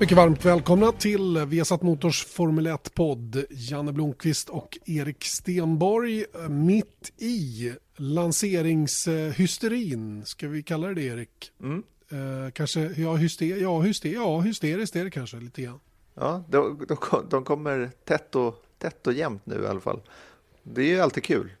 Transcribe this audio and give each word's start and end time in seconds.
Mycket 0.00 0.16
varmt 0.16 0.44
välkomna 0.44 0.92
till 0.92 1.38
Viasat 1.46 1.82
Motors 1.82 2.24
Formel 2.24 2.66
1-podd. 2.66 3.44
Janne 3.50 3.92
Blomqvist 3.92 4.48
och 4.48 4.78
Erik 4.86 5.24
Stenborg 5.24 6.24
mitt 6.48 7.12
i 7.18 7.72
lanseringshysterin. 7.96 10.26
Ska 10.26 10.48
vi 10.48 10.62
kalla 10.62 10.88
det 10.88 10.94
det 10.94 11.02
Erik? 11.02 11.52
Mm. 11.62 11.82
Eh, 12.10 12.50
kanske, 12.52 12.80
ja, 12.80 13.14
hyster, 13.14 13.46
ja, 13.46 13.80
hyster, 13.80 14.08
ja, 14.08 14.40
hysteriskt 14.40 14.96
är 14.96 15.04
det 15.04 15.10
kanske 15.10 15.36
lite 15.36 15.62
grann. 15.62 15.80
Ja, 16.14 16.44
de, 16.48 16.86
de, 16.88 16.96
de 17.30 17.44
kommer 17.44 17.90
tätt 18.04 18.34
och, 18.34 18.64
tätt 18.78 19.06
och 19.06 19.12
jämnt 19.12 19.46
nu 19.46 19.62
i 19.62 19.66
alla 19.66 19.80
fall. 19.80 20.00
Det 20.62 20.82
är 20.82 20.88
ju 20.88 21.00
alltid 21.00 21.24
kul. 21.24 21.52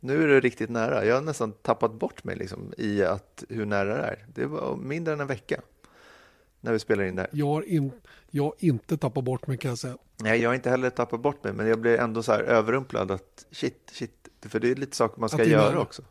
Nu 0.00 0.22
är 0.22 0.28
det 0.28 0.40
riktigt 0.40 0.70
nära. 0.70 1.04
Jag 1.04 1.14
har 1.14 1.22
nästan 1.22 1.52
tappat 1.52 1.94
bort 1.94 2.24
mig 2.24 2.36
liksom, 2.36 2.72
i 2.78 3.02
att, 3.02 3.44
hur 3.48 3.66
nära 3.66 3.94
det 3.94 4.02
är. 4.02 4.26
Det 4.34 4.46
var 4.46 4.76
mindre 4.76 5.14
än 5.14 5.20
en 5.20 5.26
vecka 5.26 5.60
när 6.66 6.72
vi 6.72 6.78
spelar 6.78 7.04
in 7.04 7.16
det 7.16 7.22
här. 7.22 7.30
Jag 7.32 7.46
har, 7.46 7.68
in, 7.68 7.92
jag 8.30 8.44
har 8.44 8.54
inte 8.58 8.96
tappat 8.96 9.24
bort 9.24 9.46
mig 9.46 9.58
kan 9.58 9.68
jag 9.68 9.78
säga. 9.78 9.96
Nej, 10.16 10.40
jag 10.40 10.50
har 10.50 10.54
inte 10.54 10.70
heller 10.70 10.90
tappat 10.90 11.20
bort 11.20 11.44
mig, 11.44 11.52
men 11.52 11.66
jag 11.66 11.80
blir 11.80 11.98
ändå 11.98 12.22
så 12.22 12.32
här 12.32 12.40
överrumplad 12.40 13.10
att 13.10 13.46
shit, 13.50 13.90
shit, 13.92 14.28
för 14.48 14.60
det 14.60 14.70
är 14.70 14.74
lite 14.74 14.96
saker 14.96 15.20
man 15.20 15.28
ska 15.28 15.44
göra 15.44 15.80
också. 15.80 16.02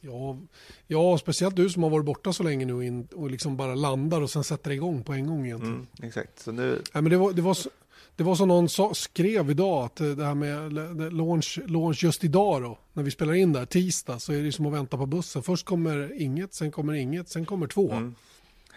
Ja, 0.00 0.38
ja, 0.86 1.18
speciellt 1.18 1.56
du 1.56 1.70
som 1.70 1.82
har 1.82 1.90
varit 1.90 2.06
borta 2.06 2.32
så 2.32 2.42
länge 2.42 2.64
nu 2.64 2.86
in, 2.86 3.08
och 3.14 3.30
liksom 3.30 3.56
bara 3.56 3.74
landar 3.74 4.20
och 4.20 4.30
sen 4.30 4.44
sätter 4.44 4.70
igång 4.70 5.04
på 5.04 5.12
en 5.12 5.26
gång 5.26 5.46
egentligen. 5.46 5.74
Mm, 5.74 5.86
exakt, 6.02 6.38
så 6.38 6.52
nu... 6.52 6.82
Nej, 6.92 7.02
men 7.02 7.10
det 7.10 7.16
var, 7.16 7.32
det 7.32 7.42
var 7.42 7.54
så... 7.54 7.70
Det 8.16 8.24
var 8.24 8.34
som 8.34 8.48
någon 8.48 8.68
sa, 8.68 8.94
skrev 8.94 9.50
idag, 9.50 9.84
att 9.84 9.96
det 9.96 10.24
här 10.24 10.34
med 10.34 10.72
launch, 11.12 11.58
launch 11.66 12.04
just 12.04 12.24
idag 12.24 12.62
då, 12.62 12.78
när 12.92 13.02
vi 13.02 13.10
spelar 13.10 13.34
in 13.34 13.52
där, 13.52 13.66
tisdag, 13.66 14.18
så 14.18 14.32
är 14.32 14.42
det 14.42 14.52
som 14.52 14.66
att 14.66 14.72
vänta 14.72 14.96
på 14.96 15.06
bussen. 15.06 15.42
Först 15.42 15.66
kommer 15.66 16.22
inget, 16.22 16.54
sen 16.54 16.70
kommer 16.70 16.92
inget, 16.92 17.28
sen 17.28 17.46
kommer 17.46 17.66
två. 17.66 17.92
Mm. 17.92 18.14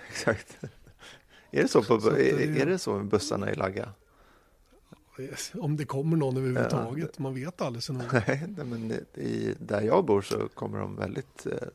Exakt. 0.09 0.57
Är 1.51 1.61
det 1.61 1.67
så, 1.67 1.83
på, 1.83 2.01
så 2.01 2.09
är, 2.09 2.57
är, 2.61 2.65
det 2.65 2.79
så 2.79 2.97
med 2.97 3.05
bussarna 3.05 3.51
i 3.51 3.55
Lagga? 3.55 3.89
Om 5.53 5.77
det 5.77 5.85
kommer 5.85 6.17
någon 6.17 6.37
överhuvudtaget, 6.37 7.11
ja. 7.17 7.23
man 7.23 7.35
vet 7.35 7.61
aldrig 7.61 7.83
så 7.83 7.93
noga. 7.93 8.23
Nej, 8.27 8.65
men 8.65 8.91
i, 9.15 9.53
där 9.59 9.81
jag 9.81 10.05
bor 10.05 10.21
så 10.21 10.47
kommer 10.47 10.79
de 10.79 10.95
väldigt 10.95 11.45
eh, 11.45 11.67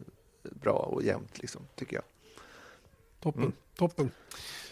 bra 0.43 0.73
och 0.73 1.03
jämnt, 1.03 1.39
liksom, 1.39 1.63
tycker 1.75 1.97
jag. 1.97 2.05
Toppen, 3.21 3.43
mm. 3.43 3.53
toppen. 3.77 4.11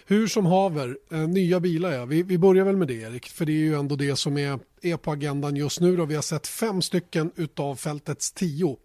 Hur 0.06 0.26
som 0.26 0.46
haver, 0.46 0.98
eh, 1.10 1.28
nya 1.28 1.60
bilar 1.60 1.92
ja. 1.92 2.04
Vi, 2.04 2.22
vi 2.22 2.38
börjar 2.38 2.64
väl 2.64 2.76
med 2.76 2.88
det 2.88 2.94
Erik, 2.94 3.28
för 3.28 3.46
det 3.46 3.52
är 3.52 3.56
ju 3.56 3.74
ändå 3.74 3.96
det 3.96 4.16
som 4.16 4.38
är, 4.38 4.58
är 4.82 4.96
på 4.96 5.12
agendan 5.12 5.56
just 5.56 5.80
nu. 5.80 5.96
Då. 5.96 6.04
Vi 6.04 6.14
har 6.14 6.22
sett 6.22 6.46
fem 6.46 6.82
stycken 6.82 7.32
utav 7.36 7.76
fältets 7.76 8.32
tio. 8.32 8.76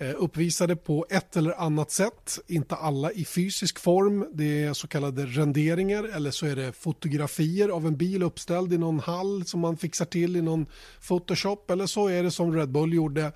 Eh, 0.00 0.14
uppvisade 0.18 0.76
på 0.76 1.06
ett 1.10 1.36
eller 1.36 1.60
annat 1.60 1.90
sätt, 1.90 2.38
inte 2.46 2.74
alla 2.74 3.12
i 3.12 3.24
fysisk 3.24 3.78
form. 3.78 4.26
Det 4.32 4.62
är 4.64 4.72
så 4.72 4.88
kallade 4.88 5.26
renderingar 5.26 6.04
eller 6.04 6.30
så 6.30 6.46
är 6.46 6.56
det 6.56 6.72
fotografier 6.72 7.68
av 7.68 7.86
en 7.86 7.96
bil 7.96 8.22
uppställd 8.22 8.72
i 8.72 8.78
någon 8.78 9.00
hall 9.00 9.44
som 9.44 9.60
man 9.60 9.76
fixar 9.76 10.04
till 10.04 10.36
i 10.36 10.42
någon 10.42 10.66
Photoshop 11.08 11.70
eller 11.70 11.86
så 11.86 12.08
är 12.08 12.22
det 12.22 12.30
som 12.30 12.56
Red 12.56 12.70
Bull 12.70 12.92
gjorde. 12.92 13.32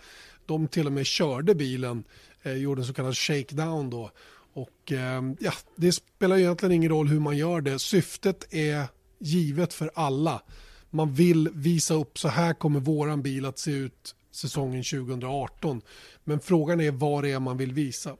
De 0.47 0.69
till 0.69 0.87
och 0.87 0.93
med 0.93 1.07
körde 1.07 1.55
bilen, 1.55 2.05
eh, 2.43 2.53
gjorde 2.53 2.81
en 2.81 2.87
så 2.87 2.95
kallad 2.95 3.17
shakedown 3.17 3.91
då. 3.91 4.11
Och 4.53 4.93
eh, 4.93 5.23
ja, 5.41 5.53
det 5.77 5.93
spelar 5.93 6.39
egentligen 6.39 6.73
ingen 6.73 6.91
roll 6.91 7.09
hur 7.09 7.21
man 7.21 7.37
gör 7.37 7.61
det. 7.61 7.79
Syftet 7.79 8.55
är 8.55 8.85
givet 9.19 9.75
för 9.75 9.91
alla. 9.95 10.43
Man 10.91 11.15
vill 11.15 11.49
visa 11.55 11.95
upp 11.95 12.19
så 12.19 12.29
här 12.29 12.55
kommer 12.55 12.81
våran 12.81 13.23
bil 13.23 13.47
att 13.47 13.59
se 13.59 13.71
ut 13.71 14.15
säsongen 14.35 14.83
2018. 14.83 15.83
Men 16.25 16.41
frågan 16.41 16.81
är 16.81 16.91
vad 16.91 17.25
det 17.25 17.31
är 17.31 17.41
man 17.41 17.57
vill 17.57 17.73
visa. 17.73 18.17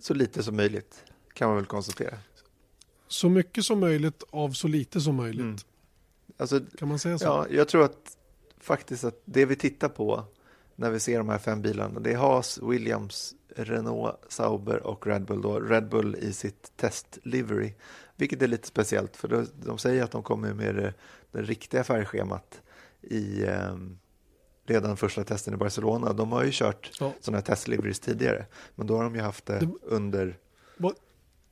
Så 0.00 0.14
lite 0.14 0.42
som 0.42 0.56
möjligt 0.56 1.04
kan 1.32 1.48
man 1.48 1.56
väl 1.56 1.66
konstatera. 1.66 2.18
Så 3.08 3.28
mycket 3.28 3.64
som 3.64 3.80
möjligt 3.80 4.22
av 4.30 4.50
så 4.50 4.68
lite 4.68 5.00
som 5.00 5.16
möjligt. 5.16 5.40
Mm. 5.40 5.56
Alltså, 6.36 6.60
kan 6.78 6.88
man 6.88 6.98
säga 6.98 7.18
så? 7.18 7.24
Ja, 7.24 7.46
jag 7.50 7.68
tror 7.68 7.84
att 7.84 8.16
faktiskt 8.58 9.04
att 9.04 9.22
det 9.24 9.46
vi 9.46 9.56
tittar 9.56 9.88
på 9.88 10.24
när 10.76 10.90
vi 10.90 11.00
ser 11.00 11.18
de 11.18 11.28
här 11.28 11.38
fem 11.38 11.62
bilarna, 11.62 12.00
det 12.00 12.12
är 12.12 12.16
Haas, 12.16 12.58
Williams, 12.62 13.34
Renault, 13.48 14.16
Sauber 14.28 14.86
och 14.86 15.06
Red 15.06 15.24
Bull. 15.24 15.42
Då. 15.42 15.60
Red 15.60 15.88
Bull 15.88 16.16
i 16.16 16.32
sitt 16.32 16.72
test-livery, 16.76 17.72
vilket 18.16 18.42
är 18.42 18.46
lite 18.46 18.68
speciellt 18.68 19.16
för 19.16 19.46
de 19.64 19.78
säger 19.78 20.02
att 20.04 20.10
de 20.10 20.22
kommer 20.22 20.54
med 20.54 20.74
det, 20.74 20.94
det 21.32 21.42
riktiga 21.42 21.84
färgschemat 21.84 22.62
i, 23.02 23.44
um, 23.44 23.98
redan 24.66 24.96
första 24.96 25.24
testen 25.24 25.54
i 25.54 25.56
Barcelona. 25.56 26.12
De 26.12 26.32
har 26.32 26.44
ju 26.44 26.50
kört 26.52 26.90
ja. 27.00 27.12
sådana 27.20 27.38
här 27.38 27.44
testliveries 27.44 28.00
tidigare, 28.00 28.46
men 28.74 28.86
då 28.86 28.96
har 28.96 29.04
de 29.04 29.14
ju 29.14 29.20
haft 29.20 29.46
det, 29.46 29.58
det 29.58 29.68
under... 29.82 30.36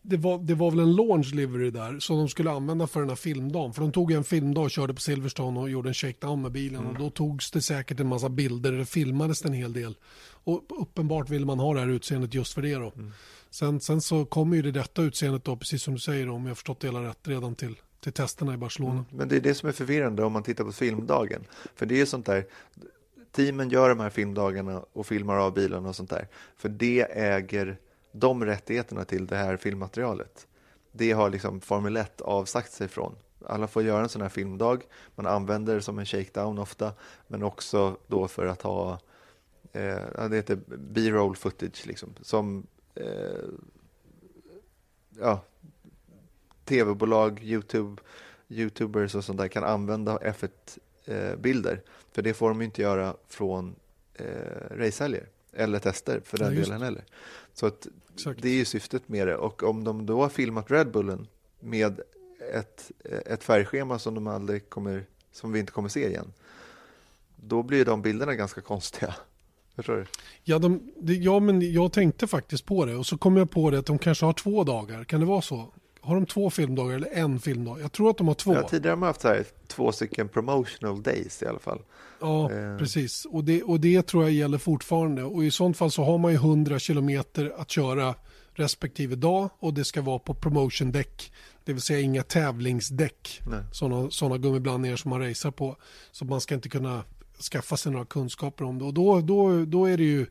Det 0.06 0.16
var, 0.16 0.38
det 0.38 0.54
var 0.54 0.70
väl 0.70 0.80
en 0.80 0.96
launch 0.96 1.34
livery 1.34 1.70
där 1.70 1.98
som 1.98 2.16
de 2.16 2.28
skulle 2.28 2.50
använda 2.50 2.86
för 2.86 3.00
den 3.00 3.08
här 3.08 3.16
filmdagen. 3.16 3.72
För 3.72 3.82
de 3.82 3.92
tog 3.92 4.12
en 4.12 4.24
filmdag 4.24 4.62
och 4.62 4.70
körde 4.70 4.94
på 4.94 5.00
Silverstone 5.00 5.60
och 5.60 5.70
gjorde 5.70 5.90
en 5.90 5.94
shakedown 5.94 6.42
med 6.42 6.52
bilen. 6.52 6.80
Mm. 6.80 6.92
Och 6.92 6.98
då 6.98 7.10
togs 7.10 7.50
det 7.50 7.62
säkert 7.62 8.00
en 8.00 8.06
massa 8.06 8.28
bilder, 8.28 8.72
det 8.72 8.84
filmades 8.84 9.44
en 9.44 9.52
hel 9.52 9.72
del. 9.72 9.96
Och 10.44 10.64
uppenbart 10.68 11.30
vill 11.30 11.46
man 11.46 11.58
ha 11.58 11.74
det 11.74 11.80
här 11.80 11.88
utseendet 11.88 12.34
just 12.34 12.54
för 12.54 12.62
det 12.62 12.74
då. 12.74 12.92
Mm. 12.96 13.12
Sen, 13.50 13.80
sen 13.80 14.00
så 14.00 14.24
kommer 14.24 14.56
ju 14.56 14.62
det 14.62 14.72
detta 14.72 15.02
utseendet 15.02 15.44
då, 15.44 15.56
precis 15.56 15.82
som 15.82 15.94
du 15.94 16.00
säger, 16.00 16.28
om 16.28 16.46
jag 16.46 16.56
förstått 16.56 16.80
det 16.80 16.86
hela 16.86 17.02
rätt, 17.02 17.28
redan 17.28 17.54
till, 17.54 17.76
till 18.00 18.12
testerna 18.12 18.54
i 18.54 18.56
Barcelona. 18.56 18.92
Mm. 18.92 19.04
Men 19.10 19.28
det 19.28 19.36
är 19.36 19.40
det 19.40 19.54
som 19.54 19.68
är 19.68 19.72
förvirrande 19.72 20.24
om 20.24 20.32
man 20.32 20.42
tittar 20.42 20.64
på 20.64 20.72
filmdagen. 20.72 21.44
För 21.74 21.86
det 21.86 22.00
är 22.00 22.06
sånt 22.06 22.26
där, 22.26 22.46
teamen 23.34 23.68
gör 23.68 23.88
de 23.88 24.00
här 24.00 24.10
filmdagarna 24.10 24.84
och 24.92 25.06
filmar 25.06 25.36
av 25.36 25.54
bilarna 25.54 25.88
och 25.88 25.96
sånt 25.96 26.10
där. 26.10 26.28
För 26.56 26.68
det 26.68 27.06
äger 27.10 27.78
de 28.12 28.44
rättigheterna 28.44 29.04
till 29.04 29.26
det 29.26 29.36
här 29.36 29.56
filmmaterialet. 29.56 30.46
Det 30.92 31.12
har 31.12 31.30
liksom 31.30 31.60
Formel 31.60 31.96
1 31.96 32.20
avsagt 32.20 32.72
sig 32.72 32.88
från. 32.88 33.14
Alla 33.46 33.66
får 33.66 33.82
göra 33.82 34.02
en 34.02 34.08
sån 34.08 34.22
här 34.22 34.28
filmdag. 34.28 34.82
Man 35.14 35.26
använder 35.26 35.74
det 35.74 35.82
som 35.82 35.98
en 35.98 36.06
shakedown 36.06 36.58
ofta, 36.58 36.92
men 37.26 37.42
också 37.42 37.96
då 38.06 38.28
för 38.28 38.46
att 38.46 38.62
ha 38.62 38.98
eh, 39.72 40.28
det 40.30 40.36
heter 40.36 40.58
B-roll 40.66 41.36
footage, 41.36 41.86
liksom, 41.86 42.14
som 42.20 42.66
eh, 42.94 43.04
ja, 45.18 45.40
tv-bolag, 46.64 47.42
Youtube, 47.42 48.02
Youtubers 48.48 49.14
och 49.14 49.24
sånt 49.24 49.38
där 49.38 49.48
kan 49.48 49.64
använda 49.64 50.18
F1-bilder. 50.18 51.82
För 52.14 52.22
det 52.22 52.34
får 52.34 52.48
de 52.48 52.62
inte 52.62 52.82
göra 52.82 53.16
från 53.28 53.74
eh, 54.14 54.26
racehelger 54.70 55.26
eller 55.52 55.78
tester 55.78 56.20
för 56.24 56.38
den 56.38 56.54
ja, 56.54 56.60
delen 56.60 56.82
heller. 56.82 57.04
Så 57.54 57.66
att 57.66 57.86
det 58.36 58.48
är 58.48 58.54
ju 58.54 58.64
syftet 58.64 59.08
med 59.08 59.26
det. 59.26 59.36
Och 59.36 59.62
om 59.62 59.84
de 59.84 60.06
då 60.06 60.22
har 60.22 60.28
filmat 60.28 60.70
Red 60.70 60.90
Bullen 60.90 61.26
med 61.60 62.00
ett, 62.52 62.90
ett 63.26 63.44
färgschema 63.44 63.98
som, 63.98 64.14
de 64.14 64.26
aldrig 64.26 64.70
kommer, 64.70 65.04
som 65.32 65.52
vi 65.52 65.60
inte 65.60 65.72
kommer 65.72 65.88
se 65.88 66.08
igen, 66.08 66.32
då 67.36 67.62
blir 67.62 67.84
de 67.84 68.02
bilderna 68.02 68.34
ganska 68.34 68.60
konstiga. 68.60 69.14
Förstår 69.76 69.96
du? 69.96 70.06
Ja, 70.42 70.58
de, 70.58 70.92
ja, 71.00 71.40
men 71.40 71.72
jag 71.72 71.92
tänkte 71.92 72.26
faktiskt 72.26 72.64
på 72.64 72.84
det 72.84 72.94
och 72.94 73.06
så 73.06 73.18
kom 73.18 73.36
jag 73.36 73.50
på 73.50 73.70
det 73.70 73.78
att 73.78 73.86
de 73.86 73.98
kanske 73.98 74.26
har 74.26 74.32
två 74.32 74.64
dagar. 74.64 75.04
Kan 75.04 75.20
det 75.20 75.26
vara 75.26 75.42
så? 75.42 75.68
Har 76.04 76.14
de 76.14 76.26
två 76.26 76.50
filmdagar 76.50 76.96
eller 76.96 77.10
en 77.12 77.40
filmdag? 77.40 77.80
Jag 77.80 77.92
tror 77.92 78.10
att 78.10 78.18
de 78.18 78.28
har 78.28 78.34
två. 78.34 78.54
Ja, 78.54 78.68
tidigare 78.68 78.92
har 78.92 78.96
man 78.96 79.06
haft 79.06 79.20
så 79.20 79.28
här, 79.28 79.44
två 79.66 79.92
stycken 79.92 80.28
promotional 80.28 81.02
days 81.02 81.42
i 81.42 81.46
alla 81.46 81.58
fall. 81.58 81.78
Ja, 82.20 82.52
eh. 82.52 82.76
precis. 82.78 83.24
Och 83.24 83.44
det, 83.44 83.62
och 83.62 83.80
det 83.80 84.06
tror 84.06 84.22
jag 84.22 84.32
gäller 84.32 84.58
fortfarande. 84.58 85.22
Och 85.22 85.44
i 85.44 85.50
sånt 85.50 85.76
fall 85.76 85.90
så 85.90 86.04
har 86.04 86.18
man 86.18 86.30
ju 86.32 86.36
100 86.36 86.78
kilometer 86.78 87.52
att 87.56 87.70
köra 87.70 88.14
respektive 88.54 89.16
dag 89.16 89.50
och 89.58 89.74
det 89.74 89.84
ska 89.84 90.02
vara 90.02 90.18
på 90.18 90.34
promotion 90.34 90.92
däck. 90.92 91.32
Det 91.64 91.72
vill 91.72 91.82
säga 91.82 92.00
inga 92.00 92.22
tävlingsdäck. 92.22 93.40
Sådana 93.72 94.10
såna 94.10 94.38
gummiblandningar 94.38 94.96
som 94.96 95.10
man 95.10 95.28
racear 95.28 95.50
på. 95.50 95.76
Så 96.12 96.24
man 96.24 96.40
ska 96.40 96.54
inte 96.54 96.68
kunna 96.68 97.04
skaffa 97.52 97.76
sig 97.76 97.92
några 97.92 98.04
kunskaper 98.04 98.64
om 98.64 98.78
det. 98.78 98.84
Och 98.84 98.94
då, 98.94 99.20
då, 99.20 99.64
då 99.64 99.86
är 99.86 99.96
det 99.96 100.04
ju 100.04 100.26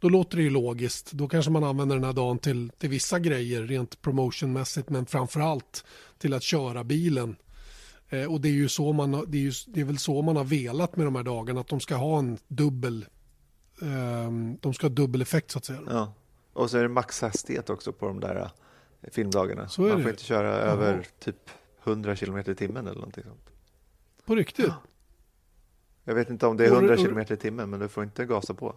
då 0.00 0.08
låter 0.08 0.36
det 0.36 0.42
ju 0.42 0.50
logiskt. 0.50 1.12
Då 1.12 1.28
kanske 1.28 1.50
man 1.50 1.64
använder 1.64 1.96
den 1.96 2.04
här 2.04 2.12
dagen 2.12 2.38
till, 2.38 2.70
till 2.78 2.90
vissa 2.90 3.18
grejer 3.18 3.62
rent 3.62 4.02
promotionmässigt 4.02 4.90
men 4.90 5.06
framförallt 5.06 5.84
till 6.18 6.34
att 6.34 6.42
köra 6.42 6.84
bilen. 6.84 7.36
Eh, 8.08 8.32
och 8.32 8.40
det 8.40 8.48
är 8.48 8.52
ju 8.52 8.68
så 8.68 8.92
man, 8.92 9.10
det 9.28 9.38
är, 9.38 9.42
ju, 9.42 9.52
det 9.66 9.80
är 9.80 9.84
väl 9.84 9.98
så 9.98 10.22
man 10.22 10.36
har 10.36 10.44
velat 10.44 10.96
med 10.96 11.06
de 11.06 11.16
här 11.16 11.22
dagarna 11.22 11.60
att 11.60 11.68
de 11.68 11.80
ska 11.80 11.94
ha 11.96 12.18
en 12.18 12.38
dubbel, 12.48 13.06
eh, 13.82 14.30
de 14.60 14.74
ska 14.74 14.84
ha 14.86 14.94
dubbel 14.94 15.22
effekt 15.22 15.50
så 15.50 15.58
att 15.58 15.64
säga. 15.64 15.80
Ja. 15.88 16.12
Och 16.52 16.70
så 16.70 16.78
är 16.78 16.82
det 16.82 16.88
maxhastighet 16.88 17.70
också 17.70 17.92
på 17.92 18.06
de 18.06 18.20
där 18.20 18.36
eh, 19.02 19.10
filmdagarna. 19.12 19.68
Man 19.78 19.88
det. 19.88 20.02
får 20.02 20.10
inte 20.10 20.24
köra 20.24 20.48
Jaha. 20.48 20.58
över 20.72 21.06
typ 21.18 21.50
100 21.84 22.16
kilometer 22.16 22.52
i 22.52 22.54
timmen 22.54 22.86
eller 22.86 22.94
någonting 23.00 23.24
sånt. 23.24 23.50
På 24.26 24.34
riktigt? 24.34 24.70
Jag 26.04 26.14
vet 26.14 26.30
inte 26.30 26.46
om 26.46 26.56
det 26.56 26.64
är 26.66 26.70
Och- 26.70 26.76
100 26.76 26.94
och- 26.94 27.00
kilometer 27.00 27.34
i 27.34 27.36
timmen, 27.36 27.70
men 27.70 27.80
du 27.80 27.88
får 27.88 28.04
inte 28.04 28.24
gasa 28.24 28.54
på. 28.54 28.74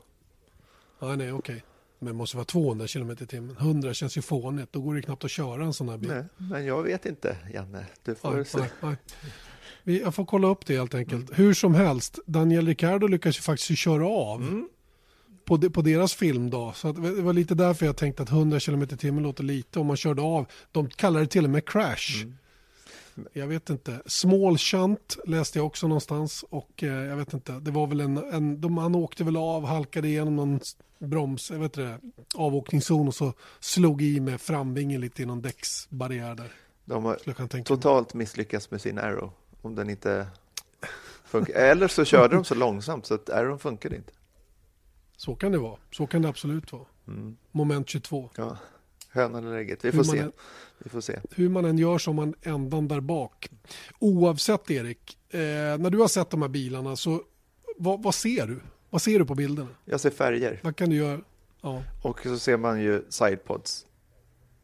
Ja, 0.99 1.15
nej, 1.15 1.31
okej. 1.33 1.63
Men 1.99 2.07
det 2.07 2.13
måste 2.13 2.37
vara 2.37 2.45
200 2.45 2.87
km 2.87 3.11
i 3.11 3.15
timmen. 3.15 3.55
100 3.59 3.93
känns 3.93 4.17
ju 4.17 4.21
fånigt. 4.21 4.73
Då 4.73 4.81
går 4.81 4.95
det 4.95 5.01
knappt 5.01 5.23
att 5.23 5.31
köra 5.31 5.63
en 5.63 5.73
sån 5.73 5.89
här 5.89 5.97
bil. 5.97 6.09
Nej, 6.09 6.23
men 6.37 6.65
jag 6.65 6.83
vet 6.83 7.05
inte, 7.05 7.37
Janne. 7.53 7.85
Du 8.03 8.15
får 8.15 8.31
Nej, 8.33 8.45
se. 8.45 8.57
nej, 8.57 8.69
nej. 8.81 8.95
Vi, 9.83 10.01
jag 10.01 10.15
får 10.15 10.25
kolla 10.25 10.47
upp 10.47 10.65
det 10.65 10.77
helt 10.77 10.93
enkelt. 10.95 11.39
Hur 11.39 11.53
som 11.53 11.75
helst, 11.75 12.19
Daniel 12.25 12.67
Ricciardo 12.67 13.07
lyckas 13.07 13.37
ju 13.37 13.41
faktiskt 13.41 13.79
köra 13.79 14.07
av 14.07 14.41
Mm. 14.41 14.69
på, 15.45 15.57
de, 15.57 15.69
på 15.69 15.81
deras 15.81 16.13
filmdag. 16.13 16.75
Så 16.75 16.87
att, 16.87 16.95
det 16.95 17.21
var 17.21 17.33
lite 17.33 17.55
därför 17.55 17.85
jag 17.85 17.97
tänkte 17.97 18.23
att 18.23 18.29
100 18.29 18.59
km 18.59 18.81
i 18.83 18.87
timmen 18.87 19.23
låter 19.23 19.43
lite 19.43 19.79
om 19.79 19.87
man 19.87 19.97
körde 19.97 20.21
av. 20.21 20.45
De 20.71 20.89
kallar 20.89 21.19
det 21.19 21.27
till 21.27 21.43
och 21.43 21.49
med 21.49 21.65
crash. 21.69 22.23
Mm. 22.23 22.35
Jag 23.33 23.47
vet 23.47 23.69
inte. 23.69 24.01
Small 24.05 24.57
shunt 24.57 25.17
läste 25.27 25.59
jag 25.59 25.65
också 25.65 25.87
någonstans 25.87 26.45
och 26.49 26.83
eh, 26.83 26.89
jag 26.93 27.15
vet 27.15 27.33
inte. 27.33 27.51
Det 27.51 27.71
var 27.71 27.87
väl 27.87 27.99
en, 27.99 28.17
en 28.17 28.61
de, 28.61 28.77
han 28.77 28.95
åkte 28.95 29.23
väl 29.23 29.37
av, 29.37 29.65
halkade 29.65 30.07
igenom 30.07 30.35
någon 30.35 30.59
broms, 30.99 31.51
vet 31.51 31.61
inte, 31.61 31.81
det, 31.81 31.99
avåkningszon 32.35 33.07
och 33.07 33.15
så 33.15 33.33
slog 33.59 34.01
i 34.01 34.19
med 34.19 34.41
framvingen 34.41 35.01
lite 35.01 35.21
i 35.21 35.25
någon 35.25 35.41
däcksbarriär 35.41 36.35
där. 36.35 36.51
De 36.85 37.05
har 37.05 37.15
tänka 37.47 37.57
mig. 37.57 37.63
totalt 37.63 38.13
misslyckats 38.13 38.71
med 38.71 38.81
sin 38.81 38.99
Arrow. 38.99 39.31
Om 39.61 39.75
den 39.75 39.89
inte 39.89 40.27
funkar. 41.25 41.53
Eller 41.53 41.87
så 41.87 42.05
körde 42.05 42.35
de 42.35 42.45
så 42.45 42.55
långsamt 42.55 43.05
så 43.05 43.13
att 43.13 43.29
Arrow 43.29 43.57
funkade 43.57 43.95
inte. 43.95 44.11
Så 45.17 45.35
kan 45.35 45.51
det 45.51 45.57
vara. 45.57 45.77
Så 45.91 46.07
kan 46.07 46.21
det 46.21 46.29
absolut 46.29 46.71
vara. 46.71 46.85
Mm. 47.07 47.37
Moment 47.51 47.89
22. 47.89 48.29
Ja. 48.35 48.57
Hönan 49.09 49.47
eller 49.47 49.57
ägget. 49.57 49.85
Vi 49.85 49.91
får 49.91 50.03
se. 50.03 50.17
än- 50.19 50.31
Vi 50.77 50.89
får 50.89 51.01
se. 51.01 51.19
Hur 51.35 51.49
man 51.49 51.65
än 51.65 51.77
gör 51.77 51.97
så 51.97 52.13
man 52.13 52.33
ändan 52.41 52.87
där 52.87 52.99
bak. 52.99 53.49
Oavsett 53.99 54.71
Erik, 54.71 55.17
eh, 55.29 55.39
när 55.39 55.89
du 55.89 55.97
har 55.97 56.07
sett 56.07 56.29
de 56.29 56.41
här 56.41 56.49
bilarna 56.49 56.95
så 56.95 57.21
vad, 57.77 58.03
vad 58.03 58.15
ser 58.15 58.47
du? 58.47 58.59
Vad 58.89 59.01
ser 59.01 59.19
du 59.19 59.25
på 59.25 59.35
bilderna? 59.35 59.69
Jag 59.85 59.99
ser 59.99 60.09
färger. 60.09 60.59
Vad 60.63 60.75
kan 60.75 60.89
du 60.89 60.95
göra? 60.95 61.21
Ja, 61.61 61.83
Och 62.03 62.19
så 62.23 62.39
ser 62.39 62.57
man 62.57 62.81
ju 62.81 63.03
sidepods. 63.09 63.85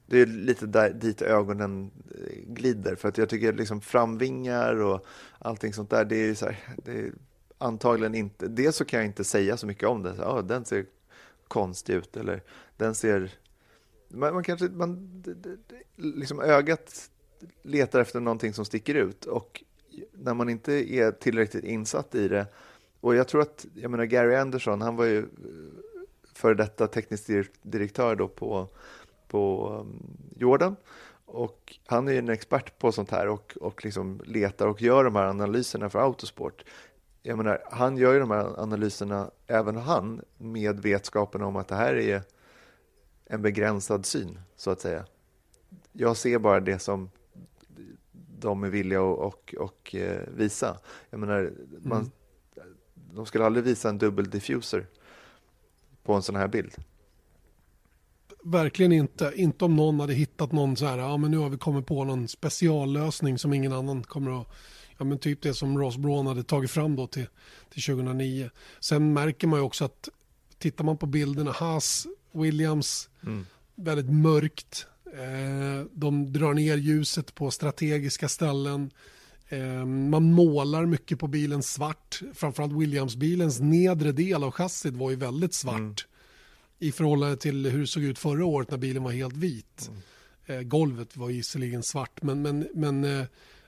Det 0.08 0.22
är 0.22 0.26
lite 0.26 0.66
där, 0.66 0.94
dit 0.94 1.22
ögonen 1.22 1.92
eh, 2.12 2.54
glider. 2.54 2.96
För 2.96 3.10
att 3.10 3.18
jag 3.18 3.30
tycker 3.30 3.54
liksom 3.54 3.82
framvingar 3.82 4.76
och 4.82 5.06
allting 5.40 5.74
sånt 5.74 5.90
där. 5.90 6.06
Det 6.06 6.16
är, 6.16 6.34
så 6.36 6.46
här, 6.46 6.60
det 6.86 6.92
är 6.92 7.14
antagligen 7.58 8.16
inte. 8.16 8.48
Dels 8.48 8.76
så 8.76 8.86
kan 8.86 9.00
jag 9.00 9.06
inte 9.08 9.24
säga 9.24 9.58
så 9.58 9.68
mycket 9.68 9.88
om 9.90 10.04
det. 10.04 10.16
Så, 10.16 10.24
ah, 10.24 10.42
den 10.42 10.66
ser 10.66 10.86
konstig 11.48 11.94
ut. 11.94 12.18
Eller 12.18 12.44
den 12.78 12.96
ser... 12.96 13.32
Man, 14.10 14.34
man 14.34 14.44
kanske... 14.44 14.66
Man, 14.70 15.22
det- 15.22 15.34
det- 15.34 15.58
det- 15.68 15.84
liksom 15.96 16.40
ögat 16.42 17.10
letar 17.64 18.00
efter 18.02 18.20
någonting 18.20 18.54
som 18.54 18.66
sticker 18.66 18.96
ut. 18.96 19.26
Och 19.26 19.64
när 20.12 20.34
man 20.34 20.50
inte 20.50 20.94
är 20.96 21.12
tillräckligt 21.12 21.64
insatt 21.64 22.16
i 22.16 22.28
det. 22.28 22.48
Och 23.06 23.16
jag 23.16 23.28
tror 23.28 23.42
att, 23.42 23.66
jag 23.74 23.92
menar 23.92 24.06
Gary 24.06 24.36
Anderson, 24.36 24.82
han 24.82 24.96
var 24.96 25.06
ju 25.06 25.20
eh, 25.20 25.26
före 26.34 26.54
detta 26.54 26.88
teknisk 26.88 27.30
direktör 27.62 28.16
då 28.16 28.28
på, 28.28 28.68
på 29.28 29.70
um, 29.70 30.18
Jordan. 30.36 30.76
Och 31.26 31.76
han 31.86 32.08
är 32.08 32.12
ju 32.12 32.18
en 32.20 32.30
expert 32.30 32.80
på 32.80 32.92
sånt 32.92 33.12
här 33.12 33.28
och, 33.28 33.58
och 33.62 33.86
liksom 33.86 34.22
letar 34.26 34.68
och 34.68 34.82
gör 34.82 35.04
de 35.04 35.16
här 35.16 35.26
analyserna 35.26 35.90
för 35.90 36.00
autosport. 36.00 36.66
Jag 37.24 37.38
menar, 37.38 37.64
han 37.72 37.98
gör 37.98 38.14
ju 38.14 38.20
de 38.20 38.32
här 38.32 38.60
analyserna, 38.60 39.32
även 39.48 39.76
han, 39.76 40.22
med 40.38 40.80
vetskapen 40.80 41.42
om 41.42 41.56
att 41.56 41.68
det 41.68 41.76
här 41.76 41.96
är 41.96 42.22
en 43.26 43.42
begränsad 43.42 44.06
syn, 44.06 44.40
så 44.56 44.72
att 44.72 44.82
säga. 44.82 45.06
Jag 45.92 46.18
ser 46.18 46.40
bara 46.40 46.60
det 46.60 46.80
som 46.80 47.10
de 48.40 48.64
är 48.64 48.70
villiga 48.70 49.02
att 49.02 49.18
och, 49.18 49.56
och, 49.60 49.96
eh, 49.96 50.22
visa. 50.36 50.78
Jag 51.10 51.20
menar, 51.20 51.52
man, 51.82 52.00
Mm 52.00 52.12
de 53.16 53.26
skulle 53.26 53.46
aldrig 53.46 53.66
visa 53.66 53.90
en 53.90 53.98
dubbel 53.98 54.30
diffuser 54.30 54.88
på 56.04 56.14
en 56.14 56.24
sån 56.24 56.36
här 56.36 56.48
bild. 56.48 56.74
verkligen 58.44 58.92
inte. 58.92 59.34
Inte 59.36 59.66
om 59.66 59.76
någon 59.76 60.00
hade 60.00 60.14
hittat 60.14 60.52
någon 60.52 60.78
så 60.78 60.86
här, 60.86 60.98
ja 60.98 61.18
men 61.18 61.32
nu 61.32 61.38
har 61.38 61.50
vi 61.50 61.58
kommit 61.58 61.86
på 61.86 62.04
någon 62.04 62.28
speciallösning 62.28 63.38
som 63.38 63.54
ingen 63.54 63.74
annan 63.74 64.04
kommer 64.04 64.42
att 64.42 64.48
Ja 64.98 65.06
men 65.06 65.20
typ 65.20 65.42
det 65.42 65.54
som 65.54 65.78
Ross 65.78 65.98
Braun 65.98 66.28
hade 66.28 66.44
tagit 66.44 66.72
fram 66.72 66.96
då 66.96 67.08
till, 67.08 67.28
till 67.70 67.84
2009. 67.84 68.50
Sen 68.80 69.14
märker 69.14 69.48
man 69.48 69.60
ju 69.60 69.66
också 69.66 69.86
att 69.86 70.10
tittar 70.58 70.84
man 70.84 70.98
på 70.98 71.06
bilderna, 71.06 71.52
Haas, 71.52 72.08
Williams, 72.32 73.10
väldigt 73.76 74.10
mörkt. 74.10 74.88
Eh, 75.14 75.86
de 75.92 76.34
drar 76.34 76.54
ner 76.54 76.78
ljuset 76.78 77.36
på 77.36 77.52
strategiska 77.52 78.28
ställen. 78.28 78.92
Eh, 79.50 79.86
man 79.86 80.32
målar 80.32 80.86
mycket 80.86 81.20
på 81.20 81.28
bilen 81.28 81.64
svart. 81.64 82.22
Framförallt 82.34 82.74
Williams-bilens 82.74 83.60
nedre 83.60 84.12
del 84.12 84.44
av 84.44 84.52
chassit 84.52 84.94
var 84.94 85.10
ju 85.10 85.16
väldigt 85.16 85.54
svart. 85.54 86.08
I 86.80 86.92
förhållande 86.92 87.38
till 87.38 87.66
hur 87.66 87.80
det 87.80 87.88
såg 87.88 88.04
ut 88.04 88.20
förra 88.20 88.46
året 88.46 88.72
när 88.72 88.78
bilen 88.78 89.04
var 89.04 89.12
helt 89.12 89.38
vit. 89.38 89.92
Eh, 90.46 90.62
golvet 90.62 91.18
var 91.18 91.28
visserligen 91.28 91.84
svart 91.84 92.22
men, 92.22 92.42
men, 92.42 92.68
men 92.74 93.04
eh, 93.04 93.26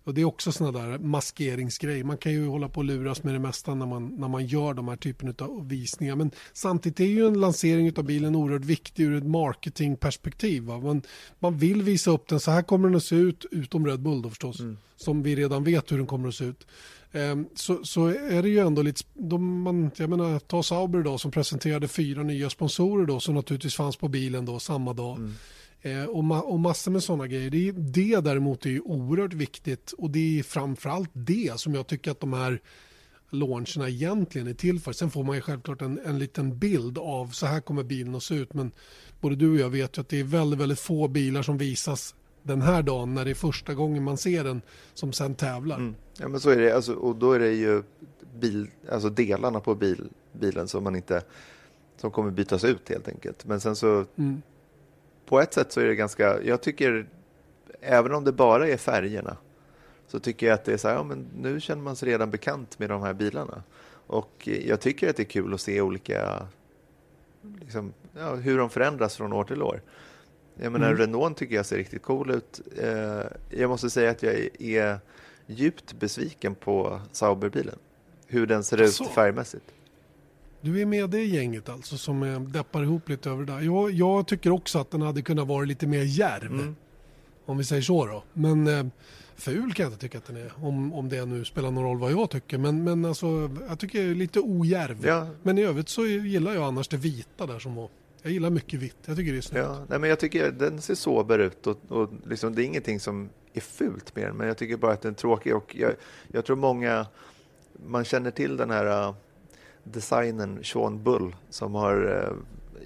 och 0.07 0.13
det 0.13 0.21
är 0.21 0.25
också 0.25 0.51
sådana 0.51 0.80
där 0.80 0.98
maskeringsgrejer. 0.98 2.04
Man 2.04 2.18
kan 2.18 2.31
ju 2.31 2.48
hålla 2.48 2.69
på 2.69 2.77
och 2.80 2.83
luras 2.83 3.24
med 3.24 3.33
det 3.33 3.39
mesta 3.39 3.75
när 3.75 3.86
man, 3.86 4.07
när 4.07 4.27
man 4.27 4.45
gör 4.45 4.74
de 4.74 4.88
här 4.88 4.95
typen 4.95 5.36
av 5.39 5.68
visningar. 5.69 6.15
Men 6.15 6.31
samtidigt 6.54 7.00
är 7.00 7.06
ju 7.06 7.27
en 7.27 7.39
lansering 7.39 7.94
av 7.98 8.04
bilen 8.04 8.36
oerhört 8.36 8.65
viktig 8.65 9.04
ur 9.04 9.18
ett 9.18 9.25
marketingperspektiv. 9.25 10.63
Va? 10.63 10.80
Man, 10.80 11.01
man 11.39 11.57
vill 11.57 11.81
visa 11.81 12.12
upp 12.12 12.27
den, 12.27 12.39
så 12.39 12.51
här 12.51 12.62
kommer 12.62 12.88
den 12.88 12.98
att 12.98 13.04
se 13.04 13.15
ut, 13.15 13.45
utom 13.51 13.88
Red 13.88 14.00
Bull 14.00 14.21
då 14.21 14.30
förstås. 14.30 14.62
Som 14.95 15.24
vi 15.24 15.36
redan 15.36 15.63
vet 15.63 15.92
hur 15.92 15.98
den 15.98 16.07
kommer 16.07 16.27
att 16.27 16.36
se 16.36 16.45
ut. 16.45 16.68
Ehm, 17.12 17.45
så, 17.56 17.83
så 17.83 18.07
är 18.07 18.42
det 18.42 18.50
ju 18.50 18.60
ändå 18.60 18.81
lite, 18.81 19.03
de, 19.13 19.62
man, 19.62 19.92
jag 19.95 20.10
menar 20.10 20.39
ta 20.39 20.63
Sauber 20.63 21.03
då 21.03 21.18
som 21.18 21.31
presenterade 21.31 21.88
fyra 21.88 22.24
nya 22.24 22.50
sponsorer 22.50 23.06
då 23.06 23.19
som 23.19 23.36
naturligtvis 23.36 23.75
fanns 23.75 23.95
på 23.95 24.07
bilen 24.07 24.45
då 24.45 24.60
samma 24.60 24.94
dag. 24.94 25.19
Eh, 25.19 25.30
och, 26.09 26.24
ma- 26.24 26.41
och 26.41 26.59
massor 26.59 26.91
med 26.91 27.03
sådana 27.03 27.27
grejer. 27.27 27.50
Det, 27.50 27.68
är- 27.68 27.74
det 27.74 28.19
däremot 28.19 28.65
är 28.65 28.69
ju 28.69 28.79
oerhört 28.81 29.33
viktigt 29.33 29.91
och 29.97 30.09
det 30.09 30.39
är 30.39 30.44
framförallt 30.44 31.09
det 31.13 31.59
som 31.59 31.75
jag 31.75 31.88
tycker 31.88 32.12
att 32.12 32.19
de 32.19 32.33
här 32.33 32.62
launcherna 33.29 33.89
egentligen 33.89 34.47
är 34.47 34.53
till 34.53 34.79
för. 34.79 34.91
Sen 34.91 35.09
får 35.12 35.24
man 35.24 35.35
ju 35.35 35.41
självklart 35.41 35.81
en, 35.81 36.00
en 36.06 36.19
liten 36.19 36.57
bild 36.57 36.97
av 36.97 37.27
så 37.27 37.45
här 37.45 37.59
kommer 37.62 37.83
bilen 37.83 38.15
att 38.15 38.24
se 38.24 38.35
ut 38.35 38.53
men 38.53 38.71
både 39.21 39.35
du 39.35 39.50
och 39.51 39.57
jag 39.57 39.69
vet 39.69 39.97
ju 39.97 40.01
att 40.01 40.09
det 40.09 40.19
är 40.19 40.24
väldigt, 40.24 40.60
väldigt 40.60 40.79
få 40.79 41.07
bilar 41.07 41.41
som 41.41 41.57
visas 41.57 42.15
den 42.43 42.62
här 42.62 42.81
dagen 42.84 43.13
när 43.13 43.25
det 43.25 43.31
är 43.31 43.36
första 43.36 43.74
gången 43.74 44.03
man 44.03 44.17
ser 44.17 44.43
den 44.43 44.62
som 44.93 45.13
sen 45.13 45.36
tävlar. 45.36 45.75
Mm. 45.77 45.96
Ja, 46.19 46.27
men 46.27 46.39
så 46.39 46.50
är 46.50 46.57
det. 46.57 46.72
Alltså, 46.75 46.93
och 46.93 47.15
då 47.15 47.31
är 47.31 47.39
det 47.39 47.51
ju 47.53 47.84
bil, 48.39 48.67
alltså 48.91 49.10
delarna 49.10 49.60
på 49.60 49.75
bil, 49.75 50.10
bilen 50.39 50.67
som 50.67 50.84
man 50.84 50.96
inte 50.96 51.22
som 51.98 52.12
kommer 52.12 52.31
bytas 52.31 52.63
ut 52.63 52.89
helt 52.89 53.07
enkelt. 53.07 53.46
Men 53.46 53.60
sen 53.62 53.75
så 53.75 54.05
Mm. 54.15 54.41
På 55.27 55.39
ett 55.39 55.53
sätt 55.53 55.72
så 55.72 55.79
är 55.81 55.86
det 55.86 55.96
ganska, 55.96 56.41
jag 56.43 56.62
tycker, 56.62 57.07
även 57.81 58.13
om 58.13 58.24
det 58.24 58.31
bara 58.31 58.67
är 58.67 58.77
färgerna, 58.77 59.38
så 60.07 60.19
tycker 60.19 60.48
jag 60.48 60.53
att 60.53 60.65
det 60.65 60.74
är 60.74 60.77
så 60.77 60.88
här, 60.88 60.96
ja 60.96 61.03
men 61.03 61.25
nu 61.38 61.60
känner 61.62 61.81
man 61.81 61.96
sig 61.96 62.10
redan 62.10 62.31
bekant 62.31 62.79
med 62.79 62.89
de 62.89 63.01
här 63.01 63.13
bilarna. 63.13 63.63
Och 64.07 64.50
jag 64.65 64.79
tycker 64.81 65.10
att 65.10 65.15
det 65.15 65.24
är 65.24 65.25
kul 65.25 65.53
att 65.53 65.62
se 65.62 65.81
olika, 65.81 66.48
liksom, 67.62 67.93
ja, 68.17 68.36
hur 68.36 68.57
de 68.57 68.69
förändras 68.69 69.17
från 69.17 69.34
år 69.34 69.43
till 69.43 69.62
år. 69.62 69.81
Jag 70.55 70.72
menar, 70.72 70.88
Mm. 70.88 70.98
Renault 71.00 71.38
tycker 71.38 71.55
jag 71.55 71.65
ser 71.65 71.77
riktigt 71.77 72.01
cool 72.03 72.31
ut. 72.31 72.62
Eh, 72.77 73.22
jag 73.50 73.69
måste 73.69 73.89
säga 73.89 74.12
att 74.12 74.24
jag 74.24 74.50
är 74.60 75.00
djupt 75.48 75.93
besviken 75.93 76.55
på 76.55 77.01
Sauberbilen. 77.12 77.75
Hur 78.27 78.46
den 78.48 78.63
ser 78.63 78.84
Asså? 78.84 79.03
ut 79.03 79.10
färgmässigt. 79.10 79.65
Du 80.67 80.81
är 80.81 80.86
med 80.86 81.09
det 81.09 81.25
gänget 81.25 81.69
alltså 81.69 81.97
som 81.97 82.47
deppar 82.51 82.83
ihop 82.83 83.09
lite 83.09 83.29
över 83.29 83.45
det 83.45 83.53
där. 83.53 83.62
Jag, 83.62 83.91
jag 83.91 84.27
tycker 84.27 84.50
också 84.50 84.79
att 84.79 84.91
den 84.91 85.01
hade 85.01 85.21
kunnat 85.21 85.47
vara 85.47 85.65
lite 85.65 85.88
mer 85.88 86.01
djärv. 86.01 86.51
Mm. 86.51 86.75
Om 87.45 87.57
vi 87.57 87.63
säger 87.63 87.81
så 87.81 88.05
då. 88.05 88.24
Men 88.33 88.67
eh, 88.67 88.86
ful 89.36 89.74
kan 89.74 89.83
jag 89.83 89.93
inte 89.93 90.01
tycka 90.01 90.17
att 90.17 90.25
den 90.25 90.38
är. 90.38 90.51
Om, 90.62 90.93
om 90.93 91.09
det 91.09 91.25
nu 91.25 91.45
spelar 91.45 91.71
någon 91.71 91.83
roll 91.83 91.97
vad 91.97 92.12
jag 92.12 92.29
tycker. 92.29 92.57
Men, 92.57 92.83
men 92.83 93.05
alltså, 93.05 93.51
jag 93.69 93.79
tycker 93.79 94.15
lite 94.15 94.39
ojärv. 94.39 95.05
Ja, 95.05 95.27
Men 95.43 95.57
i 95.57 95.63
övrigt 95.63 95.89
så 95.89 96.05
gillar 96.05 96.53
jag 96.53 96.63
annars 96.63 96.88
det 96.88 96.97
vita 96.97 97.45
där 97.45 97.59
som 97.59 97.75
var. 97.75 97.89
Jag 98.21 98.31
gillar 98.31 98.50
mycket 98.50 98.79
vitt. 98.79 98.97
Jag 99.05 99.17
tycker 99.17 99.31
det 99.31 99.38
är 99.38 99.41
snyggt. 99.41 99.65
Ja, 99.65 99.86
nej, 99.89 100.00
men 100.00 100.09
jag 100.09 100.19
tycker 100.19 100.51
den 100.51 100.81
ser 100.81 100.95
sober 100.95 101.39
ut 101.39 101.67
och, 101.67 101.77
och 101.88 102.09
liksom, 102.25 102.55
det 102.55 102.63
är 102.63 102.65
ingenting 102.65 103.00
som 103.00 103.29
är 103.53 103.62
fult 103.62 104.15
med 104.15 104.25
den, 104.25 104.38
men 104.38 104.47
jag 104.47 104.57
tycker 104.57 104.77
bara 104.77 104.93
att 104.93 105.01
den 105.01 105.12
är 105.12 105.15
tråkig 105.15 105.55
och 105.55 105.75
jag, 105.75 105.91
jag 106.27 106.45
tror 106.45 106.55
många, 106.55 107.05
man 107.86 108.05
känner 108.05 108.31
till 108.31 108.57
den 108.57 108.69
här 108.69 109.13
designen 109.91 110.63
Sean 110.63 111.03
Bull 111.03 111.36
som 111.50 111.75
har 111.75 112.06
uh, 112.06 112.34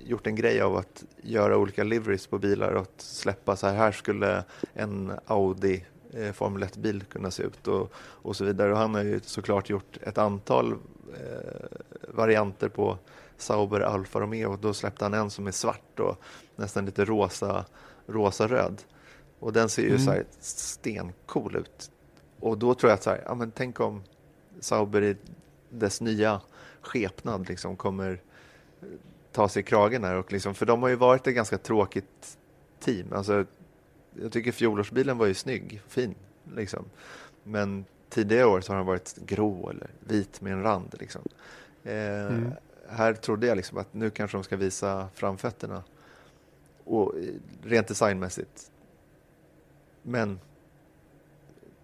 gjort 0.06 0.28
en 0.28 0.36
grej 0.36 0.62
av 0.62 0.76
att 0.76 1.04
göra 1.22 1.58
olika 1.58 1.84
liveries 1.84 2.28
på 2.28 2.38
bilar 2.38 2.72
och 2.72 2.82
att 2.82 3.02
släppa 3.02 3.56
så 3.56 3.68
här, 3.68 3.76
här 3.76 3.92
skulle 3.92 4.44
en 4.74 5.12
Audi 5.26 5.86
eh, 6.14 6.32
Formel 6.32 6.64
1-bil 6.64 7.04
kunna 7.04 7.32
se 7.32 7.44
ut 7.44 7.68
och, 7.68 7.92
och 7.98 8.36
så 8.36 8.46
vidare. 8.46 8.72
Och 8.72 8.78
han 8.78 8.96
har 8.96 9.04
ju 9.04 9.20
såklart 9.24 9.70
gjort 9.70 9.98
ett 10.02 10.18
antal 10.18 10.72
eh, 10.72 11.78
varianter 12.08 12.70
på 12.70 12.98
Sauber 13.38 13.80
Alfa 13.80 14.20
Romeo. 14.20 14.58
Då 14.62 14.74
släppte 14.74 15.06
han 15.06 15.14
en 15.14 15.30
som 15.30 15.48
är 15.48 15.52
svart 15.52 16.00
och 16.00 16.22
nästan 16.56 16.86
lite 16.86 17.06
rosa, 17.06 17.66
rosa 18.08 18.48
röd. 18.48 18.82
Och 19.40 19.54
den 19.54 19.70
ser 19.70 19.82
ju 19.82 19.90
mm. 19.90 20.02
så 20.02 20.12
här 20.12 20.26
stencool 20.40 21.56
ut. 21.56 21.92
Och 22.40 22.58
då 22.58 22.74
tror 22.74 22.90
jag 22.90 22.96
att 22.96 23.04
så 23.04 23.10
här, 23.10 23.24
ja, 23.26 23.36
men 23.36 23.52
tänk 23.52 23.80
om 23.80 24.04
Sauber 24.60 25.02
i 25.02 25.16
dess 25.70 26.02
nya 26.02 26.42
skepnad 26.82 27.50
liksom 27.50 27.76
kommer 27.76 28.22
ta 29.32 29.50
sig 29.50 29.60
i 29.60 29.64
kragen 29.64 30.04
här. 30.04 30.16
Och 30.16 30.32
liksom, 30.32 30.56
för 30.56 30.66
de 30.66 30.82
har 30.82 30.90
ju 30.90 30.96
varit 30.96 31.28
ett 31.28 31.36
ganska 31.36 31.58
tråkigt 31.58 32.38
team. 32.80 33.14
Alltså, 33.14 33.46
jag 34.22 34.32
tycker 34.32 34.52
fjolårsbilen 34.52 35.18
var 35.18 35.26
ju 35.26 35.34
snygg, 35.34 35.82
fin. 35.88 36.16
Liksom. 36.56 36.86
Men 37.44 37.86
tidigare 38.10 38.46
år 38.46 38.62
så 38.62 38.72
har 38.72 38.78
den 38.78 38.86
varit 38.88 39.16
grå 39.26 39.70
eller 39.70 39.90
vit 40.00 40.42
med 40.42 40.54
en 40.54 40.64
rand. 40.64 40.96
Liksom. 41.00 41.22
Eh, 41.84 42.26
mm. 42.26 42.52
Här 42.90 43.14
trodde 43.14 43.48
jag 43.48 43.56
liksom 43.56 43.78
att 43.78 43.94
nu 43.94 44.10
kanske 44.10 44.38
de 44.38 44.44
ska 44.44 44.58
visa 44.58 45.08
framfötterna. 45.14 45.84
Och, 46.84 47.14
rent 47.64 47.88
designmässigt. 47.88 48.72
Men 50.04 50.40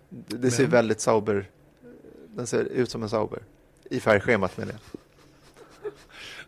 det 0.09 0.37
Men. 0.37 0.51
ser 0.51 0.67
väldigt 0.67 0.99
Sauber 0.99 1.49
den 2.37 2.47
ser 2.47 2.63
ut 2.63 2.91
som 2.91 3.03
en 3.03 3.09
Sauber. 3.09 3.43
I 3.89 3.99
färgschemat 3.99 4.57
menar 4.57 4.71
jag. 4.71 4.81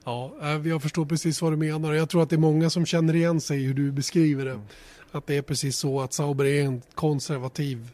Ja, 0.03 0.36
eh, 0.41 0.67
jag 0.67 0.81
förstår 0.81 1.05
precis 1.05 1.41
vad 1.41 1.53
du 1.53 1.58
menar. 1.58 1.93
Jag 1.93 2.10
tror 2.10 2.24
att 2.24 2.29
det 2.29 2.36
är 2.36 2.38
många 2.38 2.69
som 2.69 2.86
känner 2.86 3.15
igen 3.15 3.41
sig 3.41 3.63
hur 3.63 3.74
du 3.74 3.91
beskriver 3.91 4.46
det. 4.46 4.51
Mm. 4.51 4.65
Att 5.12 5.27
det 5.27 5.38
är 5.38 5.41
precis 5.41 5.77
så 5.77 6.01
att 6.01 6.13
Sauber 6.13 6.46
är 6.46 6.63
en 6.63 6.81
konservativ 6.96 7.88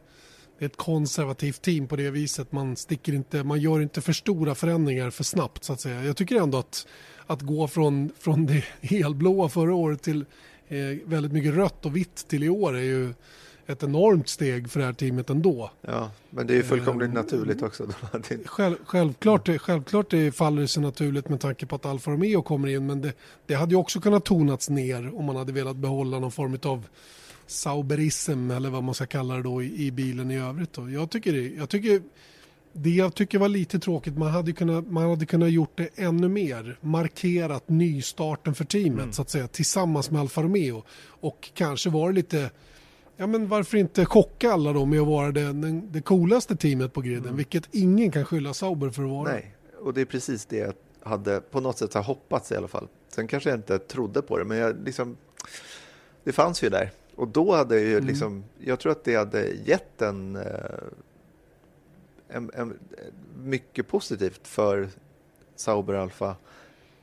ett 0.59 0.77
konservativt 0.77 1.61
team 1.61 1.87
på 1.87 1.95
det 1.95 2.09
viset. 2.11 2.51
Man, 2.51 2.75
sticker 2.75 3.13
inte, 3.13 3.43
man 3.43 3.59
gör 3.59 3.81
inte 3.81 4.01
för 4.01 4.13
stora 4.13 4.55
förändringar 4.55 5.09
för 5.09 5.23
snabbt 5.23 5.63
så 5.63 5.73
att 5.73 5.81
säga. 5.81 6.03
Jag 6.03 6.17
tycker 6.17 6.35
ändå 6.35 6.57
att, 6.57 6.87
att 7.27 7.41
gå 7.41 7.67
från, 7.67 8.11
från 8.19 8.45
det 8.45 8.63
helblåa 8.81 9.49
förra 9.49 9.75
året 9.75 10.01
till 10.01 10.25
eh, 10.67 10.77
väldigt 11.05 11.31
mycket 11.31 11.53
rött 11.53 11.85
och 11.85 11.95
vitt 11.95 12.27
till 12.27 12.43
i 12.43 12.49
år 12.49 12.77
är 12.77 12.83
ju 12.83 13.13
ett 13.67 13.83
enormt 13.83 14.29
steg 14.29 14.69
för 14.69 14.79
det 14.79 14.85
här 14.85 14.93
teamet 14.93 15.29
ändå. 15.29 15.71
Ja, 15.81 16.11
men 16.29 16.47
det 16.47 16.53
är 16.53 16.55
ju 16.55 16.63
fullkomligt 16.63 17.09
eh, 17.09 17.13
naturligt 17.13 17.61
också. 17.61 17.87
Själv, 18.45 18.75
självklart, 18.85 19.49
självklart 19.57 20.09
det 20.09 20.31
faller 20.31 20.61
det 20.61 20.67
sig 20.67 20.83
naturligt 20.83 21.29
med 21.29 21.39
tanke 21.39 21.65
på 21.65 21.75
att 21.75 21.85
Alfa 21.85 22.11
Romeo 22.11 22.41
kommer 22.41 22.67
in 22.67 22.85
men 22.85 23.01
det, 23.01 23.13
det 23.45 23.55
hade 23.55 23.71
ju 23.71 23.77
också 23.77 23.99
kunnat 23.99 24.25
tonats 24.25 24.69
ner 24.69 25.19
om 25.19 25.25
man 25.25 25.35
hade 25.35 25.51
velat 25.51 25.75
behålla 25.75 26.19
någon 26.19 26.31
form 26.31 26.57
av 26.63 26.87
sauberism 27.47 28.51
eller 28.51 28.69
vad 28.69 28.83
man 28.83 28.93
ska 28.93 29.05
kalla 29.05 29.35
det 29.35 29.43
då 29.43 29.63
i, 29.63 29.85
i 29.85 29.91
bilen 29.91 30.31
i 30.31 30.39
övrigt. 30.39 30.73
Då. 30.73 30.89
Jag 30.89 31.09
tycker 31.09 31.33
det, 31.33 31.47
jag 31.47 31.69
tycker 31.69 32.01
det 32.77 32.89
jag 32.89 33.15
tycker 33.15 33.39
var 33.39 33.49
lite 33.49 33.79
tråkigt, 33.79 34.17
man 34.17 34.31
hade 34.31 34.53
kunnat, 34.53 34.87
man 34.87 35.09
hade 35.09 35.25
kunnat 35.25 35.51
gjort 35.51 35.77
det 35.77 35.89
ännu 35.95 36.27
mer. 36.27 36.77
Markerat 36.81 37.69
nystarten 37.69 38.55
för 38.55 38.65
teamet 38.65 39.03
mm. 39.03 39.13
så 39.13 39.21
att 39.21 39.29
säga 39.29 39.47
tillsammans 39.47 40.11
med 40.11 40.21
Alfa 40.21 40.43
Romeo. 40.43 40.83
Och 41.07 41.49
kanske 41.53 41.89
var 41.89 42.09
det 42.09 42.15
lite 42.15 42.49
ja 43.17 43.27
men 43.27 43.47
varför 43.47 43.77
inte 43.77 44.05
chocka 44.05 44.51
alla 44.51 44.73
då 44.73 44.85
med 44.85 45.01
att 45.01 45.07
vara 45.07 45.31
det, 45.31 45.53
det, 45.53 45.81
det 45.91 46.01
coolaste 46.01 46.55
teamet 46.55 46.93
på 46.93 47.01
griden, 47.01 47.23
mm. 47.23 47.35
vilket 47.35 47.75
ingen 47.75 48.11
kan 48.11 48.25
skylla 48.25 48.53
Sauber 48.53 48.89
för 48.89 49.03
att 49.03 49.09
vara. 49.09 49.31
Nej, 49.31 49.55
och 49.79 49.93
det 49.93 50.01
är 50.01 50.05
precis 50.05 50.45
det 50.45 50.57
jag 50.57 50.73
hade 51.03 51.41
på 51.41 51.59
något 51.59 51.77
sätt 51.77 51.93
hoppats 51.93 52.51
i 52.51 52.55
alla 52.55 52.67
fall. 52.67 52.87
Sen 53.07 53.27
kanske 53.27 53.49
jag 53.49 53.57
inte 53.59 53.79
trodde 53.79 54.21
på 54.21 54.37
det, 54.37 54.45
men 54.45 54.57
jag 54.57 54.83
liksom, 54.85 55.17
det 56.23 56.31
fanns 56.31 56.63
ju 56.63 56.69
där. 56.69 56.91
Och 57.15 57.27
då 57.27 57.55
hade 57.55 57.75
jag 57.75 57.83
ju 57.83 57.97
mm. 57.97 58.07
liksom, 58.07 58.43
jag 58.59 58.79
tror 58.79 58.91
att 58.91 59.03
det 59.03 59.15
hade 59.15 59.47
gett 59.47 60.01
en, 60.01 60.35
eh, 60.35 60.43
en, 62.27 62.51
en 62.53 62.79
mycket 63.43 63.87
positivt 63.87 64.47
för 64.47 64.89
Sauber 65.55 65.93
Alpha 65.93 66.35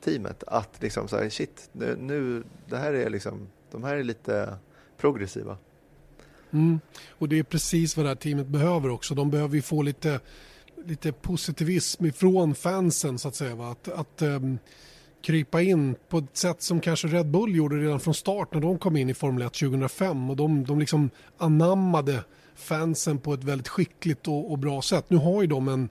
teamet 0.03 0.43
att 0.47 0.81
liksom 0.81 1.07
så 1.07 1.17
här, 1.17 1.29
shit, 1.29 1.69
nu, 1.71 1.95
nu, 1.99 2.43
det 2.69 2.77
här 2.77 2.93
är 2.93 3.09
liksom, 3.09 3.47
de 3.71 3.83
här 3.83 3.95
är 3.95 4.03
lite 4.03 4.57
progressiva. 4.97 5.57
Mm. 6.53 6.79
Och 7.09 7.29
det 7.29 7.39
är 7.39 7.43
precis 7.43 7.97
vad 7.97 8.05
det 8.05 8.09
här 8.09 8.15
teamet 8.15 8.47
behöver 8.47 8.89
också. 8.89 9.15
De 9.15 9.31
behöver 9.31 9.55
ju 9.55 9.61
få 9.61 9.81
lite, 9.81 10.19
lite 10.85 11.11
positivism 11.11 12.05
ifrån 12.05 12.55
fansen 12.55 13.19
så 13.19 13.27
att 13.27 13.35
säga. 13.35 13.55
Va? 13.55 13.71
Att, 13.71 13.87
att 13.87 14.21
um, 14.21 14.59
krypa 15.21 15.61
in 15.61 15.95
på 16.09 16.17
ett 16.17 16.37
sätt 16.37 16.61
som 16.61 16.81
kanske 16.81 17.07
Red 17.07 17.27
Bull 17.27 17.55
gjorde 17.55 17.75
redan 17.75 17.99
från 17.99 18.13
start 18.13 18.53
när 18.53 18.61
de 18.61 18.77
kom 18.77 18.97
in 18.97 19.09
i 19.09 19.13
Formel 19.13 19.41
1 19.41 19.53
2005 19.53 20.29
och 20.29 20.35
de, 20.35 20.65
de 20.65 20.79
liksom 20.79 21.09
anammade 21.37 22.23
fansen 22.55 23.17
på 23.17 23.33
ett 23.33 23.43
väldigt 23.43 23.67
skickligt 23.67 24.27
och, 24.27 24.51
och, 24.51 24.59
bra 24.59 24.81
sätt. 24.81 25.05
Nu 25.09 25.17
har 25.17 25.41
ju 25.41 25.47
de 25.47 25.67
en, 25.67 25.89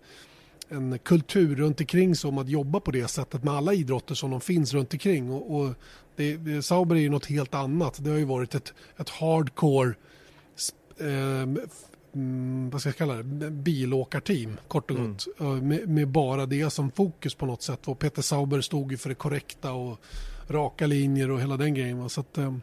en 0.69 0.99
kultur 0.99 1.57
runt 1.57 1.81
omkring 1.81 2.17
sig 2.17 2.29
om 2.29 2.39
att 2.39 2.49
jobba 2.49 2.81
på 2.81 2.91
det 2.91 3.09
sättet 3.09 3.45
med 3.45 3.55
alla 3.55 3.73
idrotter 3.73 4.15
som 4.15 4.31
de 4.31 4.41
finns 4.41 4.75
runt 4.75 4.93
omkring 4.93 5.31
och, 5.31 5.57
och 5.57 5.75
det, 6.17 6.37
det, 6.37 6.63
Sauber 6.63 6.97
är 6.97 7.01
ju 7.01 7.11
något 7.11 7.27
helt 7.27 7.55
annat. 7.55 8.05
Det 8.05 8.11
har 8.11 8.19
ju 8.19 8.25
varit 8.25 8.55
ett, 8.55 8.75
ett 8.97 9.09
hardcore 9.09 9.95
eh, 11.03 11.47
vad 12.71 12.81
ska 12.81 12.89
jag 12.89 12.97
kalla 12.97 13.15
det, 13.15 13.51
bilåkarteam 13.51 14.57
kort 14.69 14.91
och 14.91 14.97
gott. 14.97 15.27
Mm. 15.41 15.69
Med, 15.69 15.89
med, 15.89 16.09
bara 16.09 16.47
det 16.47 16.71
som 16.71 16.91
fokus 16.91 17.35
på 17.35 17.47
något 17.47 17.63
sätt. 17.63 17.89
Och 17.89 17.99
Peter 17.99 18.23
Sauber 18.23 18.61
stod 18.61 18.93
ju 18.93 18.99
för 18.99 19.09
det 19.09 19.15
korrekta 19.15 19.73
och 19.73 20.01
raka 20.49 20.87
linjer 20.87 21.31
och 21.31 21.41
hela 21.41 21.57
den 21.57 21.75
grejen. 21.75 22.09
Så 22.09 22.21
att, 22.21 22.39
eh, 22.39 22.55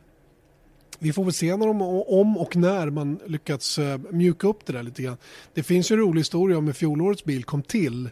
vi 0.99 1.13
får 1.13 1.23
väl 1.23 1.33
se 1.33 1.57
när 1.57 1.67
de, 1.67 1.81
om 1.81 2.37
och 2.37 2.55
när 2.55 2.89
man 2.89 3.19
lyckats 3.25 3.79
eh, 3.79 3.99
mjuka 4.09 4.47
upp 4.47 4.65
det 4.65 4.73
där 4.73 4.83
lite 4.83 5.03
grann. 5.03 5.17
Det 5.53 5.63
finns 5.63 5.91
ju 5.91 5.93
en 5.93 5.99
rolig 5.99 6.19
historia 6.19 6.57
om 6.57 6.65
hur 6.65 6.73
fjolårets 6.73 7.23
bil 7.23 7.43
kom 7.43 7.63
till 7.63 8.09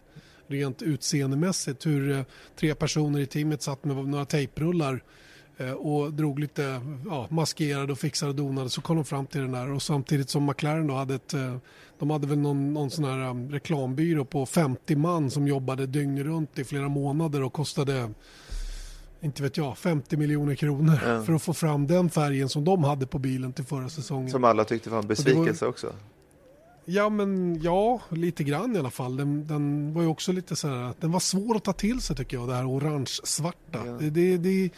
rent 0.48 0.82
utseendemässigt. 0.82 1.86
Hur 1.86 2.12
eh, 2.12 2.24
tre 2.56 2.76
personer 2.76 3.20
i 3.20 3.26
teamet 3.26 3.62
satt 3.62 3.86
med 3.86 3.96
några 3.96 4.26
tejprullar 4.26 5.04
och 5.66 6.14
drog 6.14 6.40
lite 6.40 6.82
ja, 7.06 7.28
maskerade 7.30 7.92
och 7.92 8.00
fixade 8.00 8.30
och 8.30 8.36
donade 8.36 8.70
så 8.70 8.82
kom 8.82 8.96
de 8.96 9.06
fram 9.06 9.26
till 9.26 9.42
den 9.42 9.52
där 9.52 9.72
och 9.72 9.82
samtidigt 9.82 10.30
som 10.30 10.46
McLaren 10.46 10.88
då 10.88 10.94
hade 10.94 11.16
ett 11.16 11.34
eh, 11.34 11.58
de 12.00 12.10
hade 12.10 12.28
väl 12.28 12.38
någon, 12.38 12.74
någon 12.74 12.90
sån 12.90 13.06
här 13.06 13.30
um, 13.30 13.52
reklambyrå 13.52 14.26
på 14.26 14.46
50 14.46 14.96
man 14.96 15.32
som 15.32 15.48
jobbade 15.48 15.86
dygnet 15.86 16.26
runt 16.26 16.60
i 16.60 16.64
flera 16.64 16.90
månader 16.90 17.44
och 17.44 17.54
kostade 17.54 18.10
inte 19.22 19.44
vet 19.44 19.58
jag, 19.58 19.78
50 19.78 20.18
miljoner 20.18 20.56
kronor 20.56 21.00
ja. 21.06 21.24
för 21.24 21.34
att 21.34 21.42
få 21.42 21.54
fram 21.54 21.88
den 21.88 22.10
färgen 22.10 22.50
som 22.50 22.66
de 22.66 22.84
hade 22.84 23.08
på 23.08 23.20
bilen 23.20 23.54
till 23.54 23.66
förra 23.66 23.90
säsongen. 23.90 24.30
Som 24.30 24.44
alla 24.44 24.64
tyckte 24.66 24.90
var 24.90 25.00
en 25.00 25.08
besvikelse 25.08 25.66
var, 25.66 25.70
också. 25.70 25.94
Ja, 26.86 27.10
men 27.10 27.62
ja, 27.62 28.02
lite 28.10 28.44
grann 28.44 28.76
i 28.76 28.80
alla 28.80 28.90
fall. 28.90 29.18
Den, 29.18 29.48
den, 29.48 29.94
var 29.94 30.02
ju 30.02 30.08
också 30.08 30.32
lite 30.32 30.56
så 30.56 30.68
här, 30.68 30.94
den 31.00 31.12
var 31.12 31.20
svår 31.20 31.56
att 31.56 31.64
ta 31.64 31.74
till 31.74 32.02
sig 32.02 32.16
tycker 32.16 32.38
jag, 32.38 32.48
det 32.48 32.56
här 32.56 32.70
orange-svarta. 32.70 33.82
Ja. 33.86 33.92
Det, 34.00 34.10
det, 34.10 34.38
det, 34.38 34.70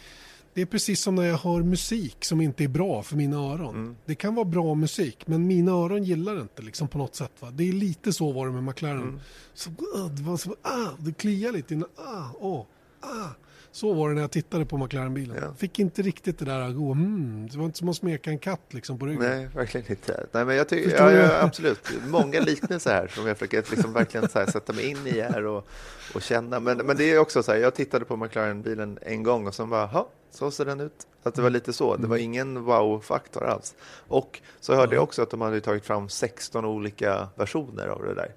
det 0.54 0.62
är 0.62 0.66
precis 0.66 1.00
som 1.00 1.14
när 1.14 1.22
jag 1.22 1.36
hör 1.36 1.62
musik 1.62 2.24
som 2.24 2.40
inte 2.40 2.64
är 2.64 2.68
bra 2.68 3.02
för 3.02 3.16
mina 3.16 3.36
öron. 3.36 3.74
Mm. 3.74 3.96
Det 4.04 4.14
kan 4.14 4.34
vara 4.34 4.44
bra 4.44 4.74
musik, 4.74 5.26
men 5.26 5.46
mina 5.46 5.72
öron 5.72 6.04
gillar 6.04 6.34
det 6.34 6.40
inte 6.40 6.62
liksom, 6.62 6.88
på 6.88 6.98
något 6.98 7.14
sätt. 7.14 7.32
Va? 7.40 7.50
Det 7.50 7.68
är 7.68 7.72
lite 7.72 8.12
så 8.12 8.32
var 8.32 8.46
det 8.46 8.52
med 8.52 8.62
McLaren. 8.62 9.02
Mm. 9.02 9.20
Så, 9.54 9.70
uh, 9.70 10.06
det, 10.10 10.22
var 10.22 10.36
så, 10.36 10.56
ah, 10.62 10.88
det 10.98 11.12
kliar 11.12 11.52
lite. 11.52 11.82
Ah, 11.96 12.24
oh, 12.40 12.66
ah. 13.00 13.28
Så 13.72 13.92
var 13.92 14.08
det 14.08 14.14
när 14.14 14.22
jag 14.22 14.30
tittade 14.30 14.66
på 14.66 14.76
McLaren-bilen. 14.76 15.36
Ja. 15.40 15.54
Fick 15.58 15.78
inte 15.78 16.02
riktigt 16.02 16.38
det 16.38 16.44
där 16.44 16.60
att 16.60 16.76
gå, 16.76 16.92
hmm, 16.92 17.48
det 17.52 17.58
var 17.58 17.64
inte 17.64 17.78
som 17.78 17.88
att 17.88 17.96
smeka 17.96 18.30
en 18.30 18.38
katt 18.38 18.60
liksom 18.70 18.98
på 18.98 19.06
ryggen. 19.06 19.22
Nej, 19.22 19.48
verkligen 19.54 19.90
inte. 19.90 20.26
Nej, 20.32 20.44
men 20.44 20.56
jag 20.56 20.68
tycker, 20.68 20.96
ja, 20.96 21.12
ja, 21.12 21.42
absolut, 21.42 21.90
många 22.06 22.40
liknelser 22.40 22.90
här 22.90 23.08
som 23.08 23.26
jag 23.26 23.38
försöker 23.38 23.70
liksom 23.70 23.92
verkligen 23.92 24.28
här, 24.34 24.46
sätta 24.46 24.72
mig 24.72 24.90
in 24.90 25.06
i 25.06 25.20
här 25.20 25.44
och, 25.44 25.68
och 26.14 26.22
känna. 26.22 26.60
Men, 26.60 26.78
men 26.78 26.96
det 26.96 27.04
är 27.04 27.18
också 27.18 27.42
så 27.42 27.52
här, 27.52 27.58
jag 27.58 27.74
tittade 27.74 28.04
på 28.04 28.16
McLaren-bilen 28.16 28.98
en 29.02 29.22
gång 29.22 29.46
och 29.46 29.54
så 29.54 29.66
bara, 29.66 29.86
så 30.30 30.50
ser 30.50 30.64
den 30.64 30.80
ut. 30.80 31.06
Att 31.22 31.34
det 31.34 31.42
var 31.42 31.50
lite 31.50 31.72
så, 31.72 31.96
det 31.96 32.06
var 32.06 32.16
mm. 32.16 32.24
ingen 32.24 32.64
wow-faktor 32.64 33.44
alls. 33.44 33.74
Och 34.08 34.40
så 34.60 34.74
hörde 34.74 34.94
jag 34.94 35.02
också 35.02 35.22
att 35.22 35.30
de 35.30 35.40
hade 35.40 35.60
tagit 35.60 35.84
fram 35.84 36.08
16 36.08 36.64
olika 36.64 37.28
versioner 37.34 37.86
av 37.86 38.02
det 38.02 38.14
där. 38.14 38.34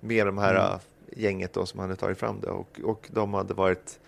Med 0.00 0.26
de 0.26 0.38
här 0.38 0.54
mm. 0.54 0.78
gänget 1.16 1.52
då 1.52 1.66
som 1.66 1.80
hade 1.80 1.96
tagit 1.96 2.18
fram 2.18 2.40
det 2.40 2.48
och, 2.48 2.80
och 2.84 3.08
de 3.12 3.34
hade 3.34 3.54
varit 3.54 3.98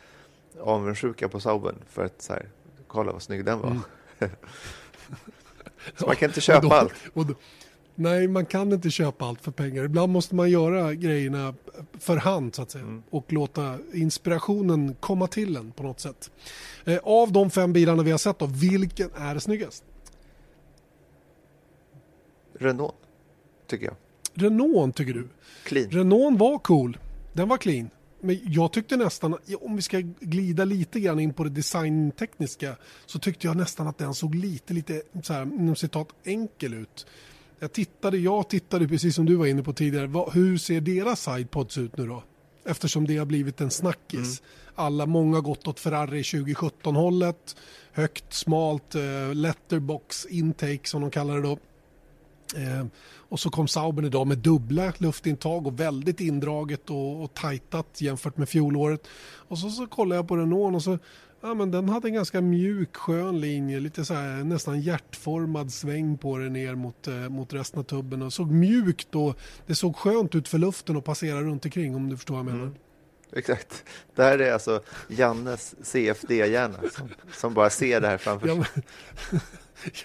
avundsjuka 0.61 1.29
på 1.29 1.41
Sauben 1.41 1.75
för 1.91 2.05
att 2.05 2.23
så 2.23 2.33
här, 2.33 2.49
kolla 2.87 3.13
vad 3.13 3.23
snygg 3.23 3.45
den 3.45 3.61
var. 3.61 3.69
Mm. 3.69 3.83
så 5.97 6.07
man 6.07 6.17
kan 6.17 6.29
inte 6.29 6.41
köpa 6.41 6.59
och 6.59 6.71
då, 6.71 6.77
allt. 6.77 6.95
Och 7.15 7.27
då, 7.27 7.35
nej, 7.99 8.29
man 8.29 8.47
kan 8.47 8.73
inte 8.73 8.91
köpa 8.91 9.25
allt 9.25 9.41
för 9.41 9.51
pengar. 9.51 9.85
Ibland 9.85 10.13
måste 10.13 10.35
man 10.35 10.51
göra 10.51 10.95
grejerna 10.95 11.55
för 11.99 12.17
hand 12.17 12.55
så 12.55 12.63
att 12.63 12.71
säga 12.71 12.85
mm. 12.85 13.03
och 13.11 13.33
låta 13.33 13.79
inspirationen 13.93 14.97
komma 15.01 15.27
till 15.27 15.57
en 15.57 15.73
på 15.73 15.83
något 15.83 16.01
sätt. 16.01 16.31
Eh, 16.85 16.99
av 17.03 17.33
de 17.33 17.51
fem 17.51 17.73
bilarna 17.73 18.03
vi 18.03 18.11
har 18.11 18.19
sett 18.19 18.39
då, 18.39 18.47
vilken 18.47 19.11
är 19.15 19.39
snyggast? 19.39 19.85
Renault, 22.59 22.95
tycker 23.67 23.85
jag. 23.85 23.95
Renault 24.35 24.97
tycker 24.97 25.15
du? 25.15 25.29
Clean. 25.65 25.91
Renault 25.91 26.39
var 26.39 26.59
cool. 26.59 26.99
Den 27.33 27.49
var 27.49 27.57
clean. 27.57 27.91
Men 28.21 28.39
jag 28.45 28.73
tyckte 28.73 28.97
nästan, 28.97 29.37
om 29.61 29.77
vi 29.77 29.83
ska 29.83 30.01
glida 30.21 30.65
lite 30.65 31.01
grann 31.01 31.21
in 31.21 31.33
på 31.33 31.45
det 31.45 31.51
designtekniska, 31.51 32.77
så 33.07 33.19
tyckte 33.19 33.47
jag 33.47 33.57
nästan 33.57 33.87
att 33.89 33.99
den 33.99 34.15
såg 34.15 34.35
lite, 34.35 34.75
lite 34.75 35.03
så 35.23 35.33
här, 35.33 35.43
inom 35.43 35.77
citat, 35.77 36.09
enkel 36.25 36.75
ut. 36.75 37.07
Jag 37.59 37.73
tittade, 37.73 38.19
jag 38.19 38.49
tittade 38.49 38.89
precis 38.89 39.15
som 39.15 39.27
du 39.27 39.35
var 39.35 39.47
inne 39.47 39.63
på 39.63 39.73
tidigare, 39.73 40.07
vad, 40.07 40.33
hur 40.33 40.59
ser 40.59 40.81
deras 40.81 41.23
sidepods 41.23 41.79
ut 41.79 41.97
nu 41.97 42.07
då? 42.07 42.23
eftersom 42.69 43.07
det 43.07 43.17
har 43.17 43.27
blivit 43.27 43.61
en 43.61 43.71
snackis. 43.71 44.41
Mm. 44.41 44.51
Alla, 44.75 45.07
många 45.07 45.41
gått 45.41 45.69
åt 45.69 45.81
Ferrari 45.81 46.23
2017-hållet, 46.23 47.57
högt, 47.93 48.33
smalt, 48.33 48.95
eh, 48.95 49.35
letterbox 49.35 50.27
intake 50.27 50.89
som 50.89 51.01
de 51.01 51.11
kallar 51.11 51.37
det 51.37 51.43
då. 51.43 51.59
Eh, 52.57 52.87
och 53.29 53.41
så 53.41 53.51
kom 53.51 53.69
Sauber 53.69 54.05
idag 54.05 54.27
med 54.27 54.39
dubbla 54.39 54.93
luftintag 54.99 55.67
och 55.67 55.81
väldigt 55.81 56.21
indraget 56.21 56.91
och, 56.91 57.23
och 57.23 57.35
tajtat 57.35 58.01
jämfört 58.01 58.37
med 58.37 58.49
fjolåret. 58.49 59.07
Och 59.49 59.59
så, 59.59 59.71
så 59.71 59.87
kollade 59.87 60.19
jag 60.19 60.29
på 60.29 60.37
Renault 60.37 60.75
och 60.75 60.83
så 60.83 60.99
Ja, 61.41 61.55
men 61.55 61.71
den 61.71 61.89
hade 61.89 62.09
en 62.09 62.15
ganska 62.15 62.41
mjuk 62.41 62.97
skön 62.97 63.41
linje, 63.41 63.81
lite 63.81 64.05
så 64.05 64.15
här, 64.15 64.45
nästan 64.45 64.81
hjärtformad 64.81 65.73
sväng 65.73 66.19
på 66.19 66.39
det 66.39 66.49
ner 66.49 66.75
mot, 66.75 67.09
eh, 67.09 67.15
mot 67.15 67.53
resten 67.53 67.81
av 67.81 67.85
tubben 67.85 68.23
och 68.23 68.33
såg 68.33 68.51
mjukt 68.51 69.15
och 69.15 69.39
det 69.67 69.75
såg 69.75 69.97
skönt 69.97 70.35
ut 70.35 70.49
för 70.49 70.59
luften 70.59 70.97
att 70.97 71.05
passera 71.05 71.43
runt 71.43 71.65
omkring 71.65 71.97
om 71.97 72.09
du 72.09 72.17
förstår 72.17 72.35
vad 72.35 72.45
jag 72.45 72.53
menar. 72.53 72.63
Mm. 72.63 72.75
Exakt. 73.33 73.85
Det 74.15 74.23
här 74.23 74.39
är 74.39 74.53
alltså 74.53 74.83
Jannes 75.09 75.75
CFD-hjärna 75.83 76.79
som, 76.93 77.09
som, 77.33 77.55
bara 77.55 77.71
ser 77.71 78.01
det 78.01 78.09
här 78.09 78.19
framför 78.19 78.47
sig. 78.47 78.57
Ja, 78.57 78.65
men, 79.31 79.41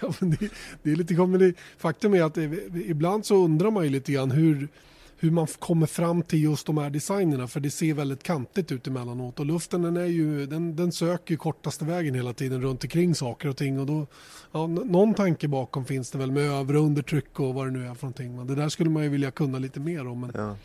ja, 0.00 0.14
men 0.20 0.30
det, 0.30 0.50
det, 0.82 0.92
är 0.92 0.96
lite 0.96 1.14
komedi. 1.14 1.54
Faktum 1.78 2.14
är 2.14 2.22
att 2.22 2.34
det, 2.34 2.42
ibland 2.74 3.26
så 3.26 3.44
undrar 3.44 3.70
man 3.70 3.84
ju 3.84 3.90
lite 3.90 4.12
grann 4.12 4.30
hur, 4.30 4.68
hur 5.18 5.30
man 5.30 5.46
kommer 5.46 5.86
fram 5.86 6.22
till 6.22 6.42
just 6.42 6.66
de 6.66 6.78
här 6.78 6.90
designerna 6.90 7.48
för 7.48 7.60
det 7.60 7.70
ser 7.70 7.94
väldigt 7.94 8.22
kantigt 8.22 8.72
ut 8.72 8.86
emellanåt 8.86 9.40
och 9.40 9.46
luften 9.46 9.82
den, 9.82 9.96
är 9.96 10.04
ju, 10.04 10.46
den, 10.46 10.76
den 10.76 10.92
söker 10.92 11.36
kortaste 11.36 11.84
vägen 11.84 12.14
hela 12.14 12.32
tiden 12.32 12.62
runt 12.62 12.84
omkring 12.84 13.14
saker 13.14 13.48
och 13.48 13.56
ting 13.56 13.80
och 13.80 13.86
då, 13.86 14.06
ja, 14.52 14.66
någon 14.66 15.14
tanke 15.14 15.48
bakom 15.48 15.84
finns 15.84 16.10
det 16.10 16.18
väl 16.18 16.30
med 16.30 16.50
över 16.50 16.76
och 16.76 16.82
undertryck 16.82 17.40
och 17.40 17.54
vad 17.54 17.66
det 17.66 17.70
nu 17.70 17.86
är 17.86 17.94
för 17.94 18.02
någonting. 18.02 18.36
Men 18.36 18.46
det 18.46 18.54
där 18.54 18.68
skulle 18.68 18.90
man 18.90 19.02
ju 19.02 19.08
vilja 19.08 19.30
kunna 19.30 19.58
lite 19.58 19.80
mer 19.80 20.06
om. 20.06 20.20
Men, 20.20 20.30
ja. 20.34 20.56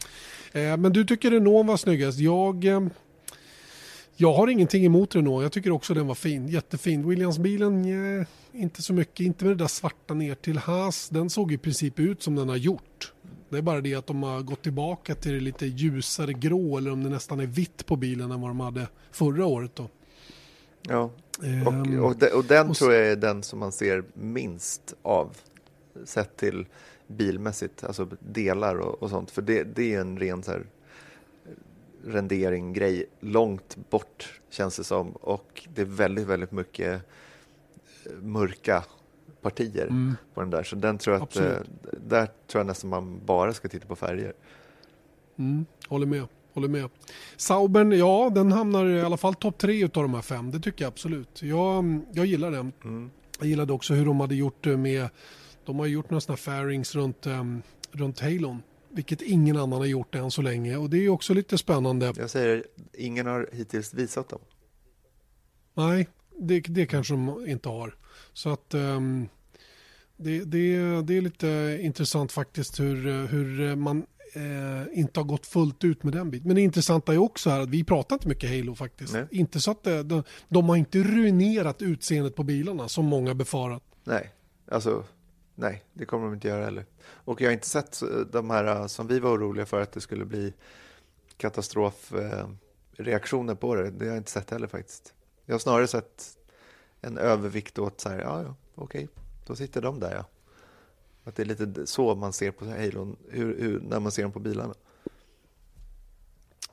eh, 0.60 0.78
men 0.78 0.94
du 0.94 1.06
tycker 1.06 1.32
Renault 1.32 1.68
var 1.68 1.78
snyggast. 1.78 2.20
Jag, 2.20 2.66
eh, 2.66 2.82
jag 4.16 4.34
har 4.34 4.48
ingenting 4.48 4.86
emot 4.86 5.16
Renault. 5.16 5.44
Jag 5.44 5.52
tycker 5.52 5.72
också 5.72 5.94
den 5.94 6.08
var 6.08 6.16
fin. 6.16 6.48
Jättefin. 6.48 7.10
Williams-bilen, 7.10 7.86
eh, 8.20 8.28
inte 8.52 8.82
så 8.82 8.94
mycket. 8.94 9.20
Inte 9.20 9.46
med 9.46 9.58
det 9.58 9.64
där 9.64 9.68
svarta 9.68 10.14
ner 10.14 10.36
till 10.36 10.58
Haas. 10.58 11.10
Den 11.10 11.30
såg 11.30 11.52
i 11.52 11.58
princip 11.58 12.00
ut 12.00 12.24
som 12.24 12.36
den 12.36 12.50
har 12.50 12.56
gjort. 12.56 13.14
Det 13.50 13.58
är 13.58 13.62
bara 13.62 13.82
det 13.82 13.96
att 13.96 14.08
de 14.08 14.24
har 14.24 14.42
gått 14.42 14.62
tillbaka 14.62 15.16
till 15.16 15.34
det 15.34 15.40
lite 15.40 15.66
ljusare 15.66 16.34
grå 16.34 16.78
eller 16.78 16.92
om 16.92 17.04
det 17.04 17.10
nästan 17.10 17.40
är 17.40 17.46
vitt 17.46 17.86
på 17.86 17.96
bilen 17.96 18.32
än 18.32 18.42
vad 18.42 18.50
de 18.50 18.60
hade 18.60 18.88
förra 19.12 19.46
året. 19.46 19.76
Då. 19.76 19.90
Ja, 20.82 21.12
och, 21.38 21.44
ehm, 21.46 22.04
och, 22.04 22.16
de, 22.18 22.28
och 22.28 22.46
den 22.46 22.70
och, 22.70 22.76
tror 22.76 22.94
jag 22.94 23.08
är 23.08 23.16
den 23.16 23.44
som 23.44 23.60
man 23.60 23.72
ser 23.72 24.04
minst 24.14 24.94
av 25.02 25.38
sett 26.04 26.38
till 26.38 26.66
bilmässigt, 27.08 27.84
alltså 27.84 28.08
delar 28.20 28.76
och, 28.76 29.04
och 29.04 29.10
sånt. 29.10 29.32
För 29.32 29.42
det, 29.42 29.64
det 29.64 29.94
är 29.94 30.02
en 30.02 30.20
ren 30.20 30.44
så 30.44 30.52
här 30.52 30.66
rendering-grej 32.06 33.06
långt 33.20 33.78
bort 33.90 34.42
känns 34.50 34.78
det 34.78 34.84
som 34.84 35.12
och 35.12 35.68
det 35.74 35.82
är 35.82 35.86
väldigt, 35.86 36.28
väldigt 36.28 36.52
mycket 36.52 37.02
mörka 38.22 38.84
partier 39.42 39.88
mm. 39.88 40.16
på 40.34 40.42
den 40.42 40.50
där. 40.50 40.64
Så 40.64 40.76
den 40.76 40.98
tror 40.98 41.16
jag 41.16 41.24
att, 41.24 41.36
eh, 41.36 41.58
där 42.08 42.26
tror 42.26 42.60
jag 42.60 42.68
nästan 42.68 42.90
man 42.90 43.26
bara 43.26 43.54
ska 43.54 43.68
titta 43.68 43.88
på 43.88 43.96
färger. 43.96 44.34
Mm. 45.38 45.66
Håller 45.88 46.06
med. 46.06 46.28
Håller 46.54 46.68
med. 46.68 46.90
Saubern, 47.38 47.92
ja 47.92 48.32
den 48.36 48.52
hamnar 48.52 48.86
i 48.86 49.02
alla 49.02 49.18
fall 49.18 49.36
topp 49.36 49.58
tre 49.58 49.84
av 49.84 49.90
de 49.90 50.14
här 50.14 50.22
fem. 50.22 50.52
Det 50.52 50.60
tycker 50.60 50.86
jag 50.86 50.92
absolut. 50.92 51.42
Jag, 51.42 52.02
jag 52.14 52.26
gillar 52.26 52.52
den. 52.52 52.72
Mm. 52.84 53.12
Jag 53.40 53.48
gillade 53.48 53.74
också 53.74 53.94
hur 53.94 54.06
de 54.06 54.20
hade 54.20 54.36
gjort 54.36 54.66
med, 54.66 55.10
de 55.66 55.80
har 55.80 55.86
gjort 55.86 56.10
några 56.10 56.22
sådana 56.22 56.38
fairings 56.38 56.96
runt, 56.96 57.28
um, 57.28 57.62
runt 57.92 58.20
Halon. 58.20 58.62
Vilket 58.90 59.22
ingen 59.22 59.58
annan 59.58 59.80
har 59.80 59.86
gjort 59.86 60.16
än 60.16 60.32
så 60.32 60.42
länge 60.42 60.78
och 60.78 60.90
det 60.90 61.06
är 61.06 61.10
också 61.10 61.34
lite 61.34 61.58
spännande. 61.58 62.14
Jag 62.18 62.30
säger, 62.30 62.66
ingen 62.94 63.26
har 63.26 63.50
hittills 63.52 63.94
visat 63.94 64.30
dem. 64.30 64.40
Nej, 65.74 66.08
det, 66.40 66.60
det 66.60 66.86
kanske 66.86 67.14
de 67.14 67.48
inte 67.48 67.70
har. 67.70 67.96
Så 68.34 68.50
att 68.50 68.74
um, 68.74 69.30
det, 70.18 70.40
det, 70.40 71.02
det 71.02 71.18
är 71.18 71.22
lite 71.22 71.80
intressant 71.82 72.32
faktiskt 72.32 72.80
hur, 72.80 73.28
hur 73.28 73.76
man 73.76 74.06
eh, 74.34 75.00
inte 75.00 75.20
har 75.20 75.26
gått 75.26 75.46
fullt 75.46 75.84
ut 75.84 76.04
med 76.04 76.14
den 76.14 76.32
biten. 76.32 76.48
Men 76.48 76.56
det 76.56 76.62
intressanta 76.62 77.14
är 77.14 77.18
också 77.18 77.50
här 77.50 77.60
att 77.60 77.70
vi 77.70 77.84
pratar 77.84 78.16
inte 78.16 78.28
mycket 78.28 78.50
Halo 78.50 78.76
faktiskt. 78.76 79.14
Nej. 79.14 79.28
Inte 79.32 79.60
så 79.60 79.72
att 79.72 79.84
det, 79.84 80.04
de, 80.04 80.24
de 80.48 80.70
har 80.70 80.76
inte 80.76 81.04
ruinerat 81.04 81.82
utseendet 81.82 82.36
på 82.36 82.44
bilarna 82.44 82.88
som 82.88 83.06
många 83.06 83.34
befarat. 83.34 83.84
Nej, 84.04 84.34
alltså 84.72 85.04
nej, 85.56 85.84
det 85.94 86.06
kommer 86.06 86.26
de 86.26 86.34
inte 86.34 86.48
göra 86.48 86.66
heller. 86.66 86.86
Och 87.06 87.42
jag 87.42 87.48
har 87.48 87.54
inte 87.54 87.68
sett 87.68 88.02
de 88.32 88.50
här 88.50 88.66
eh, 88.66 88.88
som 88.88 89.08
vi 89.08 89.20
var 89.20 89.38
oroliga 89.38 89.66
för 89.66 89.82
att 89.82 89.92
det 89.92 90.02
skulle 90.02 90.26
bli 90.26 90.54
katastrofreaktioner 91.38 93.56
på 93.56 93.76
det. 93.76 93.92
Det 93.92 94.06
har 94.06 94.10
jag 94.10 94.18
inte 94.18 94.32
sett 94.32 94.50
heller 94.50 94.68
faktiskt. 94.68 95.14
Jag 95.50 95.54
har 95.54 95.60
snarare 95.60 95.88
sett 95.88 96.38
en 97.02 97.18
övervikt 97.18 97.80
åt 97.80 98.02
så 98.02 98.10
här, 98.10 98.20
ja, 98.20 98.44
ja, 98.44 98.56
okej, 98.76 99.08
då 99.48 99.56
sitter 99.56 99.82
de 99.82 100.00
där 100.00 100.16
ja. 100.16 100.26
Att 101.24 101.36
det 101.36 101.44
är 101.44 101.46
lite 101.46 101.88
så 101.88 102.16
man 102.16 102.34
ser 102.34 102.52
på 102.52 102.66
Halon, 102.66 103.16
hur, 103.30 103.62
hur, 103.62 103.80
när 103.80 104.00
man 104.00 104.12
ser 104.12 104.24
dem 104.24 104.32
på 104.32 104.40
bilarna. 104.40 104.74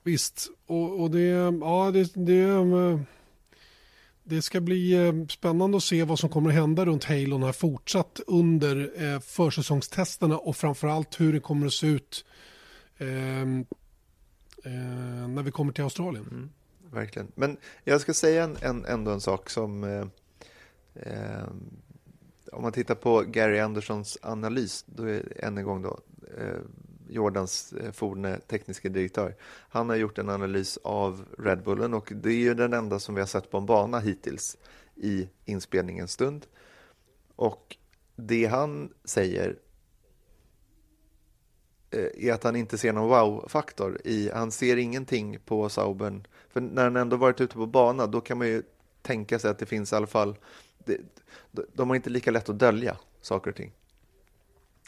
Visst, 0.03 0.51
och, 0.67 1.01
och 1.01 1.11
det, 1.11 1.21
ja, 1.61 1.91
det, 1.91 2.15
det, 2.15 3.05
det 4.23 4.43
ska 4.43 4.61
bli 4.61 5.07
eh, 5.07 5.27
spännande 5.27 5.77
att 5.77 5.85
se 5.85 6.05
vad 6.05 6.19
som 6.19 6.29
kommer 6.29 6.51
att 6.51 6.57
hända 6.57 6.85
runt 6.85 7.05
Halon 7.05 7.43
här 7.43 7.53
fortsatt 7.53 8.21
under 8.27 9.05
eh, 9.05 9.21
försäsongstesterna 9.21 10.39
och 10.39 10.57
framförallt 10.57 11.21
hur 11.21 11.33
det 11.33 11.41
kommer 11.41 11.67
att 11.67 11.73
se 11.73 11.87
ut 11.87 12.25
eh, 12.97 13.43
eh, 13.43 15.29
när 15.29 15.43
vi 15.43 15.51
kommer 15.51 15.73
till 15.73 15.85
Australien. 15.85 16.27
Mm 16.31 16.51
verkligen. 16.97 17.33
Men 17.35 17.57
jag 17.85 18.01
ska 18.01 18.15
säga 18.15 18.45
en, 18.45 18.57
en, 18.61 18.85
ändå 18.85 19.11
en 19.11 19.21
sak 19.21 19.51
som 19.51 19.85
eh, 19.85 20.07
eh, 20.95 21.47
om 22.53 22.63
man 22.63 22.73
tittar 22.73 22.95
på 22.95 23.21
Gary 23.21 23.59
Andersons 23.59 24.19
analys, 24.23 24.85
då 24.87 25.05
är 25.05 25.45
än 25.45 25.59
en 25.59 25.65
gång 25.65 25.83
då 25.83 25.99
eh, 26.39 26.61
Jordans 27.09 27.73
eh, 27.73 27.93
forne 27.93 28.39
tekniska 28.39 28.89
direktör. 28.89 29.35
Han 29.69 29.89
har 29.89 29.97
gjort 29.97 30.19
en 30.19 30.29
analys 30.29 30.79
av 30.85 31.25
Red 31.39 31.63
Bullen 31.63 31.95
och 31.95 32.13
det 32.15 32.29
är 32.29 32.37
ju 32.37 32.55
den 32.55 32.73
enda 32.73 32.99
som 32.99 33.15
vi 33.15 33.21
har 33.21 33.27
sett 33.27 33.51
på 33.51 33.59
en 33.59 33.67
bana 33.67 33.99
hittills 33.99 34.57
i 34.95 35.29
inspelningens 35.45 36.13
stund. 36.13 36.47
Och 37.37 37.77
det 38.17 38.47
han 38.47 38.93
säger 39.05 39.57
Eh, 41.91 42.29
är 42.29 42.33
att 42.33 42.45
han 42.45 42.57
inte 42.57 42.79
ser 42.79 42.93
någon 42.93 43.09
wow-faktor. 43.09 44.01
i 44.05 44.31
Han 44.35 44.53
ser 44.53 44.77
ingenting 44.77 45.39
på 45.45 45.69
Saubern 45.69 46.27
för 46.49 46.61
när 46.61 46.85
han 46.85 46.97
ändå 46.97 47.17
varit 47.17 47.41
ute 47.41 47.55
på 47.55 47.67
bana, 47.67 48.07
då 48.07 48.21
kan 48.21 48.39
man 48.39 48.47
ju 48.47 48.63
tänka 49.03 49.39
sig 49.39 49.51
att 49.51 49.59
det 49.59 49.67
finns 49.67 49.93
i 49.93 49.97
alla 49.97 50.07
fall... 50.07 50.37
Det, 50.85 51.01
de 51.73 51.89
har 51.89 51.97
inte 51.97 52.11
lika 52.11 52.31
lätt 52.31 52.49
att 52.49 52.59
dölja 52.59 52.97
saker 53.21 53.51
och 53.51 53.57
ting. 53.57 53.73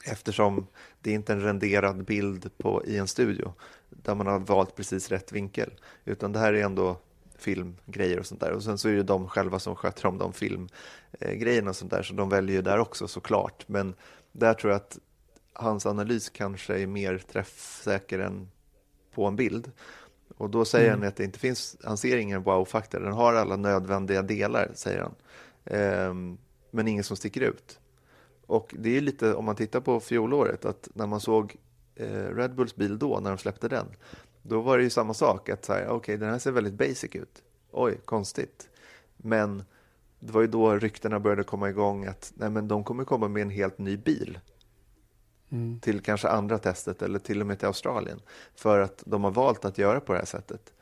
Eftersom 0.04 0.66
det 1.00 1.10
är 1.10 1.14
inte 1.14 1.32
är 1.32 1.36
en 1.36 1.42
renderad 1.42 2.04
bild 2.04 2.50
på, 2.58 2.84
i 2.86 2.98
en 2.98 3.08
studio 3.08 3.52
där 3.88 4.14
man 4.14 4.26
har 4.26 4.38
valt 4.38 4.76
precis 4.76 5.08
rätt 5.08 5.32
vinkel. 5.32 5.70
Utan 6.04 6.32
det 6.32 6.38
här 6.38 6.52
är 6.52 6.64
ändå 6.64 6.96
filmgrejer 7.38 8.18
och 8.18 8.26
sånt 8.26 8.40
där. 8.40 8.52
Och 8.52 8.62
sen 8.62 8.78
så 8.78 8.88
är 8.88 8.92
det 8.92 9.02
de 9.02 9.28
själva 9.28 9.58
som 9.58 9.76
sköter 9.76 10.06
om 10.06 10.18
de 10.18 10.32
filmgrejerna 10.32 11.70
och 11.70 11.76
sånt 11.76 11.90
där. 11.90 12.02
Så 12.02 12.14
de 12.14 12.28
väljer 12.28 12.56
ju 12.56 12.62
där 12.62 12.78
också 12.78 13.08
såklart. 13.08 13.68
Men 13.68 13.94
där 14.32 14.54
tror 14.54 14.72
jag 14.72 14.76
att 14.76 14.98
hans 15.58 15.86
analys 15.86 16.28
kanske 16.28 16.78
är 16.78 16.86
mer 16.86 17.18
träffsäker 17.18 18.18
än 18.18 18.48
på 19.14 19.26
en 19.26 19.36
bild. 19.36 19.70
Och 20.36 20.50
då 20.50 20.64
säger 20.64 20.88
mm. 20.88 21.00
han 21.00 21.08
att 21.08 21.16
det 21.16 21.24
inte 21.24 21.38
finns, 21.38 21.76
han 21.84 21.96
ser 21.96 22.16
ingen 22.16 22.42
wow-faktor. 22.42 23.00
Den 23.00 23.12
har 23.12 23.34
alla 23.34 23.56
nödvändiga 23.56 24.22
delar, 24.22 24.70
säger 24.74 25.00
han. 25.00 25.14
Ehm, 25.64 26.38
men 26.70 26.88
ingen 26.88 27.04
som 27.04 27.16
sticker 27.16 27.40
ut. 27.40 27.80
Och 28.46 28.74
det 28.78 28.96
är 28.96 29.00
lite, 29.00 29.34
om 29.34 29.44
man 29.44 29.56
tittar 29.56 29.80
på 29.80 30.00
fjolåret, 30.00 30.64
att 30.64 30.88
när 30.94 31.06
man 31.06 31.20
såg 31.20 31.56
eh, 31.94 32.34
Red 32.34 32.54
Bulls 32.54 32.76
bil 32.76 32.98
då, 32.98 33.20
när 33.20 33.30
de 33.30 33.38
släppte 33.38 33.68
den, 33.68 33.86
då 34.42 34.60
var 34.60 34.78
det 34.78 34.84
ju 34.84 34.90
samma 34.90 35.14
sak. 35.14 35.48
Att 35.48 35.64
säga, 35.64 35.84
okej, 35.84 35.96
okay, 35.96 36.16
den 36.16 36.30
här 36.30 36.38
ser 36.38 36.52
väldigt 36.52 36.74
basic 36.74 37.14
ut. 37.14 37.42
Oj, 37.70 38.00
konstigt. 38.04 38.68
Men 39.16 39.62
det 40.20 40.32
var 40.32 40.40
ju 40.40 40.46
då 40.46 40.76
ryktena 40.76 41.20
började 41.20 41.44
komma 41.44 41.68
igång 41.68 42.06
att 42.06 42.32
nej, 42.36 42.50
men 42.50 42.68
de 42.68 42.84
kommer 42.84 43.04
komma 43.04 43.28
med 43.28 43.42
en 43.42 43.50
helt 43.50 43.78
ny 43.78 43.96
bil 43.96 44.38
mm. 45.50 45.80
till 45.80 46.00
kanske 46.00 46.28
andra 46.28 46.58
testet 46.58 47.02
eller 47.02 47.18
till 47.18 47.40
och 47.40 47.46
med 47.46 47.58
till 47.58 47.66
Australien 47.66 48.20
för 48.54 48.80
att 48.80 49.02
de 49.06 49.24
har 49.24 49.30
valt 49.30 49.64
att 49.64 49.78
göra 49.78 50.00
på 50.00 50.12
det 50.12 50.18
här 50.18 50.26
sättet. 50.26 50.72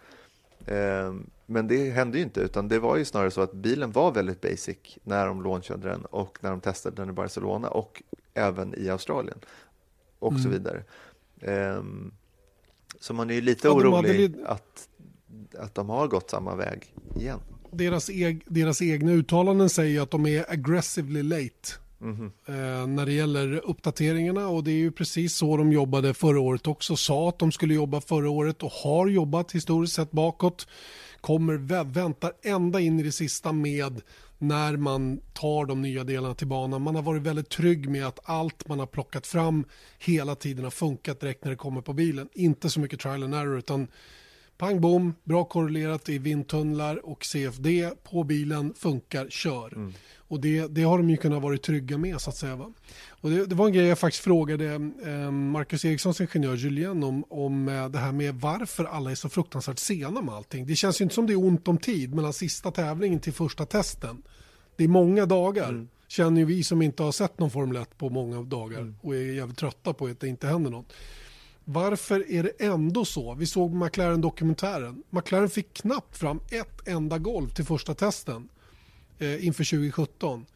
Ehm, 0.66 1.30
men 1.46 1.68
det 1.68 1.90
hände 1.90 2.18
ju 2.18 2.24
inte, 2.24 2.40
utan 2.40 2.68
det 2.68 2.78
var 2.78 2.96
ju 2.96 3.04
snarare 3.04 3.30
så 3.30 3.40
att 3.40 3.52
bilen 3.52 3.92
var 3.92 4.12
väldigt 4.12 4.40
basic 4.40 4.98
när 5.02 5.26
de 5.26 5.42
launchade 5.42 5.88
den 5.88 6.04
och 6.04 6.38
när 6.40 6.50
de 6.50 6.60
testade 6.60 6.96
den 6.96 7.08
i 7.08 7.12
Barcelona 7.12 7.68
och 7.68 8.02
även 8.34 8.74
i 8.74 8.88
Australien 8.88 9.38
och 10.18 10.32
mm. 10.32 10.42
så 10.42 10.48
vidare. 10.48 10.84
Ehm, 11.40 12.12
så 13.00 13.14
man 13.14 13.30
är 13.30 13.34
ju 13.34 13.40
lite 13.40 13.68
ja, 13.68 13.74
orolig 13.74 14.30
hade... 14.30 14.48
att, 14.48 14.88
att 15.58 15.74
de 15.74 15.88
har 15.88 16.08
gått 16.08 16.30
samma 16.30 16.54
väg 16.54 16.94
igen. 17.16 17.40
Deras, 17.70 18.10
eg 18.10 18.44
deras 18.46 18.82
egna 18.82 19.12
uttalanden 19.12 19.68
säger 19.68 20.00
att 20.00 20.10
de 20.10 20.26
är 20.26 20.50
aggressively 20.52 21.22
late 21.22 21.85
Mm. 22.00 22.30
När 22.96 23.06
det 23.06 23.12
gäller 23.12 23.60
uppdateringarna 23.64 24.48
och 24.48 24.64
det 24.64 24.70
är 24.70 24.76
ju 24.76 24.92
precis 24.92 25.36
så 25.36 25.56
de 25.56 25.72
jobbade 25.72 26.14
förra 26.14 26.40
året 26.40 26.66
också. 26.66 26.96
Sa 26.96 27.28
att 27.28 27.38
de 27.38 27.52
skulle 27.52 27.74
jobba 27.74 28.00
förra 28.00 28.30
året 28.30 28.62
och 28.62 28.72
har 28.72 29.08
jobbat 29.08 29.52
historiskt 29.52 29.94
sett 29.94 30.10
bakåt. 30.10 30.68
Kommer 31.20 31.84
väntar 31.84 32.32
ända 32.42 32.80
in 32.80 33.00
i 33.00 33.02
det 33.02 33.12
sista 33.12 33.52
med 33.52 34.00
när 34.38 34.76
man 34.76 35.20
tar 35.32 35.66
de 35.66 35.82
nya 35.82 36.04
delarna 36.04 36.34
till 36.34 36.46
banan. 36.46 36.82
Man 36.82 36.94
har 36.94 37.02
varit 37.02 37.22
väldigt 37.22 37.48
trygg 37.48 37.88
med 37.88 38.06
att 38.06 38.20
allt 38.24 38.68
man 38.68 38.78
har 38.78 38.86
plockat 38.86 39.26
fram 39.26 39.64
hela 39.98 40.34
tiden 40.34 40.64
har 40.64 40.70
funkat 40.70 41.20
direkt 41.20 41.44
när 41.44 41.50
det 41.50 41.56
kommer 41.56 41.80
på 41.80 41.92
bilen. 41.92 42.28
Inte 42.32 42.70
så 42.70 42.80
mycket 42.80 43.00
trial 43.00 43.22
and 43.22 43.34
error 43.34 43.58
utan 43.58 43.88
pang 44.58 44.80
bom, 44.80 45.14
bra 45.24 45.44
korrelerat 45.44 46.08
i 46.08 46.18
vindtunnlar 46.18 47.06
och 47.06 47.24
CFD 47.24 47.90
på 48.02 48.24
bilen 48.24 48.74
funkar, 48.74 49.28
kör. 49.30 49.74
Mm. 49.74 49.92
Och 50.28 50.40
det, 50.40 50.66
det, 50.66 50.82
har 50.82 50.98
de 50.98 51.10
ju 51.10 51.16
kunnat 51.16 51.42
vara 51.42 51.58
trygga 51.58 51.98
med 51.98 52.20
så 52.20 52.30
att 52.30 52.36
säga. 52.36 52.56
Va? 52.56 52.72
Och 53.08 53.30
det, 53.30 53.46
det, 53.46 53.54
var 53.54 53.66
en 53.66 53.72
grej 53.72 53.86
jag 53.86 53.98
faktiskt 53.98 54.24
frågade 54.24 54.74
eh, 55.04 55.30
Marcus 55.30 55.84
Erikssons 55.84 56.20
ingenjör 56.20 56.56
Julien 56.56 57.04
om, 57.04 57.24
om 57.28 57.68
eh, 57.68 57.88
det 57.88 57.98
här 57.98 58.12
med 58.12 58.34
varför 58.34 58.84
alla 58.84 59.10
är 59.10 59.14
så 59.14 59.28
fruktansvärt 59.28 59.78
sena 59.78 60.22
med 60.22 60.34
allting. 60.34 60.66
Det 60.66 60.76
känns 60.76 61.00
ju 61.00 61.02
inte 61.02 61.14
som 61.14 61.26
det 61.26 61.32
är 61.32 61.44
ont 61.44 61.68
om 61.68 61.78
tid 61.78 62.14
mellan 62.14 62.32
sista 62.32 62.70
tävlingen 62.70 63.20
till 63.20 63.32
första 63.32 63.66
testen. 63.66 64.22
Det 64.76 64.84
är 64.84 64.88
många 64.88 65.26
dagar. 65.26 65.68
Mm. 65.68 65.88
Känner 66.08 66.40
ju 66.40 66.44
vi 66.44 66.64
som 66.64 66.82
inte 66.82 67.02
har 67.02 67.12
sett 67.12 67.38
någon 67.38 67.50
Formel 67.50 67.82
1 67.82 67.98
på 67.98 68.08
många 68.10 68.42
dagar 68.42 68.78
mm. 68.78 68.96
och 69.00 69.14
är 69.14 69.32
jävligt 69.32 69.58
trötta 69.58 69.92
på 69.92 70.06
att 70.06 70.20
det 70.20 70.28
inte 70.28 70.46
händer 70.46 70.70
något. 70.70 70.92
Varför 71.68 72.30
är 72.30 72.42
det 72.42 72.64
ändå 72.64 73.04
så? 73.04 73.34
Vi 73.34 73.46
såg 73.46 73.74
McLaren-dokumentären. 73.74 75.02
McLaren 75.10 75.50
fick 75.50 75.74
knappt 75.74 76.16
fram 76.16 76.40
ett 76.50 76.88
enda 76.88 77.18
golv 77.18 77.48
till 77.48 77.64
första 77.64 77.94
testen 77.94 78.48
eh, 79.18 79.46
inför 79.46 79.64
2017. 79.64 80.46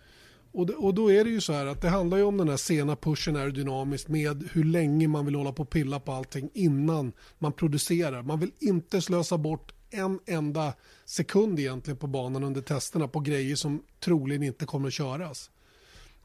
Och, 0.53 0.71
och 0.71 0.95
då 0.95 1.13
är 1.13 1.25
det 1.25 1.31
ju 1.31 1.41
så 1.41 1.53
här 1.53 1.67
att 1.67 1.83
det 1.83 1.89
handlar 1.89 2.19
ju 2.19 2.25
om 2.25 2.37
den 2.37 2.49
här 2.49 2.57
sena 2.57 2.97
pushen 2.97 3.37
aerodynamiskt 3.37 4.09
med 4.09 4.49
hur 4.53 4.65
länge 4.65 5.09
man 5.09 5.27
vill 5.27 5.35
hålla 5.35 5.53
på 5.53 5.63
och 5.63 5.71
pilla 5.71 6.01
på 6.01 6.13
allting 6.13 6.51
innan 6.55 7.13
man 7.39 7.53
producerar. 7.53 8.23
Man 8.23 8.41
vill 8.41 8.53
inte 8.59 9.01
slösa 9.01 9.39
bort 9.39 9.73
en 9.91 10.21
enda 10.27 10.73
sekund 11.05 11.61
egentligen 11.61 11.97
på 11.97 12.07
banan 12.07 12.45
under 12.45 12.61
testerna 12.61 13.09
på 13.09 13.21
grejer 13.21 13.57
som 13.57 13.83
troligen 14.01 14.43
inte 14.43 14.67
kommer 14.67 14.89
att 14.89 14.95
köras. 14.95 15.51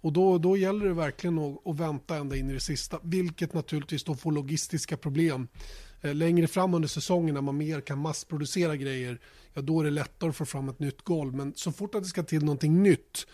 Och 0.01 0.13
då, 0.13 0.37
då 0.37 0.57
gäller 0.57 0.85
det 0.85 0.93
verkligen 0.93 1.39
att, 1.39 1.67
att 1.67 1.79
vänta 1.79 2.17
ända 2.17 2.35
in 2.35 2.49
i 2.49 2.53
det 2.53 2.59
sista, 2.59 2.99
vilket 3.03 3.53
naturligtvis 3.53 4.03
då 4.03 4.15
får 4.15 4.31
logistiska 4.31 4.97
problem. 4.97 5.47
Eh, 6.01 6.15
längre 6.15 6.47
fram 6.47 6.73
under 6.73 6.87
säsongen 6.87 7.33
när 7.33 7.41
man 7.41 7.57
mer 7.57 7.81
kan 7.81 7.99
massproducera 7.99 8.75
grejer, 8.75 9.19
ja 9.53 9.61
då 9.61 9.79
är 9.79 9.83
det 9.83 9.89
lättare 9.91 10.29
att 10.29 10.35
få 10.35 10.45
fram 10.45 10.69
ett 10.69 10.79
nytt 10.79 11.01
golv. 11.01 11.35
Men 11.35 11.53
så 11.55 11.71
fort 11.71 11.95
att 11.95 12.03
det 12.03 12.09
ska 12.09 12.23
till 12.23 12.45
någonting 12.45 12.83
nytt, 12.83 13.27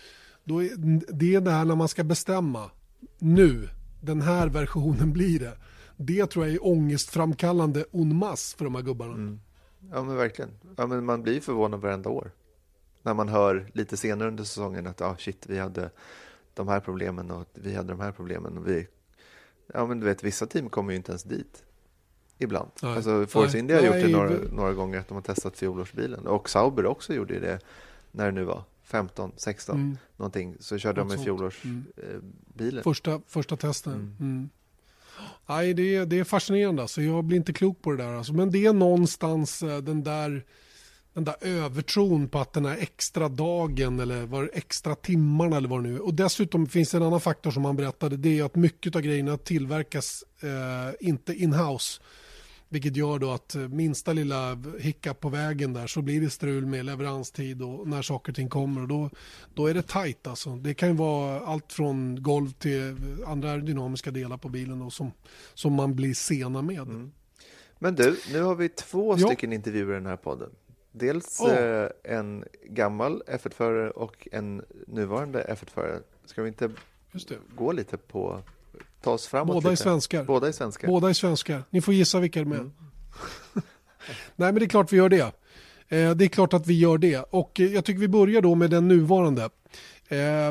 då 0.44 0.64
är 0.64 0.70
det 1.14 1.36
är 1.36 1.42
det 1.42 1.52
här 1.52 1.66
när 1.66 1.76
man 1.76 1.88
ska 1.88 2.04
bestämma, 2.04 2.72
nu, 3.20 3.70
den 4.02 4.22
här 4.22 4.48
versionen 4.48 5.14
blir 5.14 5.40
det. 5.40 5.58
Det 5.98 6.26
tror 6.26 6.46
jag 6.46 6.56
är 6.56 6.66
ångestframkallande 6.66 7.86
en 7.92 8.16
masse 8.16 8.58
för 8.58 8.66
de 8.66 8.76
här 8.76 8.82
gubbarna. 8.82 9.14
Mm. 9.14 9.40
Ja 9.92 10.04
men 10.04 10.16
verkligen. 10.16 10.52
Ja, 10.78 10.88
men 10.88 11.06
man 11.06 11.24
blir 11.24 11.42
förvånad 11.42 11.82
varenda 11.82 12.10
år. 12.10 12.32
När 13.04 13.14
man 13.14 13.30
hör 13.30 13.68
lite 13.74 13.98
senare 13.98 14.28
under 14.28 14.44
säsongen 14.44 14.88
att 14.88 15.02
ah, 15.02 15.16
shit, 15.20 15.46
vi 15.48 15.60
hade 15.60 15.90
de 16.54 16.68
här 16.68 16.80
problemen 16.80 17.32
och 17.32 17.48
vi 17.54 17.76
hade 17.76 17.90
de 17.90 18.00
här 18.00 18.12
problemen. 18.12 18.58
Och 18.58 18.68
vi, 18.68 18.88
ja, 19.74 19.86
men 19.86 20.00
du 20.00 20.06
vet, 20.06 20.24
vissa 20.24 20.46
team 20.46 20.70
kommer 20.70 20.92
ju 20.92 20.98
inte 20.98 21.12
ens 21.12 21.24
dit. 21.24 21.64
Ibland. 22.38 22.70
Nej. 22.82 22.96
Alltså, 22.96 23.26
Force 23.28 23.60
India 23.60 23.78
har 23.78 23.84
gjort 23.84 23.96
det 23.96 24.08
några, 24.08 24.30
några, 24.52 24.74
gånger 24.74 25.00
att 25.00 25.08
de 25.08 25.14
har 25.14 25.22
testat 25.22 25.58
fjolårsbilen. 25.58 26.28
Och 26.28 26.50
Sauber 26.50 26.86
också 26.86 27.14
gjorde 27.14 27.40
det 27.40 27.60
när 28.12 28.26
det 28.26 28.32
nu 28.32 28.44
var. 28.44 28.64
15, 28.84 29.32
16 29.38 29.76
mm. 29.76 29.98
någonting. 30.18 30.56
Så 30.60 30.78
körde 30.78 31.02
Något 31.02 31.10
de 31.10 31.16
med 31.16 31.24
fjolårsbilen. 31.24 31.86
Mm. 32.60 32.78
Eh, 32.78 32.84
första, 32.84 33.22
första 33.28 33.58
testen. 33.58 33.94
Mm. 33.94 34.16
mm. 34.20 34.50
Nej, 35.46 35.74
det 35.74 35.96
är, 35.96 36.06
det 36.06 36.20
är 36.20 36.24
fascinerande. 36.24 36.82
Alltså. 36.82 37.02
Jag 37.02 37.24
blir 37.24 37.38
inte 37.38 37.54
klok 37.54 37.82
på 37.82 37.92
det 37.92 37.98
där. 37.98 38.14
Alltså. 38.14 38.34
Men 38.34 38.52
det 38.52 38.66
är 38.66 38.74
någonstans 38.74 39.64
eh, 39.64 39.78
den 39.78 40.04
där 40.04 40.46
den 41.14 41.24
där 41.24 41.36
övertron 41.42 42.28
på 42.28 42.40
att 42.40 42.54
den 42.54 42.66
här 42.66 42.78
extra 42.78 43.30
dagen 43.30 44.00
eller 44.00 44.26
var 44.26 44.50
extra 44.54 44.96
timmarna 44.96 45.58
eller 45.58 45.70
vad 45.70 45.84
det 45.84 45.90
nu 45.90 45.96
är. 45.96 46.06
Och 46.06 46.14
dessutom 46.14 46.68
finns 46.68 46.92
det 46.92 46.98
en 46.98 47.04
annan 47.04 47.22
faktor 47.22 47.52
som 47.52 47.66
han 47.66 47.76
berättade. 47.76 48.18
Det 48.18 48.40
är 48.40 48.44
att 48.44 48.56
mycket 48.56 48.96
av 48.96 49.02
grejerna 49.02 49.38
tillverkas 49.38 50.24
eh, 50.42 51.08
inte 51.08 51.34
in-house. 51.34 52.02
Vilket 52.70 52.96
gör 52.96 53.20
då 53.20 53.32
att 53.32 53.56
eh, 53.56 53.62
minsta 53.62 54.14
lilla 54.14 54.64
hiccup 54.80 55.20
på 55.20 55.30
vägen 55.30 55.74
där 55.74 55.88
så 55.88 56.02
blir 56.02 56.22
det 56.22 56.30
strul 56.30 56.66
med 56.66 56.86
leveranstid 56.86 57.62
och 57.62 57.88
när 57.88 58.02
saker 58.02 58.32
och 58.32 58.36
ting 58.36 58.50
kommer. 58.50 58.82
Och 58.82 58.88
då, 58.88 59.10
då 59.54 59.68
är 59.68 59.74
det 59.74 59.88
tajt 59.88 60.28
alltså. 60.28 60.56
Det 60.56 60.74
kan 60.74 60.90
ju 60.90 60.96
vara 60.96 61.40
allt 61.40 61.74
från 61.74 62.24
golv 62.24 62.52
till 62.52 62.96
andra 63.28 63.58
dynamiska 63.58 64.12
delar 64.12 64.38
på 64.38 64.50
bilen 64.50 64.80
då, 64.80 64.90
som, 64.90 65.12
som 65.54 65.74
man 65.74 65.96
blir 65.96 66.14
sena 66.14 66.62
med. 66.62 66.82
Mm. 66.82 67.12
Men 67.80 67.96
du, 67.96 68.18
nu 68.32 68.42
har 68.42 68.56
vi 68.56 68.70
två 68.70 69.18
ja. 69.18 69.28
stycken 69.28 69.54
intervjuer 69.54 69.92
i 69.92 69.94
den 69.94 70.06
här 70.06 70.18
podden. 70.18 70.50
Dels 70.92 71.40
oh. 71.40 71.54
eh, 71.54 71.90
en 72.04 72.46
gammal 72.64 73.24
F1-förare 73.28 73.90
och 73.90 74.28
en 74.32 74.66
nuvarande 74.88 75.46
F1-förare. 75.50 76.00
Ska 76.26 76.42
vi 76.42 76.48
inte 76.48 76.70
gå 77.56 77.72
lite 77.72 77.98
på, 77.98 78.42
ta 79.02 79.12
oss 79.12 79.28
framåt 79.28 79.54
Båda 79.54 79.70
lite? 79.70 79.82
är 79.82 79.84
svenskar. 79.84 80.24
Båda 80.24 80.48
är 80.48 80.52
svenskar. 80.52 80.88
Båda 80.88 81.10
är 81.10 81.14
svenskar. 81.14 81.64
Ni 81.70 81.82
får 81.82 81.94
gissa 81.94 82.20
vilka 82.20 82.44
det 82.44 82.56
är. 82.56 82.60
Mm. 82.60 82.72
Nej 84.36 84.52
men 84.52 84.56
det 84.56 84.66
är 84.66 84.70
klart 84.70 84.94
vi 84.94 84.98
gör 84.98 85.10
det. 85.10 85.34
Eh, 85.88 86.12
det 86.12 86.26
är 86.26 86.28
klart 86.28 86.54
att 86.54 86.68
vi 86.68 86.80
gör 86.80 86.98
det. 86.98 87.18
Och 87.18 87.60
eh, 87.60 87.74
jag 87.74 87.86
tycker 87.86 88.00
vi 88.00 88.08
börjar 88.08 88.42
då 88.42 88.56
med 88.56 88.70
den 88.70 88.88
nuvarande. 88.88 89.50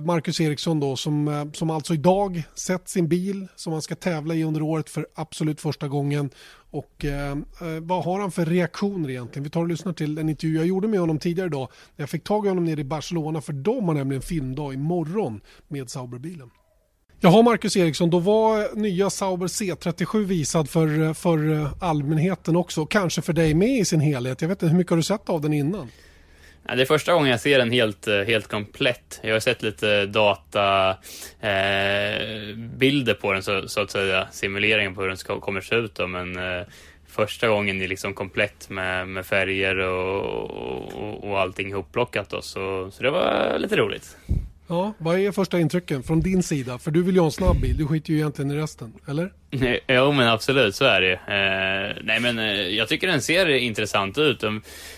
Marcus 0.02 0.40
Eriksson 0.40 0.80
då 0.80 0.96
som, 0.96 1.50
som 1.54 1.70
alltså 1.70 1.94
idag 1.94 2.42
sett 2.54 2.88
sin 2.88 3.08
bil 3.08 3.46
som 3.56 3.72
han 3.72 3.82
ska 3.82 3.94
tävla 3.94 4.34
i 4.34 4.44
under 4.44 4.62
året 4.62 4.90
för 4.90 5.06
absolut 5.14 5.60
första 5.60 5.88
gången. 5.88 6.30
Och 6.70 7.04
eh, 7.04 7.30
eh, 7.32 7.80
vad 7.80 8.04
har 8.04 8.20
han 8.20 8.30
för 8.30 8.44
reaktioner 8.44 9.10
egentligen? 9.10 9.44
Vi 9.44 9.50
tar 9.50 9.60
och 9.60 9.68
lyssnar 9.68 9.92
till 9.92 10.18
en 10.18 10.28
intervju 10.28 10.56
jag 10.56 10.66
gjorde 10.66 10.88
med 10.88 11.00
honom 11.00 11.18
tidigare 11.18 11.46
idag. 11.46 11.68
Jag 11.96 12.10
fick 12.10 12.24
tag 12.24 12.46
i 12.46 12.48
honom 12.48 12.64
nere 12.64 12.80
i 12.80 12.84
Barcelona 12.84 13.40
för 13.40 13.52
de 13.52 13.88
har 13.88 13.94
nämligen 13.94 14.22
filmdag 14.22 14.74
imorgon 14.74 15.40
med 15.68 15.90
Sauberbilen. 15.90 16.50
Jaha 17.22 17.42
Marcus 17.42 17.76
Eriksson, 17.76 18.10
då 18.10 18.18
var 18.18 18.58
eh, 18.58 18.66
nya 18.74 19.10
Sauber 19.10 19.46
C37 19.46 20.24
visad 20.24 20.68
för, 20.68 21.02
eh, 21.02 21.12
för 21.12 21.68
allmänheten 21.80 22.56
också. 22.56 22.86
Kanske 22.86 23.22
för 23.22 23.32
dig 23.32 23.54
med 23.54 23.78
i 23.78 23.84
sin 23.84 24.00
helhet. 24.00 24.40
Jag 24.40 24.48
vet 24.48 24.62
inte, 24.62 24.72
hur 24.72 24.78
mycket 24.78 24.90
har 24.90 24.96
du 24.96 25.02
sett 25.02 25.28
av 25.28 25.40
den 25.40 25.52
innan? 25.52 25.88
Ja, 26.66 26.74
det 26.74 26.82
är 26.82 26.86
första 26.86 27.12
gången 27.12 27.30
jag 27.30 27.40
ser 27.40 27.58
den 27.58 27.70
helt, 27.70 28.06
eh, 28.06 28.20
helt 28.20 28.46
komplett. 28.46 29.20
Jag 29.22 29.32
har 29.32 29.40
sett 29.40 29.62
lite 29.62 30.06
databilder 30.06 30.98
eh, 33.12 33.18
på 33.20 33.32
den, 33.32 33.42
så, 33.42 33.68
så, 33.68 33.80
att 33.80 33.90
säga, 33.90 34.28
simuleringen 34.30 34.94
på 34.94 35.00
hur 35.00 35.08
den 35.08 35.16
ska, 35.16 35.40
kommer 35.40 35.60
se 35.60 35.74
ut. 35.74 35.94
Då, 35.94 36.06
men 36.06 36.36
eh, 36.36 36.62
första 37.08 37.48
gången 37.48 37.82
är 37.82 37.88
liksom 37.88 38.14
komplett 38.14 38.70
med, 38.70 39.08
med 39.08 39.26
färger 39.26 39.76
och, 39.78 40.50
och, 40.50 41.24
och 41.24 41.40
allting 41.40 41.68
ihopplockat. 41.68 42.30
Då, 42.30 42.42
så, 42.42 42.90
så 42.90 43.02
det 43.02 43.10
var 43.10 43.56
lite 43.58 43.76
roligt. 43.76 44.16
Ja, 44.70 44.94
vad 44.98 45.18
är 45.18 45.32
första 45.32 45.60
intrycken 45.60 46.02
från 46.02 46.20
din 46.20 46.42
sida? 46.42 46.78
För 46.78 46.90
du 46.90 47.02
vill 47.02 47.14
ju 47.14 47.20
ha 47.20 47.26
en 47.26 47.32
snabb 47.32 47.60
bil, 47.60 47.76
du 47.76 47.86
skiter 47.86 48.10
ju 48.10 48.16
egentligen 48.16 48.50
i 48.50 48.54
resten, 48.54 48.92
eller? 49.08 49.32
Jo, 49.88 50.12
men 50.12 50.28
absolut, 50.28 50.74
så 50.74 50.84
är 50.84 51.00
det 51.00 51.12
eh, 51.12 52.02
Nej, 52.04 52.20
men 52.20 52.38
eh, 52.38 52.44
jag 52.54 52.88
tycker 52.88 53.06
den 53.06 53.22
ser 53.22 53.48
intressant 53.48 54.18
ut. 54.18 54.44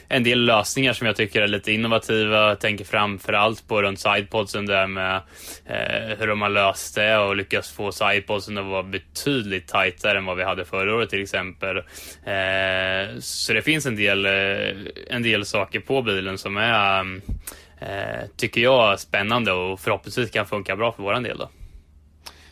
En 0.09 0.25
del 0.25 0.45
lösningar 0.45 0.93
som 0.93 1.07
jag 1.07 1.17
tycker 1.17 1.43
är 1.43 1.49
lite 1.49 1.73
innovativa. 1.73 2.49
Jag 2.49 2.61
tänker 2.61 2.85
framför 2.85 3.33
allt 3.33 3.69
på 3.69 3.83
runt 3.83 4.01
sidepodsen 4.01 4.67
där 4.67 4.87
med 4.87 5.17
eh, 5.67 6.19
hur 6.19 6.27
de 6.27 6.43
har 6.43 6.49
löst 6.49 6.95
det 6.95 7.19
och 7.19 7.37
lyckats 7.37 7.71
få 7.71 7.93
sidepodsen 7.93 8.59
att 8.59 8.67
vara 8.67 8.83
betydligt 8.83 9.69
tajtare 9.69 10.19
än 10.19 10.25
vad 10.25 10.37
vi 10.37 10.45
hade 10.45 10.65
förra 10.65 10.95
året 10.95 11.11
till 11.11 11.23
exempel. 11.23 11.77
Eh, 11.77 13.19
så 13.21 13.53
det 13.53 13.63
finns 13.63 13.87
en 13.87 13.97
del, 13.97 14.27
eh, 14.27 14.77
en 15.11 15.23
del 15.23 15.45
saker 15.45 15.81
på 15.81 16.03
bilen 16.03 16.39
som 16.39 16.57
är 16.57 17.01
eh, 17.01 17.05
Eh, 17.87 18.29
tycker 18.37 18.61
jag, 18.61 19.01
spännande 19.01 19.53
och 19.53 19.81
förhoppningsvis 19.81 20.31
kan 20.31 20.47
funka 20.47 20.77
bra 20.77 20.93
för 20.93 21.03
våran 21.03 21.23
del. 21.23 21.39
Då. 21.39 21.49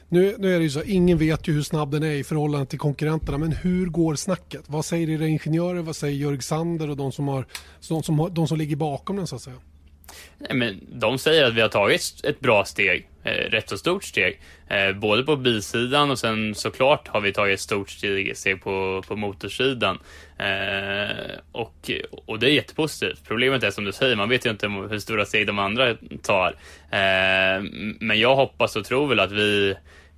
Nu, 0.08 0.34
nu 0.38 0.54
är 0.54 0.58
det 0.58 0.64
ju 0.64 0.70
så, 0.70 0.82
ingen 0.82 1.18
vet 1.18 1.48
ju 1.48 1.52
hur 1.52 1.62
snabb 1.62 1.90
den 1.90 2.02
är 2.02 2.10
i 2.10 2.24
förhållande 2.24 2.66
till 2.66 2.78
konkurrenterna, 2.78 3.38
men 3.38 3.52
hur 3.52 3.86
går 3.86 4.14
snacket? 4.14 4.62
Vad 4.66 4.84
säger 4.84 5.10
era 5.10 5.26
ingenjörer, 5.26 5.82
vad 5.82 5.96
säger 5.96 6.16
Jörg 6.16 6.42
Sander 6.42 6.90
och 6.90 6.96
de 6.96 7.12
som, 7.12 7.28
har, 7.28 7.46
de 7.88 8.02
som, 8.02 8.18
har, 8.18 8.30
de 8.30 8.48
som 8.48 8.58
ligger 8.58 8.76
bakom 8.76 9.16
den 9.16 9.26
så 9.26 9.36
att 9.36 9.42
säga? 9.42 9.56
Nej, 10.38 10.54
men 10.54 10.80
de 10.88 11.18
säger 11.18 11.44
att 11.44 11.54
vi 11.54 11.60
har 11.60 11.68
tagit 11.68 12.02
ett 12.24 12.40
bra 12.40 12.64
steg, 12.64 13.08
eh, 13.24 13.30
rätt 13.30 13.68
så 13.68 13.78
stort 13.78 14.04
steg. 14.04 14.40
Eh, 14.68 14.92
både 14.92 15.22
på 15.22 15.36
bilsidan 15.36 16.10
och 16.10 16.18
sen 16.18 16.54
såklart 16.54 17.08
har 17.08 17.20
vi 17.20 17.32
tagit 17.32 17.54
ett 17.54 17.60
stort 17.60 17.90
steg, 17.90 18.36
steg 18.36 18.62
på, 18.62 19.02
på 19.08 19.16
motorsidan. 19.16 19.98
Eh, 20.38 21.38
och, 21.52 21.90
och 22.26 22.38
det 22.38 22.46
är 22.46 22.52
jättepositivt. 22.52 23.20
Problemet 23.28 23.62
är 23.62 23.70
som 23.70 23.84
du 23.84 23.92
säger, 23.92 24.16
man 24.16 24.28
vet 24.28 24.46
ju 24.46 24.50
inte 24.50 24.68
hur 24.68 24.98
stora 24.98 25.24
steg 25.24 25.46
de 25.46 25.58
andra 25.58 25.96
tar. 26.22 26.54
Eh, 26.90 27.62
men 28.00 28.20
jag 28.20 28.36
hoppas 28.36 28.76
och 28.76 28.84
tror 28.84 29.08
väl 29.08 29.20
att 29.20 29.32
vi 29.32 29.74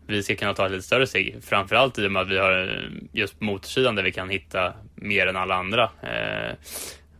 vi 0.06 0.22
ska 0.22 0.34
kunna 0.34 0.54
ta 0.54 0.66
ett 0.66 0.72
lite 0.72 0.84
större 0.86 1.06
steg. 1.06 1.36
Framförallt 1.42 1.98
i 1.98 2.06
och 2.06 2.12
med 2.12 2.22
att 2.22 2.28
vi 2.28 2.38
har 2.38 2.80
just 3.12 3.40
motorsidan 3.40 3.94
där 3.94 4.02
vi 4.02 4.12
kan 4.12 4.28
hitta 4.28 4.72
mer 4.94 5.26
än 5.26 5.36
alla 5.36 5.54
andra. 5.54 5.82
Eh, 5.82 6.54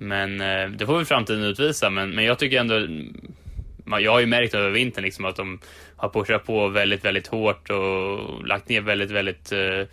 men 0.02 0.40
eh, 0.40 0.70
det 0.70 0.86
får 0.86 0.96
väl 0.96 1.04
framtiden 1.04 1.44
utvisa. 1.44 1.90
Men, 1.90 2.10
men 2.10 2.24
jag 2.24 2.38
tycker 2.38 2.60
ändå 2.60 2.86
jag 4.00 4.12
har 4.12 4.20
ju 4.20 4.26
märkt 4.26 4.54
över 4.54 4.70
vintern 4.70 5.04
liksom 5.04 5.24
att 5.24 5.36
de 5.36 5.60
har 5.96 6.08
pushat 6.08 6.44
på 6.44 6.68
väldigt, 6.68 7.04
väldigt 7.04 7.26
hårt 7.26 7.70
och 7.70 8.46
lagt 8.46 8.68
ner 8.68 8.80
väldigt, 8.80 9.10
väldigt 9.10 9.52
uh, 9.52 9.86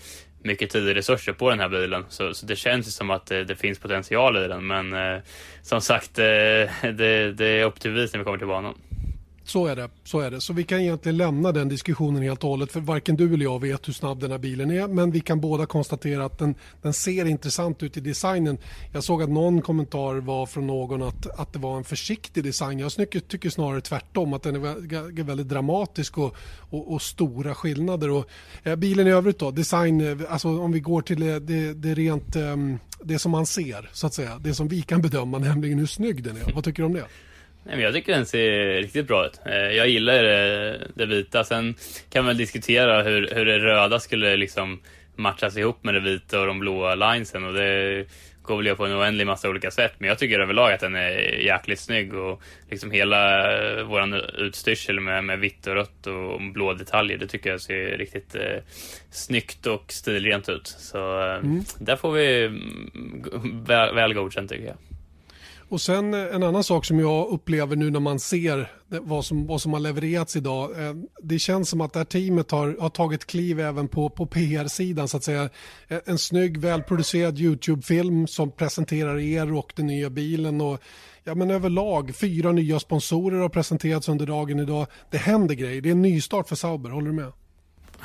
mycket 0.44 0.70
tid 0.70 0.88
och 0.88 0.96
resurser 0.96 1.34
på 1.34 1.50
den 1.50 1.60
här 1.60 1.70
bilen. 1.70 2.06
Så, 2.10 2.34
så 2.34 2.46
det 2.46 2.56
känns 2.56 2.96
som 2.96 3.10
att 3.10 3.26
det, 3.26 3.44
det, 3.44 3.56
finns 3.56 3.80
potential 3.80 4.38
i 4.38 4.48
den. 4.48 4.68
Men 4.68 4.94
uh, 4.94 5.20
som 5.62 5.82
sagt, 5.82 6.20
uh, 6.20 6.24
det, 6.94 7.32
det 7.32 7.46
är 7.46 7.66
upp 7.66 7.80
till 7.80 7.92
bevis 7.92 8.14
när 8.14 8.20
vi 8.20 8.26
kommer 8.26 8.38
till 8.38 8.48
banan. 8.48 8.76
Så 9.50 9.66
är 9.66 9.76
det. 9.76 9.90
Så 10.04 10.20
är 10.20 10.32
det. 10.32 10.42
Så 10.42 10.54
vi 10.54 10.64
kan 10.64 10.80
egentligen 10.80 11.18
lämna 11.18 11.52
den 11.52 11.70
diskussionen 11.70 12.24
helt 12.24 12.44
och 12.44 12.50
hållet 12.50 12.72
för 12.72 12.80
varken 12.80 13.16
du 13.16 13.34
eller 13.34 13.44
jag 13.44 13.62
vet 13.62 13.88
hur 13.88 13.94
snabb 13.94 14.20
den 14.20 14.32
här 14.32 14.38
bilen 14.38 14.72
är 14.72 14.88
men 14.88 15.12
vi 15.12 15.20
kan 15.20 15.42
båda 15.42 15.66
konstatera 15.66 16.26
att 16.26 16.38
den, 16.38 16.56
den 16.82 16.94
ser 16.94 17.26
intressant 17.26 17.84
ut 17.84 17.98
i 17.98 18.00
designen. 18.00 18.58
Jag 18.94 19.04
såg 19.04 19.24
att 19.24 19.30
någon 19.30 19.62
kommentar 19.62 20.16
var 20.16 20.46
från 20.46 20.68
någon 20.68 21.02
att, 21.02 21.40
att 21.40 21.54
det 21.54 21.60
var 21.60 21.78
en 21.78 21.84
försiktig 21.84 22.44
design. 22.44 22.80
Jag 22.80 22.92
tycker, 22.92 23.20
tycker 23.20 23.50
snarare 23.50 23.82
tvärtom 23.82 24.34
att 24.34 24.44
den 24.44 24.56
är 24.56 25.24
väldigt 25.24 25.50
dramatisk 25.50 26.18
och, 26.18 26.36
och, 26.70 26.94
och 26.94 27.02
stora 27.02 27.56
skillnader. 27.56 28.10
Och, 28.10 28.26
eh, 28.64 28.76
bilen 28.76 29.08
i 29.08 29.12
övrigt 29.12 29.40
då, 29.40 29.52
design, 29.52 30.02
eh, 30.02 30.32
alltså 30.32 30.60
om 30.60 30.72
vi 30.72 30.80
går 30.80 31.02
till 31.02 31.20
det, 31.20 31.40
det, 31.40 31.74
det 31.74 31.94
rent 31.94 32.36
eh, 32.36 32.56
det 33.04 33.20
som 33.20 33.32
man 33.32 33.46
ser 33.46 33.90
så 33.94 34.08
att 34.08 34.14
säga, 34.14 34.40
det 34.40 34.54
som 34.54 34.68
vi 34.68 34.82
kan 34.82 35.02
bedöma 35.02 35.40
nämligen 35.40 35.80
hur 35.80 35.86
snygg 35.86 36.24
den 36.24 36.38
är. 36.38 36.54
Vad 36.54 36.64
tycker 36.64 36.84
du 36.84 36.88
om 36.88 36.94
det? 36.94 37.06
Nej, 37.70 37.82
jag 37.82 37.94
tycker 37.94 38.14
den 38.14 38.26
ser 38.26 38.74
riktigt 38.82 39.08
bra 39.08 39.26
ut. 39.26 39.40
Eh, 39.46 39.54
jag 39.54 39.90
gillar 39.90 40.24
det, 40.24 40.70
eh, 40.70 40.88
det 40.96 41.06
vita. 41.06 41.44
Sen 41.44 41.76
kan 42.10 42.26
man 42.26 42.38
diskutera 42.38 43.04
hur, 43.04 43.30
hur 43.36 43.46
det 43.46 43.60
röda 43.60 44.00
skulle 44.00 44.38
liksom 44.38 44.80
matchas 45.16 45.58
ihop 45.58 45.84
med 45.84 45.94
det 45.94 46.00
vita 46.00 46.40
och 46.40 46.48
de 46.48 46.60
blåa 46.60 46.96
linesen. 46.96 47.44
Och 47.44 47.54
det 47.54 48.06
går 48.42 48.64
väl 48.64 48.76
på 48.76 48.86
en 48.86 48.94
oändlig 48.94 49.28
massa 49.28 49.50
olika 49.50 49.72
sätt. 49.72 49.94
Men 49.98 50.10
jag 50.10 50.20
tycker 50.20 50.40
överlag 50.40 50.74
att 50.74 50.80
den 50.80 50.96
är 50.96 51.10
jäkligt 51.46 51.80
snygg. 51.80 52.14
Och 52.14 52.42
liksom 52.70 52.92
hela 52.92 53.52
eh, 53.58 53.84
våran 53.84 54.14
utstyrsel 54.14 55.00
med, 55.00 55.24
med 55.24 55.40
vitt 55.40 55.68
och 55.68 55.74
rött 55.74 56.08
och 56.08 56.42
blå 56.54 56.74
detaljer. 56.74 57.18
Det 57.18 57.28
tycker 57.28 57.50
jag 57.50 57.62
ser 57.62 57.98
riktigt 57.98 58.36
eh, 58.36 58.64
snyggt 59.12 59.66
och 59.66 59.92
stilrent 59.92 60.50
ut. 60.50 60.68
Så 60.68 61.22
mm. 61.22 61.64
där 61.80 61.96
får 61.96 62.12
vi 62.12 62.46
mm, 62.46 63.64
väl, 63.64 63.96
väl 63.96 64.14
godkänt 64.14 64.50
tycker 64.50 64.66
jag. 64.66 64.78
Och 65.70 65.82
sen 65.82 66.14
eh, 66.14 66.36
en 66.36 66.44
annan 66.44 66.64
sak 66.64 66.86
som 66.86 67.00
jag 67.00 67.28
upplever 67.28 67.76
nu 67.76 67.90
när 67.90 68.00
man 68.00 68.20
ser 68.20 68.72
vad 68.88 69.26
som, 69.26 69.48
vad 69.48 69.62
som 69.62 69.74
har 69.74 69.80
levererats 69.80 70.36
idag. 70.36 70.86
Eh, 70.86 70.94
det 71.22 71.40
känns 71.40 71.70
som 71.70 71.82
att 71.82 71.94
det 71.94 72.00
här 72.00 72.06
teamet 72.06 72.52
har, 72.52 72.78
har 72.80 72.90
tagit 72.90 73.26
kliv 73.26 73.60
även 73.60 73.88
på, 73.88 74.10
på 74.10 74.26
PR-sidan 74.26 75.08
så 75.08 75.18
att 75.18 75.24
säga. 75.24 75.50
Eh, 75.88 75.98
en 76.06 76.18
snygg 76.18 76.58
välproducerad 76.58 77.40
YouTube-film 77.40 78.28
som 78.28 78.52
presenterar 78.52 79.20
er 79.20 79.54
och 79.54 79.74
den 79.76 79.88
nya 79.88 80.10
bilen 80.10 80.62
och 80.62 80.80
ja 81.24 81.36
men 81.36 81.52
överlag 81.52 82.16
fyra 82.16 82.52
nya 82.52 82.80
sponsorer 82.80 83.40
har 83.40 83.50
presenterats 83.50 84.10
under 84.10 84.26
dagen 84.26 84.60
idag. 84.60 84.88
Det 85.12 85.18
händer 85.18 85.56
grejer, 85.56 85.82
det 85.82 85.90
är 85.90 85.92
en 85.92 86.02
nystart 86.02 86.50
för 86.50 86.56
Sauber, 86.56 86.90
håller 86.90 87.08
du 87.08 87.14
med? 87.14 87.32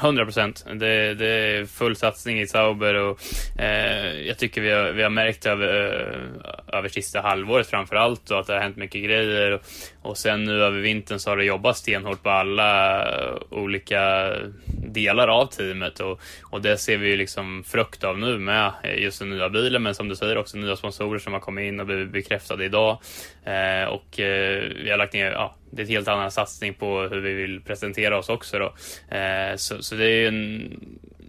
100 0.00 0.24
procent. 0.24 0.64
Det, 0.74 1.14
det, 1.14 1.26
är 1.26 1.66
full 1.66 1.96
satsning 1.96 2.40
i 2.40 2.46
Sauber 2.46 2.94
och 2.94 3.20
eh, 3.58 4.20
jag 4.20 4.38
tycker 4.38 4.60
vi 4.60 4.70
har, 4.70 4.92
vi 4.92 5.02
har 5.02 5.10
märkt 5.10 5.46
över, 5.46 5.66
eh, 5.68 6.78
över 6.78 6.88
sista 6.88 7.20
halvåret 7.20 7.66
framför 7.66 7.96
allt 7.96 8.30
och 8.30 8.40
att 8.40 8.46
det 8.46 8.52
har 8.52 8.60
hänt 8.60 8.76
mycket 8.76 9.04
grejer. 9.04 9.50
Och, 9.50 9.60
och 10.04 10.18
sen 10.18 10.44
nu 10.44 10.62
över 10.62 10.80
vintern 10.80 11.18
så 11.18 11.30
har 11.30 11.36
det 11.36 11.44
jobbat 11.44 11.76
stenhårt 11.76 12.22
på 12.22 12.30
alla 12.30 13.02
eh, 13.02 13.34
olika 13.50 14.32
delar 14.66 15.28
av 15.28 15.46
teamet 15.46 16.00
och, 16.00 16.20
och 16.42 16.62
det 16.62 16.78
ser 16.78 16.96
vi 16.96 17.08
ju 17.08 17.16
liksom 17.16 17.64
frukt 17.64 18.04
av 18.04 18.18
nu 18.18 18.38
med 18.38 18.72
eh, 18.82 19.02
just 19.02 19.18
den 19.18 19.30
nya 19.30 19.48
bilen 19.48 19.82
men 19.82 19.94
som 19.94 20.08
du 20.08 20.16
säger 20.16 20.38
också 20.38 20.56
nya 20.56 20.76
sponsorer 20.76 21.18
som 21.18 21.32
har 21.32 21.40
kommit 21.40 21.64
in 21.68 21.80
och 21.80 21.86
blivit 21.86 22.10
bekräftade 22.10 22.64
idag. 22.64 22.98
Eh, 23.44 23.88
och 23.88 24.20
eh, 24.20 24.62
vi 24.84 24.90
har 24.90 24.96
lagt 24.96 25.12
ner 25.12 25.32
ja, 25.32 25.54
det 25.70 25.82
är 25.82 25.86
en 25.86 25.90
helt 25.90 26.08
annan 26.08 26.30
satsning 26.30 26.74
på 26.74 27.00
hur 27.00 27.20
vi 27.20 27.32
vill 27.32 27.60
presentera 27.60 28.18
oss 28.18 28.28
också. 28.28 28.58
Då. 28.58 28.74
Eh, 29.16 29.56
så, 29.56 29.82
så, 29.82 29.94
det 29.94 30.04
är 30.04 30.20
ju 30.20 30.26
en, 30.26 30.80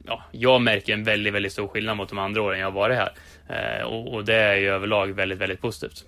ja, 0.05 0.23
jag 0.31 0.61
märker 0.61 0.93
en 0.93 1.03
väldigt, 1.03 1.33
väldigt 1.33 1.51
stor 1.51 1.67
skillnad 1.67 1.97
mot 1.97 2.09
de 2.09 2.17
andra 2.17 2.41
åren 2.41 2.59
jag 2.59 2.67
har 2.67 2.71
varit 2.71 2.97
här. 2.97 3.11
Eh, 3.49 3.83
och, 3.85 4.13
och, 4.13 4.25
det 4.25 4.35
är 4.35 4.55
ju 4.55 4.69
överlag 4.69 5.07
väldigt, 5.07 5.37
väldigt 5.37 5.61
positivt. 5.61 6.05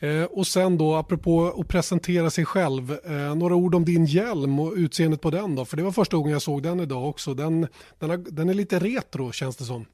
Eh, 0.00 0.22
och 0.22 0.46
sen 0.46 0.78
då, 0.78 0.94
apropå 0.94 1.54
att 1.60 1.68
presentera 1.68 2.30
sig 2.30 2.44
själv, 2.44 2.98
eh, 3.04 3.34
några 3.34 3.54
ord 3.54 3.74
om 3.74 3.84
din 3.84 4.04
hjälm 4.06 4.58
och 4.58 4.72
utseendet 4.76 5.20
på 5.20 5.30
den 5.30 5.54
då, 5.54 5.64
för 5.64 5.76
det 5.76 5.82
var 5.82 5.92
första 5.92 6.16
gången 6.16 6.32
jag 6.32 6.42
såg 6.42 6.62
den 6.62 6.80
idag 6.80 7.08
också. 7.08 7.34
Den, 7.34 7.66
den, 7.98 8.10
har, 8.10 8.16
den 8.16 8.48
är 8.48 8.54
lite 8.54 8.78
retro 8.78 9.32
känns 9.32 9.56
det 9.56 9.64
som. 9.64 9.86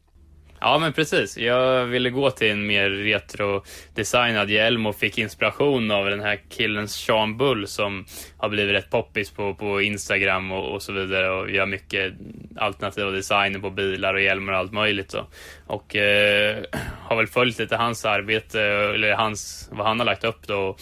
Ja, 0.65 0.79
men 0.79 0.93
precis. 0.93 1.39
Jag 1.39 1.85
ville 1.85 2.11
gå 2.11 2.31
till 2.31 2.51
en 2.51 2.67
mer 2.67 2.91
retro-designad 2.91 4.51
hjälm 4.51 4.87
och 4.87 4.97
fick 4.97 5.19
inspiration 5.19 5.91
av 5.91 6.11
den 6.11 6.21
här 6.21 6.41
killen 6.49 6.89
Sean 6.89 7.37
Bull 7.37 7.67
som 7.67 8.05
har 8.37 8.49
blivit 8.49 8.75
rätt 8.75 8.91
poppis 8.91 9.31
på, 9.31 9.55
på 9.55 9.81
Instagram 9.81 10.53
och, 10.53 10.75
och 10.75 10.83
så 10.83 10.93
vidare 10.93 11.31
och 11.31 11.51
gör 11.51 11.67
mycket 11.67 12.13
alternativa 12.57 13.11
designer 13.11 13.59
på 13.59 13.71
bilar 13.71 14.15
och 14.15 14.21
hjälmar 14.21 14.53
och 14.53 14.59
allt 14.59 14.73
möjligt. 14.73 15.11
Så. 15.11 15.27
Och 15.67 15.97
eh, 15.97 16.57
har 16.99 17.17
väl 17.17 17.27
följt 17.27 17.59
lite 17.59 17.77
hans 17.77 18.05
arbete, 18.05 18.61
eller 18.61 19.13
hans, 19.13 19.69
vad 19.73 19.87
han 19.87 19.99
har 19.99 20.07
lagt 20.07 20.25
upp 20.25 20.47
då. 20.47 20.77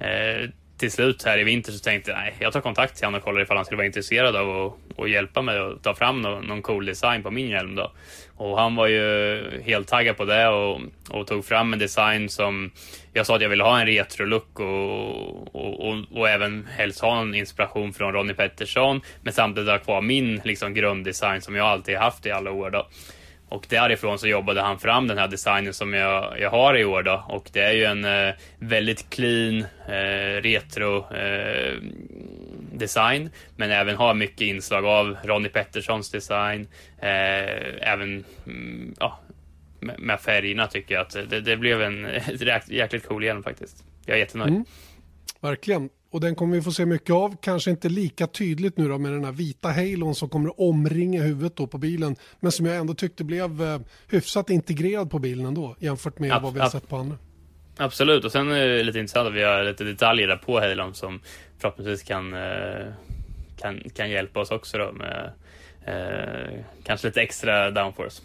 Eh, 0.00 0.48
till 0.82 0.92
slut 0.92 1.22
här 1.22 1.38
i 1.38 1.44
vinter 1.44 1.72
så 1.72 1.78
tänkte 1.78 2.10
jag 2.10 2.18
nej, 2.18 2.34
jag 2.38 2.52
tar 2.52 2.60
kontakt 2.60 2.96
till 2.96 3.04
honom 3.06 3.18
och 3.18 3.24
kollar 3.24 3.40
ifall 3.40 3.56
han 3.56 3.64
skulle 3.64 3.76
vara 3.76 3.86
intresserad 3.86 4.36
av 4.36 4.66
att, 4.66 5.00
att 5.00 5.10
hjälpa 5.10 5.42
mig 5.42 5.58
att 5.58 5.82
ta 5.82 5.94
fram 5.94 6.22
någon, 6.22 6.44
någon 6.44 6.62
cool 6.62 6.86
design 6.86 7.22
på 7.22 7.30
min 7.30 7.48
hjälm. 7.48 7.74
Då. 7.74 7.92
Och 8.36 8.58
han 8.58 8.74
var 8.76 8.86
ju 8.86 9.62
helt 9.64 9.88
taggad 9.88 10.16
på 10.16 10.24
det 10.24 10.48
och, 10.48 10.80
och, 11.10 11.26
tog 11.26 11.44
fram 11.44 11.72
en 11.72 11.78
design 11.78 12.28
som 12.28 12.70
jag 13.12 13.26
sa 13.26 13.36
att 13.36 13.42
jag 13.42 13.48
ville 13.48 13.64
ha 13.64 13.80
en 13.80 13.86
retro-look 13.86 14.60
och, 14.60 15.54
och, 15.54 15.88
och, 15.88 15.96
och, 16.14 16.28
även 16.28 16.68
helst 16.76 17.00
ha 17.00 17.20
en 17.20 17.34
inspiration 17.34 17.92
från 17.92 18.12
Ronnie 18.12 18.34
Pettersson 18.34 19.00
men 19.20 19.32
samtidigt 19.32 19.70
ha 19.70 19.78
kvar 19.78 20.00
min 20.00 20.40
liksom, 20.44 20.74
grunddesign 20.74 21.42
som 21.42 21.54
jag 21.54 21.66
alltid 21.66 21.96
haft 21.96 22.26
i 22.26 22.30
alla 22.30 22.50
år. 22.50 22.70
Då. 22.70 22.88
Och 23.52 23.66
därifrån 23.68 24.18
så 24.18 24.28
jobbade 24.28 24.60
han 24.60 24.78
fram 24.78 25.06
den 25.08 25.18
här 25.18 25.28
designen 25.28 25.74
som 25.74 25.94
jag, 25.94 26.40
jag 26.40 26.50
har 26.50 26.78
i 26.78 26.84
år 26.84 27.02
då. 27.02 27.24
Och 27.28 27.50
det 27.52 27.60
är 27.60 27.72
ju 27.72 27.84
en 27.84 28.04
eh, 28.04 28.34
väldigt 28.58 29.10
clean, 29.10 29.66
eh, 29.88 30.42
retro 30.42 31.14
eh, 31.14 31.74
design. 32.72 33.30
Men 33.56 33.70
även 33.70 33.96
har 33.96 34.14
mycket 34.14 34.40
inslag 34.40 34.84
av 34.84 35.16
Ronnie 35.24 35.48
Petterssons 35.48 36.10
design. 36.10 36.68
Eh, 36.98 37.92
även 37.92 38.24
mm, 38.46 38.94
ja, 39.00 39.20
med, 39.80 40.00
med 40.00 40.20
färgerna 40.20 40.66
tycker 40.66 40.94
jag 40.94 41.02
att 41.02 41.30
det, 41.30 41.40
det 41.40 41.56
blev 41.56 41.82
en 41.82 42.08
jäkligt 42.68 43.08
cool 43.08 43.24
hjälm 43.24 43.42
faktiskt. 43.42 43.84
Jag 44.06 44.14
är 44.16 44.20
jättenöjd. 44.20 44.50
Mm. 44.50 44.64
Verkligen 45.40 45.88
och 46.12 46.20
den 46.20 46.34
kommer 46.34 46.56
vi 46.56 46.62
få 46.62 46.72
se 46.72 46.86
mycket 46.86 47.10
av. 47.10 47.36
Kanske 47.40 47.70
inte 47.70 47.88
lika 47.88 48.26
tydligt 48.26 48.76
nu 48.76 48.88
då 48.88 48.98
med 48.98 49.12
den 49.12 49.24
här 49.24 49.32
vita 49.32 49.68
halon 49.68 50.14
som 50.14 50.28
kommer 50.28 50.48
att 50.48 50.58
omringa 50.58 51.22
huvudet 51.22 51.56
då 51.56 51.66
på 51.66 51.78
bilen. 51.78 52.16
Men 52.40 52.52
som 52.52 52.66
jag 52.66 52.76
ändå 52.76 52.94
tyckte 52.94 53.24
blev 53.24 53.62
eh, 53.62 53.80
hyfsat 54.08 54.50
integrerad 54.50 55.10
på 55.10 55.18
bilen 55.18 55.46
ändå 55.46 55.76
jämfört 55.78 56.18
med 56.18 56.32
ab 56.32 56.42
vad 56.42 56.54
vi 56.54 56.60
har 56.60 56.68
sett 56.68 56.88
på 56.88 56.96
andra. 56.96 57.16
Absolut, 57.76 58.24
och 58.24 58.32
sen 58.32 58.50
är 58.50 58.66
det 58.66 58.82
lite 58.82 58.98
intressant 58.98 59.28
att 59.28 59.34
vi 59.34 59.42
har 59.42 59.64
lite 59.64 59.84
detaljer 59.84 60.28
där 60.28 60.36
på 60.36 60.60
halon 60.60 60.94
som 60.94 61.20
förhoppningsvis 61.58 62.02
kan, 62.02 62.34
eh, 62.34 62.86
kan, 63.56 63.80
kan 63.94 64.10
hjälpa 64.10 64.40
oss 64.40 64.50
också 64.50 64.78
då 64.78 64.92
med 64.92 65.32
eh, 65.84 66.64
kanske 66.84 67.06
lite 67.06 67.22
extra 67.22 67.70
downforce. 67.70 68.22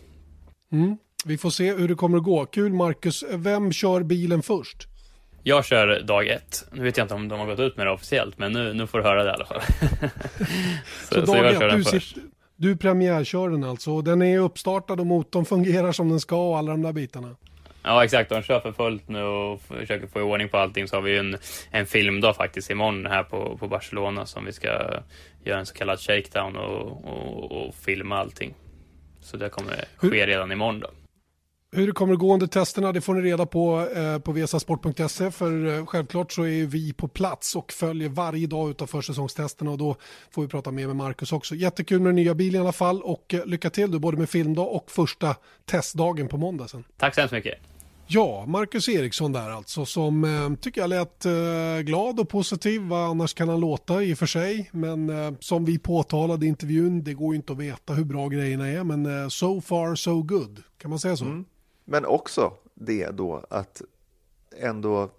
Mm. 0.71 0.97
Vi 1.25 1.37
får 1.37 1.49
se 1.49 1.73
hur 1.73 1.87
det 1.87 1.95
kommer 1.95 2.17
att 2.17 2.23
gå. 2.23 2.45
Kul 2.45 2.73
Marcus. 2.73 3.23
Vem 3.31 3.71
kör 3.71 4.03
bilen 4.03 4.41
först? 4.41 4.87
Jag 5.47 5.65
kör 5.65 5.99
dag 5.99 6.27
ett. 6.27 6.65
Nu 6.71 6.83
vet 6.83 6.97
jag 6.97 7.05
inte 7.05 7.13
om 7.13 7.27
de 7.27 7.39
har 7.39 7.47
gått 7.47 7.59
ut 7.59 7.77
med 7.77 7.87
det 7.87 7.91
officiellt, 7.91 8.37
men 8.37 8.51
nu, 8.51 8.73
nu 8.73 8.87
får 8.87 8.97
du 8.97 9.03
höra 9.03 9.23
det 9.23 9.29
i 9.29 9.33
alla 9.33 9.45
fall. 9.45 9.61
så, 11.09 11.25
så, 11.25 11.33
dag 11.33 11.45
ett, 11.45 11.71
du, 11.71 11.83
sitter, 11.83 12.21
du 12.55 12.77
premiärkör 12.77 13.49
den 13.49 13.63
alltså. 13.63 13.91
Och 13.91 14.03
den 14.03 14.21
är 14.21 14.39
uppstartad 14.39 14.99
och 14.99 15.05
motorn 15.05 15.45
fungerar 15.45 15.91
som 15.91 16.09
den 16.09 16.19
ska 16.19 16.49
och 16.49 16.57
alla 16.57 16.71
de 16.71 16.81
där 16.81 16.93
bitarna. 16.93 17.35
Ja, 17.83 18.03
exakt. 18.03 18.29
De 18.29 18.41
kör 18.41 18.59
för 18.59 18.71
fullt 18.71 19.07
nu 19.09 19.23
och 19.23 19.61
försöker 19.61 20.07
få 20.07 20.19
i 20.19 20.23
ordning 20.23 20.49
på 20.49 20.57
allting. 20.57 20.87
Så 20.87 20.95
har 20.95 21.01
vi 21.01 21.17
en, 21.17 21.37
en 21.71 21.85
filmdag 21.85 22.35
faktiskt 22.35 22.69
imorgon 22.69 23.05
här 23.05 23.23
på, 23.23 23.57
på 23.57 23.67
Barcelona 23.67 24.25
som 24.25 24.45
vi 24.45 24.53
ska 24.53 24.67
göra 25.43 25.59
en 25.59 25.65
så 25.65 25.73
kallad 25.73 25.99
shakedown 25.99 26.55
och, 26.55 27.05
och, 27.05 27.51
och 27.51 27.75
filma 27.75 28.17
allting. 28.17 28.53
Så 29.21 29.37
det 29.37 29.49
kommer 29.49 29.85
ske 29.97 30.27
redan 30.27 30.51
imorgon 30.51 30.79
då. 30.79 30.89
Hur 31.77 31.87
det 31.87 31.93
kommer 31.93 32.13
att 32.13 32.19
gå 32.19 32.33
under 32.33 32.47
testerna 32.47 32.91
det 32.91 33.01
får 33.01 33.13
ni 33.13 33.21
reda 33.21 33.45
på 33.45 33.87
eh, 33.95 34.19
på 34.19 34.31
vesasport.se 34.31 35.31
för 35.31 35.77
eh, 35.77 35.85
självklart 35.85 36.31
så 36.31 36.45
är 36.45 36.65
vi 36.65 36.93
på 36.93 37.07
plats 37.07 37.55
och 37.55 37.71
följer 37.71 38.09
varje 38.09 38.47
dag 38.47 38.69
utav 38.69 38.87
försäsongstesterna 38.87 39.71
och 39.71 39.77
då 39.77 39.95
får 40.31 40.41
vi 40.41 40.47
prata 40.47 40.71
mer 40.71 40.87
med 40.87 40.95
Marcus 40.95 41.31
också. 41.31 41.55
Jättekul 41.55 41.99
med 41.99 42.07
den 42.07 42.15
nya 42.15 42.35
bilen 42.35 42.61
i 42.61 42.63
alla 42.63 42.71
fall 42.71 43.01
och 43.01 43.33
eh, 43.33 43.45
lycka 43.45 43.69
till 43.69 43.91
du 43.91 43.99
både 43.99 44.17
med 44.17 44.29
filmdag 44.29 44.67
och 44.67 44.91
första 44.91 45.35
testdagen 45.65 46.27
på 46.27 46.37
måndag 46.37 46.67
sen. 46.67 46.83
Tack 46.97 47.15
så 47.15 47.21
hemskt 47.21 47.33
mycket. 47.33 47.59
Ja, 48.07 48.45
Marcus 48.47 48.89
Eriksson 48.89 49.31
där 49.31 49.49
alltså 49.49 49.85
som 49.85 50.23
eh, 50.23 50.59
tycker 50.61 50.81
jag 50.81 50.89
lät 50.89 51.25
eh, 51.25 51.79
glad 51.83 52.19
och 52.19 52.29
positiv. 52.29 52.81
Vad 52.81 53.09
annars 53.09 53.33
kan 53.33 53.49
han 53.49 53.59
låta 53.59 54.03
i 54.03 54.13
och 54.13 54.17
för 54.17 54.25
sig. 54.25 54.69
Men 54.71 55.09
eh, 55.09 55.33
som 55.39 55.65
vi 55.65 55.79
påtalade 55.79 56.45
i 56.45 56.49
intervjun, 56.49 57.03
det 57.03 57.13
går 57.13 57.33
ju 57.33 57.35
inte 57.35 57.53
att 57.53 57.59
veta 57.59 57.93
hur 57.93 58.05
bra 58.05 58.27
grejerna 58.27 58.67
är. 58.67 58.83
Men 58.83 59.21
eh, 59.23 59.27
so 59.27 59.61
far 59.61 59.95
so 59.95 60.21
good, 60.21 60.63
kan 60.77 60.89
man 60.89 60.99
säga 60.99 61.17
så? 61.17 61.25
Mm. 61.25 61.45
Men 61.89 62.05
också 62.05 62.53
det 62.73 63.09
då 63.09 63.45
att 63.49 63.81
ändå 64.55 65.09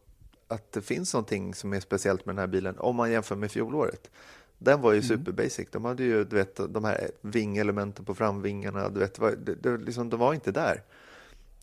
att 0.49 0.73
det 0.73 0.83
finns 0.83 1.15
någonting 1.15 1.55
som 1.55 1.73
är 1.73 1.81
speciellt 1.81 2.27
med 2.27 2.35
den 2.35 2.41
här 2.41 2.47
bilen 2.47 2.79
om 2.79 2.97
man 2.97 3.11
jämför 3.11 3.37
med 3.37 3.51
fjolåret. 3.51 4.11
Den 4.59 4.81
var 4.81 4.93
ju 4.93 4.99
mm. 4.99 5.09
super 5.09 5.33
basic. 5.33 5.69
De 5.71 5.85
hade 5.85 6.03
ju 6.03 6.25
du 6.25 6.37
vet, 6.37 6.61
de 6.69 6.85
här 6.85 7.11
vingelementen 7.21 8.05
på 8.05 8.15
framvingarna. 8.15 8.89
Du 8.89 9.01
vet, 9.01 9.15
det, 9.15 9.55
det, 9.55 9.77
liksom, 9.77 10.11
de 10.11 10.21
var 10.21 10.35
inte 10.35 10.53
där. 10.53 10.83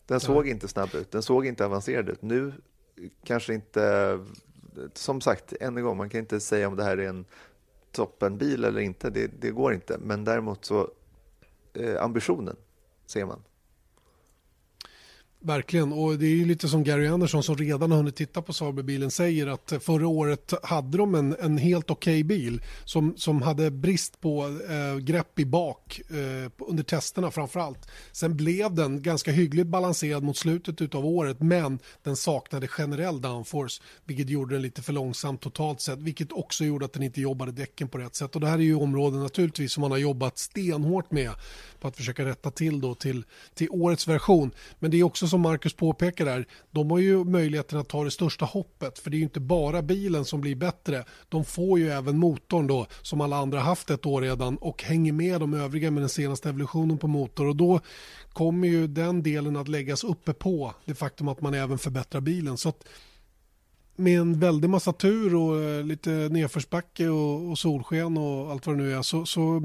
Den 0.06 0.14
ja. 0.14 0.20
såg 0.20 0.48
inte 0.48 0.68
snabb 0.68 0.94
ut. 0.94 1.10
Den 1.10 1.22
såg 1.22 1.46
inte 1.46 1.64
avancerad 1.64 2.08
ut. 2.08 2.22
Nu 2.22 2.52
kanske 3.24 3.54
inte... 3.54 4.18
Som 4.94 5.20
sagt, 5.20 5.52
än 5.60 5.76
en 5.76 5.84
gång, 5.84 5.96
man 5.96 6.08
kan 6.08 6.20
inte 6.20 6.40
säga 6.40 6.68
om 6.68 6.76
det 6.76 6.84
här 6.84 6.98
är 6.98 7.08
en 7.08 7.24
toppenbil 7.92 8.64
eller 8.64 8.80
inte. 8.80 9.10
Det, 9.10 9.26
det 9.40 9.50
går 9.50 9.74
inte. 9.74 9.98
Men 9.98 10.24
däremot 10.24 10.64
så 10.64 10.90
eh, 11.74 12.02
ambitionen 12.02 12.56
ser 13.06 13.24
man. 13.24 13.42
Verkligen, 15.46 15.92
och 15.92 16.18
det 16.18 16.26
är 16.26 16.30
ju 16.30 16.44
lite 16.44 16.68
som 16.68 16.84
Gary 16.84 17.06
Anderson 17.06 17.42
som 17.42 17.56
redan 17.56 17.90
har 17.90 17.98
hunnit 17.98 18.16
titta 18.16 18.42
på 18.42 18.52
Sauberbilen 18.52 19.10
säger 19.10 19.46
att 19.46 19.72
förra 19.80 20.08
året 20.08 20.52
hade 20.62 20.98
de 20.98 21.14
en, 21.14 21.36
en 21.40 21.58
helt 21.58 21.90
okej 21.90 22.12
okay 22.12 22.24
bil 22.24 22.62
som, 22.84 23.14
som 23.16 23.42
hade 23.42 23.70
brist 23.70 24.20
på 24.20 24.44
eh, 24.68 24.98
grepp 24.98 25.38
i 25.38 25.44
bak 25.44 26.00
eh, 26.10 26.50
under 26.68 26.82
testerna 26.82 27.30
framför 27.30 27.60
allt. 27.60 27.88
Sen 28.12 28.36
blev 28.36 28.74
den 28.74 29.02
ganska 29.02 29.30
hyggligt 29.30 29.66
balanserad 29.66 30.22
mot 30.22 30.36
slutet 30.36 30.94
av 30.94 31.06
året 31.06 31.40
men 31.40 31.78
den 32.02 32.16
saknade 32.16 32.68
generell 32.68 33.20
downforce 33.20 33.82
vilket 34.04 34.28
gjorde 34.28 34.54
den 34.54 34.62
lite 34.62 34.82
för 34.82 34.92
långsam 34.92 35.38
totalt 35.38 35.80
sett 35.80 35.98
vilket 35.98 36.32
också 36.32 36.64
gjorde 36.64 36.84
att 36.84 36.92
den 36.92 37.02
inte 37.02 37.20
jobbade 37.20 37.52
däcken 37.52 37.88
på 37.88 37.98
rätt 37.98 38.14
sätt 38.14 38.34
och 38.34 38.40
det 38.40 38.48
här 38.48 38.58
är 38.58 38.62
ju 38.62 38.74
områden 38.74 39.22
naturligtvis 39.22 39.72
som 39.72 39.80
man 39.80 39.90
har 39.90 39.98
jobbat 39.98 40.38
stenhårt 40.38 41.10
med 41.10 41.30
på 41.80 41.88
att 41.88 41.96
försöka 41.96 42.24
rätta 42.24 42.50
till 42.50 42.80
då 42.80 42.94
till, 42.94 43.24
till 43.54 43.68
årets 43.70 44.08
version. 44.08 44.50
Men 44.78 44.90
det 44.90 44.96
är 44.96 45.02
också 45.02 45.28
som 45.36 45.42
Marcus 45.42 45.74
påpekar 45.74 46.24
där, 46.24 46.46
de 46.70 46.90
har 46.90 46.98
ju 46.98 47.24
möjligheten 47.24 47.78
att 47.78 47.88
ta 47.88 48.04
det 48.04 48.10
största 48.10 48.44
hoppet 48.44 48.98
för 48.98 49.10
det 49.10 49.16
är 49.16 49.18
ju 49.18 49.24
inte 49.24 49.40
bara 49.40 49.82
bilen 49.82 50.24
som 50.24 50.40
blir 50.40 50.56
bättre. 50.56 51.04
De 51.28 51.44
får 51.44 51.78
ju 51.78 51.90
även 51.90 52.18
motorn 52.18 52.66
då 52.66 52.86
som 53.02 53.20
alla 53.20 53.36
andra 53.36 53.60
haft 53.60 53.90
ett 53.90 54.06
år 54.06 54.22
redan 54.22 54.56
och 54.56 54.82
hänger 54.82 55.12
med 55.12 55.40
de 55.40 55.54
övriga 55.54 55.90
med 55.90 56.02
den 56.02 56.08
senaste 56.08 56.48
evolutionen 56.48 56.98
på 56.98 57.06
motor 57.06 57.46
och 57.46 57.56
då 57.56 57.80
kommer 58.32 58.68
ju 58.68 58.86
den 58.86 59.22
delen 59.22 59.56
att 59.56 59.68
läggas 59.68 60.04
uppe 60.04 60.32
på 60.32 60.74
det 60.84 60.94
faktum 60.94 61.28
att 61.28 61.40
man 61.40 61.54
även 61.54 61.78
förbättrar 61.78 62.20
bilen. 62.20 62.56
Så 62.56 62.68
att 62.68 62.84
med 63.96 64.20
en 64.20 64.40
väldig 64.40 64.70
massa 64.70 64.92
tur 64.92 65.34
och 65.34 65.62
eh, 65.62 65.84
lite 65.84 66.10
nedförsbacke 66.10 67.08
och, 67.08 67.50
och 67.50 67.58
solsken 67.58 68.18
och 68.18 68.50
allt 68.50 68.66
vad 68.66 68.76
det 68.76 68.82
nu 68.82 68.92
är 68.94 69.02
så, 69.02 69.26
så 69.26 69.62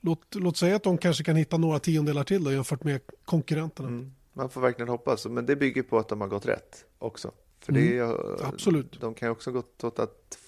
låt, 0.00 0.34
låt 0.34 0.56
säga 0.56 0.76
att 0.76 0.82
de 0.82 0.98
kanske 0.98 1.24
kan 1.24 1.36
hitta 1.36 1.56
några 1.56 1.78
tiondelar 1.78 2.24
till 2.24 2.44
då, 2.44 2.52
jämfört 2.52 2.84
med 2.84 3.00
konkurrenterna. 3.24 3.88
Mm. 3.88 4.12
Man 4.36 4.50
får 4.50 4.60
verkligen 4.60 4.88
hoppas, 4.88 5.26
men 5.26 5.46
det 5.46 5.56
bygger 5.56 5.82
på 5.82 5.98
att 5.98 6.08
de 6.08 6.20
har 6.20 6.28
gått 6.28 6.46
rätt 6.46 6.84
också. 6.98 7.32
För 7.60 7.72
mm. 7.72 7.84
det 7.84 7.98
är, 7.98 8.46
Absolut. 8.46 9.00
De 9.00 9.14
kan 9.14 9.30
också 9.30 9.52
gått 9.52 9.84
åt 9.84 9.98
att 9.98 10.38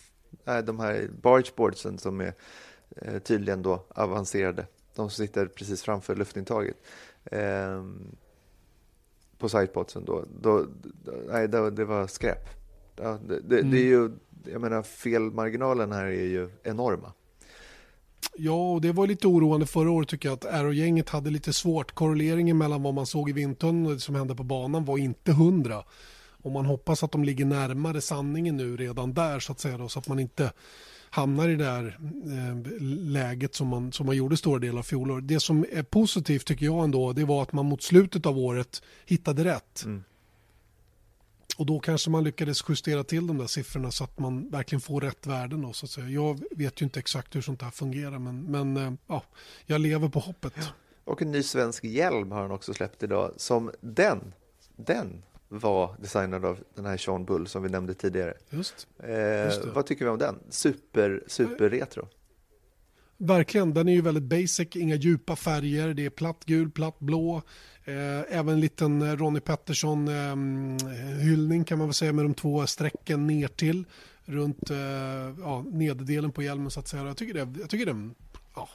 nej, 0.45 0.63
de 0.63 0.81
här 0.81 1.09
bargeboardsen 1.23 1.99
som 1.99 2.21
är 2.21 2.35
eh, 2.97 3.19
tydligen 3.19 3.63
då 3.63 3.85
avancerade, 3.89 4.67
de 4.95 5.11
som 5.11 5.27
sitter 5.27 5.47
precis 5.47 5.83
framför 5.83 6.17
luftintaget 6.17 6.77
eh, 7.25 7.85
på 9.39 9.49
sidepodsen 9.49 10.05
då, 10.05 10.25
då, 10.41 10.67
nej, 11.29 11.49
det, 11.49 11.71
det 11.71 11.85
var 11.85 12.07
skräp. 12.07 12.49
Ja, 12.97 13.19
det, 13.29 13.41
det, 13.41 13.59
mm. 13.59 13.71
det, 13.71 13.79
är 13.79 13.87
ju, 13.87 14.11
jag 14.45 14.61
menar 14.61 14.83
felmarginalen 14.83 15.93
här 15.93 16.07
är 16.07 16.27
ju 16.27 16.51
enorma. 16.63 17.13
Ja, 18.41 18.73
och 18.73 18.81
det 18.81 18.93
var 18.93 19.07
lite 19.07 19.27
oroande 19.27 19.67
förra 19.67 19.91
året 19.91 20.09
tycker 20.09 20.29
jag 20.29 20.37
att 20.37 20.45
Aero-gänget 20.45 21.09
hade 21.09 21.31
lite 21.31 21.53
svårt. 21.53 21.95
Korreleringen 21.95 22.59
mellan 22.59 22.83
vad 22.83 22.95
man 22.95 23.07
såg 23.07 23.31
i 23.31 23.33
vindtunneln 23.33 23.87
och 23.87 23.93
det 23.93 24.01
som 24.01 24.15
hände 24.15 24.35
på 24.35 24.45
banan 24.45 24.85
var 24.85 24.99
inte 24.99 25.33
hundra. 25.33 25.85
Och 26.43 26.53
man 26.53 26.67
hoppas 26.67 27.03
att 27.03 27.13
de 27.13 27.25
ligger 27.25 27.45
närmare 27.45 28.01
sanningen 28.01 28.57
nu 28.57 28.77
redan 28.77 29.15
där 29.15 29.41
så 29.41 29.53
att 29.53 29.61
säga 29.61 29.79
då, 29.79 29.89
så 29.89 29.99
att 29.99 30.09
man 30.09 30.19
inte 30.19 30.53
hamnar 31.11 31.49
i 31.49 31.57
det 31.57 31.65
här 31.65 31.99
eh, 32.27 32.83
läget 33.13 33.55
som 33.55 33.69
man, 33.69 33.93
som 33.93 34.07
man 34.07 34.17
gjorde 34.17 34.37
stora 34.37 34.59
delar 34.59 34.79
av 34.79 34.83
fjolåret. 34.83 35.29
Det 35.29 35.41
som 35.41 35.67
är 35.73 35.83
positivt 35.83 36.47
tycker 36.47 36.67
jag 36.67 36.85
ändå 36.85 37.13
det 37.13 37.25
var 37.25 37.43
att 37.43 37.53
man 37.53 37.67
mot 37.67 37.83
slutet 37.83 38.27
av 38.27 38.39
året 38.39 38.83
hittade 39.07 39.45
rätt. 39.45 39.83
Mm. 39.85 40.05
Och 41.59 41.67
då 41.67 41.81
kanske 41.81 42.11
man 42.11 42.25
lyckades 42.25 42.65
justera 42.69 43.05
till 43.05 43.27
de 43.27 43.39
där 43.39 43.47
siffrorna 43.47 43.91
så 43.91 44.05
att 44.05 44.19
man 44.19 44.51
verkligen 44.51 44.81
får 44.81 45.01
rätt 45.01 45.27
värden. 45.27 45.63
Då, 45.63 45.73
så 45.73 45.87
att 45.87 45.91
säga. 45.91 46.09
Jag 46.09 46.43
vet 46.51 46.83
ju 46.83 46.85
inte 46.85 47.01
exakt 47.01 47.37
hur 47.37 47.41
sånt 47.41 47.63
här 47.63 47.71
fungerar 47.71 48.19
men, 48.19 48.43
men 48.43 48.77
eh, 48.77 48.93
ja, 49.07 49.23
jag 49.67 49.81
lever 49.81 50.09
på 50.09 50.19
hoppet. 50.19 50.53
Ja. 50.57 50.63
Och 51.05 51.23
en 51.23 51.31
ny 51.31 51.43
svensk 51.43 51.85
hjälm 51.85 52.31
har 52.31 52.43
han 52.43 52.51
också 52.51 52.75
släppt 52.75 53.03
idag 53.03 53.33
som 53.37 53.71
den, 53.81 54.35
den 54.77 55.23
var 55.49 55.97
designad 56.01 56.45
av 56.45 56.59
den 56.75 56.87
här 56.87 56.97
Sean 56.97 57.25
Bull 57.25 57.47
som 57.47 57.63
vi 57.63 57.69
nämnde 57.69 57.95
tidigare. 57.95 58.35
Just, 58.51 58.87
eh, 59.03 59.45
just 59.45 59.65
vad 59.65 59.87
tycker 59.87 60.05
vi 60.05 60.11
om 60.11 60.19
den? 60.19 60.39
Super, 60.51 61.25
super 61.27 61.71
retro. 61.71 62.09
Verkligen, 63.17 63.75
den 63.75 63.89
är 63.89 63.93
ju 63.93 64.01
väldigt 64.01 64.23
basic, 64.23 64.77
inga 64.77 64.95
djupa 64.95 65.37
färger, 65.37 65.95
det 65.95 66.05
är 66.05 66.11
platt 66.11 66.45
gul, 66.45 66.71
platt 66.71 66.99
blå. 66.99 67.43
Eh, 67.89 68.23
även 68.29 68.55
en 68.55 68.61
liten 68.61 69.03
eh, 69.03 69.17
Ronnie 69.17 69.41
Pettersson-hyllning 69.41 71.59
ehm, 71.59 71.65
kan 71.65 71.79
man 71.79 71.87
väl 71.87 71.95
säga 71.95 72.13
med 72.13 72.25
de 72.25 72.35
två 72.35 72.67
strecken 72.67 73.27
ner 73.27 73.49
till 73.49 73.85
runt 74.25 74.71
eh, 74.71 74.77
ja, 75.41 75.65
nederdelen 75.73 76.33
på 76.33 76.43
hjälmen 76.43 76.71
så 76.71 76.81
att 76.81 76.89
säga. 76.89 77.07
Jag 77.07 77.17
tycker, 77.17 77.35
det, 77.35 77.49
jag 77.61 77.71
tycker 77.71 77.87
den, 77.87 78.15
ja, 78.55 78.69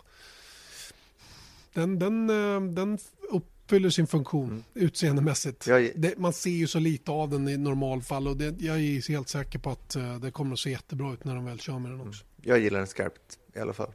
den, 1.74 2.00
den, 2.00 2.28
den 2.76 2.98
uppfyller 3.30 3.90
sin 3.90 4.08
funktion 4.08 4.50
mm. 4.50 4.64
utseendemässigt. 4.74 5.68
Jag... 5.68 5.92
Det, 5.96 6.18
man 6.18 6.34
ser 6.34 6.50
ju 6.50 6.68
så 6.68 6.80
lite 6.80 7.12
av 7.12 7.30
den 7.30 7.48
i 7.48 7.58
normalfall 7.58 8.28
och 8.28 8.38
det, 8.38 8.62
jag 8.62 8.76
är 8.76 9.10
helt 9.10 9.30
säker 9.30 9.60
på 9.60 9.70
att 9.70 9.98
det 10.22 10.32
kommer 10.32 10.54
att 10.54 10.60
se 10.60 10.70
jättebra 10.70 11.14
ut 11.14 11.24
när 11.24 11.36
de 11.36 11.46
väl 11.46 11.60
kör 11.60 11.80
med 11.80 11.92
den 11.92 12.02
också. 12.02 12.24
Mm. 12.24 12.26
Jag 12.42 12.60
gillar 12.60 12.80
den 12.80 12.88
skarpt 12.88 13.40
i 13.56 13.60
alla 13.60 13.74
fall. 13.74 13.92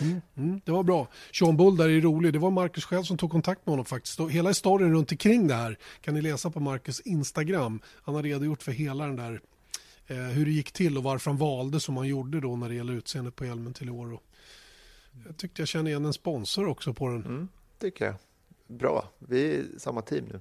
Mm, 0.00 0.20
mm, 0.36 0.60
det 0.64 0.72
var 0.72 0.82
bra. 0.82 1.08
Sean 1.32 1.56
Bull 1.56 1.76
där 1.76 1.88
är 1.88 2.00
rolig. 2.00 2.32
Det 2.32 2.38
var 2.38 2.50
Marcus 2.50 2.84
själv 2.84 3.02
som 3.02 3.16
tog 3.16 3.30
kontakt 3.30 3.66
med 3.66 3.72
honom 3.72 3.84
faktiskt. 3.84 4.20
Och 4.20 4.30
hela 4.30 4.50
historien 4.50 4.92
runt 4.92 5.12
omkring 5.12 5.48
det 5.48 5.54
här 5.54 5.78
kan 6.00 6.14
ni 6.14 6.22
läsa 6.22 6.50
på 6.50 6.60
Marcus 6.60 7.00
Instagram. 7.00 7.80
Han 8.02 8.14
har 8.14 8.22
redogjort 8.22 8.62
för 8.62 8.72
hela 8.72 9.06
den 9.06 9.16
där 9.16 9.40
eh, 10.06 10.16
hur 10.16 10.44
det 10.44 10.52
gick 10.52 10.72
till 10.72 10.96
och 10.96 11.02
varför 11.02 11.30
han 11.30 11.38
valde 11.38 11.80
som 11.80 11.96
han 11.96 12.08
gjorde 12.08 12.40
då 12.40 12.56
när 12.56 12.68
det 12.68 12.74
gäller 12.74 12.92
utseendet 12.92 13.36
på 13.36 13.44
hjälmen 13.44 13.72
till 13.74 13.88
i 13.88 13.90
år. 13.90 14.18
Jag 15.26 15.36
tyckte 15.36 15.62
jag 15.62 15.68
kände 15.68 15.90
igen 15.90 16.04
en 16.04 16.12
sponsor 16.12 16.66
också 16.66 16.94
på 16.94 17.08
den. 17.08 17.24
Mm, 17.24 17.48
tycker 17.78 18.04
jag. 18.04 18.14
Bra. 18.66 19.08
Vi 19.18 19.56
är 19.56 19.64
samma 19.78 20.02
team 20.02 20.24
nu. 20.24 20.40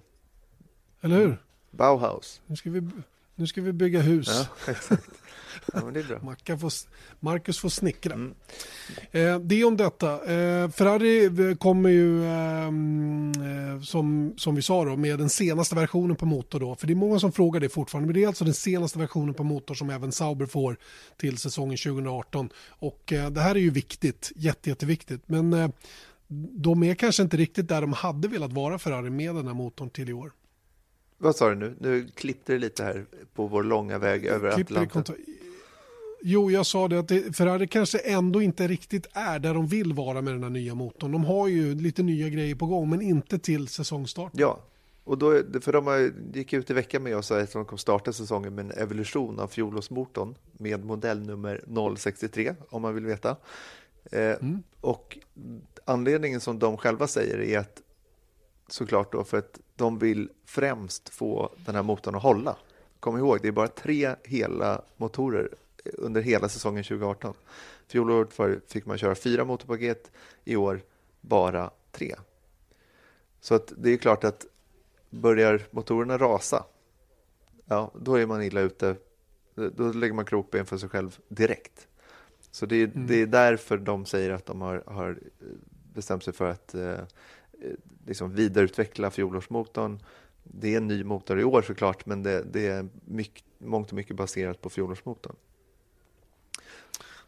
Eller 1.01 1.17
hur? 1.17 1.38
Bauhaus. 1.71 2.41
Nu 2.45 2.56
ska 2.56 2.69
vi, 2.69 2.89
nu 3.36 3.48
ska 3.48 3.62
vi 3.62 3.74
bygga 3.74 4.02
hus. 4.02 4.28
Ja, 4.30 4.48
exakt. 4.72 5.10
Ja, 5.74 5.86
men 5.86 5.93
det 5.93 6.00
är 6.00 6.04
bra. 6.46 6.58
Får, 6.58 6.72
Marcus 7.19 7.60
får 7.60 7.69
snickra. 7.69 8.13
Mm. 8.13 8.34
Eh, 9.12 9.39
det 9.39 9.63
om 9.63 9.78
detta. 9.78 10.13
Eh, 10.13 10.69
Ferrari 10.69 11.56
kommer 11.56 11.89
ju, 11.89 12.26
ehm, 12.26 13.32
eh, 13.32 13.82
som, 13.82 14.34
som 14.38 14.56
vi 14.56 14.62
sa, 14.62 14.86
då, 14.86 14.96
med 14.96 15.19
den 15.19 15.30
senaste 15.30 15.76
versionen 15.76 16.15
på 16.15 16.26
motor. 16.26 16.60
Då. 16.60 16.76
För 16.76 16.88
det 16.88 16.93
är 16.93 16.96
många 16.96 17.19
som 17.19 17.32
frågar 17.32 17.60
det 17.60 17.69
fortfarande. 17.69 18.08
Men 18.08 18.13
det 18.13 18.24
är 18.24 18.28
alltså 18.28 18.46
den 18.46 18.54
senaste 18.54 19.00
versionen 19.00 19.34
på 19.34 19.43
motor 19.43 19.76
som 19.76 19.89
även 19.89 20.12
Sauber 20.12 20.46
får 20.46 20.78
till 21.17 21.38
säsongen 21.38 21.78
2018. 21.78 22.50
Och 22.69 23.13
eh, 23.13 23.30
det 23.30 23.41
här 23.41 23.56
är 23.56 23.60
ju 23.60 23.69
viktigt, 23.69 24.32
jätte, 24.36 24.69
jätteviktigt. 24.69 25.22
Men 25.26 25.54
eh, 25.54 25.69
de 26.52 26.84
är 26.84 26.96
kanske 26.96 27.24
inte 27.24 27.38
riktigt 27.38 27.67
där 27.67 27.82
de 27.82 27.93
hade 27.93 28.28
velat 28.28 28.54
vara 28.54 28.80
Ferrari 28.80 29.10
med 29.10 29.36
den 29.36 29.48
här 29.48 29.54
motorn 29.54 29.89
till 29.89 30.10
i 30.10 30.13
år. 30.13 30.32
Vad 31.23 31.36
sa 31.36 31.49
du 31.49 31.55
nu? 31.55 31.75
Nu 31.79 32.07
klippte 32.15 32.53
det 32.53 32.59
lite 32.59 32.83
här 32.83 33.05
på 33.33 33.47
vår 33.47 33.63
långa 33.63 33.97
väg 33.97 34.25
över 34.25 34.62
Atlanten. 34.62 35.15
Jo, 36.21 36.51
jag 36.51 36.65
sa 36.65 36.88
det 36.88 36.99
att 36.99 37.07
det, 37.07 37.36
Ferrari 37.36 37.67
kanske 37.67 37.97
ändå 37.97 38.41
inte 38.41 38.67
riktigt 38.67 39.07
är 39.13 39.39
där 39.39 39.53
de 39.53 39.67
vill 39.67 39.93
vara 39.93 40.21
med 40.21 40.33
den 40.33 40.43
här 40.43 40.49
nya 40.49 40.75
motorn. 40.75 41.12
De 41.12 41.25
har 41.25 41.47
ju 41.47 41.75
lite 41.75 42.03
nya 42.03 42.29
grejer 42.29 42.55
på 42.55 42.65
gång, 42.65 42.89
men 42.89 43.01
inte 43.01 43.39
till 43.39 43.67
säsongstart. 43.67 44.31
Ja, 44.36 44.59
och 45.03 45.17
då, 45.17 45.43
för 45.62 45.73
de 45.73 46.12
gick 46.33 46.53
ut 46.53 46.69
i 46.69 46.73
veckan 46.73 47.03
med 47.03 47.17
oss 47.17 47.31
att 47.31 47.53
de 47.53 47.65
kommer 47.65 47.77
starta 47.77 48.13
säsongen 48.13 48.55
med 48.55 48.65
en 48.65 48.71
evolution 48.71 49.39
av 49.39 49.47
fjolårsmotorn 49.47 50.36
med 50.53 50.86
modellnummer 50.86 51.95
063, 51.97 52.55
om 52.69 52.81
man 52.81 52.95
vill 52.95 53.05
veta. 53.05 53.36
Eh, 54.12 54.21
mm. 54.21 54.63
Och 54.81 55.17
anledningen 55.86 56.41
som 56.41 56.59
de 56.59 56.77
själva 56.77 57.07
säger 57.07 57.41
är 57.41 57.59
att 57.59 57.81
såklart 58.67 59.12
då 59.12 59.23
för 59.23 59.38
att 59.38 59.59
de 59.75 60.00
vill 60.00 60.29
främst 60.45 61.10
få 61.10 61.52
den 61.65 61.75
här 61.75 61.83
motorn 61.83 62.15
att 62.15 62.23
hålla. 62.23 62.58
Kom 63.00 63.17
ihåg, 63.17 63.39
det 63.41 63.48
är 63.48 63.52
bara 63.52 63.67
tre 63.67 64.15
hela 64.23 64.81
motorer 64.98 65.50
under 65.93 66.21
hela 66.21 66.50
säsongen 66.50 66.83
2018. 66.83 67.33
Fjolåret 67.87 68.71
fick 68.71 68.85
man 68.85 68.98
köra 68.98 69.15
fyra 69.15 69.45
motorpaket, 69.45 70.12
i 70.43 70.56
år 70.56 70.81
bara 71.21 71.71
tre. 71.91 72.15
Så 73.41 73.56
att 73.56 73.73
det 73.77 73.89
är 73.89 73.98
klart 73.98 74.23
att 74.23 74.45
börjar 75.10 75.62
motorerna 75.71 76.17
rasa, 76.17 76.65
ja, 77.65 77.91
då 77.95 78.15
är 78.15 78.25
man 78.25 78.43
illa 78.43 78.62
ute. 78.62 78.95
Då 79.56 79.91
lägger 79.91 80.13
man 80.13 80.25
krokben 80.25 80.65
för 80.65 80.77
sig 80.77 80.89
själv 80.89 81.19
direkt. 81.27 81.87
Så 82.52 82.65
det 82.65 82.75
är, 82.75 82.87
mm. 82.87 83.08
det 83.08 83.21
är 83.21 83.25
därför 83.25 83.77
de 83.77 84.06
säger 84.06 84.29
att 84.29 84.45
de 84.45 84.62
har, 84.62 84.83
har 84.85 85.19
bestämt 85.93 86.23
sig 86.23 86.33
för 86.33 86.50
att 86.50 86.75
eh, 86.75 87.00
Eh, 87.63 87.69
liksom 88.07 88.35
vidareutveckla 88.35 89.11
fjolårsmotorn 89.11 89.99
det 90.43 90.73
är 90.73 90.77
en 90.77 90.87
ny 90.87 91.03
motor 91.03 91.39
i 91.39 91.43
år 91.43 91.61
såklart, 91.61 92.05
men 92.05 92.23
det, 92.23 92.43
det 92.53 92.67
är 92.67 92.87
mycket, 93.05 93.43
mångt 93.57 93.89
och 93.89 93.93
mycket 93.93 94.15
baserat 94.15 94.61
på 94.61 94.69
fjolårsmotorn. 94.69 95.35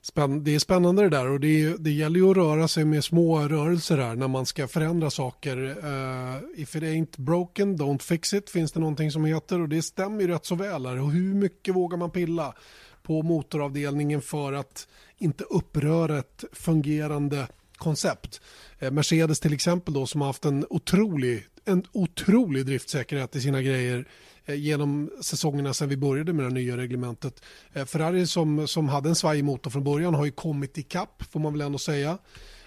Spänn, 0.02 0.44
det 0.44 0.56
är 0.56 0.60
spännande 0.60 1.02
det 1.02 1.10
där 1.10 1.30
och 1.30 1.40
det, 1.40 1.76
det 1.78 1.92
gäller 1.92 2.20
ju 2.20 2.32
att 2.32 2.38
röra 2.38 2.68
sig 2.68 2.86
med 2.86 3.04
små 3.04 3.40
rörelser 3.40 3.98
här 3.98 4.16
när 4.16 4.28
man 4.28 4.46
ska 4.46 4.68
förändra 4.68 5.10
saker. 5.10 5.58
Uh, 5.58 6.62
if 6.62 6.76
it 6.76 6.84
ain't 6.84 7.18
broken, 7.18 7.78
don't 7.78 8.02
fix 8.02 8.34
it 8.34 8.50
finns 8.50 8.72
det 8.72 8.80
någonting 8.80 9.12
som 9.12 9.26
heter 9.26 9.62
och 9.62 9.70
det 9.70 9.82
stämmer 9.82 10.22
ju 10.22 10.28
rätt 10.28 10.46
så 10.46 10.56
väl 10.56 10.86
här. 10.86 11.02
Och 11.02 11.12
hur 11.12 11.34
mycket 11.34 11.76
vågar 11.76 11.98
man 11.98 12.12
pilla 12.12 12.54
på 13.04 13.22
motoravdelningen 13.22 14.22
för 14.22 14.54
att 14.54 14.88
inte 15.18 15.44
uppröra 15.44 16.20
ett 16.20 16.44
fungerande 16.52 17.48
koncept. 17.78 18.42
Eh, 18.80 18.92
Mercedes 18.92 19.40
till 19.40 19.54
exempel 19.54 19.94
då 19.94 20.08
som 20.08 20.22
har 20.22 20.28
haft 20.28 20.46
en 20.46 20.66
otrolig, 20.70 21.46
en 21.66 21.84
otrolig 21.92 22.66
driftsäkerhet 22.66 23.36
i 23.36 23.42
sina 23.42 23.62
grejer 23.62 24.06
Eh, 24.46 24.56
genom 24.56 25.12
säsongerna 25.22 25.74
sedan 25.74 25.90
vi 25.90 25.98
började 25.98 26.34
med 26.34 26.46
det 26.46 26.54
nya 26.54 26.78
reglementet. 26.78 27.44
Eh, 27.74 27.86
Ferrari 27.86 28.28
som, 28.28 28.68
som 28.68 28.90
hade 28.90 29.10
en 29.10 29.16
svajig 29.16 29.44
motor 29.44 29.72
från 29.72 29.84
början 29.84 30.14
har 30.14 30.26
ju 30.26 30.32
kommit 30.32 30.78
ikapp 30.78 31.24
får 31.32 31.40
man 31.40 31.54
väl 31.54 31.62
ändå 31.62 31.78
säga. 31.78 32.18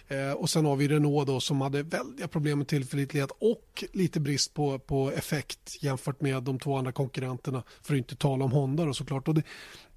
Eh, 0.09 0.33
och 0.33 0.51
sen 0.51 0.65
har 0.65 0.77
vi 0.77 0.89
Renault 0.89 1.27
då 1.27 1.41
som 1.41 1.61
hade 1.61 1.83
väldiga 1.83 2.29
problem 2.29 2.59
med 2.59 2.69
tillförlitlighet 2.69 3.31
och 3.41 3.85
lite 3.93 4.21
brist 4.21 4.55
på, 4.55 4.79
på 4.79 5.13
effekt 5.13 5.83
jämfört 5.83 6.21
med 6.21 6.43
de 6.43 6.59
två 6.59 6.77
andra 6.77 6.93
konkurrenterna. 6.93 7.63
För 7.83 7.95
att 7.95 7.99
inte 7.99 8.17
tala 8.17 8.45
om 8.45 8.53
Honda 8.53 8.85
då 8.85 8.95
såklart. 8.95 9.29
Och 9.29 9.35
det, 9.35 9.43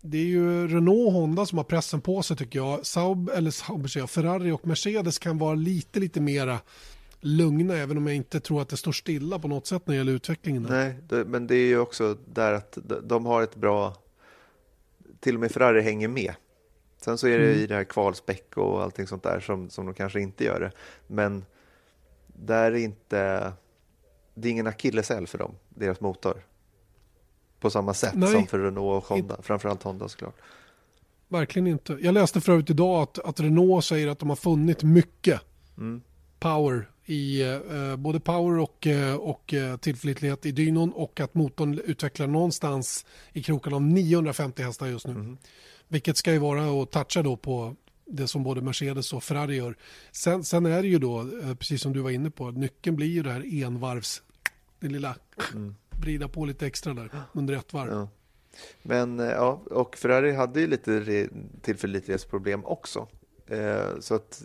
det 0.02 0.18
är 0.18 0.26
ju 0.26 0.68
Renault 0.68 1.08
och 1.08 1.14
Honda 1.14 1.45
som 1.45 1.58
har 1.58 1.66
pressen 1.66 2.02
på 2.02 2.24
sig 2.24 2.38
tycker 2.38 2.60
jag. 2.60 2.86
Saub, 2.86 3.30
eller 3.30 3.52
Saub, 3.52 4.10
Ferrari 4.10 4.52
och 4.52 4.68
Mercedes 4.68 5.20
kan 5.20 5.38
vara 5.38 5.56
lite, 5.56 5.99
lite 5.99 6.22
mera 6.22 6.60
lugna 7.20 7.78
även 7.78 7.97
om 7.97 8.08
jag 8.08 8.16
inte 8.16 8.39
tror 8.39 8.62
att 8.62 8.70
det 8.70 8.78
står 8.78 8.91
stilla 8.91 9.39
på 9.39 9.47
något 9.47 9.68
sätt 9.68 9.88
när 9.88 9.93
det 9.93 9.97
gäller 9.97 10.12
utvecklingen. 10.12 10.68
Nej, 10.70 10.95
det, 11.10 11.26
men 11.26 11.47
det 11.47 11.56
är 11.56 11.68
ju 11.68 11.80
också 11.80 12.18
där 12.34 12.54
att 12.54 12.78
de 13.04 13.26
har 13.26 13.43
ett 13.43 13.56
bra, 13.56 13.95
till 15.20 15.36
och 15.36 15.41
med 15.41 15.52
Ferrari 15.52 15.82
hänger 15.82 16.08
med. 16.08 16.34
Sen 16.97 17.18
så 17.18 17.28
är 17.28 17.39
det 17.39 17.45
mm. 17.45 17.60
i 17.60 17.68
det 17.68 17.76
här 17.76 17.84
kvalspäck 17.84 18.58
och 18.58 18.84
allting 18.84 19.08
sånt 19.08 19.24
där 19.24 19.39
som, 19.39 19.70
som 19.70 19.86
de 19.86 19.93
kanske 19.93 20.22
inte 20.22 20.43
gör 20.43 20.60
det. 20.60 20.72
Men 21.08 21.45
där 22.28 22.72
är 22.72 22.76
inte, 22.76 23.52
det 24.34 24.47
är 24.47 24.52
ingen 24.52 24.68
akilleshäl 24.68 25.28
för 25.28 25.38
dem, 25.38 25.56
deras 25.70 26.02
motor. 26.02 26.43
På 27.62 27.70
samma 27.70 27.93
sätt 27.93 28.14
Nej. 28.16 28.32
som 28.32 28.47
för 28.47 28.59
Renault 28.59 29.03
och 29.03 29.09
Honda, 29.09 29.38
framförallt 29.41 29.84
Honda 29.84 30.09
såklart. 30.09 30.36
Verkligen 31.28 31.68
inte. 31.68 31.97
Jag 32.01 32.14
läste 32.14 32.41
förut 32.41 32.70
idag 32.70 33.01
att, 33.01 33.20
att 33.20 33.39
Renault 33.39 33.86
säger 33.86 34.07
att 34.07 34.20
de 34.20 34.30
har 34.30 34.36
funnit 34.36 34.84
mycket 34.84 35.41
mm. 35.78 36.01
power 36.39 36.89
i 37.05 37.41
eh, 37.41 37.95
både 37.95 38.20
power 38.20 38.59
och, 38.59 38.88
eh, 38.88 39.16
och 39.16 39.53
eh, 39.53 39.78
tillförlitlighet 39.78 40.45
i 40.45 40.51
dynon 40.51 40.93
och 40.93 41.20
att 41.20 41.34
motorn 41.34 41.80
utvecklar 41.86 42.28
någonstans 42.28 43.05
i 43.34 43.43
kroken 43.43 43.74
av 43.74 43.82
950 43.82 44.64
hästar 44.64 44.88
just 44.88 45.07
nu. 45.07 45.14
Mm. 45.14 45.38
Vilket 45.88 46.18
ska 46.18 46.32
ju 46.32 46.38
vara 46.38 46.84
att 46.84 46.91
toucha 46.91 47.24
då 47.24 47.38
på 47.38 47.76
det 48.05 48.28
som 48.28 48.43
både 48.43 48.62
Mercedes 48.62 49.14
och 49.14 49.24
Ferrari 49.24 49.55
gör. 49.55 49.76
Sen, 50.12 50.43
sen 50.43 50.66
är 50.66 50.82
det 50.82 50.88
ju 50.88 50.99
då, 50.99 51.20
eh, 51.20 51.55
precis 51.55 51.82
som 51.82 51.93
du 51.93 51.99
var 51.99 52.09
inne 52.09 52.30
på, 52.32 52.51
nyckeln 52.51 52.95
blir 52.95 53.07
ju 53.07 53.24
det 53.24 53.32
här 53.32 53.64
envarvs, 53.64 54.22
det 54.80 54.88
lilla, 54.88 55.16
mm. 55.53 55.76
Vrida 56.02 56.28
på 56.28 56.45
lite 56.45 56.68
extra 56.68 56.93
där 56.93 57.10
under 57.34 57.54
ett 57.54 57.74
varv. 57.74 57.91
Ja. 57.91 58.08
Men 58.84 59.20
eh, 59.20 59.26
ja, 59.26 59.62
och 59.72 59.97
Ferrari 59.97 60.32
hade 60.32 60.62
ju 60.62 60.68
lite 60.68 61.30
tillförlitlighetsproblem 61.62 62.66
också. 62.66 63.08
Eh, 63.47 63.99
så 63.99 64.16
att 64.16 64.43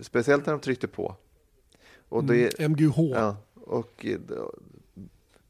Speciellt 0.00 0.46
när 0.46 0.52
de 0.52 0.60
tryckte 0.60 0.88
på. 0.88 1.16
Och 2.08 2.24
det, 2.24 2.60
mm, 2.60 2.72
MGH. 2.72 2.98
Ja, 2.98 3.36
och, 3.54 4.06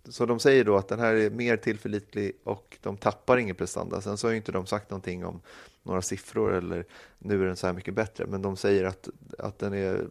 så 0.08 0.26
de 0.26 0.40
säger 0.40 0.64
då 0.64 0.76
att 0.76 0.88
den 0.88 1.00
här 1.00 1.14
är 1.14 1.30
mer 1.30 1.56
tillförlitlig 1.56 2.32
och 2.44 2.78
de 2.82 2.96
tappar 2.96 3.36
ingen 3.36 3.56
prestanda. 3.56 4.00
Sen 4.00 4.16
så 4.16 4.26
har 4.26 4.30
ju 4.32 4.36
inte 4.36 4.52
de 4.52 4.66
sagt 4.66 4.90
någonting 4.90 5.24
om 5.24 5.40
några 5.82 6.02
siffror 6.02 6.54
eller 6.54 6.84
nu 7.18 7.42
är 7.42 7.46
den 7.46 7.56
så 7.56 7.66
här 7.66 7.74
mycket 7.74 7.94
bättre. 7.94 8.26
Men 8.26 8.42
de 8.42 8.56
säger 8.56 8.84
att, 8.84 9.08
att 9.38 9.58
den 9.58 9.74
är 9.74 10.08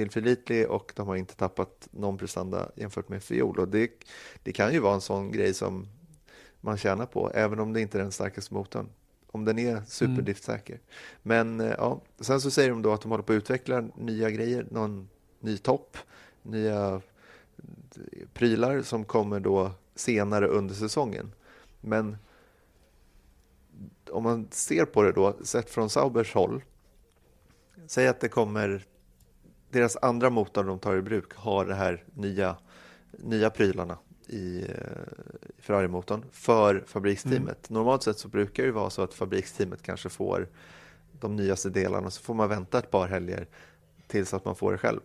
tillförlitlig 0.00 0.70
och 0.70 0.92
de 0.96 1.06
har 1.06 1.16
inte 1.16 1.36
tappat 1.36 1.88
någon 1.90 2.18
prestanda 2.18 2.70
jämfört 2.74 3.08
med 3.08 3.22
fiol. 3.22 3.58
Och 3.58 3.68
det, 3.68 3.90
det 4.42 4.52
kan 4.52 4.72
ju 4.72 4.78
vara 4.78 4.94
en 4.94 5.00
sån 5.00 5.32
grej 5.32 5.54
som 5.54 5.86
man 6.60 6.76
tjänar 6.76 7.06
på, 7.06 7.30
även 7.34 7.60
om 7.60 7.72
det 7.72 7.80
inte 7.80 7.98
är 7.98 8.02
den 8.02 8.12
starkaste 8.12 8.54
motorn 8.54 8.88
om 9.32 9.44
den 9.44 9.58
är 9.58 9.82
superdriftsäker. 9.86 10.74
Mm. 10.74 10.84
Men 11.22 11.60
eh, 11.60 11.74
ja, 11.78 12.00
sen 12.20 12.40
så 12.40 12.50
säger 12.50 12.70
de 12.70 12.82
då 12.82 12.92
att 12.92 13.00
de 13.00 13.10
håller 13.10 13.24
på 13.24 13.32
att 13.32 13.36
utveckla 13.36 13.80
nya 13.96 14.30
grejer, 14.30 14.66
någon 14.70 15.08
ny 15.40 15.58
topp, 15.58 15.96
nya 16.42 17.00
prylar 18.32 18.82
som 18.82 19.04
kommer 19.04 19.40
då 19.40 19.70
senare 19.94 20.46
under 20.46 20.74
säsongen. 20.74 21.32
Men 21.80 22.16
om 24.10 24.22
man 24.22 24.48
ser 24.50 24.84
på 24.84 25.02
det 25.02 25.12
då, 25.12 25.36
sett 25.42 25.70
från 25.70 25.90
Saubers 25.90 26.34
håll, 26.34 26.62
säg 27.86 28.08
att 28.08 28.20
det 28.20 28.28
kommer, 28.28 28.86
deras 29.70 29.96
andra 29.96 30.30
motor 30.30 30.64
de 30.64 30.78
tar 30.78 30.96
i 30.96 31.02
bruk 31.02 31.34
har 31.34 31.64
det 31.64 31.74
här 31.74 32.04
nya, 32.14 32.56
nya 33.12 33.50
prylarna 33.50 33.98
i 34.26 34.62
eh, 34.62 34.68
Ferrari-motorn 35.58 36.24
för 36.32 36.84
fabriksteamet. 36.86 37.70
Mm. 37.70 37.78
Normalt 37.80 38.02
sett 38.02 38.18
så 38.18 38.28
brukar 38.28 38.62
det 38.62 38.72
vara 38.72 38.90
så 38.90 39.02
att 39.02 39.14
fabriksteamet 39.14 39.82
kanske 39.82 40.08
får 40.08 40.48
de 41.20 41.36
nyaste 41.36 41.70
delarna 41.70 42.10
så 42.10 42.22
får 42.22 42.34
man 42.34 42.48
vänta 42.48 42.78
ett 42.78 42.90
par 42.90 43.08
helger 43.08 43.46
tills 44.06 44.34
att 44.34 44.44
man 44.44 44.56
får 44.56 44.72
det 44.72 44.78
själv. 44.78 45.00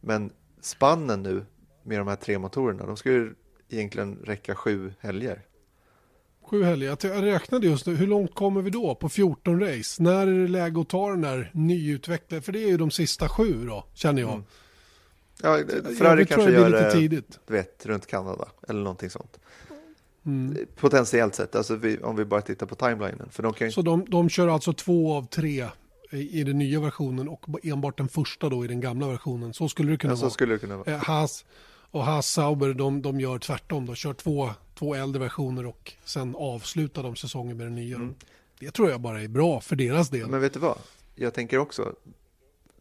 Men 0.00 0.32
spannen 0.60 1.22
nu 1.22 1.46
med 1.82 1.98
de 1.98 2.08
här 2.08 2.16
tre 2.16 2.38
motorerna, 2.38 2.86
de 2.86 2.96
ska 2.96 3.10
ju 3.10 3.34
egentligen 3.68 4.16
räcka 4.24 4.54
sju 4.54 4.92
helger. 5.00 5.42
Sju 6.50 6.62
helger. 6.62 6.96
Jag 7.00 7.24
räknade 7.24 7.66
just 7.66 7.86
nu, 7.86 7.94
hur 7.94 8.06
långt 8.06 8.34
kommer 8.34 8.62
vi 8.62 8.70
då 8.70 8.94
på 8.94 9.08
14 9.08 9.60
race? 9.60 10.02
När 10.02 10.26
är 10.26 10.42
det 10.42 10.48
läge 10.48 10.80
att 10.80 10.88
ta 10.88 11.10
den 11.10 11.20
där 11.20 11.50
nyutvecklade? 11.54 12.42
För 12.42 12.52
det 12.52 12.64
är 12.64 12.68
ju 12.68 12.76
de 12.76 12.90
sista 12.90 13.28
sju 13.28 13.66
då, 13.66 13.84
känner 13.94 14.22
jag. 14.22 14.32
Mm. 14.32 14.44
Ja, 15.42 15.58
Ferrari 15.98 16.20
jag 16.20 16.28
kanske 16.28 16.50
gör 16.50 16.70
det 16.70 16.92
tidigt. 16.92 17.40
Du 17.46 17.54
vet, 17.54 17.86
runt 17.86 18.06
Kanada 18.06 18.48
eller 18.68 18.80
någonting 18.80 19.10
sånt. 19.10 19.40
Mm. 20.26 20.56
Potentiellt 20.76 21.34
sett, 21.34 21.56
alltså 21.56 21.76
vi, 21.76 21.98
om 21.98 22.16
vi 22.16 22.24
bara 22.24 22.40
tittar 22.40 22.66
på 22.66 22.74
timelinen. 22.74 23.28
För 23.30 23.42
de 23.42 23.52
kan 23.52 23.66
ju... 23.66 23.72
Så 23.72 23.82
de, 23.82 24.04
de 24.08 24.28
kör 24.28 24.48
alltså 24.48 24.72
två 24.72 25.14
av 25.14 25.26
tre 25.26 25.68
i 26.10 26.44
den 26.44 26.58
nya 26.58 26.80
versionen 26.80 27.28
och 27.28 27.46
enbart 27.62 27.98
den 27.98 28.08
första 28.08 28.48
då 28.48 28.64
i 28.64 28.68
den 28.68 28.80
gamla 28.80 29.08
versionen. 29.08 29.54
Så 29.54 29.68
skulle 29.68 29.90
det 29.90 29.98
kunna 29.98 30.12
ja, 30.12 30.16
vara. 30.16 30.30
Så 30.30 30.34
skulle 30.34 30.54
det 30.54 30.58
kunna 30.58 30.76
vara. 30.76 30.90
Eh, 30.90 31.04
Haas 31.04 31.44
och 31.96 32.04
Haas 32.04 32.26
Sauber 32.30 32.74
de, 32.74 33.02
de 33.02 33.20
gör 33.20 33.38
tvärtom. 33.38 33.86
De 33.86 33.94
kör 33.94 34.14
två, 34.14 34.50
två 34.74 34.94
äldre 34.94 35.20
versioner 35.20 35.66
och 35.66 35.92
sen 36.04 36.34
avslutar 36.36 37.02
de 37.02 37.16
säsongen 37.16 37.56
med 37.56 37.66
den 37.66 37.74
nya. 37.74 37.96
Mm. 37.96 38.14
Det 38.58 38.70
tror 38.70 38.90
jag 38.90 39.00
bara 39.00 39.22
är 39.22 39.28
bra 39.28 39.60
för 39.60 39.76
deras 39.76 40.08
del. 40.08 40.28
Men 40.28 40.40
vet 40.40 40.52
du 40.52 40.58
vad? 40.58 40.78
Jag 41.14 41.34
tänker 41.34 41.58
också, 41.58 41.94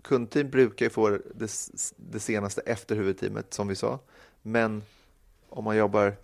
kundteam 0.01 0.49
brukar 0.49 0.85
ju 0.85 0.89
få 0.89 1.09
det, 1.09 1.51
det 1.97 2.19
senaste 2.19 2.61
efter 2.61 2.95
huvudteamet 2.95 3.53
som 3.53 3.67
vi 3.67 3.75
sa. 3.75 3.99
Men 4.41 4.83
om 5.49 5.63
man 5.63 5.77
jobbar 5.77 6.15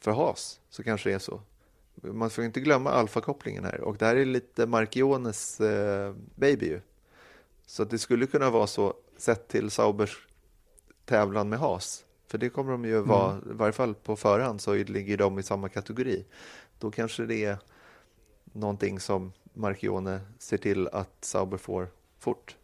för 0.00 0.10
Haas 0.10 0.60
så 0.70 0.82
kanske 0.82 1.10
det 1.10 1.14
är 1.14 1.18
så. 1.18 1.40
Man 1.94 2.30
får 2.30 2.44
inte 2.44 2.60
glömma 2.60 2.90
alfakopplingen 2.90 3.64
här 3.64 3.80
och 3.80 3.96
det 3.96 4.06
här 4.06 4.16
är 4.16 4.24
lite 4.24 4.66
Marchiones 4.66 5.60
eh, 5.60 6.14
baby 6.34 6.66
ju. 6.66 6.80
Så 7.66 7.84
det 7.84 7.98
skulle 7.98 8.26
kunna 8.26 8.50
vara 8.50 8.66
så 8.66 8.94
sett 9.16 9.48
till 9.48 9.70
Saubers 9.70 10.26
tävlan 11.04 11.48
med 11.48 11.58
Haas. 11.58 12.04
För 12.26 12.38
det 12.38 12.48
kommer 12.48 12.72
de 12.72 12.84
ju 12.84 13.00
vara, 13.00 13.32
mm. 13.32 13.50
i 13.50 13.52
varje 13.52 13.72
fall 13.72 13.94
på 13.94 14.16
förhand 14.16 14.60
så 14.60 14.74
ligger 14.74 15.16
de 15.16 15.38
i 15.38 15.42
samma 15.42 15.68
kategori. 15.68 16.24
Då 16.78 16.90
kanske 16.90 17.26
det 17.26 17.44
är 17.44 17.58
någonting 18.52 19.00
som 19.00 19.32
Marchione 19.54 20.20
ser 20.38 20.56
till 20.56 20.88
att 20.88 21.16
Sauber 21.20 21.56
får 21.56 21.88
fort. 22.18 22.56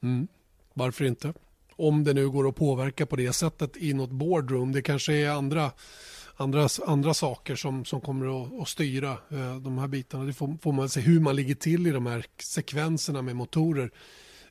Mm. 0.00 0.28
Varför 0.74 1.04
inte? 1.04 1.32
Om 1.76 2.04
det 2.04 2.14
nu 2.14 2.30
går 2.30 2.48
att 2.48 2.56
påverka 2.56 3.06
på 3.06 3.16
det 3.16 3.32
sättet 3.32 3.76
i 3.76 3.94
något 3.94 4.10
boardroom. 4.10 4.72
Det 4.72 4.82
kanske 4.82 5.12
är 5.14 5.30
andra, 5.30 5.72
andra, 6.36 6.68
andra 6.86 7.14
saker 7.14 7.56
som, 7.56 7.84
som 7.84 8.00
kommer 8.00 8.42
att, 8.42 8.60
att 8.60 8.68
styra 8.68 9.10
eh, 9.10 9.56
de 9.56 9.78
här 9.78 9.86
bitarna. 9.86 10.24
Det 10.24 10.32
får, 10.32 10.58
får, 10.62 10.72
man 10.72 10.88
se 10.88 11.00
hur 11.00 11.20
man 11.20 11.36
ligger 11.36 11.54
till 11.54 11.86
i 11.86 11.90
de 11.90 12.06
här 12.06 12.26
sekvenserna 12.38 13.22
med 13.22 13.36
motorer. 13.36 13.90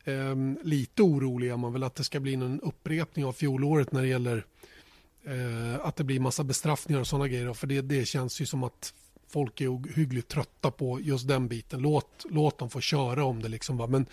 Eh, 0.05 0.35
lite 0.63 1.01
orolig 1.03 1.49
är 1.49 1.57
man 1.57 1.73
väl 1.73 1.83
att 1.83 1.95
det 1.95 2.03
ska 2.03 2.19
bli 2.19 2.33
en 2.33 2.61
upprepning 2.61 3.25
av 3.25 3.33
fjolåret 3.33 3.91
när 3.91 4.01
det 4.01 4.07
gäller 4.07 4.45
eh, 5.23 5.85
att 5.85 5.95
det 5.95 6.03
blir 6.03 6.19
massa 6.19 6.43
bestraffningar 6.43 6.99
och 6.99 7.07
sådana 7.07 7.27
grejer. 7.27 7.53
För 7.53 7.67
det, 7.67 7.81
det 7.81 8.05
känns 8.05 8.41
ju 8.41 8.45
som 8.45 8.63
att 8.63 8.93
folk 9.27 9.61
är 9.61 9.95
hyggligt 9.95 10.27
trötta 10.27 10.71
på 10.71 11.01
just 11.01 11.27
den 11.27 11.47
biten. 11.47 11.79
Låt, 11.79 12.25
låt 12.29 12.57
dem 12.57 12.69
få 12.69 12.81
köra 12.81 13.23
om 13.23 13.41
det. 13.41 13.49
Liksom. 13.49 13.77
Men 13.77 14.05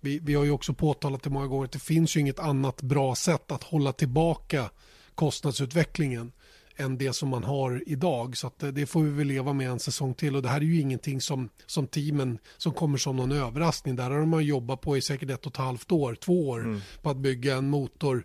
vi, 0.00 0.18
vi 0.18 0.34
har 0.34 0.44
ju 0.44 0.50
också 0.50 0.74
påtalat 0.74 1.22
det 1.22 1.30
många 1.30 1.46
gånger 1.46 1.64
att 1.64 1.72
det 1.72 1.78
finns 1.78 2.16
ju 2.16 2.20
inget 2.20 2.38
annat 2.38 2.82
bra 2.82 3.14
sätt 3.14 3.50
att 3.50 3.62
hålla 3.62 3.92
tillbaka 3.92 4.70
kostnadsutvecklingen 5.14 6.32
än 6.80 6.98
det 6.98 7.12
som 7.12 7.28
man 7.28 7.44
har 7.44 7.82
idag. 7.86 8.36
Så 8.36 8.46
att 8.46 8.64
det 8.72 8.86
får 8.86 9.02
vi 9.02 9.10
väl 9.10 9.26
leva 9.26 9.52
med 9.52 9.70
en 9.70 9.78
säsong 9.78 10.14
till. 10.14 10.36
Och 10.36 10.42
det 10.42 10.48
här 10.48 10.60
är 10.60 10.64
ju 10.64 10.80
ingenting 10.80 11.20
som, 11.20 11.48
som 11.66 11.86
teamen 11.86 12.38
som 12.56 12.72
kommer 12.72 12.98
som 12.98 13.16
någon 13.16 13.32
överraskning. 13.32 13.96
Där 13.96 14.10
har 14.10 14.26
man 14.26 14.44
jobbat 14.44 14.80
på 14.80 14.96
i 14.96 15.02
säkert 15.02 15.30
ett 15.30 15.46
och 15.46 15.52
ett 15.52 15.56
halvt 15.56 15.92
år, 15.92 16.14
två 16.14 16.48
år 16.48 16.60
mm. 16.60 16.80
på 17.02 17.10
att 17.10 17.16
bygga 17.16 17.56
en 17.56 17.70
motor 17.70 18.24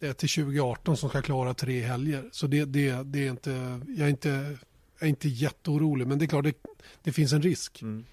eh, 0.00 0.12
till 0.12 0.28
2018 0.28 0.96
som 0.96 1.08
ska 1.08 1.22
klara 1.22 1.54
tre 1.54 1.80
helger. 1.80 2.28
Så 2.32 2.46
det, 2.46 2.64
det, 2.64 3.02
det 3.02 3.26
är 3.26 3.30
inte, 3.30 3.80
jag 3.88 4.06
är 4.06 4.10
inte, 4.10 4.28
jag 4.98 5.06
är 5.06 5.08
inte 5.08 5.28
jätteorolig, 5.28 6.06
men 6.06 6.18
det 6.18 6.24
är 6.24 6.26
klart 6.26 6.44
det, 6.44 6.56
det 7.02 7.12
finns 7.12 7.32
en 7.32 7.42
risk. 7.42 7.82
Mm. 7.82 8.04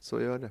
Så 0.00 0.20
gör 0.20 0.38
det. 0.38 0.50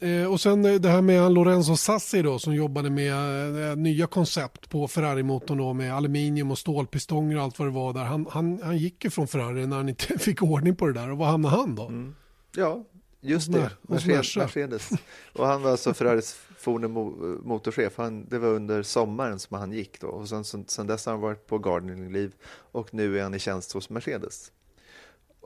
Eh, 0.00 0.32
och 0.32 0.40
sen 0.40 0.64
eh, 0.64 0.74
det 0.74 0.88
här 0.88 1.02
med 1.02 1.32
Lorenzo 1.32 1.76
Sassi 1.76 2.22
då 2.22 2.38
som 2.38 2.54
jobbade 2.54 2.90
med 2.90 3.70
eh, 3.70 3.76
nya 3.76 4.06
koncept 4.06 4.70
på 4.70 4.88
Ferrari-motorn 4.88 5.58
då 5.58 5.72
med 5.72 5.94
aluminium 5.94 6.50
och 6.50 6.58
stålpistonger 6.58 7.36
och 7.36 7.42
allt 7.42 7.58
vad 7.58 7.68
det 7.68 7.72
var 7.72 7.92
där. 7.92 8.04
Han, 8.04 8.26
han, 8.30 8.60
han 8.62 8.76
gick 8.76 9.04
ju 9.04 9.10
från 9.10 9.28
Ferrari 9.28 9.66
när 9.66 9.76
han 9.76 9.88
inte 9.88 10.18
fick 10.18 10.42
ordning 10.42 10.76
på 10.76 10.86
det 10.86 10.92
där 10.92 11.10
och 11.10 11.18
var 11.18 11.26
hamnade 11.26 11.56
han 11.56 11.74
då? 11.74 11.86
Mm. 11.86 12.14
Ja, 12.56 12.84
just 13.20 13.52
det. 13.52 13.70
Mercedes. 13.82 14.36
Mercedes. 14.36 14.90
Och 15.32 15.46
han 15.46 15.62
var 15.62 15.70
alltså 15.70 15.94
Ferraris 15.94 16.38
forne 16.58 16.86
mo- 16.86 17.40
motorchef. 17.44 17.92
Han, 17.96 18.26
det 18.28 18.38
var 18.38 18.48
under 18.48 18.82
sommaren 18.82 19.38
som 19.38 19.58
han 19.58 19.72
gick 19.72 20.00
då. 20.00 20.06
Och 20.06 20.28
sen, 20.28 20.44
sen, 20.44 20.86
dess 20.86 21.06
har 21.06 21.12
han 21.12 21.20
varit 21.20 21.46
på 21.46 21.58
gardening-liv 21.58 22.34
och 22.72 22.94
nu 22.94 23.18
är 23.18 23.22
han 23.22 23.34
i 23.34 23.38
tjänst 23.38 23.72
hos 23.72 23.90
Mercedes. 23.90 24.52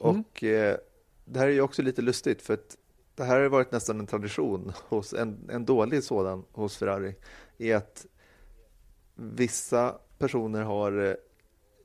Mm. 0.03 0.20
Och 0.20 0.44
eh, 0.44 0.76
det 1.24 1.38
här 1.38 1.46
är 1.46 1.53
ju 1.53 1.61
också 1.61 1.82
lite 1.82 2.03
lustigt 2.03 2.42
för 2.42 2.55
att 2.55 2.76
det 3.15 3.25
här 3.25 3.41
har 3.41 3.49
varit 3.49 3.73
nästan 3.73 4.01
en 4.01 4.07
tradition, 4.07 4.73
hos 4.89 5.13
en, 5.13 5.51
en 5.51 5.65
dålig 5.65 6.05
sådan 6.05 6.45
hos 6.53 6.77
Ferrari, 6.77 7.15
är 7.59 7.77
att 7.77 8.07
vissa 9.15 9.99
personer 10.19 10.63
har 10.63 11.07
eh, 11.07 11.15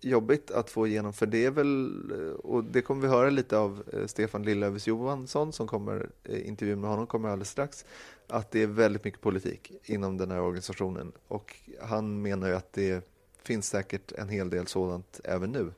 jobbigt 0.02 0.52
att 0.52 0.70
få 0.70 0.88
igenom, 0.88 1.14
för 1.14 1.26
det 1.26 1.46
är 1.46 1.52
väl, 1.52 2.12
eh, 2.12 2.34
och 2.34 2.64
det 2.64 2.82
kommer 2.82 3.02
vi 3.02 3.08
höra 3.08 3.30
lite 3.30 3.58
av 3.58 3.84
eh, 3.94 4.06
Stefan 4.06 4.44
Lillövs 4.44 4.88
Johansson 4.88 5.54
som 5.54 5.68
kommer, 5.68 6.10
intervjun 6.24 6.82
med 6.82 6.90
honom 6.90 7.08
kommer 7.08 7.30
alldeles 7.30 7.50
strax, 7.50 7.86
att 8.28 8.52
det 8.52 8.64
är 8.64 8.68
väldigt 8.68 9.04
mycket 9.04 9.22
politik 9.22 9.72
inom 9.84 10.18
den 10.18 10.32
här 10.32 10.42
organisationen 10.42 11.12
och 11.28 11.56
han 11.82 12.22
menar 12.22 12.48
ju 12.48 12.56
att 12.56 12.74
det 12.74 13.08
finns 13.44 13.70
säkert 13.70 14.12
en 14.12 14.30
hel 14.30 14.50
del 14.50 14.68
sådant 14.68 15.20
även 15.24 15.52
nu. 15.52 15.74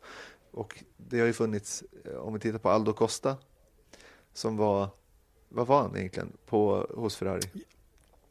Och 0.52 0.84
det 0.98 1.20
har 1.20 1.28
ju 1.28 1.34
funnits, 1.34 1.84
om 2.20 2.34
vi 2.34 2.39
tittar 2.39 2.60
på 2.60 2.70
Aldo 2.70 2.93
Costa, 2.93 3.38
som 4.34 4.58
var, 4.58 4.89
vad 5.50 5.68
var 5.68 5.82
han 5.82 5.98
egentligen 5.98 6.32
på, 6.45 6.88
hos 6.95 7.16
Ferrari? 7.16 7.41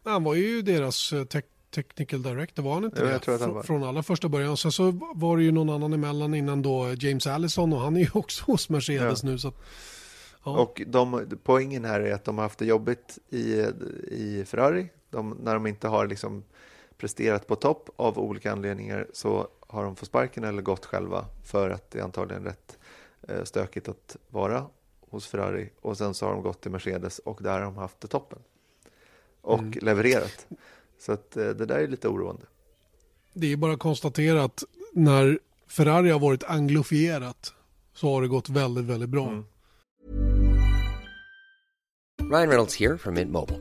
Han 0.04 0.24
var 0.24 0.34
ju 0.34 0.62
deras 0.62 1.12
eh, 1.12 1.24
tech, 1.24 1.44
technical 1.70 2.22
director, 2.22 2.62
var 2.62 2.74
han 2.74 2.84
inte 2.84 2.96
Jo, 3.00 3.06
det? 3.06 3.12
jag 3.12 3.22
tror 3.22 3.34
att 3.34 3.40
han 3.40 3.54
var. 3.54 3.62
Från 3.62 3.84
allra 3.84 4.02
första 4.02 4.28
början. 4.28 4.56
Sen 4.56 4.72
så 4.72 4.90
var 5.14 5.36
det 5.36 5.42
ju 5.42 5.52
någon 5.52 5.70
annan 5.70 5.92
emellan 5.92 6.34
innan 6.34 6.62
då 6.62 6.94
James 6.98 7.26
Allison 7.26 7.72
och 7.72 7.80
han 7.80 7.96
är 7.96 8.00
ju 8.00 8.08
också 8.14 8.44
hos 8.44 8.68
Mercedes 8.68 9.22
Ja. 9.22 9.30
nu. 9.30 9.38
Så 9.38 9.48
att, 9.48 9.54
ja. 10.44 10.58
Och 10.60 10.82
de, 10.86 11.38
poängen 11.44 11.84
här 11.84 12.00
är 12.00 12.12
att 12.14 12.24
de 12.24 12.38
har 12.38 12.42
haft 12.44 12.58
det 12.58 12.66
jobbigt 12.66 13.18
i, 13.30 13.52
i 14.10 14.44
Ferrari. 14.46 14.88
De, 15.10 15.30
när 15.42 15.54
de 15.54 15.66
inte 15.66 15.88
har 15.88 16.06
liksom 16.06 16.44
presterat 16.98 17.46
på 17.46 17.56
topp 17.56 17.88
av 17.96 18.18
olika 18.18 18.52
anledningar 18.52 19.06
så 19.12 19.48
har 19.60 19.84
de 19.84 19.96
fått 19.96 20.08
sparken 20.08 20.44
eller 20.44 20.62
gått 20.62 20.84
själva 20.86 21.24
för 21.44 21.70
att 21.70 21.90
det 21.90 21.98
är 21.98 22.02
antagligen 22.02 22.44
rätt 22.44 22.78
eh, 23.28 23.44
stökigt 23.44 23.88
att 23.88 24.16
vara 24.30 24.66
hos 25.10 25.26
Ferrari. 25.26 25.70
Och 25.80 25.98
sen 25.98 26.14
så 26.14 26.26
har 26.26 26.32
de 26.32 26.42
gått 26.42 26.60
till 26.60 26.70
Mercedes 26.70 27.18
och 27.18 27.42
där 27.42 27.52
har 27.52 27.60
de 27.60 27.76
haft 27.76 28.00
det 28.00 28.08
toppen. 28.08 28.38
Och 29.40 29.58
Mm. 29.58 29.72
levererat. 29.82 30.46
Så 30.98 31.12
att 31.12 31.36
eh, 31.36 31.48
det 31.48 31.66
där 31.66 31.78
är 31.78 31.88
lite 31.88 32.08
oroande. 32.08 32.42
Det 33.32 33.52
är 33.52 33.56
bara 33.56 33.72
att 33.72 33.78
konstatera 33.78 34.44
att 34.44 34.64
när 34.92 35.38
Ferrari 35.68 36.10
har 36.10 36.20
varit 36.20 36.44
anglofierat 36.44 37.54
så 37.94 38.14
har 38.14 38.22
det 38.22 38.28
gått 38.28 38.48
väldigt, 38.48 38.84
väldigt 38.84 39.08
bra. 39.08 39.28
Mm. 39.28 39.44
Ryan 42.30 42.48
Reynolds 42.48 42.76
here 42.80 42.98
from 42.98 43.14
Mint 43.14 43.30
Mobile. 43.30 43.60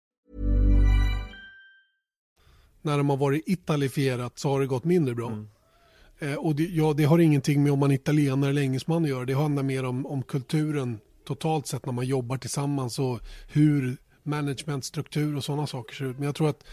När 2.81 2.97
de 2.97 3.09
har 3.09 3.17
varit 3.17 3.43
italifierat 3.47 4.39
så 4.39 4.49
har 4.49 4.59
det 4.59 4.67
gått 4.67 4.83
mindre 4.83 5.15
bra. 5.15 5.45
Eh, 6.19 6.33
och 6.33 6.55
det, 6.55 6.63
ja, 6.63 6.93
det 6.93 7.03
har 7.03 7.19
ingenting 7.19 7.63
med 7.63 7.71
om 7.71 7.79
man 7.79 7.91
är 7.91 7.95
italienare 7.95 8.49
eller 8.49 8.61
engelsman 8.61 9.03
att 9.03 9.09
göra. 9.09 9.25
Det 9.25 9.33
handlar 9.33 9.63
mer 9.63 9.85
om, 9.85 10.05
om 10.05 10.23
kulturen 10.23 10.99
totalt 11.25 11.67
sett 11.67 11.85
när 11.85 11.93
man 11.93 12.05
jobbar 12.05 12.37
tillsammans 12.37 12.99
och 12.99 13.19
hur 13.47 13.97
managementstruktur 14.23 15.35
och 15.35 15.43
sådana 15.43 15.67
saker 15.67 15.95
ser 15.95 16.05
ut. 16.05 16.17
Men 16.17 16.25
jag 16.25 16.35
tror 16.35 16.49
att 16.49 16.63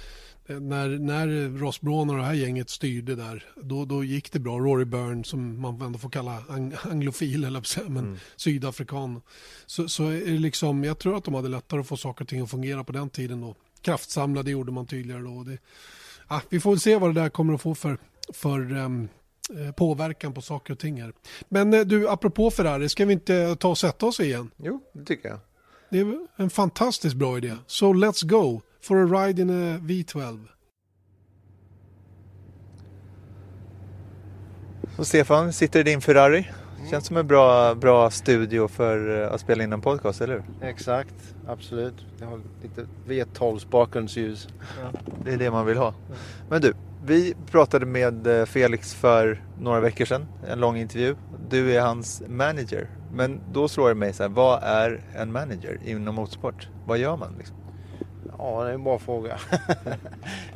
eh, 0.46 0.61
när, 0.61 0.88
när 0.88 1.59
Ross 1.59 1.80
Braun 1.80 2.11
och 2.11 2.16
det 2.16 2.22
här 2.22 2.34
gänget 2.34 2.70
styrde 2.70 3.14
där, 3.14 3.44
då, 3.62 3.84
då 3.84 4.04
gick 4.04 4.32
det 4.32 4.38
bra. 4.38 4.59
Rory 4.59 4.84
Byrne, 4.84 5.24
som 5.24 5.61
man 5.61 5.82
ändå 5.82 5.98
får 5.98 6.11
kalla 6.11 6.42
ang 6.48 6.74
anglofil, 6.82 7.44
eller 7.44 7.88
men 7.88 8.18
sydafrikan. 8.36 9.20
Så, 9.66 9.88
så 9.88 10.09
är 10.09 10.20
det 10.20 10.38
liksom, 10.38 10.84
jag 10.84 10.98
tror 10.98 11.16
att 11.16 11.24
de 11.24 11.34
hade 11.34 11.48
lättare 11.48 11.80
att 11.80 11.86
få 11.86 11.96
saker 11.96 12.24
och 12.24 12.28
ting 12.28 12.40
att 12.40 12.50
fungera 12.50 12.84
på 12.84 12.92
den 12.92 13.11
tiden 13.11 13.40
då. 13.40 13.54
Kraftsamlade 13.80 14.50
gjorde 14.50 14.72
man 14.72 14.86
tydligare 14.86 15.22
då. 15.22 15.42
Det, 15.44 15.59
ja, 16.29 16.41
vi 16.49 16.61
får 16.61 16.76
se 16.76 16.97
vad 16.97 17.14
det 17.14 17.20
där 17.20 17.29
kommer 17.29 17.55
att 17.55 17.61
få 17.61 17.74
för, 17.74 17.99
för 18.33 18.76
eh, 18.76 19.72
påverkan 19.72 20.33
på 20.33 20.41
saker 20.41 20.72
och 20.72 20.79
ting 20.79 21.03
här. 21.03 21.12
Men 21.49 21.74
eh, 21.74 21.81
du, 21.81 22.09
apropå 22.09 22.51
Ferrari, 22.51 22.89
ska 22.89 23.05
vi 23.05 23.12
inte 23.12 23.57
ta 23.57 23.68
och 23.68 23.79
sätta 23.79 24.07
oss 24.07 24.20
igen? 24.20 24.51
Jo, 24.57 24.81
det 24.93 25.05
tycker 25.05 25.29
jag. 25.29 25.39
Det 25.91 25.99
är 25.99 26.26
en 26.37 26.51
fantastiskt 26.51 27.16
bra 27.16 27.39
idé. 27.39 27.57
So 27.66 27.93
let's 27.93 28.26
go 28.26 28.61
for 28.83 28.97
a 28.97 29.26
ride 29.26 29.43
in 29.43 29.51
a 29.51 29.79
V12. 29.79 30.49
Så 34.97 35.05
Stefan, 35.05 35.53
sitter 35.53 35.81
i 35.81 35.83
din 35.83 36.01
Ferrari. 36.01 36.49
Känns 36.91 37.07
som 37.07 37.16
en 37.16 37.26
bra, 37.26 37.74
bra 37.74 38.11
studio 38.11 38.68
för 38.68 39.22
eh, 39.22 39.33
att 39.33 39.41
spela 39.41 39.64
in 39.64 39.72
en 39.72 39.81
podcast, 39.81 40.20
eller 40.20 40.35
hur? 40.35 40.68
Exakt, 40.68 41.14
absolut. 41.49 41.94
Jag 42.20 42.26
har 42.26 42.40
lite 42.62 42.86
V12 43.07 43.70
bakgrundsljus. 43.70 44.49
Det 45.24 45.32
är 45.32 45.38
det 45.38 45.51
man 45.51 45.66
vill 45.66 45.76
ha. 45.76 45.94
Men 46.49 46.61
du, 46.61 46.74
vi 47.05 47.34
pratade 47.51 47.86
med 47.86 48.26
eh, 48.26 48.44
Felix 48.44 48.94
för 48.94 49.42
några 49.61 49.80
veckor 49.80 50.05
sedan. 50.05 50.26
En 50.49 50.61
lång 50.61 50.76
intervju. 50.76 51.16
Du 51.51 51.74
är 51.76 51.80
hans 51.80 52.22
manager. 52.28 52.90
Men 53.12 53.40
då 53.53 53.68
slår 53.68 53.88
det 53.88 53.94
mig 53.94 54.12
så 54.12 54.22
här, 54.22 54.30
vad 54.30 54.62
är 54.62 55.01
en 55.14 55.32
manager 55.32 55.80
inom 55.84 56.14
motorsport? 56.14 56.68
Vad 56.86 56.99
gör 56.99 57.16
man 57.16 57.34
liksom? 57.38 57.57
Ja, 58.38 58.64
det 58.64 58.70
är 58.70 58.74
en 58.74 58.84
bra 58.84 58.99
fråga. 58.99 59.38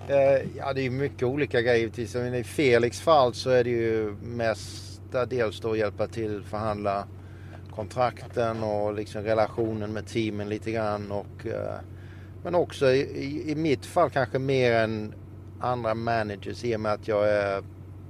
Eh, 0.09 0.49
ja, 0.57 0.73
det 0.73 0.87
är 0.87 0.91
mycket 0.91 1.23
olika 1.23 1.61
grejer 1.61 1.79
givetvis. 1.79 2.15
Men 2.15 2.35
I 2.35 2.45
Felix 2.45 3.01
fall 3.01 3.35
så 3.35 3.51
är 3.51 3.65
det 3.65 3.71
ju 3.71 4.17
mestadels 4.23 5.61
då 5.61 5.71
att 5.71 5.79
hjälpa 5.79 6.07
till 6.07 6.43
förhandla 6.43 7.07
kontrakten 7.75 8.63
och 8.63 8.95
liksom 8.95 9.23
relationen 9.23 9.93
med 9.93 10.07
teamen 10.07 10.49
lite 10.49 10.73
grann. 10.73 11.13
Och, 11.13 11.47
eh, 11.47 11.81
men 12.45 12.55
också 12.55 12.91
i, 12.91 13.51
i, 13.51 13.55
mitt 13.55 13.87
fall 13.87 14.11
kanske 14.11 14.39
mer 14.39 14.73
än 14.73 15.15
andra 15.61 15.95
managers 15.95 16.65
i 16.65 16.77
och 16.77 16.81
med 16.81 16.93
att 16.93 17.09
jag 17.09 17.29
är 17.29 17.63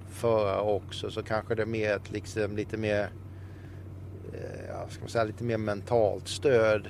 förare 0.08 0.60
också 0.60 1.10
så 1.10 1.22
kanske 1.22 1.54
det 1.54 1.62
är 1.62 1.66
mer 1.66 1.96
ett 1.96 2.10
liksom 2.10 2.56
lite 2.56 2.76
mer 2.76 3.10
eh, 4.32 4.64
ja, 4.68 4.88
ska 4.88 5.00
man 5.00 5.08
säga, 5.08 5.24
lite 5.24 5.44
mer 5.44 5.58
mentalt 5.58 6.28
stöd 6.28 6.88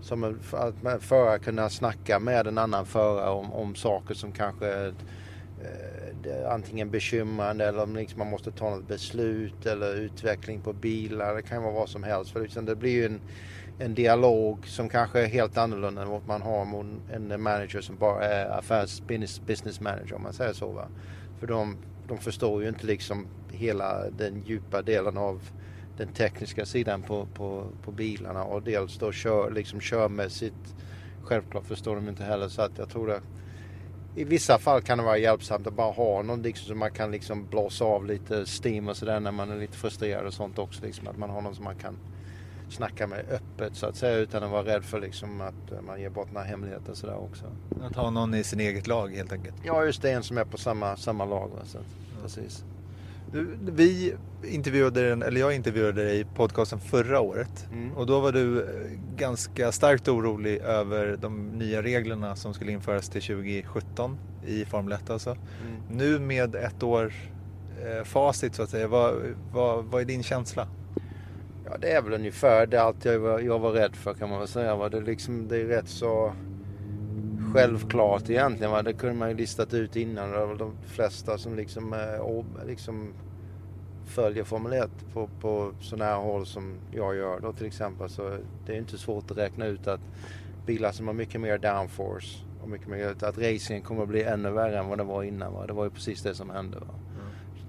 som 0.00 0.38
att 0.52 0.82
man- 0.82 1.00
förare 1.00 1.38
kunna 1.38 1.68
snacka 1.68 2.18
med 2.18 2.46
en 2.46 2.58
annan 2.58 2.86
förare 2.86 3.30
om, 3.30 3.52
om 3.52 3.74
saker 3.74 4.14
som 4.14 4.32
kanske 4.32 4.66
är 4.66 4.94
Eh, 6.26 6.52
antingen 6.52 6.90
bekymrande 6.90 7.64
eller 7.64 7.82
om 7.82 7.96
liksom 7.96 8.18
man 8.18 8.30
måste 8.30 8.50
ta 8.50 8.70
något 8.70 8.88
beslut 8.88 9.66
eller 9.66 9.94
utveckling 9.94 10.60
på 10.60 10.72
bilar. 10.72 11.34
Det 11.34 11.42
kan 11.42 11.62
vara 11.62 11.74
vad 11.74 11.88
som 11.88 12.02
helst. 12.02 12.30
För 12.30 12.40
liksom 12.40 12.64
det 12.64 12.76
blir 12.76 12.92
ju 12.92 13.06
en, 13.06 13.20
en 13.78 13.94
dialog 13.94 14.66
som 14.66 14.88
kanske 14.88 15.20
är 15.20 15.26
helt 15.26 15.56
annorlunda 15.56 16.02
än 16.02 16.08
vad 16.08 16.26
man 16.26 16.42
har 16.42 16.64
med 16.64 17.32
en 17.32 17.42
manager 17.42 17.80
som 17.80 17.96
bara 17.96 18.24
är 18.24 18.58
affärs 18.58 19.00
business, 19.00 19.40
business 19.46 19.80
manager 19.80 20.14
om 20.14 20.22
man 20.22 20.32
säger 20.32 20.52
så. 20.52 20.72
Va? 20.72 20.88
För 21.40 21.46
de, 21.46 21.76
de 22.08 22.18
förstår 22.18 22.62
ju 22.62 22.68
inte 22.68 22.86
liksom 22.86 23.26
hela 23.52 24.10
den 24.10 24.42
djupa 24.46 24.82
delen 24.82 25.18
av 25.18 25.42
den 25.96 26.08
tekniska 26.08 26.66
sidan 26.66 27.02
på, 27.02 27.26
på, 27.34 27.66
på 27.84 27.92
bilarna 27.92 28.44
och 28.44 28.62
dels 28.62 28.98
då 28.98 29.12
kör, 29.12 29.50
liksom 29.50 29.80
körmässigt 29.80 30.74
självklart 31.22 31.66
förstår 31.66 31.94
de 31.94 32.08
inte 32.08 32.24
heller 32.24 32.48
så 32.48 32.62
att 32.62 32.78
jag 32.78 32.88
tror 32.88 33.06
det 33.06 33.20
i 34.18 34.24
vissa 34.24 34.58
fall 34.58 34.82
kan 34.82 34.98
det 34.98 35.04
vara 35.04 35.18
hjälpsamt 35.18 35.66
att 35.66 35.74
bara 35.74 35.92
ha 35.92 36.22
någon 36.22 36.42
liksom, 36.42 36.68
så 36.68 36.74
man 36.74 36.90
kan 36.90 37.10
liksom 37.10 37.46
blåsa 37.46 37.84
av 37.84 38.06
lite 38.06 38.44
steam 38.64 38.88
och 38.88 38.96
sådär 38.96 39.20
när 39.20 39.32
man 39.32 39.50
är 39.50 39.56
lite 39.56 39.76
frustrerad 39.76 40.26
och 40.26 40.34
sånt 40.34 40.58
också. 40.58 40.84
Liksom, 40.84 41.08
att 41.08 41.18
man 41.18 41.30
har 41.30 41.42
någon 41.42 41.54
som 41.54 41.64
man 41.64 41.76
kan 41.76 41.98
snacka 42.70 43.06
med 43.06 43.24
öppet 43.30 43.76
så 43.76 43.86
att 43.86 43.96
säga 43.96 44.16
utan 44.16 44.42
att 44.42 44.50
vara 44.50 44.64
rädd 44.64 44.84
för 44.84 45.00
liksom, 45.00 45.40
att 45.40 45.72
eh, 45.72 45.80
man 45.80 46.00
ger 46.00 46.10
bort 46.10 46.32
några 46.32 46.46
hemligheter 46.46 46.94
sådär 46.94 47.16
också. 47.16 47.44
Att 47.82 47.96
ha 47.96 48.10
någon 48.10 48.34
i 48.34 48.44
sin 48.44 48.60
eget 48.60 48.86
lag 48.86 49.14
helt 49.14 49.32
enkelt. 49.32 49.56
Ja 49.64 49.84
just 49.84 50.02
det, 50.02 50.10
en 50.10 50.22
som 50.22 50.38
är 50.38 50.44
på 50.44 50.58
samma, 50.58 50.96
samma 50.96 51.24
lag. 51.24 51.48
Va? 51.48 51.60
Så 51.64 51.78
att, 51.78 52.22
precis. 52.22 52.64
Vi 53.60 54.14
intervjuade 54.44 55.08
den, 55.08 55.22
eller 55.22 55.40
jag 55.40 55.54
intervjuade 55.54 56.04
dig 56.04 56.20
i 56.20 56.24
podcasten 56.24 56.80
förra 56.80 57.20
året. 57.20 57.66
Mm. 57.72 57.96
Och 57.96 58.06
då 58.06 58.20
var 58.20 58.32
du 58.32 58.60
eh, 58.60 58.66
ganska 59.16 59.72
starkt 59.72 60.08
orolig 60.08 60.58
över 60.58 61.18
de 61.20 61.48
nya 61.48 61.82
reglerna 61.82 62.36
som 62.36 62.54
skulle 62.54 62.72
införas 62.72 63.08
till 63.08 63.22
2017 63.22 64.18
i 64.46 64.64
Formel 64.64 64.92
1 64.92 65.10
alltså. 65.10 65.30
Mm. 65.30 65.82
Nu 65.90 66.18
med 66.18 66.54
ett 66.54 66.82
år 66.82 67.12
eh, 67.84 68.04
facit 68.04 68.54
så 68.54 68.62
att 68.62 68.70
säga, 68.70 68.88
vad, 68.88 69.14
vad, 69.52 69.84
vad 69.84 70.00
är 70.00 70.04
din 70.04 70.22
känsla? 70.22 70.68
Ja, 71.64 71.76
det 71.80 71.92
är 71.92 72.02
väl 72.02 72.12
ungefär 72.12 72.66
det 72.66 72.82
allt 72.82 73.04
jag 73.04 73.18
var, 73.18 73.40
jag 73.40 73.58
var 73.58 73.72
rädd 73.72 73.96
för 73.96 74.14
kan 74.14 74.30
man 74.30 74.38
väl 74.38 74.48
säga. 74.48 74.76
Va? 74.76 74.88
Det, 74.88 75.00
liksom, 75.00 75.48
det 75.48 75.56
är 75.56 75.64
rätt 75.64 75.88
så 75.88 76.32
självklart 77.54 78.30
egentligen. 78.30 78.70
Va? 78.70 78.82
Det 78.82 78.92
kunde 78.92 79.14
man 79.14 79.28
ju 79.28 79.36
listat 79.36 79.74
ut 79.74 79.96
innan. 79.96 80.30
Det 80.30 80.46
var 80.46 80.54
de 80.54 80.72
flesta 80.86 81.38
som 81.38 81.56
liksom, 81.56 81.92
eh, 81.92 82.66
liksom 82.66 83.12
följer 84.06 84.44
Formel 84.44 84.72
1 84.72 84.90
på, 85.12 85.28
på 85.40 85.72
sådana 85.80 86.04
här 86.04 86.16
håll 86.16 86.46
som 86.46 86.74
jag 86.92 87.16
gör 87.16 87.40
då 87.40 87.52
till 87.52 87.66
exempel. 87.66 88.08
Så 88.08 88.38
det 88.66 88.72
är 88.72 88.78
inte 88.78 88.98
svårt 88.98 89.30
att 89.30 89.38
räkna 89.38 89.66
ut 89.66 89.86
att 89.86 90.00
bilar 90.66 90.92
som 90.92 91.06
har 91.06 91.14
mycket 91.14 91.40
mer 91.40 91.58
downforce 91.58 92.44
och 92.62 92.68
mycket 92.68 92.88
mer 92.88 93.16
att 93.22 93.38
racingen 93.38 93.82
kommer 93.82 94.02
att 94.02 94.08
bli 94.08 94.22
ännu 94.22 94.50
värre 94.50 94.78
än 94.78 94.88
vad 94.88 94.98
det 94.98 95.04
var 95.04 95.22
innan. 95.22 95.52
Va? 95.52 95.66
Det 95.66 95.72
var 95.72 95.84
ju 95.84 95.90
precis 95.90 96.22
det 96.22 96.34
som 96.34 96.50
hände. 96.50 96.78
Va? 96.78 96.94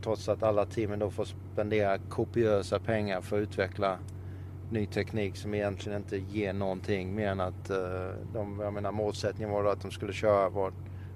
Trots 0.03 0.29
att 0.29 0.43
alla 0.43 0.65
teamen 0.65 0.99
då 0.99 1.11
får 1.11 1.25
spendera 1.53 1.97
kopiösa 1.97 2.79
pengar 2.79 3.21
för 3.21 3.37
att 3.37 3.41
utveckla 3.41 3.97
ny 4.71 4.85
teknik 4.85 5.35
som 5.35 5.53
egentligen 5.53 5.97
inte 5.97 6.17
ger 6.17 6.53
någonting 6.53 7.15
mer 7.15 7.27
än 7.27 7.39
att 7.39 7.69
eh, 7.69 8.09
de, 8.33 8.59
jag 8.59 8.73
menar 8.73 8.91
målsättningen 8.91 9.53
var 9.53 9.65
att 9.65 9.81
de 9.81 9.91
skulle 9.91 10.13
köra 10.13 10.49
vad, 10.49 10.73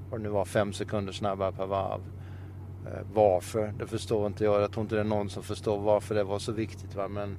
vad 0.09 0.19
det 0.19 0.23
nu 0.23 0.29
var 0.29 0.45
fem 0.45 0.73
sekunder 0.73 1.13
snabbare 1.13 1.51
per 1.51 1.65
varv. 1.65 2.01
Eh, 2.85 3.01
varför? 3.13 3.73
Det 3.79 3.87
förstår 3.87 4.27
inte 4.27 4.43
jag. 4.43 4.61
Jag 4.61 4.71
tror 4.71 4.81
inte 4.81 4.95
det 4.95 5.01
är 5.01 5.05
någon 5.05 5.29
som 5.29 5.43
förstår 5.43 5.79
varför 5.79 6.15
det 6.15 6.23
var 6.23 6.39
så 6.39 6.51
viktigt. 6.51 6.95
Va? 6.95 7.07
Men 7.07 7.37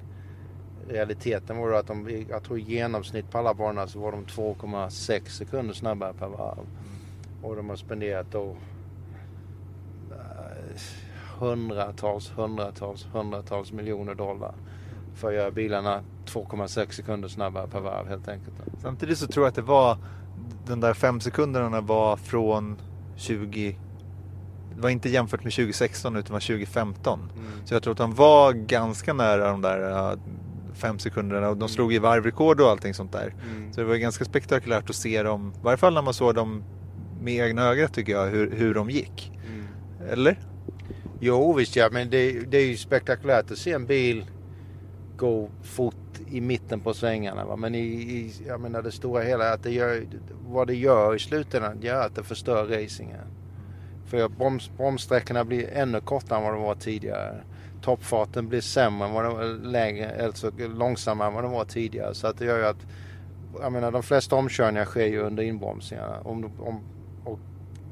realiteten 0.87 1.57
var 1.57 1.71
att 1.71 1.87
de, 1.87 2.25
jag 2.29 2.43
tror 2.43 2.59
i 2.59 2.61
genomsnitt 2.61 3.31
på 3.31 3.37
alla 3.37 3.53
banorna 3.53 3.87
så 3.87 3.99
var 3.99 4.11
de 4.11 4.25
2,6 4.25 5.29
sekunder 5.29 5.73
snabbare 5.73 6.13
per 6.13 6.27
varv. 6.27 6.65
Och 7.41 7.55
de 7.55 7.69
har 7.69 7.75
spenderat 7.75 8.31
då 8.31 8.57
eh, 10.11 10.81
hundratals, 11.39 12.31
hundratals, 12.35 13.07
hundratals 13.13 13.71
miljoner 13.71 14.15
dollar 14.15 14.55
för 15.15 15.27
att 15.27 15.33
göra 15.33 15.51
bilarna 15.51 16.03
2,6 16.25 16.91
sekunder 16.91 17.27
snabbare 17.27 17.67
per 17.67 17.79
varv 17.79 18.07
helt 18.07 18.27
enkelt. 18.27 18.55
Samtidigt 18.81 19.17
så 19.17 19.27
tror 19.27 19.45
jag 19.45 19.49
att 19.49 19.55
det 19.55 19.61
var 19.61 19.97
de 20.67 20.79
där 20.79 20.93
fem 20.93 21.19
sekunderna 21.19 21.81
var 21.81 22.17
från 22.17 22.81
20 23.15 23.77
det 24.75 24.81
var 24.81 24.89
inte 24.89 25.09
jämfört 25.09 25.43
med 25.43 25.53
2016 25.53 26.15
utan 26.15 26.33
var 26.33 26.39
2015. 26.39 27.19
Mm. 27.19 27.65
Så 27.65 27.73
jag 27.73 27.83
tror 27.83 27.91
att 27.91 27.97
de 27.97 28.13
var 28.13 28.53
ganska 28.53 29.13
nära 29.13 29.51
de 29.51 29.61
där 29.61 30.11
uh, 30.11 30.19
fem 30.73 30.99
sekunderna 30.99 31.49
och 31.49 31.57
de 31.57 31.69
slog 31.69 31.93
i 31.93 31.97
varvrekord 31.97 32.61
och 32.61 32.69
allting 32.69 32.93
sånt 32.93 33.11
där. 33.11 33.33
Mm. 33.51 33.73
Så 33.73 33.81
det 33.81 33.87
var 33.87 33.95
ganska 33.95 34.25
spektakulärt 34.25 34.89
att 34.89 34.95
se 34.95 35.23
dem, 35.23 35.53
i 35.55 35.63
varje 35.63 35.77
fall 35.77 35.93
när 35.93 36.01
man 36.01 36.13
såg 36.13 36.35
dem 36.35 36.63
med 37.21 37.33
egna 37.33 37.63
ögat 37.63 37.93
tycker 37.93 38.13
jag, 38.13 38.27
hur, 38.27 38.51
hur 38.51 38.73
de 38.73 38.89
gick. 38.89 39.31
Mm. 39.47 39.67
Eller? 40.11 40.39
Jo 41.19 41.53
visst 41.53 41.75
ja, 41.75 41.89
men 41.91 42.09
det, 42.09 42.31
det 42.31 42.57
är 42.57 42.65
ju 42.65 42.77
spektakulärt 42.77 43.51
att 43.51 43.57
se 43.57 43.71
en 43.71 43.85
bil 43.85 44.25
gå 45.17 45.49
fort 45.63 45.95
i 46.31 46.41
mitten 46.41 46.79
på 46.79 46.93
svängarna. 46.93 47.45
Va? 47.45 47.55
Men 47.55 47.75
i, 47.75 47.79
i, 47.79 48.33
jag 48.47 48.61
menar 48.61 48.81
det 48.81 48.91
stora 48.91 49.23
hela 49.23 49.53
att 49.53 49.63
det 49.63 49.71
gör, 49.71 50.05
vad 50.47 50.67
det 50.67 50.75
gör 50.75 51.15
i 51.15 51.19
slutändan 51.19 51.79
det 51.79 51.89
att 51.89 52.15
det 52.15 52.23
förstör 52.23 52.65
racingen. 52.65 53.27
För 54.05 54.29
broms, 54.29 54.71
bromssträckorna 54.77 55.45
blir 55.45 55.69
ännu 55.73 56.01
kortare 56.01 56.37
än 56.37 56.43
vad 56.43 56.53
de 56.53 56.61
var 56.61 56.75
tidigare. 56.75 57.43
Toppfarten 57.81 58.47
blir 58.47 58.61
sämre 58.61 59.07
än 59.07 59.13
vad 59.13 59.23
den 59.23 59.33
var 59.33 59.43
lägre, 59.43 60.25
alltså 60.25 60.51
långsammare 60.57 61.27
än 61.27 61.33
vad 61.33 61.43
den 61.43 61.51
var 61.51 61.65
tidigare. 61.65 62.13
Så 62.13 62.27
att 62.27 62.37
det 62.37 62.45
gör 62.45 62.57
ju 62.57 62.65
att, 62.65 62.87
jag 63.61 63.71
menar 63.71 63.91
de 63.91 64.03
flesta 64.03 64.35
omkörningar 64.35 64.85
sker 64.85 65.05
ju 65.05 65.19
under 65.21 65.43
inbromsningarna. 65.43 66.19
Om, 66.23 66.51
om, 66.59 66.83
och 67.23 67.39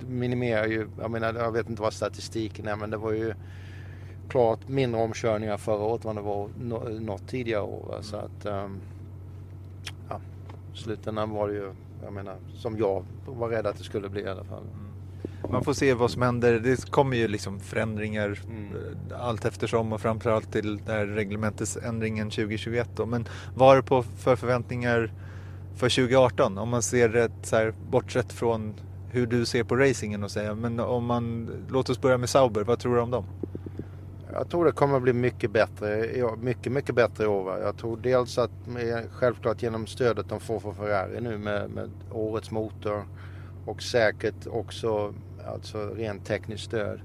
minimerar 0.08 0.66
ju, 0.66 0.88
jag 1.00 1.12
menar 1.12 1.34
jag 1.34 1.52
vet 1.52 1.70
inte 1.70 1.82
vad 1.82 1.94
statistiken 1.94 2.68
är 2.68 2.76
men 2.76 2.90
det 2.90 2.98
var 2.98 3.12
ju 3.12 3.34
klart 4.34 4.68
mindre 4.68 5.02
omkörningar 5.02 5.58
förra 5.58 5.84
året 5.84 6.06
än 6.06 6.16
det 6.16 6.22
var 6.22 6.50
nå- 6.60 6.90
något 7.00 7.28
tidigare 7.28 7.62
år. 7.62 7.86
va. 7.90 8.02
Så 8.02 8.18
att, 8.18 8.46
um, 8.46 8.80
ja, 10.10 10.20
slutändan 10.74 11.30
var 11.30 11.48
det 11.48 11.54
ju, 11.54 11.72
jag 12.04 12.14
menar, 12.14 12.36
som 12.56 12.78
jag 12.78 13.04
var 13.26 13.50
rädd 13.50 13.68
att 13.68 13.78
det 13.78 13.84
skulle 13.84 14.10
bli 14.10 14.22
i 14.22 14.28
alla 14.28 14.44
fall. 14.44 14.64
Man 15.52 15.64
får 15.64 15.74
se 15.74 15.94
vad 15.94 16.12
som 16.12 16.22
händer. 16.22 16.60
Det 16.60 16.92
kommer 16.92 17.18
ju 17.18 17.28
liksom 17.28 17.60
förändringar 17.60 18.40
Mm. 18.50 18.68
eh, 19.12 19.22
allt 19.28 19.46
eftersom 19.46 19.94
och 19.94 20.02
framförallt 20.02 20.52
till 20.52 20.78
där 20.86 21.06
reglementesändringen 21.06 22.30
2021 22.30 22.90
då. 22.96 23.06
Men 23.06 23.26
vad 23.56 23.68
har 23.70 23.76
du 23.76 23.82
på 23.84 24.04
för 24.04 24.36
förväntningar 24.36 25.12
för 25.76 25.90
2018? 25.90 26.58
Om 26.58 26.70
man 26.70 26.82
ser 26.82 27.10
det 27.10 27.32
så 27.44 27.56
här 27.56 27.74
bortsett 27.92 28.34
från 28.34 28.74
hur 29.12 29.28
du 29.28 29.46
ser 29.46 29.64
på 29.64 29.76
racingen 29.76 30.24
och 30.24 30.32
säga. 30.32 30.56
Men 30.56 30.80
om 30.80 31.06
man, 31.06 31.50
låt 31.70 31.90
oss 31.90 32.02
börja 32.02 32.18
med 32.18 32.30
Sauber. 32.30 32.64
Vad 32.64 32.80
tror 32.80 32.96
du 32.96 33.02
om 33.02 33.12
dem? 33.12 33.26
Jag 34.34 34.50
tror 34.50 34.66
det 34.66 34.72
kommer 34.72 35.00
bli 35.00 35.14
mycket 35.14 35.52
bättre, 35.52 36.08
mycket, 36.38 36.72
mycket 36.72 36.96
bättre 36.96 37.24
i 37.24 37.28
år. 37.28 37.60
Jag 37.60 37.78
tror 37.78 37.98
dels 37.98 38.38
att 38.38 38.52
självklart 39.12 39.64
genom 39.64 39.88
stödet 39.88 40.30
de 40.30 40.40
får 40.40 40.60
från 40.60 40.76
Ferrari 40.76 41.22
nu 41.22 41.38
med, 41.38 41.70
med 41.70 41.90
årets 42.12 42.52
motor 42.52 43.06
och 43.66 43.82
säkert 43.82 44.48
också 44.48 45.14
alltså 45.48 45.90
rent 45.90 46.26
tekniskt 46.26 46.64
stöd. 46.64 47.02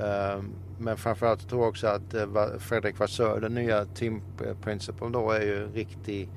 Ehm, 0.00 0.52
men 0.78 0.96
framförallt 0.96 1.48
tror 1.48 1.62
jag 1.62 1.68
också 1.68 1.86
att 1.86 2.14
eh, 2.14 2.58
Fredrik 2.58 2.98
Vassör, 2.98 3.40
den 3.40 3.54
nya 3.54 3.84
team 3.84 4.22
eh, 4.46 4.56
principal 4.62 5.12
då, 5.12 5.30
är 5.30 5.40
ju 5.40 5.64
en 5.64 5.72
riktig 5.72 6.28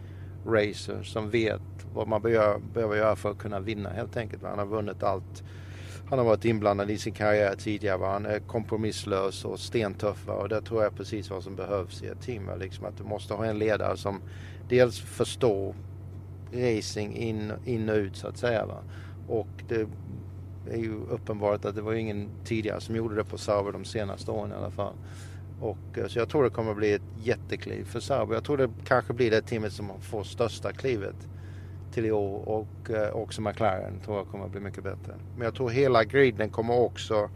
racer 0.46 1.04
som 1.04 1.30
vet 1.30 1.62
vad 1.94 2.08
man 2.08 2.22
behöver, 2.22 2.96
göra 2.96 3.16
för 3.16 3.32
att 3.32 3.38
kunna 3.38 3.60
vinna 3.60 3.90
helt 3.90 4.18
enkelt. 4.18 4.44
Han 4.44 4.60
har 4.60 4.66
vunnit 4.66 5.04
allt. 5.04 5.44
Han 6.12 6.20
har 6.20 6.26
varit 6.26 6.46
inblandad 6.46 6.92
i 6.92 6.98
sin 6.98 7.14
karriär 7.14 7.56
tidigare. 7.56 7.98
Va? 7.98 8.12
Han 8.12 8.26
är 8.26 8.40
kompromisslös 8.40 9.46
och 9.46 9.60
stentuff. 9.60 10.28
Va? 10.28 10.34
Och 10.34 10.50
det 10.50 10.62
tror 10.62 10.84
jag 10.84 10.94
är 10.94 10.98
precis 10.98 11.30
vad 11.30 11.44
som 11.44 11.56
behövs 11.56 12.04
i 12.04 12.08
ett 12.08 12.22
team. 12.22 12.46
Va? 12.46 12.56
Liksom 12.56 12.86
att 12.86 12.98
du 12.98 13.04
måste 13.04 13.34
ha 13.34 13.46
en 13.46 13.60
ledare 13.60 13.98
som 13.98 14.22
dels 14.70 15.00
förstår 15.00 15.76
racing 16.54 17.16
in, 17.16 17.54
in 17.66 17.90
och 17.90 17.96
ut 17.96 18.16
så 18.16 18.28
att 18.28 18.38
säga. 18.38 18.66
Va? 18.66 18.84
Och 19.28 19.48
det 19.68 19.88
är 20.72 20.78
ju 20.78 20.96
uppenbart 21.10 21.66
att 21.66 21.76
det 21.76 21.82
var 21.82 21.94
ingen 21.94 22.30
tidigare 22.46 22.82
som 22.82 22.96
gjorde 22.96 23.16
det 23.16 23.24
på 23.24 23.38
Sauber 23.38 23.72
de 23.72 23.86
senaste 23.86 24.32
åren 24.32 24.52
i 24.52 24.56
alla 24.56 24.72
fall. 24.72 24.94
Och, 25.62 25.98
eh, 25.98 26.08
så 26.08 26.20
jag 26.20 26.30
tror 26.30 26.44
det 26.44 26.50
kommer 26.50 26.74
bli 26.74 26.94
ett 26.94 27.02
jättekliv 27.24 27.84
för 27.84 28.00
Sauber. 28.00 28.34
Jag 28.34 28.44
tror 28.44 28.58
det 28.58 28.70
kanske 28.86 29.14
blir 29.14 29.32
det 29.32 29.42
teamet 29.42 29.74
som 29.74 29.92
får 30.02 30.24
största 30.24 30.72
klivet 30.72 31.16
till 31.92 32.06
i 32.06 32.12
år 32.12 32.50
och 32.50 32.90
eh, 32.90 33.16
också 33.16 33.42
McLaren 33.42 34.00
tror 34.06 34.18
jag 34.18 34.28
kommer 34.28 34.46
att 34.46 34.52
bli 34.52 34.62
mycket 34.62 34.84
bättre. 34.84 35.16
Men 35.36 35.46
jag 35.46 35.56
tror 35.56 35.70
hela 35.70 36.04
griden 36.04 36.50
kommer 36.50 36.80
också 36.80 37.30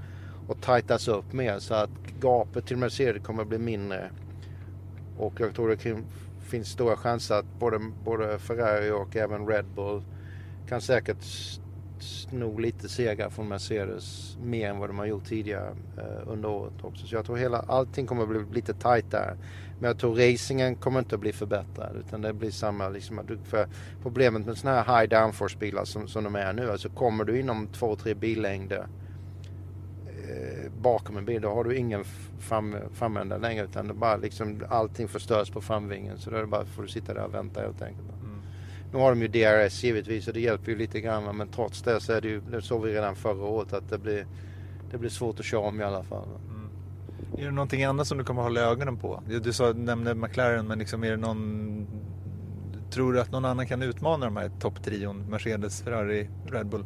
att 0.50 0.62
tajtas 0.62 1.08
upp 1.08 1.34
mer 1.34 1.60
så 1.60 1.74
att 1.74 1.90
gapet 2.20 2.66
till 2.66 2.78
Mercedes 2.78 3.24
kommer 3.24 3.42
att 3.42 3.50
bli 3.50 3.58
mindre. 3.58 4.10
Och 5.18 5.34
jag 5.40 5.56
tror 5.56 5.70
det 5.70 5.98
finns 6.40 6.68
stora 6.68 6.98
chanser 6.98 7.36
att 7.36 7.60
både, 7.60 7.80
både 8.04 8.40
Ferrari 8.40 8.92
och 8.92 9.16
även 9.16 9.48
Red 9.48 9.66
Bull 9.76 10.04
kan 10.68 10.82
säkert 10.82 11.18
sno 12.00 12.58
lite 12.58 12.90
segrar 12.90 13.30
från 13.30 13.48
Mercedes 13.48 14.38
mer 14.44 14.70
än 14.70 14.80
vad 14.80 14.90
de 14.90 15.00
har 15.00 15.06
gjort 15.06 15.26
tidigare 15.26 15.76
eh, 15.98 16.28
under 16.32 16.50
året 16.50 16.74
också. 16.82 17.08
Så 17.08 17.16
jag 17.16 17.26
tror 17.26 17.38
hela, 17.38 17.60
allting 17.60 18.06
kommer 18.06 18.24
att 18.24 18.30
bli 18.30 18.46
lite 18.54 18.74
tajtare. 18.74 19.38
Men 19.80 19.88
jag 19.88 20.00
tror 20.00 20.16
racingen 20.16 20.76
kommer 20.76 21.00
inte 21.00 21.16
att 21.16 21.22
bli 21.22 21.34
förbättrad 21.34 21.96
utan 22.08 22.22
det 22.22 22.34
blir 22.34 22.52
samma 22.52 22.90
liksom 22.90 23.22
för 23.44 23.68
problemet 24.02 24.46
med 24.46 24.58
sådana 24.58 24.82
här 24.82 25.02
high 25.02 25.10
downforce 25.10 25.58
bilar 25.58 25.86
som, 25.86 26.08
som 26.08 26.24
de 26.24 26.36
är 26.36 26.54
nu, 26.54 26.72
alltså 26.72 26.90
kommer 26.90 27.24
du 27.24 27.40
inom 27.40 27.68
två, 27.68 27.96
tre 27.96 28.14
billängder 28.14 28.88
eh, 30.08 30.72
bakom 30.82 31.18
en 31.18 31.26
bil 31.26 31.42
då 31.42 31.50
har 31.50 31.64
du 31.64 31.76
ingen 31.76 32.04
fram, 32.40 32.76
framända 32.94 33.38
längre 33.38 33.64
utan 33.66 33.88
det 33.88 33.94
bara 33.94 34.18
liksom 34.18 34.64
allting 34.70 35.08
förstörs 35.08 35.50
på 35.50 35.62
framvingen 35.62 36.18
så 36.18 36.30
då 36.30 36.38
är 36.38 36.42
det 36.42 36.48
bara 36.48 36.66
får 36.66 36.82
du 36.82 36.88
sitta 36.88 37.14
där 37.14 37.24
och 37.24 37.34
vänta 37.34 37.62
helt 37.62 37.82
enkelt. 37.82 38.08
Nu 38.94 39.02
har 39.02 39.10
de 39.10 39.22
ju 39.22 39.28
DRS 39.28 39.84
givetvis 39.84 40.28
och 40.28 40.34
det 40.34 40.40
hjälper 40.40 40.72
ju 40.72 40.78
lite 40.78 41.02
grann 41.02 41.38
men 41.38 41.48
trots 41.48 41.82
det 41.82 42.02
så 42.02 42.14
är 42.14 42.22
det 42.22 42.28
ju, 42.28 42.42
det 42.42 42.62
såg 42.62 42.82
vi 42.84 42.94
redan 42.94 43.16
förra 43.16 43.46
året 43.46 43.74
att 43.74 43.90
det 43.90 43.98
blir, 43.98 44.28
det 44.92 44.98
blir 44.98 45.10
svårt 45.10 45.40
att 45.40 45.46
köra 45.46 45.62
om 45.62 45.82
i 45.82 45.84
alla 45.84 46.04
fall. 46.04 46.30
va. 46.30 46.65
Är 47.38 47.46
det 47.46 47.52
någonting 47.52 47.84
annat 47.84 48.08
som 48.08 48.18
du 48.18 48.24
kommer 48.24 48.42
hålla 48.42 48.62
ögonen 48.62 48.98
på? 48.98 49.24
Du 49.42 49.54
sa, 49.54 49.74
nämnde 49.74 50.16
McLaren, 50.16 50.68
men 50.68 50.80
liksom 50.80 51.04
är 51.04 51.12
det 51.12 51.18
någon... 51.18 51.88
Tror 52.92 53.14
du 53.14 53.22
att 53.22 53.32
någon 53.32 53.46
annan 53.46 53.68
kan 53.68 53.82
utmana 53.82 54.26
de 54.26 54.38
här 54.38 54.52
topptrion? 54.60 55.26
Mercedes, 55.30 55.82
Ferrari, 55.82 56.30
Red 56.46 56.68
Bull? 56.68 56.86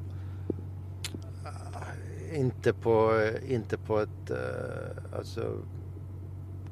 Ah, 1.45 2.35
inte 2.35 2.73
på, 2.73 3.11
inte 3.47 3.77
på 3.77 3.99
ett 3.99 4.29
eh, 4.29 5.17
alltså, 5.17 5.57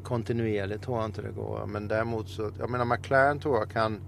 kontinuerligt 0.03 0.84
tror 0.84 0.97
jag 0.97 1.05
inte 1.05 1.21
det 1.21 1.32
går. 1.32 1.65
Men 1.65 1.88
däremot 1.88 2.30
så, 2.30 2.51
jag 2.59 2.69
menar 2.69 2.86
McLaren 2.86 3.39
tror 3.39 3.57
jag 3.57 3.69
kan, 3.69 3.99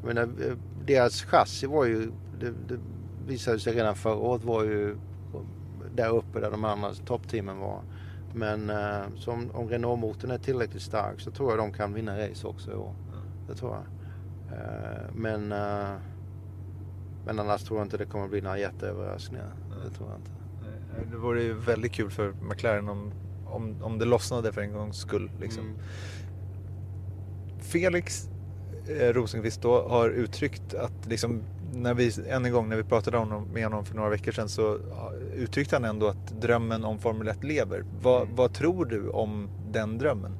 jag 0.00 0.06
menar 0.06 0.22
eh, 0.22 0.56
deras 0.86 1.22
chassi 1.22 1.66
var 1.66 1.84
ju, 1.84 2.10
det, 2.40 2.50
det 2.68 2.80
visade 3.26 3.58
sig 3.58 3.74
redan 3.74 3.94
förra 3.94 4.14
året 4.14 4.44
var 4.44 4.64
ju 4.64 4.96
där 5.94 6.08
uppe 6.08 6.40
där 6.40 6.50
de 6.50 6.64
andra 6.64 6.94
toppteamen 6.94 7.58
var. 7.58 7.82
Men 8.36 8.70
eh, 8.70 9.16
som, 9.16 9.50
om 9.50 9.68
Renault-motorn 9.68 10.30
är 10.30 10.38
tillräckligt 10.38 10.82
stark 10.82 11.20
så 11.20 11.30
tror 11.30 11.50
jag 11.50 11.58
de 11.58 11.72
kan 11.72 11.94
vinna 11.94 12.18
race 12.18 12.46
också 12.46 12.70
i 12.70 12.74
år. 12.74 12.94
Det 13.48 13.54
tror 13.54 13.74
jag. 13.74 13.84
Eh, 14.58 15.02
men, 15.14 15.52
eh, 15.52 15.94
men 17.24 17.38
annars 17.38 17.62
tror 17.62 17.78
jag 17.78 17.86
inte 17.86 17.96
det 17.96 18.06
kommer 18.06 18.28
bli 18.28 18.40
några 18.40 18.58
jätteöverraskningar. 18.58 19.52
Det 19.84 19.90
tror 19.90 20.08
jag 20.10 20.18
inte. 20.18 20.30
Det 21.10 21.16
vore 21.16 21.42
ju 21.42 21.54
väldigt 21.54 21.92
kul 21.92 22.10
för 22.10 22.32
McLaren 22.32 22.88
om, 22.88 23.12
om, 23.46 23.82
om 23.82 23.98
det 23.98 24.04
lossnade 24.04 24.52
för 24.52 24.60
en 24.60 24.72
gångs 24.72 24.96
skull. 24.96 25.30
Liksom. 25.40 25.64
Mm. 25.64 25.78
Felix 27.60 28.28
eh, 28.88 29.12
Rosenqvist 29.12 29.62
då 29.62 29.88
har 29.88 30.08
uttryckt 30.10 30.74
att 30.74 31.06
liksom, 31.06 31.42
när 31.72 31.94
vi, 31.94 32.12
än 32.28 32.44
en 32.44 32.52
gång 32.52 32.68
när 32.68 32.76
vi 32.76 32.84
pratade 32.84 33.18
om 33.18 33.48
med 33.52 33.64
honom 33.64 33.84
för 33.84 33.94
några 33.94 34.10
veckor 34.10 34.32
sedan 34.32 34.48
så 34.48 34.78
uttryckte 35.34 35.76
han 35.76 35.84
ändå 35.84 36.06
att 36.06 36.40
drömmen 36.40 36.84
om 36.84 36.98
Formel 36.98 37.28
1 37.28 37.44
lever. 37.44 37.84
Vad, 38.02 38.22
Mm. 38.22 38.36
vad 38.36 38.54
tror 38.54 38.84
du 38.84 39.08
om 39.08 39.48
den 39.72 39.98
drömmen? 39.98 40.32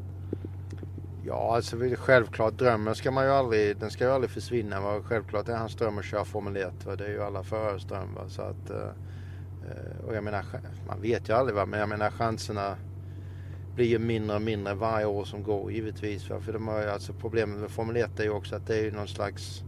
Ja, 1.24 1.54
alltså 1.56 1.76
självklart 1.96 2.58
drömmen 2.58 2.94
ska 2.94 3.10
man 3.10 3.24
ju 3.24 3.30
aldrig, 3.30 3.76
den 3.76 3.90
ska 3.90 4.04
ju 4.04 4.10
aldrig 4.10 4.30
försvinna. 4.30 4.80
Va? 4.80 5.02
Självklart 5.04 5.48
är 5.48 5.56
hans 5.56 5.76
dröm 5.76 5.98
att 5.98 6.04
köra 6.04 6.24
Formel 6.24 6.56
1. 6.56 6.86
Va? 6.86 6.96
Det 6.96 7.04
är 7.04 7.10
ju 7.10 7.22
alla 7.22 7.42
förares 7.42 7.84
dröm. 7.84 8.14
Va? 8.14 8.28
Så 8.28 8.42
att, 8.42 8.70
eh, 8.70 8.76
eh, 9.70 10.06
och 10.06 10.14
jag 10.16 10.24
menar, 10.24 10.44
man 10.88 11.00
vet 11.00 11.28
ju 11.28 11.32
aldrig 11.32 11.56
va? 11.56 11.66
men 11.66 11.80
jag 11.80 11.88
menar 11.88 12.10
chanserna 12.10 12.76
blir 13.74 13.86
ju 13.86 13.98
mindre 13.98 14.36
och 14.36 14.42
mindre 14.42 14.74
varje 14.74 15.06
år 15.06 15.24
som 15.24 15.42
går 15.42 15.72
givetvis. 15.72 16.30
Va? 16.30 16.40
För 16.40 16.52
de 16.52 16.68
har 16.68 16.82
ju, 16.82 16.88
alltså 16.88 17.12
problemet 17.12 17.58
med 17.58 17.70
Formel 17.70 17.96
1 17.96 18.20
är 18.20 18.24
ju 18.24 18.30
också 18.30 18.56
att 18.56 18.66
det 18.66 18.76
är 18.78 18.82
ju 18.82 18.90
någon 18.90 19.08
slags 19.08 19.62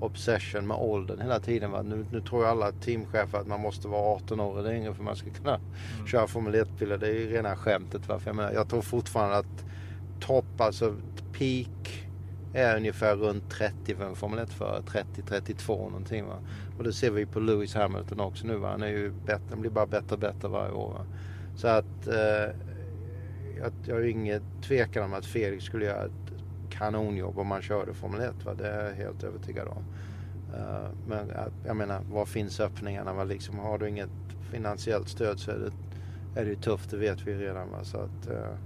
obsession 0.00 0.66
med 0.66 0.76
åldern 0.76 1.20
hela 1.20 1.40
tiden. 1.40 1.70
Va? 1.70 1.82
Nu, 1.82 2.06
nu 2.12 2.20
tror 2.20 2.42
ju 2.42 2.48
alla 2.48 2.72
teamchefer 2.72 3.38
att 3.38 3.46
man 3.46 3.60
måste 3.60 3.88
vara 3.88 4.16
18 4.16 4.40
år 4.40 4.58
eller 4.58 4.72
yngre 4.72 4.94
för 4.94 5.02
man 5.02 5.16
ska 5.16 5.30
kunna 5.30 5.60
köra 6.06 6.26
Formel 6.26 6.54
1-bilar. 6.54 6.98
Det 6.98 7.06
är 7.06 7.12
ju 7.12 7.30
rena 7.30 7.56
skämtet. 7.56 8.08
Va? 8.08 8.18
För 8.18 8.28
jag, 8.28 8.36
menar, 8.36 8.52
jag 8.52 8.68
tror 8.68 8.82
fortfarande 8.82 9.36
att 9.36 9.64
topp, 10.20 10.60
alltså 10.60 10.96
peak 11.32 12.08
är 12.54 12.76
ungefär 12.76 13.16
runt 13.16 13.50
30 13.50 13.94
för 13.94 14.06
en 14.06 14.16
Formel 14.16 14.46
1-förare. 14.46 14.82
30-32 15.16 15.78
någonting. 15.78 16.26
Va? 16.26 16.38
Och 16.78 16.84
det 16.84 16.92
ser 16.92 17.10
vi 17.10 17.26
på 17.26 17.40
Lewis 17.40 17.74
Hamilton 17.74 18.20
också 18.20 18.46
nu. 18.46 18.56
Va? 18.56 18.70
Han, 18.70 18.82
är 18.82 18.88
ju 18.88 19.10
bättre, 19.10 19.44
han 19.50 19.60
blir 19.60 19.70
bara 19.70 19.86
bättre 19.86 20.14
och 20.14 20.20
bättre 20.20 20.48
varje 20.48 20.72
år. 20.72 20.92
Va? 20.92 21.06
Så 21.56 21.68
att 21.68 22.06
eh, 22.06 22.54
jag, 23.58 23.72
jag 23.86 23.94
har 23.94 24.00
ju 24.00 24.10
inget 24.10 24.42
tvekan 24.62 25.04
om 25.04 25.14
att 25.14 25.26
Felix 25.26 25.64
skulle 25.64 25.84
göra 25.84 26.04
ett 26.04 26.23
kanonjobb 26.78 27.38
om 27.38 27.46
man 27.46 27.62
körde 27.62 27.94
Formel 27.94 28.20
1. 28.20 28.44
Va? 28.44 28.54
Det 28.54 28.68
är 28.68 28.84
jag 28.84 28.94
helt 28.94 29.24
övertygad 29.24 29.68
om. 29.68 29.84
Uh, 30.54 30.88
men 31.08 31.30
att, 31.30 31.52
jag 31.66 31.76
menar, 31.76 32.00
var 32.10 32.26
finns 32.26 32.60
öppningarna? 32.60 33.12
Va? 33.12 33.24
Liksom, 33.24 33.58
har 33.58 33.78
du 33.78 33.88
inget 33.88 34.10
finansiellt 34.50 35.08
stöd 35.08 35.40
så 35.40 35.50
är 35.50 35.58
det, 35.58 35.70
är 36.40 36.44
det 36.44 36.50
ju 36.50 36.56
tufft, 36.56 36.90
det 36.90 36.96
vet 36.96 37.22
vi 37.26 37.34
redan. 37.34 37.70
Va? 37.70 37.84
Så 37.84 37.98
att, 37.98 38.30
uh... 38.30 38.56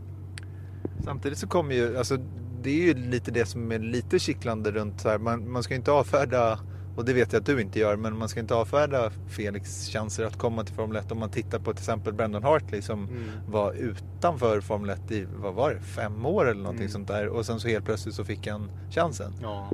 Samtidigt 1.05 1.39
så 1.39 1.47
kommer 1.47 1.75
ju, 1.75 1.99
alltså 1.99 2.19
det 2.63 2.71
är 2.71 2.87
ju 2.87 2.95
lite 2.95 3.31
det 3.31 3.47
som 3.47 3.73
är 3.73 3.79
lite 3.79 4.19
kittlande 4.19 4.71
runt 4.71 5.01
så 5.01 5.09
här. 5.09 5.19
Man, 5.19 5.51
man 5.51 5.63
ska 5.63 5.75
inte 5.75 5.93
avfärda, 5.93 6.59
och 6.99 7.05
det 7.05 7.13
vet 7.13 7.33
jag 7.33 7.41
att 7.41 7.47
du 7.47 7.61
inte 7.61 7.79
gör, 7.79 7.97
men 7.97 8.17
man 8.19 8.29
ska 8.29 8.41
inte 8.41 8.55
avfärda 8.55 9.11
Felix 9.29 9.89
chanser 9.93 10.25
att 10.25 10.39
komma 10.39 10.65
till 10.65 10.75
Formel 10.75 10.97
1 10.97 11.13
om 11.13 11.19
man 11.19 11.31
tittar 11.31 11.59
på 11.59 11.73
till 11.73 11.81
exempel 11.83 12.13
Brendan 12.13 12.43
Hartley 12.43 12.83
som 12.83 13.05
Mm. 13.09 13.25
var 13.49 13.73
utanför 13.73 14.61
Formel 14.61 14.91
1 14.91 15.11
i, 15.11 15.27
vad 15.37 15.55
var 15.55 15.75
det, 15.75 15.81
fem 15.81 16.27
år 16.27 16.49
eller 16.49 16.61
någonting 16.63 16.81
Mm. 16.85 16.93
sånt 16.93 17.09
där 17.09 17.29
och 17.29 17.47
sen 17.47 17.61
så 17.61 17.69
helt 17.69 17.85
plötsligt 17.85 18.15
så 18.15 18.25
fick 18.25 18.47
han 18.47 18.71
chansen. 18.91 19.33
Ja. 19.43 19.71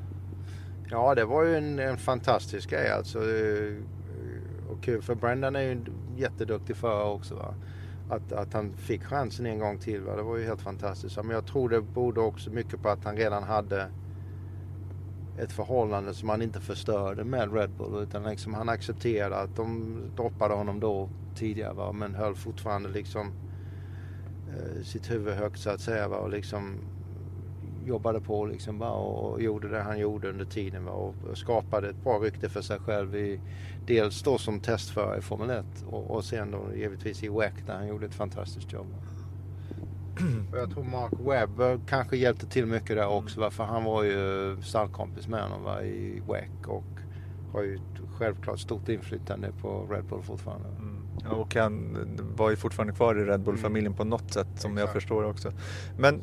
Ja, 0.90 1.14
det 1.14 1.24
var 1.24 1.44
ju 1.44 1.56
en, 1.56 1.78
en 1.78 1.96
fantastisk 1.98 2.70
grej 2.70 2.90
alltså. 2.90 3.18
Eh, 3.18 3.74
Och 4.70 4.82
kul 4.82 5.02
för 5.02 5.14
Brendan 5.14 5.56
är 5.56 5.60
ju 5.60 5.72
en 5.72 5.86
jätteduktig 6.16 6.76
förare 6.76 7.04
också. 7.10 7.34
Va? 7.34 7.54
Att, 8.10 8.32
att 8.32 8.52
han 8.52 8.72
fick 8.76 9.04
chansen 9.04 9.46
en 9.46 9.58
gång 9.58 9.78
till, 9.78 10.00
va? 10.00 10.16
det 10.16 10.22
var 10.22 10.36
ju 10.36 10.44
helt 10.44 10.60
fantastiskt. 10.62 11.16
Men 11.16 11.30
jag 11.30 11.46
tror 11.46 11.68
det 11.68 11.80
berodde 11.82 12.20
också 12.20 12.50
mycket 12.50 12.82
på 12.82 12.88
att 12.88 13.04
han 13.04 13.16
redan 13.16 13.42
hade 13.42 13.86
ett 15.38 15.52
förhållande 15.52 16.14
som 16.14 16.28
han 16.28 16.42
inte 16.42 16.60
förstörde 16.60 17.24
med 17.24 17.54
Red 17.54 17.70
Bull. 17.70 18.02
Utan 18.02 18.22
liksom 18.22 18.54
han 18.54 18.68
accepterade 18.68 19.36
att 19.36 19.56
de 19.56 19.96
droppade 20.16 20.54
honom 20.54 20.80
då 20.80 21.08
tidigare. 21.34 21.74
Va? 21.74 21.92
Men 21.92 22.14
höll 22.14 22.34
fortfarande 22.34 22.88
liksom 22.88 23.32
eh, 24.48 24.82
sitt 24.82 25.10
huvud 25.10 25.34
högt 25.34 25.58
så 25.58 25.70
att 25.70 25.80
säga. 25.80 26.08
Va? 26.08 26.16
Och 26.16 26.30
liksom 26.30 26.78
jobbade 27.86 28.20
på 28.20 28.46
liksom 28.46 28.78
va? 28.78 28.90
och 28.90 29.42
gjorde 29.42 29.68
det 29.68 29.82
han 29.82 29.98
gjorde 29.98 30.30
under 30.30 30.44
tiden 30.44 30.84
va? 30.84 30.92
och 30.92 31.14
skapade 31.38 31.88
ett 31.88 32.04
bra 32.04 32.18
rykte 32.18 32.48
för 32.48 32.62
sig 32.62 32.78
själv 32.78 33.16
i 33.16 33.40
dels 33.86 34.22
då 34.22 34.38
som 34.38 34.60
testförare 34.60 35.18
i 35.18 35.20
Formel 35.20 35.50
1 35.50 35.64
och, 35.86 36.10
och 36.10 36.24
sen 36.24 36.50
då 36.50 36.74
givetvis 36.74 37.22
i 37.22 37.28
WEC 37.28 37.54
där 37.66 37.74
han 37.74 37.86
gjorde 37.86 38.06
ett 38.06 38.14
fantastiskt 38.14 38.72
jobb. 38.72 38.86
Va? 38.86 39.13
jag 40.54 40.70
tror 40.70 40.84
Mark 40.84 41.12
Webb 41.20 41.60
eh, 41.60 41.80
kanske 41.86 42.16
hjälpte 42.16 42.46
till 42.46 42.66
mycket 42.66 42.96
där 42.96 43.06
också 43.08 43.40
va? 43.40 43.50
för 43.50 43.64
han 43.64 43.84
var 43.84 44.02
ju 44.02 44.56
stallkompis 44.62 45.28
med 45.28 45.42
honom 45.42 45.62
va? 45.62 45.82
i 45.82 46.22
WEC 46.28 46.66
och 46.66 46.84
har 47.52 47.62
ju 47.62 47.78
självklart 48.18 48.58
stort 48.60 48.88
inflytande 48.88 49.52
på 49.60 49.86
Red 49.90 50.04
Bull 50.04 50.22
fortfarande. 50.22 50.68
Ja, 51.24 51.30
Och 51.30 51.54
han 51.54 51.96
var 52.36 52.50
ju 52.50 52.56
fortfarande 52.56 52.92
kvar 52.94 53.14
i 53.18 53.24
Red 53.24 53.40
Bull-familjen 53.40 53.94
på 53.94 54.04
något 54.04 54.32
sätt 54.32 54.46
som 54.56 54.70
jag 54.70 54.76
Mm. 54.76 54.82
Exakt. 54.84 54.92
förstår 54.92 55.24
också. 55.24 55.52
Men 55.98 56.20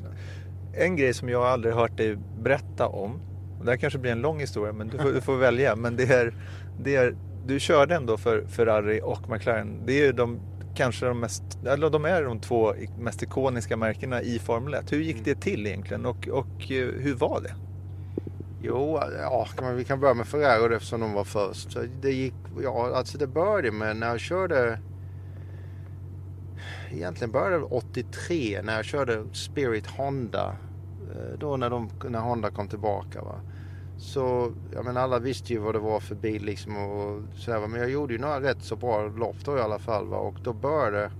en 0.73 0.95
grej 0.95 1.13
som 1.13 1.29
jag 1.29 1.43
aldrig 1.43 1.73
hört 1.73 1.97
dig 1.97 2.17
berätta 2.41 2.87
om, 2.87 3.19
och 3.59 3.65
det 3.65 3.71
här 3.71 3.77
kanske 3.77 3.99
blir 3.99 4.11
en 4.11 4.21
lång 4.21 4.39
historia 4.39 4.73
men 4.73 4.87
du 4.87 4.97
får, 4.97 5.11
du 5.11 5.21
får 5.21 5.37
välja, 5.37 5.75
men 5.75 5.95
det 5.95 6.03
är, 6.03 6.33
det 6.83 6.95
är, 6.95 7.15
du 7.45 7.59
körde 7.59 7.95
ändå 7.95 8.17
för 8.17 8.45
Ferrari 8.45 9.01
och 9.03 9.29
McLaren. 9.29 9.81
Det 9.85 9.93
är 9.93 10.05
ju 10.05 10.11
de 10.11 10.39
kanske 10.75 11.05
de 11.05 11.19
mest, 11.19 11.43
eller 11.65 11.89
de 11.89 12.05
är 12.05 12.23
de 12.23 12.39
två 12.39 12.73
mest 12.99 13.23
ikoniska 13.23 13.77
märkena 13.77 14.21
i 14.21 14.39
Formel 14.39 14.73
1. 14.73 14.91
Hur 14.91 14.97
Mm. 14.97 15.07
gick 15.07 15.25
det 15.25 15.35
till 15.41 15.67
egentligen 15.67 16.05
och, 16.05 16.27
och 16.27 16.71
eh, 16.71 16.87
hur 17.01 17.15
var 17.15 17.41
det? 17.41 17.55
Jo, 18.63 18.99
ja, 19.21 19.47
vi 19.75 19.83
kan 19.83 19.99
börja 19.99 20.13
med 20.13 20.27
Ferrari 20.27 20.75
eftersom 20.75 20.99
de 21.01 21.13
var 21.13 21.23
först. 21.23 21.77
Det 22.01 22.11
gick, 22.11 22.33
ja, 22.63 22.91
alltså 22.95 23.17
det 23.17 23.27
började 23.27 23.71
med 23.71 23.97
när 23.97 24.07
jag 24.07 24.19
körde 24.19 24.79
Egentligen 26.91 27.31
började 27.31 27.57
det 27.57 27.63
83 27.63 28.61
när 28.63 28.75
jag 28.75 28.85
körde 28.85 29.25
Spirit 29.33 29.87
Honda. 29.87 30.55
eh, 31.15 31.37
Då 31.39 31.57
när, 31.57 31.69
de, 31.69 31.89
när 32.09 32.19
Honda 32.19 32.51
kom 32.51 32.67
tillbaka. 32.67 33.21
Va? 33.21 33.35
Så 34.01 34.51
jag 34.73 34.85
menar 34.85 35.01
alla 35.01 35.19
visste 35.19 35.53
ju 35.53 35.59
vad 35.59 35.75
det 35.75 35.79
var 35.79 35.99
för 35.99 36.15
bil 36.15 36.43
liksom 36.43 36.77
och 36.77 37.21
så 37.35 37.51
här, 37.51 37.59
va. 37.59 37.67
Men 37.67 37.79
jag 37.79 37.89
gjorde 37.89 38.13
ju 38.13 38.19
några 38.19 38.41
rätt 38.41 38.63
så 38.63 38.75
bra 38.75 39.07
lopp 39.07 39.35
då 39.45 39.57
i 39.57 39.61
alla 39.61 39.79
fall. 39.79 40.07
Va? 40.07 40.17
Och 40.17 40.35
då 40.43 40.53
började 40.53 41.11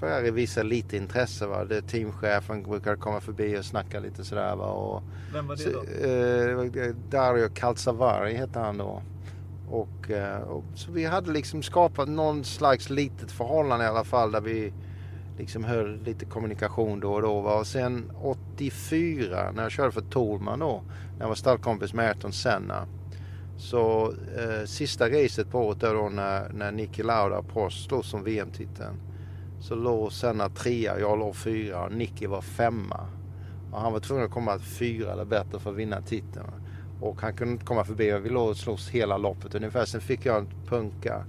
Ferrari 0.00 0.30
visa 0.30 0.62
lite 0.62 0.96
intresse. 0.96 1.46
Va? 1.46 1.64
Det 1.64 1.82
teamchefen 1.82 2.62
brukade 2.62 2.96
komma 2.96 3.20
förbi 3.20 3.58
och 3.58 3.64
snacka 3.64 4.00
lite 4.00 4.24
sådär. 4.24 4.56
Va? 4.56 4.66
Och, 4.66 5.02
Vem 5.32 5.46
var 5.46 5.56
så, 5.56 5.68
eh, 5.68 6.94
Dario 7.10 7.48
Calzavari 7.54 8.34
hette 8.34 8.58
han 8.58 8.78
då. 8.78 9.02
Och, 9.70 10.10
eh, 10.10 10.40
och, 10.40 10.64
så 10.74 10.92
vi 10.92 11.04
hade 11.04 11.32
liksom 11.32 11.62
skapat 11.62 12.08
någon 12.08 12.44
slags 12.44 12.90
litet 12.90 13.32
förhållande 13.32 13.84
i 13.84 13.88
alla 13.88 14.04
fall 14.04 14.32
där 14.32 14.40
vi 14.40 14.72
liksom 15.38 15.64
höll 15.64 16.02
lite 16.04 16.24
kommunikation 16.24 17.00
då 17.00 17.12
och 17.12 17.22
då. 17.22 17.40
Va? 17.40 17.54
Och 17.58 17.66
sen 17.66 18.12
84 18.22 19.52
när 19.52 19.62
jag 19.62 19.72
körde 19.72 19.92
för 19.92 20.00
Torman 20.00 20.58
då, 20.58 20.82
när 21.12 21.20
jag 21.20 21.28
var 21.28 21.34
stallkompis 21.34 21.94
med 21.94 22.08
Ayrton 22.08 22.32
Senna. 22.32 22.86
Så 23.56 24.12
eh, 24.12 24.64
sista 24.66 25.08
racet 25.08 25.50
på 25.50 25.58
året 25.58 25.80
då 25.80 26.08
när, 26.12 26.48
när 26.48 26.72
Niki 26.72 27.02
Lauda 27.02 27.42
Prost 27.42 27.86
slogs 27.86 28.08
som 28.08 28.24
VM-titeln. 28.24 29.00
Så 29.60 29.74
låg 29.74 30.12
Senna 30.12 30.48
trea, 30.48 30.98
jag 31.00 31.18
låg 31.18 31.36
fyra 31.36 31.84
och 31.84 31.92
Niki 31.92 32.26
var 32.26 32.40
femma. 32.40 33.08
Och 33.72 33.80
han 33.80 33.92
var 33.92 34.00
tvungen 34.00 34.24
att 34.24 34.30
komma 34.30 34.58
fyra 34.58 35.12
eller 35.12 35.24
bättre 35.24 35.58
för 35.58 35.70
att 35.70 35.76
vinna 35.76 36.02
titeln. 36.02 36.46
Och 37.00 37.20
han 37.20 37.36
kunde 37.36 37.52
inte 37.52 37.64
komma 37.64 37.84
förbi. 37.84 38.18
Vi 38.22 38.28
låg 38.28 38.48
och 38.48 38.56
slogs 38.56 38.88
hela 38.88 39.16
loppet 39.16 39.54
ungefär. 39.54 39.84
Sen 39.84 40.00
fick 40.00 40.26
jag 40.26 40.38
en 40.38 40.48
punka 40.68 41.24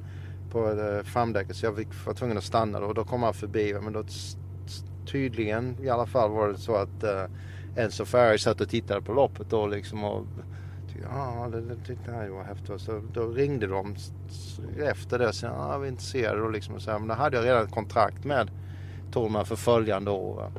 på 0.56 0.70
eh, 0.70 1.04
framdäcket 1.04 1.56
så 1.56 1.66
jag 1.66 1.72
var 2.06 2.14
tvungen 2.14 2.38
att 2.38 2.44
stanna 2.44 2.80
då. 2.80 2.86
Och 2.86 2.94
då 2.94 3.04
kom 3.04 3.24
han 3.24 3.34
förbi. 3.34 3.76
Men 3.82 3.94
då 3.94 4.04
tydligen 5.06 5.78
i 5.82 5.90
alla 5.90 6.06
fall 6.06 6.32
var 6.32 6.48
det 6.48 6.58
så 6.58 6.76
att 6.76 7.04
uh, 7.04 7.26
Enzo 7.76 8.06
Ferrari 8.06 8.38
satt 8.38 8.62
och 8.62 8.70
tittade 8.70 9.02
på 9.02 9.14
loppet 9.14 9.50
då 9.50 9.68
liksom 9.68 10.04
och 10.04 10.26
tyckte, 10.88 11.08
ja 11.12 11.48
det, 11.52 11.62
det 11.62 11.76
tyckte 11.76 12.12
han 12.12 12.26
ju 12.26 12.32
var 12.32 12.44
häftigt. 12.44 12.82
Så 12.82 13.02
då 13.14 13.28
ringde 13.28 13.68
de 13.68 13.96
efter 14.78 15.20
det 15.20 15.28
och 15.28 15.36
sa 15.36 15.48
ja 15.48 15.78
vi 15.78 15.88
är 15.88 15.92
intresserade 15.92 16.42
och 16.42 16.52
liksom 16.52 16.76
och 16.76 16.82
så 16.82 16.92
här. 16.92 17.00
Men 17.00 17.08
då 17.08 17.14
hade 17.14 17.38
jag 17.38 17.46
redan 17.46 17.66
ett 17.66 17.72
kontrakt 17.72 18.26
med 18.26 18.52
Torman 19.12 19.46
för 19.46 19.56
följande 19.56 20.12
år. 20.12 20.52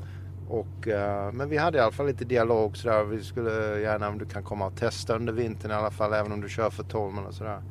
Och, 0.48 0.88
eh, 0.88 1.32
men 1.32 1.48
vi 1.48 1.56
hade 1.56 1.78
i 1.78 1.80
alla 1.80 1.92
fall 1.92 2.06
lite 2.06 2.24
dialog 2.24 2.76
sådär. 2.76 3.04
Vi 3.04 3.24
skulle 3.24 3.80
gärna 3.80 4.08
om 4.08 4.18
du 4.18 4.26
kan 4.26 4.44
komma 4.44 4.66
och 4.66 4.76
testa 4.76 5.16
under 5.16 5.32
vintern 5.32 5.70
i 5.70 5.74
alla 5.74 5.90
fall. 5.90 6.12
Även 6.12 6.32
om 6.32 6.40
du 6.40 6.48
kör 6.48 6.70
för 6.70 6.82
Tolman 6.82 7.26
och 7.26 7.34
sådär. 7.34 7.62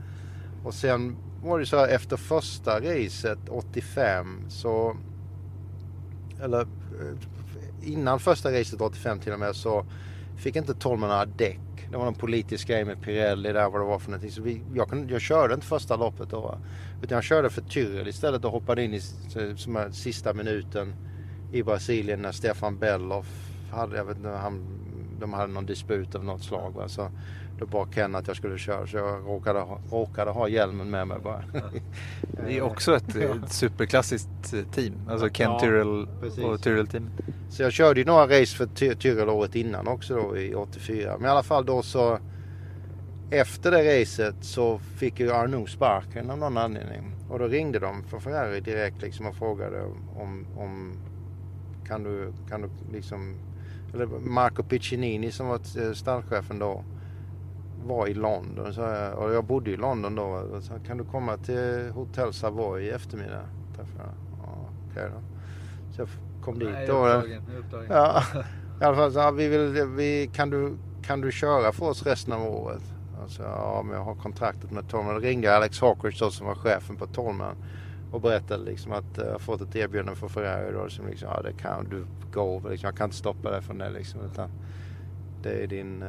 Och 0.66 0.74
sen 0.74 1.18
var 1.44 1.60
det 1.60 1.66
så 1.66 1.78
här 1.78 1.88
efter 1.88 2.18
första 2.18 2.80
racet 2.80 3.40
85 3.50 4.46
så 4.50 4.98
eller 6.42 6.62
eh, 6.62 6.68
innan 7.84 8.20
första 8.20 8.52
racet 8.52 8.82
85 8.82 9.20
till 9.20 9.34
och 9.34 9.40
med 9.40 9.56
så 9.56 9.86
fick 10.38 10.56
inte 10.56 10.74
Tolman 10.74 11.10
några 11.10 11.26
däck. 11.26 11.60
Det 11.92 11.98
var 11.98 12.06
någon 12.06 12.16
politisk 12.16 12.68
grej 12.68 12.86
med 12.86 13.02
Pirelli 13.02 13.54
där 13.54 13.70
vad 13.70 13.82
det 13.82 13.86
var 13.86 14.00
för 14.00 14.12
någonting. 14.12 14.32
Så 14.32 14.42
vi, 14.42 14.62
jag, 14.74 14.90
kunde, 14.90 15.14
jag 15.14 15.22
körde 15.22 15.54
inte 15.54 15.66
första 15.66 15.96
loppet 15.96 16.30
då. 16.30 16.42
va. 16.42 16.58
Utan 17.02 17.16
jag 17.16 17.24
körde 17.24 17.50
för 17.50 17.62
Tyrrell 17.62 18.08
istället 18.08 18.46
och 18.46 18.52
hoppade 18.52 18.84
in 18.84 18.94
i 18.94 19.00
som 19.56 19.76
här 19.76 19.92
sista 19.92 20.34
minuten 20.34 20.96
i 21.52 21.64
Brasilien 21.64 22.22
när 22.22 22.32
Stefan 22.32 22.78
Belloff 22.78 23.28
hade, 23.72 23.98
jag 23.98 24.06
vet 24.06 24.18
inte, 24.18 24.30
han, 24.30 24.66
de 25.20 25.34
hade 25.34 25.54
någon 25.54 25.66
disput 25.66 26.16
av 26.16 26.24
något 26.24 26.44
slag. 26.44 26.74
Va? 26.76 26.88
Så 26.88 27.12
då 27.60 27.66
bad 27.66 27.94
Ken 27.94 28.16
att 28.16 28.28
jag 28.28 28.38
skulle 28.38 28.58
köra 28.58 28.88
så 28.88 28.98
jag 28.98 29.26
råkade 29.28 29.60
ha, 29.60 29.80
råkade 29.92 30.32
ha 30.32 30.48
hjälmen 30.48 30.90
med 30.90 31.08
mig 31.08 31.18
bara. 31.24 31.44
Det 32.46 32.58
är 32.58 32.62
också 32.62 32.96
ett, 32.96 33.16
ett 33.16 33.52
superklassiskt 33.52 34.54
eh, 34.54 34.60
team. 34.72 34.94
Alltså 35.10 35.30
Ken 35.30 35.52
Ja, 35.52 35.60
Tyrrell 35.60 36.08
precis. 36.22 36.44
och 36.44 36.62
Tyrrell 36.64 36.88
team. 36.88 37.10
Så 37.50 37.64
jag 37.64 37.72
körde 37.72 38.00
ju 38.00 38.06
några 38.06 38.24
race 38.42 38.56
för 38.58 38.66
Ty- 38.66 38.96
Tyrrell 38.96 39.30
året 39.30 39.56
innan 39.56 39.88
också 39.88 40.16
då 40.16 40.38
i 40.38 40.56
84. 40.56 41.16
Men 41.18 41.26
i 41.28 41.30
alla 41.30 41.44
fall 41.44 41.66
då 41.66 41.82
så 41.82 42.20
efter 43.32 43.72
det 43.72 44.02
racet 44.02 44.36
så 44.42 44.78
fick 44.80 45.20
ju 45.20 45.32
Arnoux 45.32 45.72
sparken 45.72 46.30
av 46.30 46.38
någon 46.38 46.58
anledning. 46.58 47.12
Och 47.30 47.40
då 47.40 47.48
ringde 47.48 47.80
de 47.80 48.04
för 48.04 48.20
Ferrari 48.20 48.60
direkt 48.60 49.02
liksom 49.02 49.26
och 49.28 49.36
frågade 49.36 49.84
om, 50.16 50.46
om 50.58 50.94
kan 51.88 52.04
du, 52.04 52.34
kan 52.50 52.62
du 52.62 52.70
liksom, 52.94 53.36
eller 53.94 54.06
Marco 54.06 54.64
Piccinini 54.64 55.32
som 55.32 55.48
var 55.48 55.56
eh, 55.56 55.94
stallchefen 55.94 56.60
då 56.60 56.84
var 57.88 58.08
i 58.08 58.14
London. 58.14 58.74
Så 58.74 58.82
jag, 58.82 59.18
och 59.18 59.34
jag 59.34 59.44
bodde 59.44 59.72
i 59.72 59.78
London 59.78 60.16
då. 60.16 60.62
Så, 60.62 60.74
kan 60.88 60.98
du 60.98 61.04
komma 61.04 61.38
till 61.38 61.92
Hotel 61.94 62.34
Savoy 62.34 62.84
i 62.84 62.90
eftermiddag? 62.90 63.46
Ja, 63.78 64.70
okej 64.92 65.10
då. 65.14 65.22
Så 65.96 66.02
jag 66.02 66.08
kom 66.44 66.60
dit 66.60 66.88
då. 66.88 67.24
Ja, 67.90 68.24
i 68.82 68.84
alla 68.84 68.96
fall 68.96 69.12
så 69.12 69.20
ja, 69.20 69.32
vi 69.32 69.48
vill, 69.48 69.86
vi, 69.86 70.30
kan, 70.34 70.50
du, 70.50 70.78
kan 71.04 71.22
du 71.22 71.32
köra 71.32 71.72
för 71.72 71.86
oss 71.86 72.06
resten 72.06 72.34
av 72.34 72.44
året? 72.44 72.82
Alltså, 73.22 73.44
ja, 73.44 73.84
men 73.86 73.98
jag 73.98 74.04
har 74.04 74.16
kontraktet 74.16 74.72
med 74.72 74.90
Tolman. 74.90 75.14
Då 75.14 75.20
ringde 75.20 75.56
Alex 75.56 75.82
Hawkridge 75.82 76.18
då, 76.20 76.32
som 76.32 76.48
var 76.48 76.56
chefen 76.56 76.96
på 76.96 77.08
Tolman 77.08 77.56
och 78.12 78.22
berättade 78.22 78.64
liksom 78.64 78.92
att 78.92 79.18
eh, 79.18 79.26
jag 79.26 79.32
har 79.32 79.40
fått 79.40 79.62
ett 79.62 79.76
erbjudande 79.76 80.16
från 80.16 80.30
Ferrari 80.30 80.72
då, 80.74 80.90
som 80.90 81.08
liksom, 81.08 81.30
ja 81.30 81.42
det 81.42 81.54
kan 81.54 81.90
du 81.90 82.06
gå, 82.34 82.62
liksom, 82.70 82.88
jag 82.88 82.98
kan 82.98 83.06
inte 83.06 83.18
stoppa 83.18 83.52
dig 83.52 83.62
från 83.62 83.78
det 83.78 83.90
liksom. 83.90 84.22
Utan 84.22 84.50
det 85.46 85.64
är 85.64 85.68
din, 85.68 86.02
eh, 86.02 86.08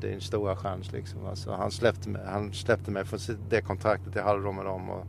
det, 0.00 0.06
är 0.06 0.10
din 0.10 0.20
stora 0.20 0.56
chans 0.56 0.92
liksom. 0.92 1.26
Alltså, 1.26 1.52
han, 1.52 1.70
släppte 1.70 2.08
mig, 2.08 2.22
han 2.26 2.52
släppte 2.52 2.90
mig 2.90 3.04
från 3.04 3.18
det 3.48 3.60
kontraktet 3.60 4.14
jag 4.14 4.22
hade 4.22 4.42
då 4.42 4.52
med 4.52 4.64
dem. 4.64 4.90
Och 4.90 5.06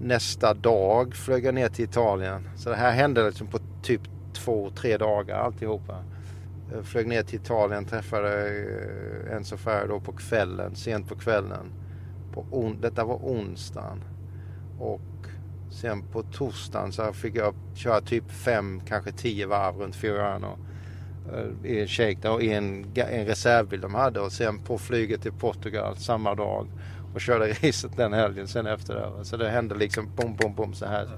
nästa 0.00 0.54
dag 0.54 1.14
flög 1.14 1.44
jag 1.44 1.54
ner 1.54 1.68
till 1.68 1.84
Italien. 1.84 2.48
Så 2.56 2.70
det 2.70 2.76
här 2.76 2.92
hände 2.92 3.26
liksom 3.26 3.46
på 3.46 3.58
typ 3.82 4.00
två, 4.32 4.70
tre 4.70 4.96
dagar 4.96 5.36
alltihopa. 5.38 6.04
Jag 6.72 6.84
flög 6.84 7.08
ner 7.08 7.22
till 7.22 7.40
Italien, 7.40 7.84
träffade 7.84 8.48
eh, 8.48 9.36
Enzo 9.36 9.56
Ferrari 9.56 9.88
då 9.88 10.00
på 10.00 10.12
kvällen, 10.12 10.76
sent 10.76 11.08
på 11.08 11.14
kvällen. 11.14 11.72
På 12.32 12.46
on- 12.50 12.80
detta 12.80 13.04
var 13.04 13.16
onsdagen. 13.16 14.04
Och 14.78 15.00
sen 15.70 16.02
på 16.02 16.22
torsdagen 16.22 16.92
så 16.92 17.12
fick 17.12 17.36
jag 17.36 17.54
köra 17.74 18.00
typ 18.00 18.30
fem, 18.30 18.80
kanske 18.80 19.12
tio 19.12 19.46
varv 19.46 19.76
runt 19.76 19.96
Fiorano 19.96 20.58
eh, 21.32 21.70
I 21.70 21.80
en 21.80 21.88
shake 21.88 22.28
och 22.28 22.42
en, 22.42 22.86
en 22.94 23.26
reservbil 23.26 23.80
de 23.80 23.94
hade 23.94 24.20
och 24.20 24.32
sen 24.32 24.58
på 24.58 24.78
flyget 24.78 25.22
till 25.22 25.32
Portugal 25.32 25.96
samma 25.96 26.34
dag 26.34 26.66
och 27.14 27.20
körde 27.20 27.48
racet 27.62 27.96
den 27.96 28.12
helgen 28.12 28.48
sen 28.48 28.66
efter 28.66 28.94
det. 28.94 29.24
Så 29.24 29.36
det 29.36 29.48
hände 29.50 29.74
liksom 29.74 30.08
bom, 30.16 30.36
bom, 30.36 30.54
bom 30.54 30.74
så 30.74 30.86
här 30.86 31.08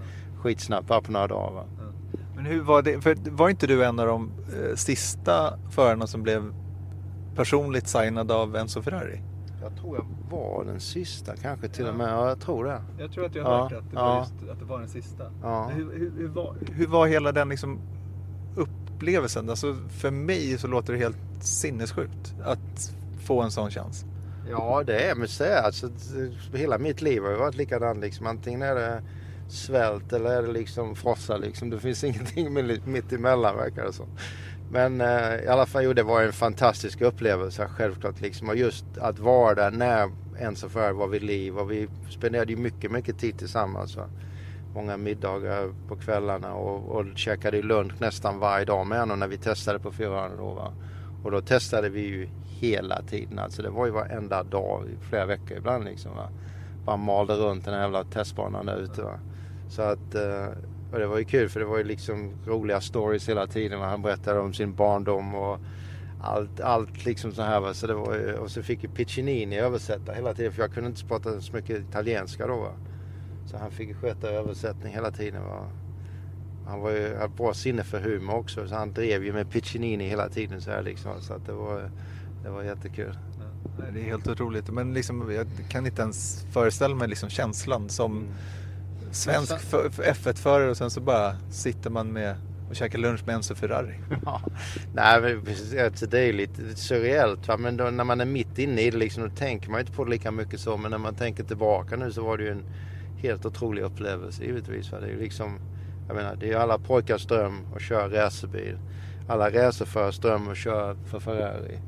skitsnabbt 0.42 0.88
bara 0.88 1.00
på 1.00 1.12
några 1.12 1.26
dagar. 1.26 1.52
Va? 1.54 1.64
Men 2.36 2.46
hur 2.46 2.61
var 2.62 2.82
det? 2.82 3.00
För 3.00 3.16
var 3.30 3.48
inte 3.48 3.66
du 3.66 3.84
en 3.84 3.98
av 3.98 4.07
de 4.07 4.30
eh, 4.62 4.74
sista 4.74 5.59
förarna 5.70 6.07
som 6.07 6.22
blev 6.22 6.54
personligt 7.34 7.88
signad 7.88 8.30
av 8.30 8.57
Enzo 8.57 8.82
Ferrari? 8.82 9.20
Jag 9.62 9.76
tror 9.76 9.96
jag 9.96 10.07
var 10.30 10.64
den 10.64 10.80
sista 10.80 11.36
kanske 11.36 11.68
till 11.68 11.86
och 11.86 11.94
med. 11.94 12.09
Ja, 12.09 12.28
jag 12.28 12.40
tror 12.40 12.64
det. 12.64 12.82
Jag 12.98 13.12
tror 13.12 13.26
att 13.26 13.34
jag 13.34 13.44
har 13.44 13.50
Ja, 13.52 13.62
hört 13.62 13.72
att 13.72 13.84
det, 13.84 13.90
det 13.90 13.96
var 13.96 14.09
ja. 14.09 14.18
just, 14.18 14.50
att 14.50 14.59
det 14.59 14.64
var 14.64 14.78
den 14.78 14.88
sista. 14.88 15.24
Ja. 15.42 15.70
Hur, 15.74 15.98
hur, 15.98 16.12
hur 16.18 16.28
var... 16.28 16.57
Hur 16.72 16.86
var 16.86 17.07
hela 17.07 17.32
den 17.32 17.48
liksom 17.48 17.78
upplevelsen? 18.97 19.51
Alltså 19.51 19.76
för 20.01 20.11
mig 20.11 20.59
så 20.59 20.66
låter 20.66 20.92
det 20.92 20.99
helt 20.99 21.16
sinnessjukt 21.40 22.34
att 22.44 22.92
få 23.24 23.42
en 23.42 23.51
sån 23.51 23.70
chans. 23.70 24.05
Ja, 24.51 24.82
det 24.86 25.01
är 25.11 25.14
museet. 25.14 25.64
Alltså, 25.64 25.90
hela 26.55 26.78
mitt 26.78 27.03
liv 27.03 27.22
har 27.22 27.30
ju 27.30 27.36
varit 27.36 27.55
likadant. 27.57 28.01
Liksom. 28.01 28.26
Antingen 28.26 28.62
är 28.62 28.74
det 28.74 29.03
svält 29.49 30.12
eller 30.12 30.30
är 30.30 30.42
det 30.42 30.53
liksom 30.53 30.97
frossa. 30.97 31.36
Liksom. 31.36 31.70
Det 31.70 31.78
finns 31.78 32.05
ingenting 32.11 32.53
mitt- 32.84 33.12
emellan 33.12 33.57
verkar 33.57 33.84
det 33.84 33.92
som. 33.92 34.07
Men 34.70 35.01
eh, 35.01 35.34
i 35.44 35.49
alla 35.49 35.66
fall, 35.66 35.84
jo, 35.84 35.92
det 35.92 36.03
var 36.03 36.22
en 36.22 36.32
fantastisk 36.32 37.01
upplevelse 37.01 37.68
självklart. 37.76 38.20
Liksom. 38.20 38.49
Och 38.49 38.57
just 38.57 38.84
att 39.01 39.18
vara 39.18 39.55
där 39.55 39.70
när 39.70 40.11
ens 40.40 40.64
affär 40.64 40.92
var 40.92 41.07
vid 41.09 41.22
liv. 41.22 41.59
Och 41.59 41.70
vi 41.70 41.88
spenderade 42.11 42.53
ju 42.53 42.59
mycket, 42.59 42.90
mycket 42.90 43.18
tid 43.18 43.38
tillsammans. 43.38 43.97
Va? 43.97 44.09
Många 44.77 44.97
middagar 44.97 45.74
på 45.89 45.97
kvällarna 45.97 46.55
och, 46.55 46.97
och 46.97 47.07
käkade 47.14 47.62
lunch 47.62 48.01
nästan 48.01 48.39
varje 48.39 48.64
dag 48.64 48.87
med 48.87 49.01
honom 49.01 49.18
när 49.18 49.29
vi 49.29 49.39
testade 49.39 49.79
på 49.79 49.93
Fiorano 49.93 50.37
då. 50.37 50.55
Va? 50.55 50.72
Och 51.24 51.31
då 51.31 51.41
testade 51.41 51.89
vi 51.89 52.01
ju 52.01 52.29
hela 52.45 53.03
tiden. 53.03 53.39
Alltså 53.39 53.62
det 53.62 53.70
var 53.70 53.87
ju 53.87 53.93
varenda 53.93 54.43
dag 54.43 54.85
i 54.87 55.05
flera 55.09 55.27
veckor 55.27 55.57
ibland 55.57 55.85
liksom. 55.85 56.16
Va? 56.16 56.29
Bara 56.85 56.97
malde 56.97 57.35
runt 57.35 57.64
den 57.64 57.74
här 57.74 57.81
jävla 57.81 58.05
testbanan 58.05 58.66
där 58.66 58.77
ute. 58.77 59.03
Va? 59.03 59.18
Så 59.68 59.83
att, 59.83 60.14
eh, 60.14 60.47
och 60.93 60.99
det 60.99 61.07
var 61.07 61.18
ju 61.18 61.24
kul 61.24 61.49
för 61.49 61.61
det 61.61 61.66
var 61.66 61.79
ju 61.79 61.85
liksom 61.85 62.33
roliga 62.47 62.81
stories 62.81 63.29
hela 63.29 63.47
tiden. 63.47 63.81
Va? 63.81 63.87
Han 63.87 64.03
berättade 64.03 64.41
om 64.41 64.53
sin 64.53 64.74
barndom 64.74 65.35
och 65.35 65.59
allt, 66.22 66.61
allt 66.61 67.05
liksom 67.05 67.33
så 67.33 67.43
här. 67.43 67.61
Va? 67.61 67.74
Så 67.74 67.87
det 67.87 67.95
var 67.95 68.14
ju, 68.14 68.35
och 68.35 68.51
så 68.51 68.62
fick 68.62 68.83
ju 68.83 68.89
Piccinini 68.89 69.59
översätta 69.59 70.12
hela 70.12 70.35
tiden 70.35 70.53
för 70.53 70.62
jag 70.62 70.72
kunde 70.72 70.91
inte 70.91 71.05
prata 71.05 71.41
så 71.41 71.53
mycket 71.53 71.79
italienska 71.79 72.47
då. 72.47 72.57
Va? 72.57 72.72
Så 73.47 73.57
han 73.57 73.70
fick 73.70 73.97
sköta 73.97 74.28
översättning 74.30 74.92
hela 74.94 75.11
tiden. 75.11 75.42
Han 76.66 76.80
var 76.80 76.90
ju, 76.90 77.16
hade 77.16 77.28
bra 77.34 77.55
sinne 77.55 77.84
för 77.84 78.01
humor 78.01 78.34
också 78.34 78.68
så 78.68 78.74
han 78.74 78.92
drev 78.92 79.24
ju 79.24 79.32
med 79.32 79.51
Piccinini 79.51 80.09
hela 80.09 80.28
tiden 80.28 80.61
så 80.61 80.70
här 80.70 80.82
liksom. 80.82 81.12
Så 81.20 81.34
att 81.34 81.47
det 81.47 81.53
var, 81.53 81.90
det 82.42 82.51
var 82.51 82.62
jättekul. 82.62 83.18
Nej, 83.78 83.88
Det 83.94 84.01
är 84.01 84.05
helt 84.05 84.28
otroligt. 84.28 84.70
Men 84.70 84.94
liksom, 84.94 85.32
jag 85.32 85.47
kan 85.68 85.86
inte 85.86 86.03
ens 86.03 86.47
föreställa 86.53 86.94
mig 86.94 87.09
liksom 87.09 87.28
känslan 87.28 87.88
som 87.88 88.24
svensk 89.11 89.59
för- 89.61 89.90
för 89.90 90.03
F1-förare 90.03 90.70
och 90.70 90.76
sen 90.76 90.90
så 90.90 91.01
bara 91.01 91.36
sitter 91.51 91.90
man 91.90 92.12
med 92.12 92.36
och 92.68 92.76
käkar 92.76 92.99
lunch 92.99 93.26
med 93.26 93.34
Enzo 93.34 93.55
Ferrari. 93.55 93.94
Ja. 94.24 94.40
Nej, 94.94 95.20
men 95.20 95.44
det 96.11 96.18
är 96.18 96.24
ju 96.26 96.32
lite 96.32 96.76
surreellt. 96.76 97.49
Va? 97.49 97.57
Men 97.57 97.76
då, 97.76 97.84
när 97.84 98.05
man 98.05 98.20
är 98.20 98.24
mitt 98.24 98.59
inne 98.59 98.80
i 98.82 98.90
det 98.90 98.97
liksom, 98.97 99.22
då 99.22 99.34
tänker 99.36 99.70
man 99.70 99.80
inte 99.80 99.92
på 99.92 100.05
det 100.05 100.11
lika 100.11 100.30
mycket 100.30 100.61
så. 100.61 100.76
Men 100.76 100.90
när 100.90 100.99
man 100.99 101.14
tänker 101.14 101.44
tillbaka 101.44 101.97
nu 101.97 102.12
så 102.12 102.22
var 102.24 102.38
det 102.38 102.44
ju 102.44 102.51
en 102.51 102.64
helt 103.17 103.47
otrolig 103.47 103.83
upplevelse 103.83 104.45
givetvis. 104.45 104.91
Det 104.91 104.97
är 104.97 105.07
ju 105.07 105.21
liksom, 105.21 105.59
jag 106.07 106.17
menar, 106.17 106.37
det 106.37 106.47
är 106.47 106.51
ju 106.51 106.57
alla 106.57 106.79
pojkars 106.79 107.27
dröm 107.27 107.67
att 107.75 107.83
köra 107.83 108.09
racerbil. 108.09 108.79
Alla 109.29 109.51
racerförares 109.51 110.19
dröm 110.19 110.49
att 110.49 110.57
köra 110.57 110.95
för 110.95 111.21
Ferrari. 111.21 111.79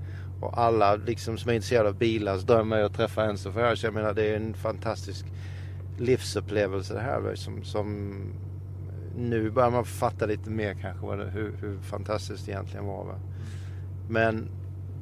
Och 0.41 0.59
alla 0.59 0.95
liksom, 0.95 1.39
som 1.39 1.51
är 1.51 1.55
intresserade 1.55 1.89
av 1.89 1.99
bilars 1.99 2.43
dröm 2.43 2.73
är 2.73 2.83
att 2.83 2.95
träffa 2.95 3.25
Enzo 3.25 3.53
Ferrari. 3.53 3.77
Så 3.77 3.87
jag 3.87 3.95
menar, 3.95 4.15
det 4.15 4.25
är 4.25 4.37
en 4.37 4.55
fantastisk 4.55 5.27
livsupplevelse 5.99 6.95
det 6.95 7.01
här. 7.01 7.35
Som, 7.35 7.65
som 7.65 8.17
nu 9.17 9.51
börjar 9.51 9.71
man 9.71 9.85
fatta 9.85 10.27
lite 10.27 10.51
mer 10.51 10.75
kanske 10.75 11.07
vad 11.07 11.19
det, 11.19 11.31
hur, 11.31 11.57
hur 11.61 11.79
fantastiskt 11.79 12.47
det 12.47 12.53
egentligen 12.53 12.87
var. 12.87 13.05
Va? 13.05 13.21
Men 14.09 14.51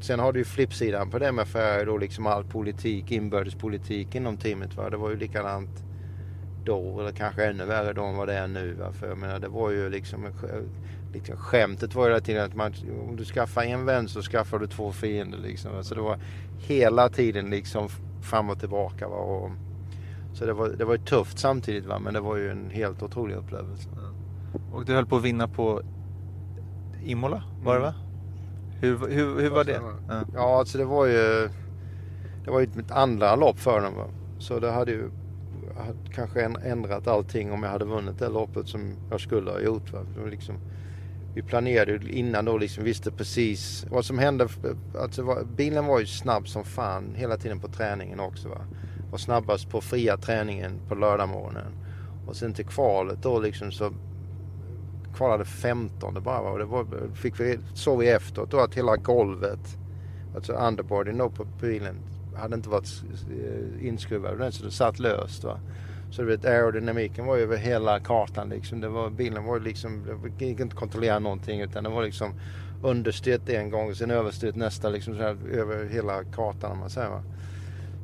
sen 0.01 0.21
har 0.21 0.33
du 0.33 0.39
ju 0.39 0.45
flippsidan 0.45 1.11
på 1.11 1.19
det 1.19 1.33
med 1.33 1.49
Ferrari 1.49 1.85
då 1.85 1.99
liksom 1.99 2.27
all 2.27 2.45
politik, 2.45 3.13
inbördespolitik 3.13 4.15
inom 4.15 4.37
teamet. 4.37 4.77
Va? 4.77 4.91
Det 4.91 4.97
var 4.97 5.11
ju 5.11 5.17
likadant 5.17 5.86
då 6.67 7.01
eller 7.01 7.13
kanske 7.13 7.47
ännu 7.47 7.65
värre 7.65 7.93
då 7.93 8.05
än 8.05 8.17
vad 8.17 8.29
det 8.29 8.35
är 8.35 8.49
nu. 8.49 8.73
Va? 8.73 8.93
För 8.93 9.09
jag 9.09 9.19
menar 9.19 9.39
det 9.39 9.49
var 9.49 9.71
ju 9.71 9.91
liksom, 9.91 10.27
liksom 11.13 11.37
skämtet 11.37 11.95
var 11.95 12.05
ju 12.05 12.11
hela 12.11 12.21
tiden 12.21 12.45
att 12.45 12.55
man, 12.55 12.73
om 13.09 13.17
du 13.17 13.25
skaffar 13.25 13.63
en 13.63 13.85
vän 13.85 14.09
så 14.09 14.23
skaffar 14.23 14.59
du 14.59 14.67
två 14.67 14.93
fiender 14.93 15.39
liksom. 15.39 15.73
Va? 15.73 15.83
Så 15.83 15.95
det 15.95 16.01
var 16.01 16.19
hela 16.59 17.09
tiden 17.09 17.51
liksom 17.51 17.89
fram 18.23 18.51
och 18.51 18.61
tillbaka. 18.61 19.09
Va? 19.09 19.17
Och, 19.17 19.51
så 20.35 20.47
det 20.47 20.53
var, 20.53 20.69
det 20.69 20.85
var 20.85 20.95
ju 20.95 21.05
tufft 21.05 21.39
samtidigt 21.39 21.87
va? 21.87 21.99
men 21.99 22.15
det 22.15 22.21
var 22.21 22.37
ju 22.37 22.51
en 22.51 22.71
helt 22.71 23.03
otrolig 23.03 23.35
upplevelse. 23.35 23.89
Och 24.73 24.85
du 24.85 24.95
höll 24.95 25.07
på 25.07 25.17
att 25.17 25.23
vinna 25.23 25.49
på 25.49 25.83
Imola, 27.05 27.43
var 27.63 27.75
det 27.75 27.81
va? 27.81 27.95
Hur, 28.81 28.99
hur, 29.09 29.41
hur 29.41 29.51
var 29.51 29.65
det? 29.65 29.81
Ja. 30.35 30.59
Alltså 30.59 30.79
det 30.79 30.85
var 30.85 31.07
ju 31.07 31.49
det 32.45 32.53
var 32.53 32.61
ju 32.61 32.69
mitt 32.75 32.91
andra 32.91 33.37
lopp 33.37 33.59
för 33.59 33.81
dem. 33.81 33.95
Va? 33.95 34.05
Så 34.39 34.61
det 34.61 34.71
hade 34.71 34.93
ju 34.93 35.11
kanske 36.15 36.43
ändrat 36.65 37.07
allting 37.07 37.53
om 37.53 37.63
jag 37.63 37.71
hade 37.71 37.85
vunnit 37.85 38.19
det 38.19 38.29
loppet 38.29 38.69
som 38.69 38.95
jag 39.11 39.21
skulle 39.21 39.51
ha 39.51 39.61
gjort. 39.61 39.93
Va? 39.93 40.01
Liksom, 40.31 40.55
vi 41.35 41.43
planerade 41.43 42.13
innan 42.13 42.45
då 42.45 42.59
liksom 42.59 42.85
visste 42.85 43.11
precis 43.11 43.87
vad 43.91 44.05
som 44.05 44.19
hände. 44.19 44.49
Alltså 44.99 45.47
bilen 45.57 45.87
var 45.87 46.01
ju 46.01 46.07
snabb 46.07 46.49
som 46.49 46.65
fan 46.65 47.15
hela 47.15 47.37
tiden 47.37 47.61
på 47.61 47.69
träningen 47.69 48.21
också. 48.21 48.49
Va? 48.49 48.59
Var 49.11 49.19
snabbast 49.19 49.71
på 49.71 49.81
fria 49.81 50.17
träningen 50.17 50.81
på 50.89 50.95
lördagmorgonen. 50.95 51.73
Och 52.27 52.37
sen 52.37 52.55
till 52.55 52.67
kvalet 52.67 53.23
då 53.23 53.41
liksom 53.41 53.73
så 53.73 53.93
kvalade 55.17 55.45
15 55.45 56.15
bara. 56.15 56.43
Va? 56.43 56.51
Och 56.51 56.59
det 56.59 56.65
var, 56.65 56.87
fick 57.15 57.41
vi, 57.41 57.59
såg 57.75 57.99
vi 57.99 58.09
efteråt 58.09 58.51
då 58.51 58.61
att 58.61 58.75
hela 58.75 58.97
golvet, 58.97 59.79
alltså 60.35 60.53
underboarden 60.53 61.19
då 61.19 61.31
på 61.31 61.45
bilen, 61.45 61.97
hade 62.37 62.55
inte 62.55 62.69
varit 62.69 63.03
eh, 63.31 63.87
inskruvad 63.87 64.33
ordentligt 64.33 64.55
så 64.55 64.65
det 64.65 64.71
satt 64.71 64.99
löst. 64.99 65.45
Va? 65.45 65.61
Så 66.11 66.23
du 66.23 66.29
vet 66.29 66.45
aerodynamiken 66.45 67.27
var 67.27 67.37
ju 67.37 67.43
över 67.43 67.57
hela 67.57 68.01
kartan 68.01 68.49
liksom. 68.49 68.81
Det 68.81 68.89
var, 68.89 69.11
bilen 69.11 69.45
var 69.45 69.61
liksom, 69.61 70.07
det 70.39 70.45
gick 70.45 70.61
inte 70.61 70.75
att 70.75 70.81
kontrollera 70.81 71.19
någonting 71.19 71.61
utan 71.61 71.85
det 71.85 71.91
var 71.91 72.03
liksom 72.03 72.35
understyrt 72.83 73.49
en 73.49 73.71
gång 73.71 73.91
och 73.91 73.97
sen 73.97 74.11
överstyrt 74.11 74.55
nästa 74.55 74.89
liksom 74.89 75.17
så 75.17 75.23
här, 75.23 75.37
över 75.53 75.85
hela 75.85 76.25
kartan 76.25 76.73
om 76.73 76.79
man 76.79 76.91
säger. 76.91 77.09
Va? 77.09 77.23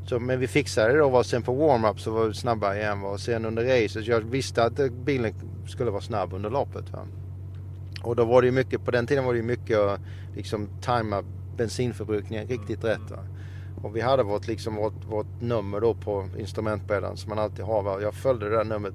Så, 0.07 0.19
men 0.19 0.41
vi 0.41 0.49
fixade 0.49 0.93
det 0.93 0.99
då 0.99 1.17
och 1.17 1.27
sen 1.27 1.43
på 1.43 1.55
warm-up 1.55 2.01
så 2.01 2.11
var 2.11 2.27
vi 2.27 2.35
snabbare 2.35 2.79
igen. 2.79 3.01
Va? 3.01 3.09
Och 3.09 3.21
sen 3.21 3.45
under 3.45 3.65
racet, 3.65 4.07
jag 4.07 4.21
visste 4.21 4.65
att 4.65 4.93
bilen 4.93 5.35
skulle 5.67 5.91
vara 5.91 6.03
snabb 6.03 6.33
under 6.33 6.51
loppet. 6.51 6.93
Va? 6.93 7.07
Och 8.03 8.17
då 8.17 8.25
var 8.25 8.43
det 8.43 8.53
mycket, 8.53 8.85
på 8.85 8.91
den 8.91 9.07
tiden 9.07 9.25
var 9.25 9.35
det 9.35 9.43
mycket 9.43 9.79
att 9.79 10.01
liksom 10.37 10.69
tajma 10.81 11.23
bensinförbrukningen 11.57 12.47
riktigt 12.47 12.85
rätt. 12.85 13.11
Va? 13.11 13.19
Och 13.83 13.97
vi 13.97 14.01
hade 14.01 14.23
vårt, 14.23 14.47
liksom, 14.47 14.77
vårt, 14.77 15.05
vårt 15.05 15.41
nummer 15.41 15.81
då 15.81 15.95
på 15.95 16.29
instrumentbrädan 16.39 17.17
som 17.17 17.29
man 17.29 17.39
alltid 17.39 17.65
har. 17.65 17.83
Va? 17.83 18.01
Jag 18.01 18.15
följde 18.15 18.49
det 18.49 18.57
där 18.57 18.65
numret 18.65 18.95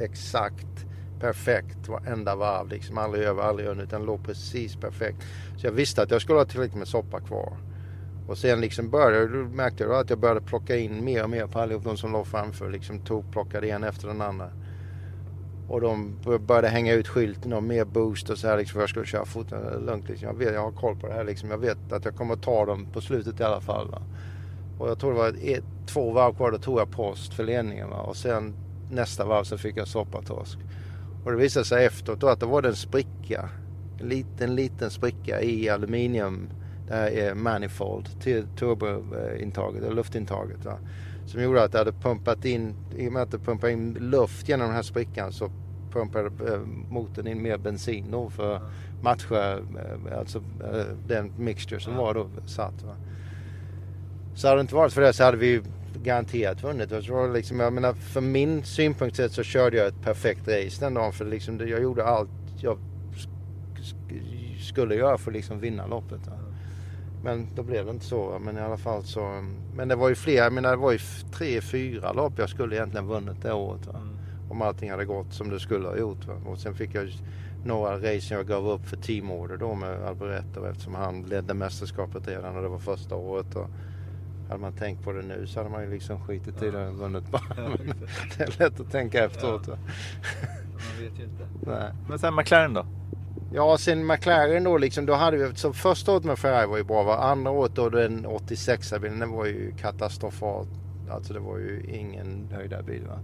exakt 0.00 0.86
perfekt 1.20 1.88
varenda 1.88 2.36
varv. 2.36 2.68
Liksom 2.68 2.98
aldrig 2.98 3.24
över, 3.24 3.42
aldrig 3.42 3.68
under 3.68 3.84
utan 3.84 4.04
låg 4.04 4.24
precis 4.24 4.76
perfekt. 4.76 5.18
Så 5.56 5.66
jag 5.66 5.72
visste 5.72 6.02
att 6.02 6.10
jag 6.10 6.22
skulle 6.22 6.38
ha 6.38 6.44
tillräckligt 6.44 6.78
med 6.78 6.88
soppa 6.88 7.20
kvar. 7.20 7.56
Och 8.28 8.38
sen 8.38 8.60
liksom 8.60 8.90
började, 8.90 9.28
då 9.28 9.48
märkte 9.48 9.84
jag 9.84 9.92
att 9.92 10.10
jag 10.10 10.18
började 10.18 10.40
plocka 10.40 10.76
in 10.76 11.04
mer 11.04 11.22
och 11.22 11.30
mer 11.30 11.46
på 11.46 11.58
allihop 11.58 11.84
de 11.84 11.96
som 11.96 12.12
låg 12.12 12.26
framför. 12.26 12.70
Liksom 12.70 13.04
tog, 13.04 13.32
plockade 13.32 13.68
en 13.68 13.84
efter 13.84 14.08
den 14.08 14.20
andra. 14.20 14.50
Och 15.68 15.80
de 15.80 16.16
började 16.46 16.68
hänga 16.68 16.92
ut 16.92 17.08
skylten 17.08 17.52
och 17.52 17.62
mer 17.62 17.84
boost 17.84 18.30
och 18.30 18.38
så 18.38 18.48
här 18.48 18.56
liksom 18.56 18.72
för 18.72 18.80
jag 18.80 18.88
skulle 18.88 19.06
köra 19.06 19.24
foten 19.24 19.64
eh, 19.72 19.80
lugnt. 19.80 20.08
Liksom. 20.08 20.28
Jag, 20.28 20.34
vet, 20.34 20.54
jag 20.54 20.62
har 20.62 20.72
koll 20.72 20.96
på 20.96 21.06
det 21.06 21.14
här 21.14 21.24
liksom. 21.24 21.50
Jag 21.50 21.58
vet 21.58 21.92
att 21.92 22.04
jag 22.04 22.16
kommer 22.16 22.34
att 22.34 22.42
ta 22.42 22.66
dem 22.66 22.86
på 22.92 23.00
slutet 23.00 23.40
i 23.40 23.42
alla 23.42 23.60
fall. 23.60 23.90
Va? 23.90 24.02
Och 24.78 24.88
jag 24.88 24.98
tror 24.98 25.12
det 25.12 25.18
var 25.18 25.34
ett, 25.42 25.64
två 25.86 26.10
varv 26.10 26.34
kvar, 26.34 26.50
då 26.50 26.58
tog 26.58 26.78
jag 26.78 26.90
post 26.90 27.34
för 27.34 27.44
ledningen. 27.44 27.90
Va? 27.90 28.00
Och 28.00 28.16
sen 28.16 28.54
nästa 28.90 29.24
varv 29.24 29.44
så 29.44 29.58
fick 29.58 29.76
jag 29.76 29.88
soppatorsk. 29.88 30.58
Och 31.24 31.32
det 31.32 31.38
visade 31.38 31.66
sig 31.66 31.86
efteråt 31.86 32.20
då 32.20 32.28
att 32.28 32.40
det 32.40 32.46
var 32.46 32.62
en 32.62 32.76
spricka. 32.76 33.48
En 34.00 34.08
liten, 34.08 34.54
liten 34.54 34.90
spricka 34.90 35.42
i 35.42 35.68
aluminium. 35.68 36.48
Det 36.88 36.94
här 36.94 37.10
är 37.10 37.34
manifold 37.34 38.20
till 38.22 38.46
turbointaget, 38.58 39.82
eh, 39.82 39.86
eller 39.86 39.96
luftintaget. 39.96 40.64
Va? 40.64 40.78
Som 41.26 41.42
gjorde 41.42 41.62
att 41.62 41.72
det 41.72 41.78
hade 41.78 41.92
pumpat 41.92 42.44
in, 42.44 42.74
i 42.96 43.08
och 43.08 43.12
med 43.12 43.22
att 43.22 43.30
det 43.30 43.38
pumpade 43.38 43.72
in 43.72 43.94
luft 43.94 44.48
genom 44.48 44.66
den 44.66 44.76
här 44.76 44.82
sprickan 44.82 45.32
så 45.32 45.50
pumpade 45.92 46.52
eh, 46.52 46.60
motorn 46.90 47.26
in 47.26 47.42
mer 47.42 47.58
bensin 47.58 48.10
då 48.10 48.30
för 48.30 48.60
matcha 49.02 49.52
eh, 49.52 50.18
alltså, 50.18 50.38
eh, 50.38 50.84
den 51.06 51.32
mixture 51.38 51.80
som 51.80 51.96
var 51.96 52.14
då 52.14 52.28
satt. 52.46 52.82
Va? 52.82 52.96
Så 54.34 54.48
hade 54.48 54.58
det 54.58 54.60
inte 54.60 54.74
varit 54.74 54.92
för 54.92 55.00
det 55.00 55.12
så 55.12 55.24
hade 55.24 55.36
vi 55.36 55.62
garanterat 56.02 56.62
vunnit. 56.62 56.90
Jag, 56.90 57.04
tror 57.04 57.32
liksom, 57.32 57.60
jag 57.60 57.72
menar, 57.72 57.92
för 57.92 58.20
min 58.20 58.64
synpunkt 58.64 59.16
sett 59.16 59.32
så 59.32 59.42
körde 59.42 59.76
jag 59.76 59.86
ett 59.86 60.02
perfekt 60.02 60.48
race 60.48 60.84
den 60.84 60.94
dagen. 60.94 61.12
För 61.12 61.24
liksom, 61.24 61.68
jag 61.68 61.82
gjorde 61.82 62.04
allt 62.04 62.30
jag 62.60 62.78
skulle 64.60 64.94
göra 64.94 65.18
för 65.18 65.30
att 65.30 65.36
liksom 65.36 65.60
vinna 65.60 65.86
loppet. 65.86 66.26
Va? 66.26 66.45
Men 67.26 67.46
då 67.54 67.62
blev 67.62 67.84
det 67.84 67.90
inte 67.90 68.04
så. 68.04 68.38
Men 68.40 68.58
i 68.58 68.60
alla 68.60 68.76
fall 68.76 69.02
så. 69.02 69.44
Men 69.74 69.88
det 69.88 69.96
var 69.96 70.08
ju 70.08 70.14
fler. 70.14 70.34
Jag 70.36 70.52
menar 70.52 70.70
det 70.70 70.76
var 70.76 70.92
ju 70.92 70.98
tre, 71.32 71.60
fyra 71.60 72.12
lopp 72.12 72.32
jag 72.36 72.48
skulle 72.48 72.76
egentligen 72.76 73.06
vunnit 73.06 73.42
det 73.42 73.52
året. 73.52 73.86
Va? 73.86 73.98
Mm. 73.98 74.16
Om 74.50 74.62
allting 74.62 74.90
hade 74.90 75.04
gått 75.04 75.32
som 75.32 75.50
det 75.50 75.60
skulle 75.60 75.88
ha 75.88 75.96
gjort. 75.96 76.26
Va? 76.26 76.34
Och 76.46 76.58
sen 76.58 76.74
fick 76.74 76.94
jag 76.94 77.08
några 77.64 77.96
race 77.96 78.34
jag 78.34 78.46
gav 78.46 78.68
upp 78.68 78.86
för 78.86 78.96
teamorder 78.96 79.56
då 79.56 79.74
med 79.74 80.02
Alboretto 80.02 80.66
eftersom 80.66 80.94
han 80.94 81.22
ledde 81.22 81.54
mästerskapet 81.54 82.28
redan 82.28 82.56
och 82.56 82.62
det 82.62 82.68
var 82.68 82.78
första 82.78 83.14
året. 83.14 83.56
Och 83.56 83.66
hade 84.48 84.60
man 84.60 84.72
tänkt 84.72 85.04
på 85.04 85.12
det 85.12 85.22
nu 85.22 85.46
så 85.46 85.60
hade 85.60 85.70
man 85.70 85.82
ju 85.82 85.90
liksom 85.90 86.26
skitit 86.26 86.62
i 86.62 86.70
det 86.70 86.88
och 86.88 86.94
vunnit 86.94 87.30
bara. 87.30 87.42
det 88.38 88.44
är 88.44 88.58
lätt 88.58 88.80
att 88.80 88.90
tänka 88.90 89.24
efteråt. 89.24 89.68
Va? 89.68 89.78
Man 90.72 91.04
vet 91.04 91.20
ju 91.20 91.24
inte. 91.24 91.48
Nej. 91.70 91.92
Men 92.08 92.18
sen 92.18 92.34
McLaren 92.34 92.74
då? 92.74 92.86
Ja, 93.52 93.78
sen 93.78 94.06
McLaren 94.06 94.64
då 94.64 94.78
liksom, 94.78 95.06
då 95.06 95.14
hade 95.14 95.36
vi, 95.36 95.54
så 95.54 95.72
första 95.72 96.12
året 96.12 96.24
med 96.24 96.38
Ferrari 96.38 96.66
var 96.66 96.76
ju 96.76 96.84
bra. 96.84 97.02
Va? 97.02 97.16
Andra 97.16 97.50
året 97.50 97.74
då 97.74 97.88
den 97.88 98.26
86 98.26 98.92
bilen, 99.00 99.18
den 99.18 99.30
var 99.30 99.46
ju 99.46 99.72
katastrofalt. 99.76 100.68
Alltså 101.10 101.32
det 101.32 101.40
var 101.40 101.58
ju 101.58 101.84
ingen 101.88 102.48
höjdarbil. 102.52 103.02
Va? 103.06 103.18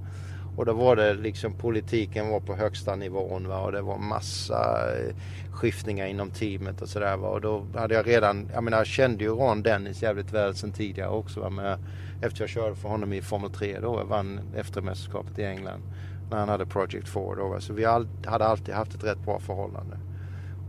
Och 0.56 0.66
då 0.66 0.72
var 0.72 0.96
det 0.96 1.14
liksom 1.14 1.52
politiken 1.52 2.28
var 2.28 2.40
på 2.40 2.54
högsta 2.54 2.96
nivån 2.96 3.48
va? 3.48 3.58
och 3.58 3.72
det 3.72 3.82
var 3.82 3.98
massa 3.98 4.90
eh, 4.96 5.14
skiftningar 5.52 6.06
inom 6.06 6.30
teamet 6.30 6.82
och 6.82 6.88
sådär. 6.88 7.24
Och 7.24 7.40
då 7.40 7.66
hade 7.74 7.94
jag 7.94 8.06
redan, 8.06 8.50
jag 8.54 8.64
menar 8.64 8.78
jag 8.78 8.86
kände 8.86 9.24
ju 9.24 9.30
Ron 9.30 9.62
Dennis 9.62 10.02
jävligt 10.02 10.32
väl 10.32 10.54
sen 10.54 10.72
tidigare 10.72 11.10
också. 11.10 11.40
Va? 11.40 11.50
Men 11.50 11.78
efter 12.22 12.42
jag 12.42 12.48
körde 12.48 12.76
för 12.76 12.88
honom 12.88 13.12
i 13.12 13.22
Formel 13.22 13.50
3 13.50 13.80
då, 13.80 13.98
jag 13.98 14.04
vann 14.04 14.40
eftermästerskapet 14.56 15.38
i 15.38 15.44
England. 15.44 15.82
När 16.30 16.38
han 16.38 16.48
hade 16.48 16.66
Project 16.66 17.08
4 17.08 17.34
då. 17.34 17.48
Va? 17.48 17.60
Så 17.60 17.72
vi 17.72 17.84
all, 17.84 18.08
hade 18.24 18.44
alltid 18.44 18.74
haft 18.74 18.94
ett 18.94 19.04
rätt 19.04 19.24
bra 19.24 19.40
förhållande. 19.40 19.96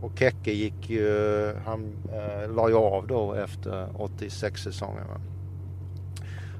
Och 0.04 0.18
Kekke 0.18 0.52
gick 0.52 0.90
ju, 0.90 1.54
han 1.64 1.96
eh, 2.12 2.54
la 2.54 2.68
ju 2.68 2.74
av 2.74 3.06
då 3.06 3.32
efter 3.32 4.02
86 4.02 4.62
säsongen. 4.62 5.06
Va? 5.08 5.20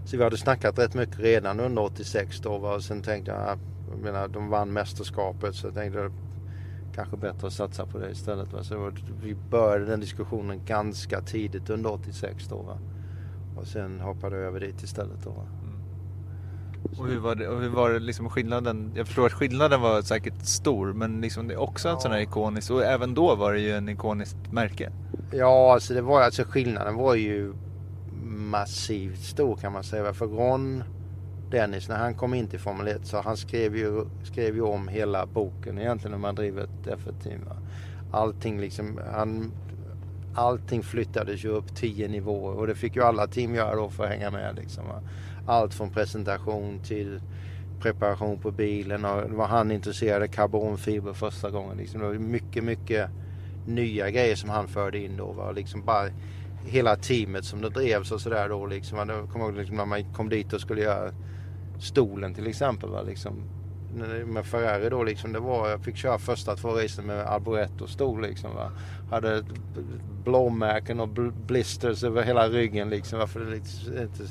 Så 0.05 0.17
vi 0.17 0.25
hade 0.25 0.37
snackat 0.37 0.79
rätt 0.79 0.95
mycket 0.95 1.19
redan 1.19 1.61
under 1.61 1.83
86 1.83 2.41
då. 2.41 2.59
Va? 2.59 2.75
Och 2.75 2.83
sen 2.83 3.03
tänkte 3.03 3.31
jag, 3.31 3.59
jag 3.91 3.99
menar, 3.99 4.29
de 4.29 4.49
vann 4.49 4.73
mästerskapet 4.73 5.55
så 5.55 5.67
jag 5.67 5.75
tänkte 5.75 6.11
kanske 6.95 7.17
bättre 7.17 7.47
att 7.47 7.53
satsa 7.53 7.87
på 7.87 7.99
det 7.99 8.11
istället. 8.11 8.53
Va? 8.53 8.63
Så 8.63 8.93
vi 9.23 9.35
började 9.35 9.85
den 9.85 10.01
diskussionen 10.01 10.65
ganska 10.65 11.21
tidigt 11.21 11.71
under 11.71 11.93
86 11.93 12.47
då. 12.49 12.57
Va? 12.57 12.79
Och 13.57 13.67
sen 13.67 14.01
hoppade 14.01 14.37
jag 14.37 14.45
över 14.45 14.61
dit 14.61 14.83
istället 14.83 15.25
då. 15.25 15.31
Va? 15.31 15.47
Och 16.99 17.07
hur 17.07 17.19
var 17.19 17.35
det, 17.35 17.49
och 17.49 17.61
hur 17.61 17.69
var 17.69 17.91
det 17.91 17.99
liksom 17.99 18.31
skillnaden? 18.31 18.93
Jag 18.95 19.07
förstår 19.07 19.27
att 19.27 19.33
skillnaden 19.33 19.81
var 19.81 20.03
säkert 20.03 20.47
stor 20.47 20.93
men 20.93 21.21
liksom 21.21 21.49
det 21.49 21.55
är 21.55 21.61
också 21.61 21.89
en 21.89 22.01
sån 22.01 22.13
här 22.13 22.21
ikonisk 22.21 22.71
och 22.71 22.85
även 22.85 23.15
då 23.15 23.35
var 23.35 23.53
det 23.53 23.61
ju 23.61 23.73
en 23.73 23.89
ikoniskt 23.89 24.53
märke. 24.53 24.93
Ja, 25.33 25.73
alltså 25.73 25.95
det 25.95 26.03
var 26.03 26.23
alltså 26.23 26.45
skillnaden 26.45 26.95
var 26.95 27.15
ju 27.15 27.55
massivt 28.25 29.21
stor 29.21 29.57
kan 29.57 29.73
man 29.73 29.85
säga. 29.85 30.13
För 30.13 30.27
Ron 30.27 30.85
Dennis 31.51 31.89
när 31.89 31.97
han 31.97 32.15
kom 32.15 32.35
in 32.35 32.49
till 32.49 32.61
Formel 32.61 32.89
1 32.89 33.07
så 33.07 33.21
han 33.21 33.37
skrev 33.37 33.77
ju, 33.77 34.05
skrev 34.25 34.55
ju 34.55 34.63
om 34.63 34.89
hela 34.89 35.27
boken 35.27 35.79
egentligen 35.79 36.11
när 36.11 36.19
man 36.19 36.35
driver 36.35 36.63
ett 36.63 36.87
F1-team. 36.87 37.41
Allting 38.13 38.61
liksom, 38.61 39.01
han, 39.13 39.53
allting 40.35 40.83
flyttades 40.83 41.45
ju 41.45 41.49
upp 41.49 41.77
tio 41.77 42.09
nivåer 42.09 42.59
och 42.59 42.67
det 42.67 42.75
fick 42.75 42.97
ju 42.97 43.03
alla 43.03 43.27
team 43.27 43.55
göra 43.55 43.77
då 43.77 43.91
för 43.91 44.05
att 44.05 44.11
hänga 44.11 44.31
med 44.31 44.57
liksom. 44.57 44.85
Allt 45.47 45.75
från 45.75 45.91
presentation 45.91 46.79
till 46.79 47.21
preparation 47.81 48.39
på 48.39 48.51
bilen 48.51 49.05
och 49.05 49.31
var 49.31 49.47
han 49.47 49.71
intresserad 49.71 50.23
av 50.23 50.27
karbonfiber 50.27 51.13
första 51.13 51.51
gången. 51.51 51.77
Liksom. 51.77 52.01
Det 52.01 52.07
var 52.07 52.15
mycket, 52.15 52.65
mycket 52.65 53.11
nya 53.67 54.11
grejer 54.11 54.37
som 54.37 54.51
han 54.51 54.69
förde 54.69 54.99
in 54.99 55.17
då. 55.17 55.33
Va? 55.33 55.53
Liksom 55.53 55.85
bara 55.85 56.09
hela 56.67 56.97
teamet 56.97 57.45
som 57.45 57.61
det 57.61 57.69
drevs 57.69 58.13
och 58.13 58.21
sådär 58.21 58.49
då. 58.49 58.67
Liksom. 58.67 59.09
Jag 59.09 59.31
kommer 59.31 59.45
ihåg 59.45 59.57
liksom, 59.57 59.77
när 59.77 59.87
man 59.87 60.13
kom 60.13 60.29
dit 60.29 60.53
och 60.53 60.61
skulle 60.61 60.83
göra 60.83 61.11
stolen 61.79 62.35
till 62.35 62.47
exempel. 62.47 62.91
Va? 62.91 63.03
Liksom, 63.03 63.33
med 64.27 64.47
Ferrari 64.47 64.91
då 64.91 65.03
liksom, 65.03 65.33
det 65.33 65.41
var, 65.41 65.69
jag 65.69 65.85
fick 65.85 65.97
köra 65.97 66.19
första 66.19 66.57
två 66.57 66.69
racen 66.69 67.07
med 67.07 67.27
Arboretto 67.27 67.87
stol 67.87 68.23
liksom. 68.23 68.55
Va? 68.55 68.71
Hade 69.11 69.45
blåmärken 70.25 71.01
och 71.01 71.09
blisters 71.47 72.05
över 72.05 72.23
hela 72.23 72.49
ryggen 72.49 72.91
liksom. 72.91 73.19
Varför 73.19 73.41
det 73.41 73.57
inte, 73.57 74.25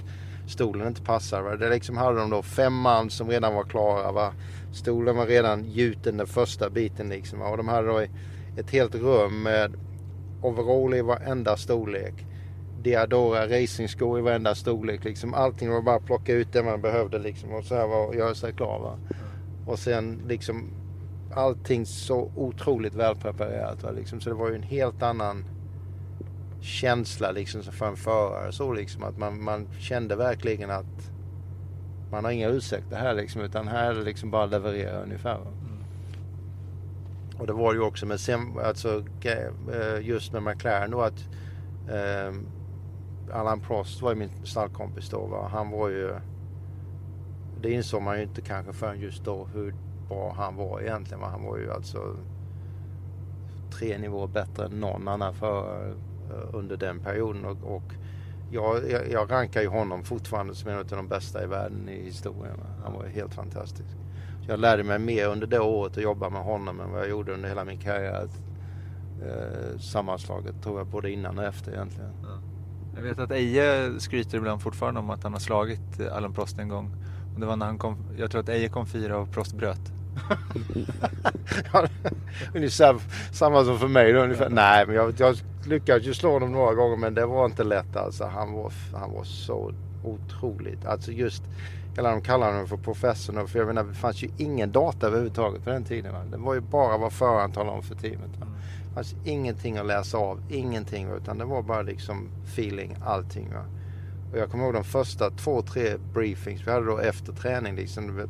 stolen 0.48 0.88
inte 0.88 1.02
passar. 1.02 1.42
Va? 1.42 1.56
Det 1.56 1.70
liksom 1.70 1.98
hade 1.98 2.20
de 2.20 2.30
då 2.30 2.42
fem 2.42 2.74
man 2.74 3.10
som 3.10 3.30
redan 3.30 3.56
var 3.56 3.64
klara. 3.64 4.12
Va? 4.12 4.34
Stolen 4.74 5.16
var 5.16 5.26
redan 5.26 5.64
gjuten 5.64 6.18
den 6.18 6.28
första 6.28 6.70
biten 6.70 7.10
liksom. 7.10 7.40
Va? 7.40 7.48
Och 7.48 7.58
de 7.58 7.68
hade 7.68 7.88
då 7.88 8.00
ett 8.58 8.72
helt 8.72 8.96
rum 8.96 9.44
med 9.44 9.74
overall 10.42 10.94
i 10.94 11.02
varenda 11.02 11.58
storlek. 11.58 12.14
Diadora 12.82 13.48
racingskor 13.48 14.20
i 14.20 14.22
varenda 14.22 14.56
storlek. 14.56 15.04
Liksom. 15.04 15.34
Allting 15.34 15.72
var 15.72 15.82
bara 15.82 15.96
att 15.96 16.06
plocka 16.06 16.34
ut 16.34 16.54
det 16.54 16.64
man 16.64 16.82
behövde 16.82 17.20
liksom. 17.20 17.52
Och 17.52 17.64
så 17.64 17.76
här 17.76 17.88
var 17.88 18.14
göra 18.14 18.36
sig 18.36 18.54
klar. 18.54 18.80
Va? 18.80 18.98
Och 19.68 19.80
sen 19.80 20.22
liksom 20.28 20.70
allting 21.34 21.86
så 21.86 22.32
otroligt 22.36 22.96
välpreparerat. 22.96 23.84
Va? 23.84 23.92
Liksom. 23.92 24.22
Så 24.22 24.30
det 24.30 24.36
var 24.36 24.50
ju 24.50 24.56
en 24.56 24.64
helt 24.64 25.04
annan 25.04 25.46
känsla 26.64 27.32
liksom 27.32 27.64
för 27.64 27.88
en 27.88 27.96
förare. 27.96 28.52
Så 28.52 28.74
liksom 28.74 29.04
att 29.04 29.18
man, 29.18 29.44
man 29.44 29.68
kände 29.80 30.16
verkligen 30.16 30.72
att 30.72 31.12
man 32.12 32.24
har 32.24 32.32
inga 32.32 32.50
ursäkter 32.50 32.96
här 32.96 33.14
liksom. 33.14 33.42
Utan 33.42 33.68
här 33.68 33.92
är 33.92 33.96
det 33.96 34.04
liksom 34.04 34.32
bara 34.32 34.46
leverera 34.46 35.04
ungefär. 35.04 35.38
Va? 35.38 35.52
Och 37.40 37.48
det 37.48 37.54
var 37.54 37.74
ju 37.74 37.80
också 37.80 38.06
med 38.06 38.20
sen, 38.20 38.60
alltså 38.64 39.04
just 40.02 40.34
med 40.34 40.44
McLaren 40.44 40.92
då 40.92 41.02
att 41.02 41.28
eh, 41.90 42.34
Alan 43.32 43.60
Prost 43.60 44.02
var 44.02 44.10
ju 44.12 44.16
min 44.16 44.32
stallkompis 44.44 45.10
då. 45.10 45.26
Va? 45.26 45.48
Han 45.52 45.70
var 45.70 45.90
ju, 45.90 46.16
det 47.62 47.72
insåg 47.72 48.02
man 48.02 48.18
ju 48.18 48.24
inte 48.24 48.42
kanske 48.42 48.74
förrän 48.74 49.00
just 49.00 49.26
då 49.26 49.48
hur 49.54 49.76
bra 50.08 50.34
han 50.38 50.56
var 50.56 50.82
egentligen. 50.82 51.20
Va? 51.20 51.28
Han 51.28 51.44
var 51.44 51.58
ju 51.58 51.72
alltså 51.72 52.16
tre 53.72 53.98
nivåer 53.98 54.28
bättre 54.28 54.66
än 54.66 54.80
någon 54.80 55.08
annan 55.08 55.34
förare 55.34 55.94
under 56.54 56.78
den 56.78 57.00
perioden. 57.00 57.46
Och, 57.46 57.76
och 57.76 57.84
jag, 58.52 58.92
jag, 59.12 59.32
rankar 59.32 59.62
ju 59.62 59.68
honom 59.68 60.04
fortfarande 60.04 60.56
som 60.56 60.70
en 60.70 60.78
av 60.78 60.86
de 60.86 61.08
bästa 61.08 61.44
i 61.44 61.48
världen 61.48 61.90
i 61.90 62.04
historien. 62.04 62.56
Han 62.84 62.94
var 62.94 63.06
helt 63.06 63.34
fantastisk. 63.34 63.90
Så 64.46 64.52
jag 64.52 64.60
lärde 64.60 64.84
mig 64.84 65.00
mer 65.00 65.28
under 65.28 65.48
det 65.48 65.60
året 65.60 65.98
att 65.98 66.04
jobba 66.04 66.30
med 66.30 66.42
honom 66.42 66.80
än 66.80 66.92
vad 66.92 67.02
jag 67.02 67.10
gjorde 67.10 67.34
under 67.34 67.50
hela 67.50 67.66
min 67.66 67.80
karriär. 67.80 68.28
Eh, 69.26 69.80
sammanslaget 69.80 70.64
tror 70.64 70.80
jag 70.80 70.88
både 70.88 71.12
innan 71.12 71.38
och 71.38 71.44
efter 71.44 71.72
egentligen. 71.72 72.12
Jag 72.96 73.02
vet 73.02 73.20
att 73.20 73.32
Eje 73.32 74.00
skryter 74.00 74.38
ibland 74.38 74.62
fortfarande 74.62 75.00
om 75.00 75.10
att 75.10 75.24
han 75.24 75.34
har 75.34 75.40
slagit 75.40 76.02
Allan 76.12 76.34
Prost 76.34 76.60
en 76.60 76.70
gång. 76.70 76.96
Och 77.34 77.40
det 77.40 77.46
var 77.46 77.56
när 77.56 77.66
han 77.66 77.78
kom, 77.78 77.98
jag 78.18 78.32
tror 78.32 78.42
att 78.42 78.50
Eje 78.50 78.70
kom 78.70 78.88
fyra 78.88 79.18
och 79.18 79.32
Prost 79.32 79.54
bröt. 79.54 79.92
ungefär 82.54 82.96
samma 83.32 83.64
som 83.64 83.80
för 83.80 83.88
mig 83.88 84.14
då 84.14 84.20
ungefär. 84.20 84.50
Nej, 84.50 84.86
men 84.88 84.96
jag, 84.96 85.14
jag 85.18 85.36
lyckades 85.66 86.08
ju 86.08 86.14
slå 86.14 86.32
honom 86.32 86.52
några 86.52 86.74
gånger 86.74 86.98
men 86.98 87.14
det 87.14 87.26
var 87.26 87.46
inte 87.46 87.64
lätt 87.64 87.96
alltså. 87.96 88.26
Han 88.26 88.54
var, 88.54 88.72
han 88.94 89.14
var 89.14 89.24
så 89.24 89.72
otroligt. 90.04 90.86
Alltså 90.86 91.12
just, 91.12 91.44
eller 91.98 92.12
de 92.12 92.22
kallar 92.22 92.52
honom 92.52 92.68
för 92.68 92.78
professorn. 92.78 93.48
För 93.48 93.60
jag 93.60 93.68
menar, 93.68 93.84
det 93.84 93.94
fanns 93.94 94.24
ju 94.24 94.30
ingen 94.38 94.72
data 94.72 95.08
överhuvudtaget 95.08 95.64
på 95.64 95.70
den 95.70 95.84
tiden. 95.84 96.14
Va? 96.14 96.20
Det 96.32 96.38
var 96.38 96.54
ju 96.54 96.60
bara 96.60 96.98
vad 96.98 97.14
föraren 97.14 97.52
talade 97.52 97.78
om 97.78 97.84
för 97.84 97.96
teamet. 97.96 98.38
Va? 98.40 98.48
Det 98.88 98.94
fanns 98.96 99.16
ingenting 99.26 99.78
att 99.78 99.86
läsa 99.86 100.18
av, 100.18 100.42
ingenting. 100.50 101.10
Utan 101.12 101.38
det 101.38 101.46
var 101.46 101.62
bara 101.62 101.82
liksom 101.82 102.30
feeling, 102.46 102.96
allting. 103.06 103.54
Va? 103.54 103.66
Och 104.32 104.40
jag 104.40 104.52
kommer 104.52 104.64
ihåg 104.64 104.74
de 104.74 104.84
första 104.84 105.30
två, 105.30 105.62
tre 105.62 105.98
briefings 106.14 106.68
vi 106.68 106.72
hade 106.72 106.86
då 106.86 106.98
efter 106.98 107.34
träning. 107.34 107.76
Liksom, 107.76 108.28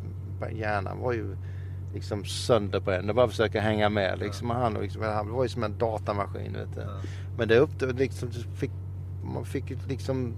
hjärnan 0.52 1.00
var 1.00 1.14
ju 1.14 1.36
liksom 1.94 2.26
sönderbränd 2.26 3.10
och 3.10 3.16
bara 3.16 3.28
försöka 3.28 3.62
hänga 3.62 3.90
med. 3.90 4.20
Liksom. 4.20 4.50
Ja. 4.50 4.56
Han, 4.56 4.74
liksom, 4.74 5.02
han 5.02 5.30
var 5.30 5.44
ju 5.44 5.50
som 5.50 5.64
en 5.64 5.78
datamaskin. 5.78 6.54
Vet 6.54 6.76
du. 6.76 6.82
Ja. 6.82 6.88
Men 7.38 7.48
det 7.48 7.58
upptog, 7.58 8.00
liksom, 8.00 8.32
fick, 8.32 8.72
man 9.24 9.46
fick 9.46 9.88
liksom 9.88 10.34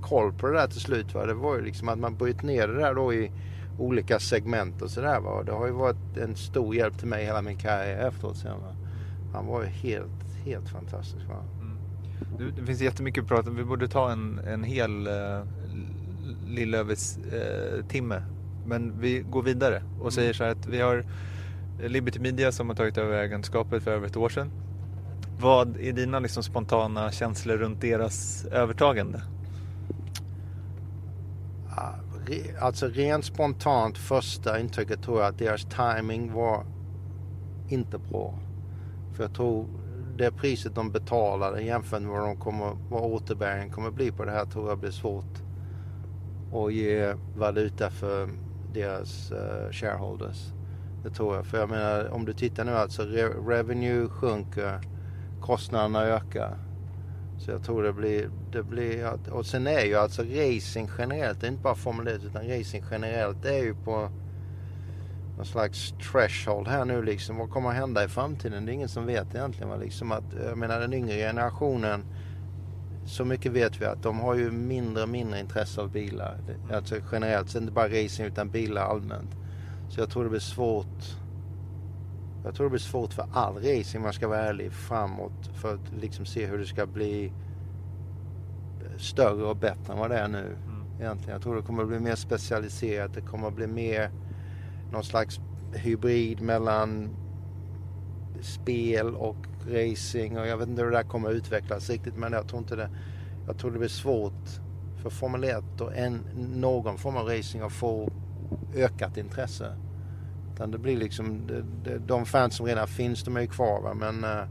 koll 0.00 0.32
på 0.32 0.46
det 0.46 0.52
där 0.52 0.66
till 0.66 0.80
slut. 0.80 1.14
Va? 1.14 1.26
Det 1.26 1.34
var 1.34 1.56
ju 1.56 1.64
liksom 1.64 1.88
att 1.88 1.98
man 1.98 2.16
bryt 2.16 2.42
ner 2.42 2.68
det 2.68 2.74
där 2.74 2.94
då 2.94 3.14
i 3.14 3.30
olika 3.78 4.18
segment 4.18 4.82
och 4.82 4.90
sådär. 4.90 5.44
Det 5.46 5.52
har 5.52 5.66
ju 5.66 5.72
varit 5.72 6.16
en 6.16 6.36
stor 6.36 6.74
hjälp 6.74 6.98
till 6.98 7.08
mig 7.08 7.24
hela 7.24 7.42
min 7.42 7.58
karriär 7.58 8.08
efteråt 8.08 8.36
sen. 8.36 8.60
Va? 8.60 8.76
Han 9.32 9.46
var 9.46 9.62
ju 9.62 9.68
helt, 9.68 10.24
helt 10.44 10.68
fantastisk. 10.68 11.26
Va? 11.28 11.44
Mm. 11.60 12.52
Det 12.56 12.66
finns 12.66 12.80
jättemycket 12.80 13.22
att 13.22 13.28
prata 13.28 13.50
om. 13.50 13.56
Vi 13.56 13.64
borde 13.64 13.88
ta 13.88 14.12
en, 14.12 14.38
en 14.38 14.64
hel 14.64 15.08
uh, 15.08 15.42
Lillövers 16.46 17.18
uh, 17.18 17.84
timme 17.88 18.22
men 18.68 19.00
vi 19.00 19.20
går 19.30 19.42
vidare 19.42 19.82
och 20.00 20.12
säger 20.12 20.32
så 20.32 20.44
här 20.44 20.50
att 20.50 20.66
vi 20.66 20.80
har 20.80 21.04
Liberty 21.78 22.20
Media 22.20 22.52
som 22.52 22.68
har 22.68 22.76
tagit 22.76 22.98
över 22.98 23.18
ägandeskapet 23.18 23.82
för 23.82 23.90
över 23.90 24.06
ett 24.06 24.16
år 24.16 24.28
sedan. 24.28 24.50
Vad 25.40 25.76
är 25.76 25.92
dina 25.92 26.18
liksom 26.18 26.42
spontana 26.42 27.10
känslor 27.12 27.56
runt 27.56 27.80
deras 27.80 28.44
övertagande? 28.44 29.22
Alltså 32.60 32.86
rent 32.86 33.24
spontant 33.24 33.98
första 33.98 34.60
intrycket 34.60 35.02
tror 35.02 35.20
jag 35.20 35.28
att 35.28 35.38
deras 35.38 35.64
timing 35.64 36.32
var 36.32 36.64
inte 37.68 37.98
bra. 37.98 38.38
För 39.16 39.24
jag 39.24 39.34
tror 39.34 39.66
det 40.16 40.30
priset 40.30 40.74
de 40.74 40.90
betalade 40.90 41.62
jämfört 41.62 42.02
med 42.02 42.10
vad, 42.10 42.22
de 42.22 42.36
kommer, 42.36 42.76
vad 42.90 43.02
återbäringen 43.02 43.70
kommer 43.70 43.90
bli 43.90 44.10
på 44.10 44.24
det 44.24 44.30
här 44.30 44.44
tror 44.44 44.68
jag 44.68 44.78
blir 44.78 44.90
svårt 44.90 45.42
att 46.52 46.72
ge 46.72 47.14
valuta 47.36 47.90
för 47.90 48.28
deras 48.74 49.32
uh, 49.32 49.72
shareholders. 49.72 50.52
Det 51.02 51.10
tror 51.10 51.36
jag. 51.36 51.46
För 51.46 51.58
jag 51.58 51.68
menar 51.68 52.08
om 52.08 52.24
du 52.24 52.32
tittar 52.32 52.64
nu 52.64 52.72
alltså 52.72 53.02
re 53.02 53.28
revenue 53.28 54.08
sjunker, 54.08 54.80
kostnaderna 55.40 56.02
ökar. 56.02 56.58
Så 57.38 57.50
jag 57.50 57.64
tror 57.64 57.82
det 57.82 57.92
blir, 57.92 58.30
det 58.52 58.62
blir, 58.62 59.18
och 59.30 59.46
sen 59.46 59.66
är 59.66 59.84
ju 59.84 59.94
alltså 59.94 60.22
racing 60.22 60.90
generellt, 60.98 61.40
det 61.40 61.46
är 61.46 61.50
inte 61.50 61.62
bara 61.62 61.74
Formel 61.74 62.08
1 62.08 62.24
utan 62.24 62.48
racing 62.48 62.84
generellt 62.90 63.42
det 63.42 63.54
är 63.54 63.64
ju 63.64 63.74
på 63.74 64.10
någon 65.36 65.46
slags 65.46 65.94
threshold 66.12 66.68
här 66.68 66.84
nu 66.84 67.02
liksom. 67.02 67.36
Vad 67.36 67.50
kommer 67.50 67.68
att 67.68 67.74
hända 67.74 68.04
i 68.04 68.08
framtiden? 68.08 68.66
Det 68.66 68.72
är 68.72 68.74
ingen 68.74 68.88
som 68.88 69.06
vet 69.06 69.34
egentligen. 69.34 69.80
Liksom 69.80 70.12
att, 70.12 70.24
jag 70.44 70.58
menar 70.58 70.80
den 70.80 70.92
yngre 70.92 71.16
generationen 71.16 72.04
så 73.08 73.24
mycket 73.24 73.52
vet 73.52 73.80
vi 73.80 73.84
att 73.84 74.02
de 74.02 74.20
har 74.20 74.34
ju 74.34 74.50
mindre 74.50 75.02
och 75.02 75.08
mindre 75.08 75.40
intresse 75.40 75.80
av 75.80 75.90
bilar. 75.90 76.38
Alltså 76.72 76.96
generellt, 77.12 77.54
inte 77.54 77.72
bara 77.72 77.88
racing 77.88 78.26
utan 78.26 78.50
bilar 78.50 78.82
allmänt. 78.82 79.36
Så 79.88 80.00
jag 80.00 80.10
tror 80.10 80.24
det 80.24 80.30
blir 80.30 80.40
svårt. 80.40 81.16
Jag 82.44 82.54
tror 82.54 82.66
det 82.66 82.70
blir 82.70 82.80
svårt 82.80 83.12
för 83.12 83.26
all 83.32 83.54
racing, 83.54 83.96
om 83.96 84.02
man 84.02 84.12
ska 84.12 84.28
vara 84.28 84.38
ärlig, 84.38 84.72
framåt. 84.72 85.50
För 85.54 85.74
att 85.74 85.92
liksom 86.00 86.26
se 86.26 86.46
hur 86.46 86.58
det 86.58 86.66
ska 86.66 86.86
bli 86.86 87.32
större 88.96 89.44
och 89.44 89.56
bättre 89.56 89.92
än 89.92 89.98
vad 89.98 90.10
det 90.10 90.18
är 90.18 90.28
nu. 90.28 90.56
Mm. 90.66 91.00
Egentligen. 91.00 91.32
Jag 91.32 91.42
tror 91.42 91.56
det 91.56 91.62
kommer 91.62 91.82
att 91.82 91.88
bli 91.88 92.00
mer 92.00 92.14
specialiserat. 92.14 93.14
Det 93.14 93.20
kommer 93.20 93.48
att 93.48 93.54
bli 93.54 93.66
mer 93.66 94.10
någon 94.92 95.04
slags 95.04 95.40
hybrid 95.74 96.40
mellan 96.40 97.08
spel 98.40 99.14
och 99.14 99.36
racing 99.68 100.38
och 100.38 100.46
jag 100.46 100.56
vet 100.56 100.68
inte 100.68 100.82
hur 100.82 100.90
det 100.90 100.96
där 100.96 101.02
kommer 101.02 101.28
att 101.28 101.34
utvecklas 101.34 101.90
riktigt 101.90 102.16
men 102.16 102.32
jag 102.32 102.48
tror 102.48 102.58
inte 102.58 102.76
det. 102.76 102.90
Jag 103.46 103.58
tror 103.58 103.70
det 103.70 103.78
blir 103.78 103.88
svårt 103.88 104.60
för 105.02 105.10
Formel 105.10 105.44
1 105.44 105.80
och 105.80 105.96
en, 105.96 106.20
någon 106.54 106.98
form 106.98 107.16
av 107.16 107.26
racing 107.26 107.64
att 107.64 107.72
få 107.72 108.12
ökat 108.74 109.16
intresse. 109.16 109.76
Utan 110.54 110.70
det 110.70 110.78
blir 110.78 110.96
liksom, 110.96 111.46
det, 111.84 111.98
de 111.98 112.26
fans 112.26 112.54
som 112.54 112.66
redan 112.66 112.88
finns 112.88 113.24
de 113.24 113.36
är 113.36 113.40
ju 113.40 113.46
kvar 113.46 113.82
va? 113.82 113.94
men 113.94 114.24
uh, 114.24 114.44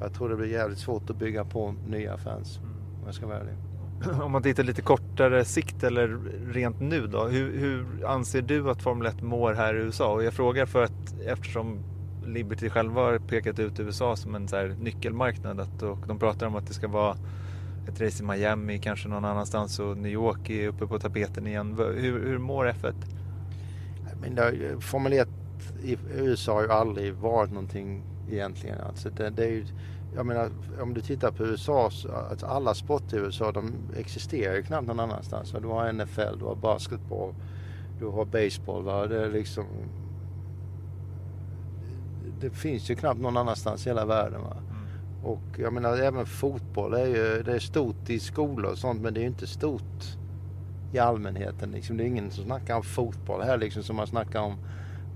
jag 0.00 0.14
tror 0.14 0.28
det 0.28 0.36
blir 0.36 0.48
jävligt 0.48 0.78
svårt 0.78 1.10
att 1.10 1.16
bygga 1.16 1.44
på 1.44 1.74
nya 1.86 2.18
fans. 2.18 2.58
Om 3.00 3.02
jag 3.06 3.14
ska 3.14 3.26
vara 3.26 3.38
ärlig. 3.38 3.54
Om 4.22 4.32
man 4.32 4.42
tittar 4.42 4.62
lite 4.62 4.82
kortare 4.82 5.44
sikt 5.44 5.84
eller 5.84 6.08
rent 6.52 6.80
nu 6.80 7.06
då. 7.06 7.26
Hur, 7.26 7.58
hur, 7.58 8.06
anser 8.06 8.42
du 8.42 8.70
att 8.70 8.82
Formel 8.82 9.06
1 9.06 9.22
mår 9.22 9.52
här 9.52 9.74
i 9.74 9.78
USA? 9.78 10.12
Och 10.12 10.24
jag 10.24 10.34
frågar 10.34 10.66
för 10.66 10.82
att 10.82 11.20
eftersom 11.26 11.78
Liberty 12.26 12.70
själva 12.70 13.00
har 13.00 13.18
pekat 13.18 13.58
ut 13.58 13.80
USA 13.80 14.16
som 14.16 14.34
en 14.34 14.48
så 14.48 14.56
här 14.56 14.76
nyckelmarknad. 14.80 15.60
Att, 15.60 15.82
och 15.82 15.98
de 16.06 16.18
pratar 16.18 16.46
om 16.46 16.56
att 16.56 16.66
det 16.66 16.74
ska 16.74 16.88
vara 16.88 17.16
ett 17.88 18.00
race 18.00 18.22
i 18.22 18.26
Miami, 18.26 18.78
kanske 18.78 19.08
någon 19.08 19.24
annanstans 19.24 19.78
och 19.78 19.96
New 19.96 20.12
York 20.12 20.50
är 20.50 20.68
uppe 20.68 20.86
på 20.86 20.98
tapeten 20.98 21.46
igen. 21.46 21.74
Hur, 21.78 22.24
hur 22.24 22.38
mår 22.38 22.66
F1? 22.66 22.94
Men 24.20 24.34
det, 24.34 24.80
Formel 24.80 25.12
1 25.12 25.28
i 25.82 25.96
USA 26.14 26.52
har 26.52 26.62
ju 26.62 26.72
aldrig 26.72 27.14
varit 27.14 27.50
någonting 27.50 28.02
egentligen. 28.30 28.80
Alltså 28.80 29.10
det, 29.10 29.30
det 29.30 29.44
är 29.44 29.50
ju, 29.50 29.66
jag 30.14 30.26
menar, 30.26 30.50
om 30.80 30.94
du 30.94 31.00
tittar 31.00 31.30
på 31.30 31.44
USA, 31.44 31.90
alltså 32.30 32.46
alla 32.46 32.74
sporter 32.74 33.16
i 33.16 33.20
USA 33.20 33.52
de 33.52 33.72
existerar 33.96 34.54
ju 34.54 34.62
knappt 34.62 34.86
någon 34.86 35.00
annanstans. 35.00 35.54
Du 35.60 35.68
har 35.68 35.92
NFL, 35.92 36.38
du 36.38 36.44
har 36.44 36.54
basketboll, 36.54 37.34
du 37.98 38.06
har 38.06 38.24
baseball. 38.24 38.82
Va? 38.82 39.06
Det 39.06 39.24
är 39.24 39.30
liksom 39.30 39.66
det 42.42 42.50
finns 42.50 42.90
ju 42.90 42.94
knappt 42.94 43.20
någon 43.20 43.36
annanstans 43.36 43.86
i 43.86 43.90
hela 43.90 44.04
världen. 44.04 44.40
Va? 44.40 44.56
Mm. 44.56 45.24
Och 45.24 45.58
jag 45.58 45.72
menar 45.72 45.96
även 45.96 46.26
fotboll 46.26 46.94
är 46.94 47.06
ju 47.06 47.42
det 47.42 47.52
är 47.52 47.58
stort 47.58 48.10
i 48.10 48.20
skolor 48.20 48.70
och 48.70 48.78
sånt 48.78 49.02
men 49.02 49.14
det 49.14 49.20
är 49.20 49.22
ju 49.22 49.28
inte 49.28 49.46
stort 49.46 50.16
i 50.92 50.98
allmänheten. 50.98 51.70
Liksom. 51.70 51.96
Det 51.96 52.04
är 52.04 52.06
ingen 52.06 52.30
som 52.30 52.44
snackar 52.44 52.76
om 52.76 52.82
fotboll 52.82 53.42
här 53.42 53.58
liksom 53.58 53.82
som 53.82 53.96
man 53.96 54.06
snackar 54.06 54.40
om 54.40 54.56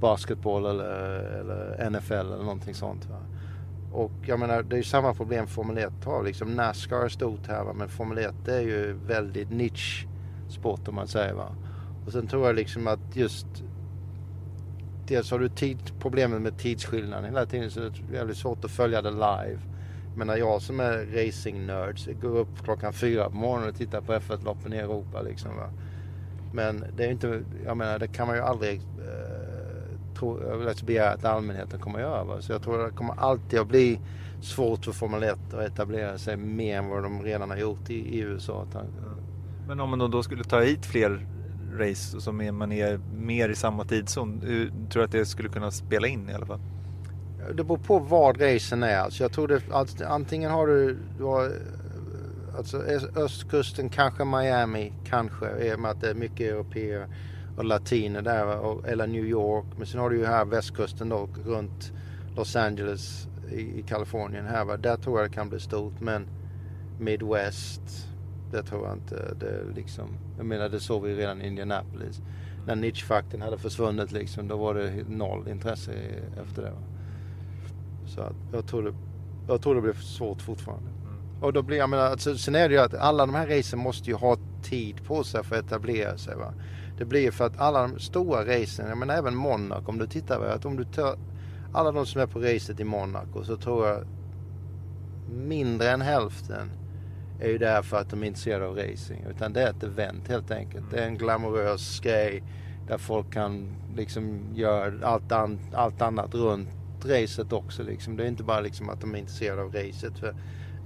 basketboll 0.01 0.67
eller, 0.67 0.91
eller 1.19 1.91
NFL 1.91 2.13
eller 2.13 2.37
någonting 2.37 2.75
sånt. 2.75 3.07
Va? 3.07 3.19
Och 3.93 4.13
jag 4.27 4.41
menar 4.41 4.63
det 4.63 4.75
är 4.75 4.79
ju 4.79 4.83
samma 4.83 5.15
problem 5.15 5.47
Formel 5.47 5.79
1 5.79 6.05
har. 6.05 6.25
Liksom 6.25 6.55
Nascar 6.55 7.05
är 7.05 7.09
stort 7.09 7.47
här 7.47 7.65
va? 7.65 7.73
men 7.73 7.89
Formel 7.89 8.19
1 8.19 8.49
är 8.49 8.61
ju 8.61 8.93
väldigt 8.93 9.51
niche 9.51 10.09
sport 10.49 10.89
om 10.89 10.95
man 10.95 11.09
säger. 11.09 11.35
Va? 11.35 11.55
Och 12.07 12.13
sen 12.13 12.27
tror 12.27 12.47
jag 12.47 12.57
liksom 12.57 12.87
att 12.87 13.17
just 13.17 13.47
dels 15.09 15.31
har 15.31 15.39
du 15.39 15.49
tid, 15.49 15.79
problemen 15.99 16.43
med 16.43 16.59
tidsskillnaden 16.59 17.25
hela 17.25 17.47
tiden 17.47 17.71
så 17.71 17.81
det 17.81 17.87
är 17.87 18.15
jävligt 18.15 18.37
svårt 18.37 18.65
att 18.65 18.71
följa 18.71 19.03
det 19.03 19.11
live. 19.11 19.59
Men 20.17 20.27
när 20.27 20.37
jag 20.37 20.63
som 20.63 20.81
är 20.81 21.07
racing-nörd 21.07 22.21
går 22.23 22.37
upp 22.39 22.65
klockan 22.65 22.93
fyra 22.93 23.31
på 23.31 23.37
morgonen 23.37 23.69
och 23.69 23.77
tittar 23.77 24.01
på 24.01 24.13
F1-loppen 24.13 24.73
i 24.73 24.77
Europa 24.77 25.23
liksom. 25.23 25.57
Va? 25.57 25.71
Men 26.53 26.85
det 26.97 27.05
är 27.05 27.11
inte, 27.11 27.43
jag 27.65 27.77
menar 27.77 27.99
det 27.99 28.09
kan 28.09 28.27
man 28.27 28.37
ju 28.37 28.43
aldrig 28.43 28.77
eh, 28.81 30.17
tro, 30.19 30.41
begära 30.87 31.11
att 31.11 31.25
allmänheten 31.25 31.81
kommer 31.81 31.99
att 31.99 32.05
göra. 32.05 32.25
Va? 32.25 32.41
Så 32.41 32.53
jag 32.53 32.63
tror 32.63 32.85
det 32.85 32.91
kommer 32.91 33.15
alltid 33.21 33.59
att 33.59 33.69
bli 33.69 34.01
svårt 34.43 34.85
för 34.85 34.93
Formel 34.93 35.23
1 35.23 35.39
att 35.53 35.61
etablera 35.61 36.19
sig 36.19 36.37
mer 36.37 36.79
än 36.79 36.89
vad 36.89 37.03
de 37.03 37.23
redan 37.23 37.51
har 37.51 37.57
gjort 37.57 37.91
i, 37.91 37.95
i 37.95 38.19
USA. 38.19 38.67
Men 39.69 39.81
om 39.81 39.91
man 39.91 40.11
då 40.11 40.23
skulle 40.23 40.45
ta 40.45 40.61
hit 40.61 40.87
fler 40.87 41.27
race 41.73 42.21
som 42.21 42.41
är, 42.41 42.53
man 42.53 42.73
är 42.73 43.01
mer 43.17 43.49
i 43.49 43.55
samma 43.55 43.85
tidszon. 43.85 44.41
Hur, 44.45 44.69
tror 44.69 45.01
du 45.01 45.05
att 45.05 45.13
det 45.13 45.27
skulle 45.27 45.49
kunna 45.49 45.71
spela 45.71 46.07
in 46.07 46.29
i 46.29 46.35
alla 46.35 46.47
fall? 46.47 46.61
Det 47.55 47.65
beror 47.65 47.79
på 47.79 47.99
vad 47.99 48.41
racen 48.41 48.83
är. 48.83 48.99
Alltså 48.99 49.25
jag 49.25 49.33
tror 49.33 49.49
det, 49.49 49.63
alltså, 49.73 50.05
antingen 50.05 50.51
har 50.51 50.67
du, 50.67 50.99
du 51.19 51.25
har, 51.25 51.53
alltså 52.57 52.83
östkusten, 53.17 53.89
kanske 53.89 54.25
Miami, 54.25 54.93
kanske, 55.05 55.67
i 55.67 55.75
och 55.75 55.81
med 55.81 55.91
att 55.91 56.01
det 56.01 56.11
är 56.11 56.15
mycket 56.15 56.41
europeer 56.41 57.07
och 57.57 57.65
latiner 57.65 58.23
där, 58.23 58.59
och, 58.59 58.89
eller 58.89 59.07
New 59.07 59.25
York. 59.25 59.67
Men 59.77 59.87
sen 59.87 60.01
har 60.01 60.11
du 60.11 60.19
ju 60.19 60.27
här 60.27 60.45
västkusten 60.45 61.09
då, 61.09 61.29
runt 61.45 61.93
Los 62.37 62.57
Angeles 62.57 63.29
i, 63.53 63.61
i 63.61 63.85
Kalifornien 63.89 64.47
här. 64.47 64.65
Va? 64.65 64.77
Där 64.77 64.97
tror 64.97 65.21
jag 65.21 65.31
det 65.31 65.35
kan 65.35 65.49
bli 65.49 65.61
stort. 65.61 66.01
Men 66.01 66.27
Midwest, 67.01 68.07
det 68.53 68.63
tror 68.63 68.87
jag 68.87 68.97
inte. 68.97 69.35
Det 69.41 69.63
liksom, 69.75 70.09
jag 70.37 70.47
menar 70.47 70.69
det 70.69 70.81
såg 70.81 71.03
vi 71.03 71.15
redan 71.15 71.43
i 71.43 71.47
Indianapolis. 71.47 72.21
När 72.67 72.77
niche-faktorn 72.77 73.43
hade 73.43 73.59
försvunnit 73.59 74.13
liksom, 74.13 74.49
då 74.49 74.57
var 74.57 74.75
det 74.75 75.09
noll 75.09 75.49
intresse 75.49 75.93
efter 76.43 76.63
det. 76.63 76.73
Så 78.07 78.21
att 78.21 78.37
jag 78.53 78.67
tror 78.67 78.83
det, 78.83 78.95
jag 79.49 79.63
tror 79.63 79.75
det 79.75 79.81
blir 79.81 79.93
svårt 79.93 80.43
fortfarande. 80.43 80.91
Och 81.41 81.53
då 81.53 81.63
blir, 81.63 81.77
jag 81.77 81.91
menar, 81.91 82.05
alltså, 82.05 82.37
sen 82.37 82.55
är 82.55 82.69
det 82.69 82.75
ju 82.75 82.81
att 82.81 82.95
alla 82.95 83.27
de 83.27 83.35
här 83.35 83.47
racen 83.47 83.79
måste 83.79 84.11
ju 84.11 84.17
ha 84.17 84.37
tid 84.63 85.05
på 85.05 85.25
sig 85.25 85.45
för 85.45 85.57
att 85.59 85.65
etablera 85.65 86.19
sig. 86.19 86.37
Va? 86.37 86.55
Det 86.99 87.05
blir 87.05 87.31
för 87.31 87.47
att 87.47 87.61
alla 87.61 87.83
de 87.83 87.99
stora 87.99 88.45
racen, 88.45 88.89
jag 88.89 88.99
menar 88.99 89.15
även 89.15 89.35
Monaco, 89.35 89.91
om 89.91 89.99
du 89.99 90.07
tittar, 90.07 90.39
va? 90.39 90.47
att 90.47 90.65
om 90.65 90.77
du 90.77 90.85
tar 90.85 91.19
alla 91.73 91.93
de 91.93 92.07
som 92.07 92.21
är 92.21 92.27
på 92.27 92.39
racet 92.39 92.81
i 92.81 92.85
Monaco 92.85 93.45
så 93.45 93.57
tror 93.57 93.87
jag 93.87 94.07
mindre 95.31 95.91
än 95.91 96.01
hälften 96.01 96.71
är 97.41 97.49
ju 97.49 97.59
där 97.59 97.83
för 97.83 97.97
att 97.97 98.11
de 98.11 98.23
är 98.23 98.27
intresserade 98.27 98.67
av 98.67 98.77
racing. 98.77 99.25
Utan 99.31 99.53
det 99.53 99.63
är 99.63 99.71
ett 99.71 99.83
event 99.83 100.29
helt 100.29 100.51
enkelt. 100.51 100.91
Det 100.91 101.01
är 101.01 101.07
en 101.07 101.19
glamorös 101.19 102.01
grej 102.01 102.43
där 102.89 102.99
folk 102.99 103.33
kan 103.33 103.77
liksom 103.97 104.41
göra 104.55 105.07
allt, 105.07 105.33
an, 105.33 105.59
allt 105.73 106.03
annat 106.03 106.35
runt 106.35 106.69
racet 107.05 107.53
också. 107.53 107.83
Liksom. 107.83 108.17
Det 108.17 108.25
är 108.25 108.29
inte 108.29 108.43
bara 108.43 108.61
liksom 108.61 108.89
att 108.89 109.01
de 109.01 109.15
är 109.15 109.19
intresserade 109.19 109.63
av 109.63 109.73
racet. 109.73 110.19
För 110.19 110.35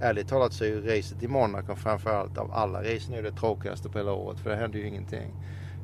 ärligt 0.01 0.27
talat 0.27 0.53
så 0.53 0.63
är 0.63 0.67
ju 0.67 0.81
racet 0.81 1.23
i 1.23 1.27
Monaco 1.27 1.75
framförallt 1.75 2.37
av 2.37 2.51
alla 2.53 2.79
racen 2.79 3.13
är 3.13 3.23
det 3.23 3.31
tråkigaste 3.31 3.89
på 3.89 3.97
hela 3.97 4.11
året. 4.11 4.39
För 4.39 4.49
det 4.49 4.55
händer 4.55 4.79
ju 4.79 4.87
ingenting. 4.87 5.33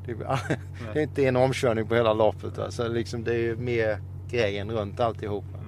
Det 0.06 0.12
är, 0.12 0.18
det 0.92 0.98
är 0.98 1.02
inte 1.02 1.26
en 1.26 1.36
omkörning 1.36 1.88
på 1.88 1.94
hela 1.94 2.12
loppet. 2.12 2.58
Alltså, 2.58 2.88
liksom, 2.88 3.24
det 3.24 3.34
är 3.34 3.38
ju 3.38 3.56
mer 3.56 3.98
grejen 4.30 4.70
runt 4.70 5.00
alltihopa. 5.00 5.58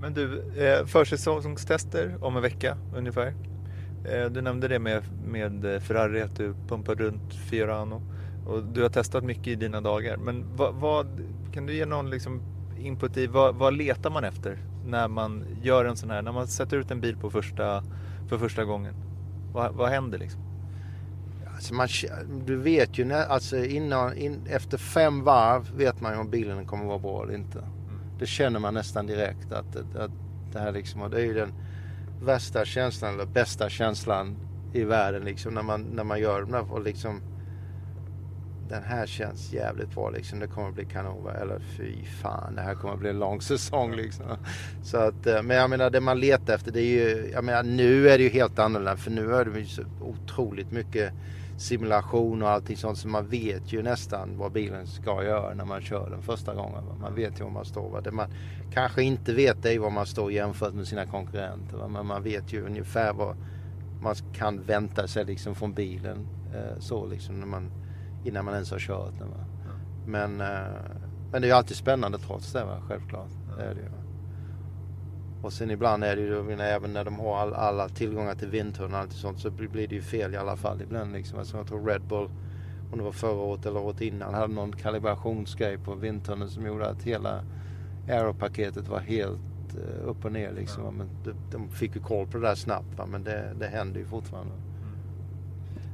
Men 0.00 0.14
du, 0.14 0.42
eh, 0.56 0.86
försäsongstester 0.86 2.16
om 2.20 2.36
en 2.36 2.42
vecka 2.42 2.76
ungefär. 2.96 3.34
Eh, 4.04 4.30
du 4.30 4.40
nämnde 4.40 4.68
det 4.68 4.78
med, 4.78 5.02
med 5.26 5.82
Ferrari, 5.82 6.22
att 6.22 6.36
du 6.36 6.54
pumpar 6.68 6.94
runt 6.94 7.34
Fiorano. 7.34 8.02
Och 8.46 8.62
du 8.62 8.82
har 8.82 8.88
testat 8.88 9.24
mycket 9.24 9.46
i 9.46 9.54
dina 9.54 9.80
dagar. 9.80 10.16
Men 10.16 10.56
vad, 10.56 10.74
vad 10.74 11.06
kan 11.52 11.66
du 11.66 11.74
ge 11.74 11.86
någon 11.86 12.10
liksom 12.10 12.40
input 12.78 13.16
i 13.16 13.26
vad, 13.26 13.54
vad, 13.54 13.74
letar 13.74 14.10
man 14.10 14.24
efter 14.24 14.58
när 14.86 15.08
man 15.08 15.44
gör 15.62 15.84
en 15.84 15.96
sån 15.96 16.10
här, 16.10 16.22
när 16.22 16.32
man 16.32 16.46
sätter 16.46 16.76
ut 16.76 16.90
en 16.90 17.00
bil 17.00 17.16
på 17.16 17.30
första, 17.30 17.82
för 18.28 18.38
första 18.38 18.64
gången? 18.64 18.94
Vad, 19.52 19.74
vad 19.74 19.88
händer 19.88 20.18
liksom? 20.18 20.40
Alltså 21.54 21.74
man, 21.74 21.88
du 22.46 22.56
vet 22.56 22.98
ju, 22.98 23.04
när, 23.04 23.26
alltså 23.26 23.64
innan, 23.64 24.16
in, 24.16 24.46
efter 24.46 24.78
fem 24.78 25.24
varv 25.24 25.76
vet 25.76 26.00
man 26.00 26.12
ju 26.12 26.18
om 26.18 26.30
bilen 26.30 26.66
kommer 26.66 26.82
att 26.82 26.88
vara 26.88 26.98
bra 26.98 27.22
eller 27.22 27.34
inte. 27.34 27.58
Det 28.18 28.26
känner 28.26 28.60
man 28.60 28.74
nästan 28.74 29.06
direkt 29.06 29.52
att, 29.52 29.76
att 29.96 30.10
det 30.52 30.58
här 30.58 30.72
liksom, 30.72 31.10
det 31.10 31.16
är 31.16 31.24
ju 31.24 31.34
den 31.34 31.52
värsta 32.22 32.64
känslan 32.64 33.14
eller 33.14 33.26
bästa 33.26 33.68
känslan 33.68 34.36
i 34.72 34.84
världen 34.84 35.24
liksom 35.24 35.54
när 35.54 35.62
man, 35.62 35.82
när 35.82 36.04
man 36.04 36.20
gör 36.20 36.40
de 36.40 36.52
där 36.52 36.72
och 36.72 36.82
liksom 36.82 37.20
den 38.68 38.82
här 38.82 39.06
känns 39.06 39.52
jävligt 39.52 39.94
bra 39.94 40.10
liksom. 40.10 40.38
Det 40.38 40.46
kommer 40.46 40.68
att 40.68 40.74
bli 40.74 40.84
kanon. 40.84 41.28
Eller 41.28 41.60
fy 41.76 42.04
fan, 42.04 42.54
det 42.54 42.62
här 42.62 42.74
kommer 42.74 42.94
att 42.94 43.00
bli 43.00 43.10
en 43.10 43.18
lång 43.18 43.40
säsong 43.40 43.96
liksom. 43.96 44.26
Så 44.82 44.96
att, 44.96 45.26
eh, 45.26 45.42
men 45.42 45.56
jag 45.56 45.70
menar 45.70 45.90
det 45.90 46.00
man 46.00 46.20
letar 46.20 46.54
efter 46.54 46.72
det 46.72 46.80
är 46.80 47.08
ju, 47.08 47.30
jag 47.32 47.44
menar 47.44 47.62
nu 47.62 48.08
är 48.08 48.18
det 48.18 48.24
ju 48.24 48.30
helt 48.30 48.58
annorlunda 48.58 48.96
för 48.96 49.10
nu 49.10 49.34
är 49.34 49.44
det 49.44 49.58
ju 49.58 49.66
så 49.66 49.82
otroligt 50.00 50.72
mycket 50.72 51.12
simulation 51.58 52.42
och 52.42 52.48
allting 52.48 52.76
sånt 52.76 52.98
så 52.98 53.08
man 53.08 53.28
vet 53.28 53.72
ju 53.72 53.82
nästan 53.82 54.38
vad 54.38 54.52
bilen 54.52 54.86
ska 54.86 55.24
göra 55.24 55.54
när 55.54 55.64
man 55.64 55.82
kör 55.82 56.10
den 56.10 56.22
första 56.22 56.54
gången. 56.54 56.84
Man 57.00 57.14
vet 57.14 57.40
ju 57.40 57.44
var 57.44 57.50
man 57.50 57.64
står. 57.64 58.00
Det 58.00 58.10
man 58.10 58.30
kanske 58.72 59.02
inte 59.02 59.34
vet 59.34 59.64
är 59.64 59.78
var 59.78 59.90
man 59.90 60.06
står 60.06 60.32
jämfört 60.32 60.74
med 60.74 60.86
sina 60.86 61.06
konkurrenter. 61.06 61.88
Men 61.88 62.06
man 62.06 62.22
vet 62.22 62.52
ju 62.52 62.66
ungefär 62.66 63.12
vad 63.12 63.36
man 64.02 64.14
kan 64.34 64.62
vänta 64.62 65.08
sig 65.08 65.24
liksom 65.24 65.54
från 65.54 65.74
bilen. 65.74 66.28
Eh, 66.54 66.78
så 66.78 67.06
liksom 67.06 67.40
när 67.40 67.46
man, 67.46 67.70
innan 68.24 68.44
man 68.44 68.54
ens 68.54 68.70
har 68.70 68.78
kört 68.78 69.18
den. 69.18 69.28
Men, 70.06 70.40
eh, 70.40 70.72
men 71.32 71.42
det 71.42 71.46
är 71.46 71.50
ju 71.50 71.56
alltid 71.56 71.76
spännande 71.76 72.18
trots 72.18 72.52
det, 72.52 72.64
va? 72.64 72.82
självklart. 72.88 73.30
Det 73.56 73.64
är 73.64 73.74
det 73.74 73.80
ju. 73.80 74.07
Och 75.42 75.52
sen 75.52 75.70
ibland 75.70 76.04
är 76.04 76.16
det 76.16 76.22
ju, 76.22 76.60
även 76.60 76.92
när 76.92 77.04
de 77.04 77.18
har 77.18 77.38
all, 77.38 77.54
alla 77.54 77.88
tillgångar 77.88 78.34
till 78.34 78.48
vindtunnel 78.48 78.92
och 78.92 78.98
allt 78.98 79.12
sånt 79.12 79.40
så 79.40 79.50
blir 79.50 79.88
det 79.88 79.94
ju 79.94 80.02
fel 80.02 80.34
i 80.34 80.36
alla 80.36 80.56
fall 80.56 80.82
ibland 80.82 81.12
liksom. 81.12 81.38
Alltså 81.38 81.56
jag 81.56 81.66
tror 81.66 81.86
Red 81.86 82.02
Bull, 82.02 82.28
om 82.92 82.98
det 82.98 83.04
var 83.04 83.12
förra 83.12 83.40
året 83.40 83.66
eller 83.66 83.80
året 83.80 84.00
innan, 84.00 84.34
hade 84.34 84.54
någon 84.54 84.72
kalibrationsgrej 84.72 85.78
på 85.78 85.94
vindtunneln 85.94 86.50
som 86.50 86.66
gjorde 86.66 86.88
att 86.88 87.02
hela 87.02 87.44
aeropaketet 88.08 88.88
var 88.88 89.00
helt 89.00 89.76
uh, 89.76 90.08
upp 90.08 90.24
och 90.24 90.32
ner 90.32 90.52
liksom. 90.52 90.84
Ja. 90.84 90.90
Men 90.90 91.08
de, 91.24 91.32
de, 91.52 91.70
fick 91.70 91.96
ju 91.96 92.02
koll 92.02 92.26
på 92.26 92.38
det 92.38 92.46
där 92.46 92.54
snabbt 92.54 92.98
va? 92.98 93.06
men 93.06 93.24
det, 93.24 93.54
det 93.58 93.66
händer 93.66 94.00
ju 94.00 94.06
fortfarande. 94.06 94.52
Mm. 94.52 94.98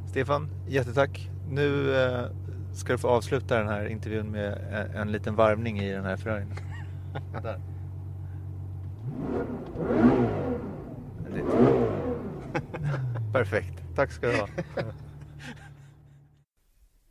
Stefan, 0.08 0.48
jättetack. 0.68 1.30
Nu 1.50 1.68
uh, 1.68 2.24
ska 2.72 2.92
du 2.92 2.98
få 2.98 3.08
avsluta 3.08 3.58
den 3.58 3.68
här 3.68 3.86
intervjun 3.86 4.30
med 4.30 4.58
en, 4.72 5.00
en 5.00 5.12
liten 5.12 5.34
varvning 5.34 5.78
i 5.78 5.92
den 5.92 6.04
här 6.04 6.16
Ferrarin. 6.16 6.54
Perfekt. 13.32 13.82
Tack 13.96 14.12
ska 14.12 14.26
du 14.26 14.36
ha. 14.36 14.48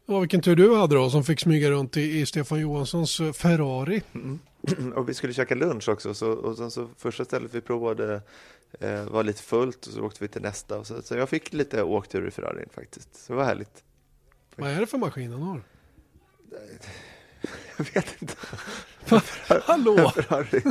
Ja, 0.06 0.20
vilken 0.20 0.42
tur 0.42 0.56
du 0.56 0.76
hade 0.76 0.96
då 0.96 1.10
som 1.10 1.24
fick 1.24 1.40
smyga 1.40 1.70
runt 1.70 1.98
i, 1.98 2.20
i 2.20 2.26
Stefan 2.26 2.60
Johanssons 2.60 3.20
eh, 3.20 3.34
Ferrari. 3.34 4.02
Mm. 4.14 4.40
Och 4.96 5.10
vi 5.10 5.14
skulle 5.14 5.34
käka 5.34 5.56
lunch 5.56 5.90
också. 5.90 6.14
Så, 6.14 6.32
och 6.32 6.58
sen 6.58 6.72
så 6.72 6.90
första 6.98 7.26
stället 7.26 7.54
vi 7.54 7.62
provade 7.62 8.22
eh, 8.80 9.04
var 9.04 9.24
lite 9.24 9.42
fullt 9.42 9.88
och 9.88 9.94
så 9.94 10.02
åkte 10.02 10.24
vi 10.24 10.28
till 10.28 10.42
nästa. 10.42 10.80
Och 10.80 10.88
så, 10.88 11.02
så 11.02 11.16
jag 11.16 11.30
fick 11.30 11.54
lite 11.54 11.84
åktur 11.84 12.28
i 12.28 12.32
Ferrarin 12.32 12.70
faktiskt. 12.72 13.16
Så 13.16 13.34
det 13.34 13.38
var 13.38 13.46
härligt. 13.46 13.84
Vad 14.56 14.70
är 14.70 14.80
det 14.80 14.88
för 14.88 14.98
maskin 14.98 15.32
han 15.32 15.42
har? 15.42 15.62
Jag 17.78 17.86
vet 17.94 18.22
inte. 18.22 18.36
Hallå! 19.64 20.10
Ferrari. 20.10 20.62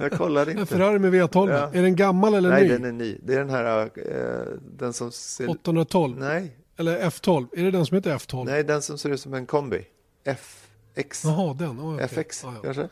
Jag 0.00 0.12
kollade 0.12 0.50
inte. 0.50 0.60
En 0.60 0.66
Ferrari 0.66 0.98
med 0.98 1.14
V12. 1.14 1.50
Ja. 1.50 1.70
Är 1.72 1.82
den 1.82 1.96
gammal 1.96 2.34
eller 2.34 2.50
Nej, 2.50 2.62
ny? 2.62 2.68
den 2.68 2.84
är 2.84 2.92
ny. 2.92 3.18
Det 3.22 3.34
är 3.34 3.38
den 3.38 3.50
här, 3.50 3.82
eh, 3.82 4.58
den 4.78 4.92
som 4.92 5.12
ser... 5.12 5.50
812? 5.50 6.18
Nej. 6.18 6.56
Eller 6.76 7.00
F12? 7.00 7.48
Är 7.56 7.64
det 7.64 7.70
den 7.70 7.86
som 7.86 7.94
heter 7.94 8.14
F12? 8.14 8.44
Nej, 8.44 8.64
den 8.64 8.82
som 8.82 8.98
ser 8.98 9.10
ut 9.10 9.20
som 9.20 9.34
en 9.34 9.46
kombi. 9.46 9.84
FX. 10.24 11.24
Jaha, 11.24 11.54
den. 11.54 11.80
Oh, 11.80 11.94
okay. 11.94 12.04
FX, 12.04 12.44
ah, 12.44 12.52
ja. 12.54 12.62
kanske? 12.62 12.88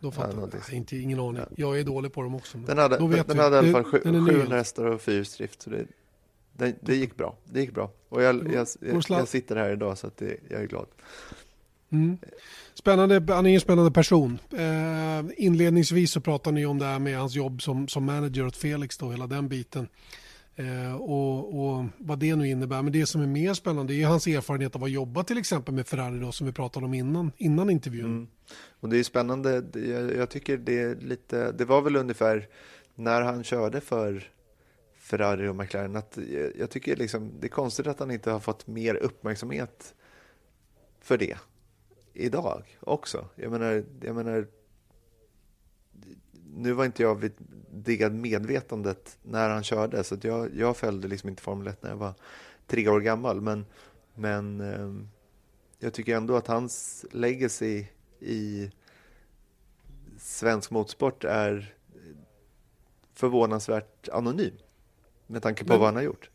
Då 0.00 0.10
fattar 0.10 0.38
ja, 0.40 0.48
jag. 0.68 0.76
Inte, 0.76 0.96
ingen 0.96 1.20
aning. 1.20 1.42
Jag 1.56 1.78
är 1.78 1.84
dålig 1.84 2.12
på 2.12 2.22
dem 2.22 2.34
också. 2.34 2.58
Den 2.58 2.78
hade, 2.78 2.96
den, 2.96 3.10
den 3.26 3.38
hade 3.38 3.56
i 3.56 3.58
alla 3.58 3.72
fall 3.72 3.84
sju, 3.84 4.00
700 4.02 4.56
hästar 4.56 4.84
och 4.84 5.00
fyrhjulsdrift. 5.00 5.64
Det, 5.70 5.84
det, 6.52 6.74
det, 6.80 6.96
gick 6.96 7.16
bra. 7.16 7.36
Det 7.44 7.60
gick 7.60 7.74
bra. 7.74 7.90
Och 8.08 8.22
jag, 8.22 8.52
jag, 8.52 8.66
jag, 8.80 9.04
jag 9.08 9.28
sitter 9.28 9.56
här 9.56 9.70
idag 9.70 9.98
så 9.98 10.06
att 10.06 10.16
det, 10.16 10.36
jag 10.48 10.62
är 10.62 10.66
glad. 10.66 10.86
Mm. 11.90 12.18
Spännande, 12.80 13.34
han 13.34 13.46
är 13.46 13.54
en 13.54 13.60
spännande 13.60 13.90
person. 13.90 14.38
Eh, 14.52 15.24
inledningsvis 15.36 16.12
så 16.12 16.20
pratade 16.20 16.54
ni 16.54 16.66
om 16.66 16.78
det 16.78 16.84
här 16.84 16.98
med 16.98 17.18
hans 17.18 17.34
jobb 17.34 17.62
som, 17.62 17.88
som 17.88 18.04
manager 18.04 18.46
åt 18.46 18.56
Felix, 18.56 18.98
då, 18.98 19.10
hela 19.10 19.26
den 19.26 19.48
biten. 19.48 19.88
Eh, 20.56 20.94
och, 20.94 21.60
och, 21.60 21.84
vad 21.98 22.18
det 22.18 22.36
nu 22.36 22.48
innebär. 22.48 22.82
Men 22.82 22.92
det 22.92 23.06
som 23.06 23.22
är 23.22 23.26
mer 23.26 23.54
spännande 23.54 23.94
är 23.94 24.06
hans 24.06 24.26
erfarenhet 24.26 24.76
av 24.76 24.84
att 24.84 24.90
jobba 24.90 25.24
till 25.24 25.38
exempel 25.38 25.74
med 25.74 25.86
Ferrari 25.86 26.18
då, 26.18 26.32
som 26.32 26.46
vi 26.46 26.52
pratade 26.52 26.86
om 26.86 26.94
innan, 26.94 27.32
innan 27.36 27.70
intervjun. 27.70 28.04
Mm. 28.04 28.28
Och 28.80 28.88
det 28.88 28.98
är 28.98 29.02
spännande, 29.02 29.62
jag, 29.74 30.16
jag, 30.16 30.30
tycker 30.30 30.56
det 30.56 30.78
är 30.78 30.94
lite, 30.94 31.52
det 31.52 31.64
var 31.64 31.82
väl 31.82 31.96
ungefär 31.96 32.48
när 32.94 33.22
han 33.22 33.44
körde 33.44 33.80
för 33.80 34.30
Ferrari 34.98 35.48
och 35.48 35.56
McLaren 35.56 35.96
att 35.96 36.18
jag, 36.32 36.52
jag 36.58 36.70
tycker 36.70 36.96
liksom, 36.96 37.30
det 37.40 37.46
är 37.46 37.48
konstigt 37.48 37.86
att 37.86 37.98
han 37.98 38.10
inte 38.10 38.30
har 38.30 38.40
fått 38.40 38.66
mer 38.66 38.94
uppmärksamhet 38.94 39.94
för 41.00 41.18
det 41.18 41.36
idag 42.12 42.78
också. 42.80 43.28
Jag 43.34 43.50
menar, 43.50 43.84
jag 44.00 44.14
menar 44.14 44.46
nu 46.54 46.72
var 46.72 46.84
inte 46.84 47.02
jag 47.02 47.14
vid 47.14 47.32
det 47.70 48.10
medvetandet 48.12 49.18
när 49.22 49.50
han 49.50 49.62
körde 49.62 50.04
så 50.04 50.16
jag, 50.22 50.54
jag 50.56 50.76
följde 50.76 51.08
liksom 51.08 51.28
inte 51.28 51.42
Formel 51.42 51.66
1 51.66 51.82
när 51.82 51.90
jag 51.90 51.96
var 51.96 52.14
tre 52.66 52.88
år 52.88 53.00
gammal 53.00 53.40
men, 53.40 53.66
men 54.14 54.60
eh, 54.60 55.06
jag 55.78 55.92
tycker 55.92 56.16
ändå 56.16 56.36
att 56.36 56.46
hans 56.46 57.04
legacy 57.10 57.84
i 58.20 58.70
svensk 60.18 60.70
motorsport 60.70 61.24
är 61.24 61.74
förvånansvärt 63.14 64.08
anonym 64.08 64.54
med 65.26 65.42
tanke 65.42 65.64
på 65.64 65.72
men, 65.72 65.78
vad 65.78 65.88
han 65.88 65.96
har 65.96 66.02
gjort. 66.02 66.30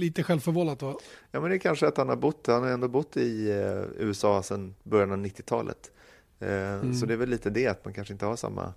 Lite 0.00 0.22
självförvållat 0.22 0.82
va? 0.82 0.96
Ja, 1.30 1.40
men 1.40 1.50
det 1.50 1.56
är 1.56 1.58
kanske 1.58 1.88
att 1.88 1.96
han 1.96 2.08
har 2.08 2.16
bott, 2.16 2.46
han 2.46 2.62
har 2.62 2.70
ändå 2.70 2.88
bott 2.88 3.16
i 3.16 3.50
eh, 3.50 4.04
USA 4.04 4.42
sedan 4.42 4.74
början 4.82 5.12
av 5.12 5.18
90-talet. 5.18 5.90
Eh, 6.38 6.72
mm. 6.72 6.94
Så 6.94 7.06
det 7.06 7.12
är 7.12 7.16
väl 7.16 7.28
lite 7.28 7.50
det, 7.50 7.66
att 7.66 7.84
man 7.84 7.94
kanske 7.94 8.14
inte 8.14 8.26
har 8.26 8.36
samma 8.36 8.74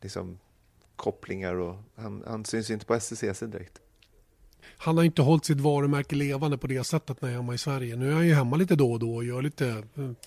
liksom, 0.00 0.38
kopplingar 0.96 1.54
och 1.54 1.76
han, 1.94 2.24
han 2.26 2.44
syns 2.44 2.70
inte 2.70 2.86
på 2.86 3.00
SCCC 3.00 3.40
direkt. 3.40 3.80
Han 4.78 4.96
har 4.96 5.04
inte 5.04 5.22
hållit 5.22 5.44
sitt 5.44 5.60
varumärke 5.60 6.16
levande 6.16 6.58
på 6.58 6.66
det 6.66 6.84
sättet 6.84 7.22
när 7.22 7.28
han 7.28 7.38
är 7.38 7.42
hemma 7.42 7.54
i 7.54 7.58
Sverige. 7.58 7.96
Nu 7.96 8.10
är 8.10 8.14
han 8.14 8.26
ju 8.26 8.34
hemma 8.34 8.56
lite 8.56 8.76
då 8.76 8.92
och 8.92 8.98
då 8.98 9.14
och 9.14 9.24
gör 9.24 9.42
lite 9.42 9.82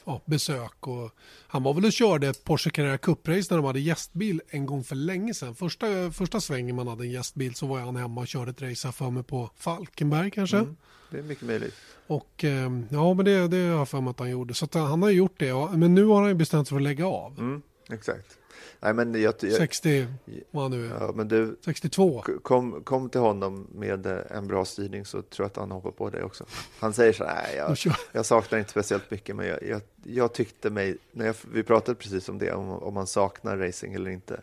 ja, 0.06 0.22
besök. 0.26 0.88
Och 0.88 1.12
han 1.48 1.64
var 1.64 1.74
väl 1.74 1.86
och 1.86 1.92
körde 1.92 2.28
ett 2.28 2.44
Porsche 2.44 2.70
Carrera 2.70 2.98
Cup-race 2.98 3.48
när 3.50 3.58
de 3.58 3.66
hade 3.66 3.80
gästbil 3.80 4.42
en 4.50 4.66
gång 4.66 4.84
för 4.84 4.96
länge 4.96 5.34
sedan. 5.34 5.56
Första, 5.56 6.12
första 6.12 6.42
svängen 6.42 6.76
man 6.76 6.88
hade 6.88 7.04
en 7.04 7.12
gästbil 7.12 7.56
så 7.56 7.68
var 7.68 7.80
han 7.80 7.96
hemma 7.96 8.22
och 8.22 8.28
körde 8.28 8.52
ett 8.52 8.62
race 8.62 8.88
här 8.88 8.92
för 8.92 9.10
mig 9.10 9.24
på 9.24 9.50
Falkenberg 9.56 10.32
kanske. 10.32 10.58
Mm, 10.58 10.78
det 11.12 11.18
är 11.18 11.24
mycket 11.24 11.46
möjligt. 11.46 11.76
Och 12.08 12.44
eh, 12.44 12.72
ja, 12.90 13.14
men 13.14 13.26
det, 13.26 13.48
det 13.48 13.58
har 13.58 13.78
jag 13.78 13.90
för 13.90 14.02
mig 14.02 14.12
att 14.12 14.20
han 14.20 14.30
gjorde. 14.30 14.54
Så 14.54 14.68
han 14.74 15.02
har 15.02 15.10
gjort 15.10 15.40
det. 15.40 15.54
Men 15.78 15.96
nu 15.96 16.06
har 16.06 16.22
han 16.22 16.30
ju 16.30 16.36
bestämt 16.36 16.68
sig 16.68 16.76
för 16.76 16.80
att 16.80 16.84
lägga 16.84 17.08
av. 17.08 17.40
Mm, 17.40 17.62
exakt. 17.90 18.37
Nej, 18.80 18.94
men 18.94 19.22
jag, 19.22 19.34
jag, 19.42 19.52
60, 19.54 20.08
vad 20.52 20.72
nu 20.72 20.86
är. 20.88 20.90
ja, 21.00 21.12
men 21.16 21.28
du, 21.28 21.58
62. 21.66 22.22
k- 22.26 22.32
kom, 22.42 22.84
kom 22.84 23.10
till 23.10 23.22
honom 23.22 23.68
med 23.76 24.06
eh, 24.06 24.18
en 24.30 24.48
bra 24.48 24.66
styrning 24.66 25.06
så 25.06 25.22
tror 25.22 25.44
jag 25.44 25.50
att 25.52 25.56
han 25.58 25.72
hoppar 25.72 25.92
på 25.92 26.10
det 26.10 26.24
också. 26.24 26.46
Han 26.80 26.94
säger 26.94 27.14
så 27.14 27.24
här, 27.26 27.56
jag, 27.56 27.78
jag 28.12 28.26
saknar 28.26 28.60
inte 28.60 28.72
speciellt 28.72 29.12
mycket, 29.12 29.36
men 29.36 29.48
jag, 29.48 29.64
jag, 29.64 29.82
jag 30.04 30.34
tyckte 30.34 30.70
mig, 30.70 30.98
när 31.12 31.36
vi 31.54 31.64
pratade 31.64 31.96
precis 31.96 32.30
om 32.30 32.38
det, 32.38 32.52
om, 32.54 32.70
om 32.70 32.94
man 32.94 33.08
saknar 33.08 33.58
racing 33.58 33.94
eller 33.96 34.12
inte. 34.12 34.42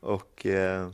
Och 0.00 0.46
eh, 0.46 0.88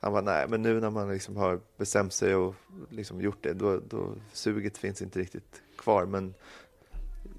han 0.00 0.12
var 0.12 0.22
nej, 0.22 0.46
men 0.48 0.62
nu 0.62 0.80
när 0.80 0.90
man 0.90 1.12
liksom 1.12 1.36
har 1.36 1.60
bestämt 1.76 2.12
sig 2.12 2.34
och 2.34 2.54
liksom 2.90 3.20
gjort 3.20 3.38
det, 3.42 3.52
då, 3.52 3.80
då 3.88 4.14
suget 4.32 4.78
finns 4.78 5.02
inte 5.02 5.18
riktigt 5.18 5.62
kvar. 5.78 6.06
Men 6.06 6.34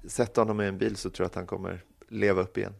sätt 0.06 0.36
honom 0.36 0.60
i 0.60 0.66
en 0.66 0.78
bil 0.78 0.96
så 0.96 1.10
tror 1.10 1.24
jag 1.24 1.28
att 1.28 1.34
han 1.34 1.46
kommer 1.46 1.84
leva 2.08 2.42
upp 2.42 2.58
igen. 2.58 2.74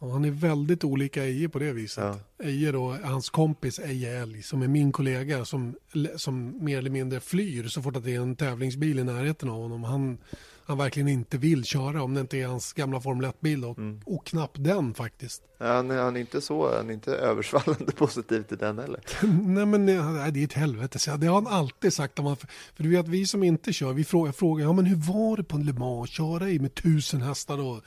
Ja, 0.00 0.10
han 0.12 0.24
är 0.24 0.30
väldigt 0.30 0.84
olika 0.84 1.24
Eje 1.24 1.48
på 1.48 1.58
det 1.58 1.72
viset. 1.72 2.04
Ja. 2.38 2.46
Eje 2.46 2.72
då, 2.72 2.96
hans 3.04 3.30
kompis 3.30 3.78
Eje 3.78 4.22
Älg 4.22 4.42
som 4.42 4.62
är 4.62 4.68
min 4.68 4.92
kollega 4.92 5.44
som, 5.44 5.74
som 6.16 6.64
mer 6.64 6.78
eller 6.78 6.90
mindre 6.90 7.20
flyr 7.20 7.68
så 7.68 7.82
fort 7.82 7.96
att 7.96 8.04
det 8.04 8.14
är 8.14 8.20
en 8.20 8.36
tävlingsbil 8.36 8.98
i 8.98 9.04
närheten 9.04 9.48
av 9.50 9.62
honom. 9.62 9.84
Han, 9.84 10.18
han 10.64 10.78
verkligen 10.78 11.08
inte 11.08 11.38
vill 11.38 11.64
köra 11.64 12.02
om 12.02 12.14
det 12.14 12.20
inte 12.20 12.38
är 12.38 12.46
hans 12.46 12.72
gamla 12.72 13.00
Formel 13.00 13.30
1-bil 13.30 13.64
och, 13.64 13.78
Mm. 13.78 14.00
och 14.06 14.26
knappt 14.26 14.64
den 14.64 14.94
faktiskt. 14.94 15.42
Han, 15.58 15.90
han 15.90 16.16
är 16.16 16.20
inte 16.20 16.40
så, 16.40 16.76
han 16.76 16.88
är 16.90 16.94
inte 16.94 17.14
översvallande 17.14 17.92
positiv 17.96 18.42
till 18.42 18.58
den 18.58 18.78
heller. 18.78 19.00
Nej 19.42 19.66
men 19.66 19.86
nej, 19.86 20.32
det 20.32 20.40
är 20.40 20.44
ett 20.44 20.52
helvete. 20.52 20.98
Så 20.98 21.16
det 21.16 21.26
har 21.26 21.34
han 21.34 21.46
alltid 21.46 21.92
sagt. 21.92 22.18
Om 22.18 22.24
man, 22.24 22.36
för 22.36 22.82
du 22.82 22.88
vet 22.90 23.08
vi 23.08 23.26
som 23.26 23.42
inte 23.42 23.72
kör, 23.72 23.92
vi 23.92 24.04
frågar, 24.04 24.32
frågar 24.32 24.64
ja, 24.66 24.72
men 24.72 24.86
hur 24.86 24.96
var 24.96 25.36
det 25.36 25.44
på 25.44 25.56
en 25.56 25.66
Le 25.66 25.72
Mans? 25.72 26.10
Köra 26.10 26.50
i 26.50 26.58
med 26.58 26.74
tusen 26.74 27.22
hästar 27.22 27.56
då? 27.56 27.80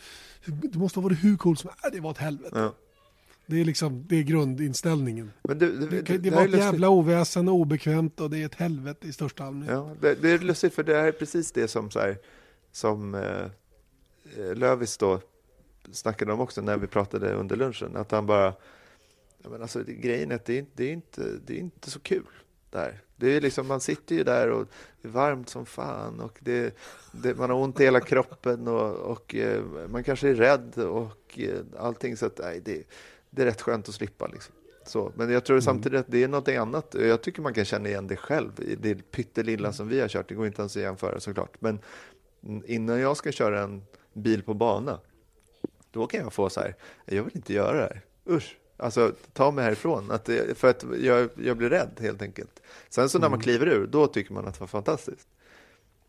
Det 0.45 0.77
måste 0.77 0.99
ha 0.99 1.03
varit 1.03 1.23
hur 1.23 1.37
coolt 1.37 1.59
som 1.59 1.71
nej, 1.83 1.91
det 1.91 1.99
var 1.99 2.11
ett 2.11 2.17
helvete. 2.17 2.59
Ja. 2.59 2.73
Det 3.45 3.61
är 3.61 3.65
liksom, 3.65 4.05
det 4.07 4.15
är 4.15 4.23
grundinställningen. 4.23 5.31
Men 5.43 5.59
du, 5.59 5.77
det, 5.77 5.85
Det, 5.85 6.01
det, 6.01 6.17
det, 6.17 6.29
var 6.29 6.45
ett 6.45 6.57
jävla 6.57 6.89
oväsen 6.89 7.47
och 7.47 7.55
obekvämt 7.55 8.19
och 8.19 8.29
det 8.29 8.37
är 8.37 8.45
ett 8.45 8.55
helvete 8.55 9.07
i 9.07 9.13
största 9.13 9.43
allmänhet. 9.43 9.75
Ja, 9.75 9.95
det, 10.01 10.15
det 10.15 10.31
är 10.31 10.39
lustigt 10.39 10.73
för 10.73 10.83
det 10.83 10.95
här 10.95 11.07
är 11.07 11.11
precis 11.11 11.51
det 11.51 11.67
som, 11.67 11.91
så 11.91 11.99
här, 11.99 12.17
som 12.71 13.15
eh, 13.15 13.21
eh, 14.37 14.55
Lövis 14.55 14.97
då 14.97 15.21
snackade 15.91 16.33
om 16.33 16.39
också 16.39 16.61
när 16.61 16.77
vi 16.77 16.87
pratade 16.87 17.33
under 17.33 17.55
lunchen. 17.55 17.95
Att 17.95 18.11
han 18.11 18.25
bara, 18.25 18.53
men 19.49 19.61
alltså, 19.61 19.79
det, 19.79 19.93
grejen 19.93 20.31
är 20.31 20.35
att 20.35 20.45
det 20.45 20.57
är, 20.57 20.65
det, 20.75 20.83
är 20.83 20.93
inte, 20.93 21.21
det 21.45 21.53
är 21.53 21.59
inte 21.59 21.91
så 21.91 21.99
kul 21.99 22.23
där. 22.73 23.01
Det 23.15 23.35
är 23.35 23.41
liksom, 23.41 23.67
man 23.67 23.79
sitter 23.79 24.15
ju 24.15 24.23
där 24.23 24.49
och 24.49 24.67
det 25.01 25.07
är 25.07 25.11
varmt 25.11 25.49
som 25.49 25.65
fan 25.65 26.19
och 26.19 26.39
det, 26.41 26.75
det, 27.11 27.37
man 27.37 27.49
har 27.49 27.57
ont 27.57 27.79
i 27.79 27.83
hela 27.83 27.99
kroppen 27.99 28.67
och, 28.67 28.95
och 28.95 29.35
eh, 29.35 29.63
man 29.89 30.03
kanske 30.03 30.29
är 30.29 30.35
rädd 30.35 30.77
och 30.77 31.39
eh, 31.39 31.59
allting. 31.79 32.17
Så 32.17 32.25
att, 32.25 32.39
nej, 32.43 32.61
det, 32.65 32.83
det 33.29 33.41
är 33.41 33.45
rätt 33.45 33.61
skönt 33.61 33.89
att 33.89 33.95
slippa. 33.95 34.27
Liksom. 34.27 34.55
Så, 34.85 35.11
men 35.15 35.29
jag 35.31 35.45
tror 35.45 35.59
samtidigt 35.59 35.99
att 35.99 36.11
det 36.11 36.23
är 36.23 36.27
något 36.27 36.47
annat. 36.47 36.95
Jag 36.99 37.21
tycker 37.21 37.41
man 37.41 37.53
kan 37.53 37.65
känna 37.65 37.89
igen 37.89 38.07
det 38.07 38.15
själv. 38.15 38.51
i 38.57 38.75
Det 38.75 38.95
pyttelilla 39.11 39.73
som 39.73 39.87
vi 39.87 40.01
har 40.01 40.07
kört, 40.07 40.29
det 40.29 40.35
går 40.35 40.47
inte 40.47 40.61
ens 40.61 40.75
att 40.75 40.81
jämföra 40.81 41.19
såklart. 41.19 41.61
Men 41.61 41.79
innan 42.65 42.99
jag 42.99 43.17
ska 43.17 43.31
köra 43.31 43.61
en 43.61 43.83
bil 44.13 44.43
på 44.43 44.53
bana, 44.53 44.99
då 45.91 46.07
kan 46.07 46.19
jag 46.19 46.33
få 46.33 46.49
så 46.49 46.59
här, 46.59 46.75
jag 47.05 47.23
vill 47.23 47.35
inte 47.35 47.53
göra 47.53 47.77
det 47.77 47.83
här. 47.83 48.01
Usch. 48.29 48.57
Alltså, 48.77 49.11
ta 49.33 49.51
mig 49.51 49.63
härifrån. 49.63 50.11
Att 50.11 50.29
för 50.55 50.69
att 50.69 50.85
jag, 51.01 51.29
jag 51.35 51.57
blir 51.57 51.69
rädd 51.69 51.97
helt 51.99 52.21
enkelt. 52.21 52.61
Sen 52.89 53.09
så 53.09 53.19
när 53.19 53.29
man 53.29 53.39
kliver 53.39 53.67
ur, 53.67 53.87
då 53.87 54.07
tycker 54.07 54.33
man 54.33 54.47
att 54.47 54.53
det 54.53 54.59
var 54.59 54.67
fantastiskt. 54.67 55.27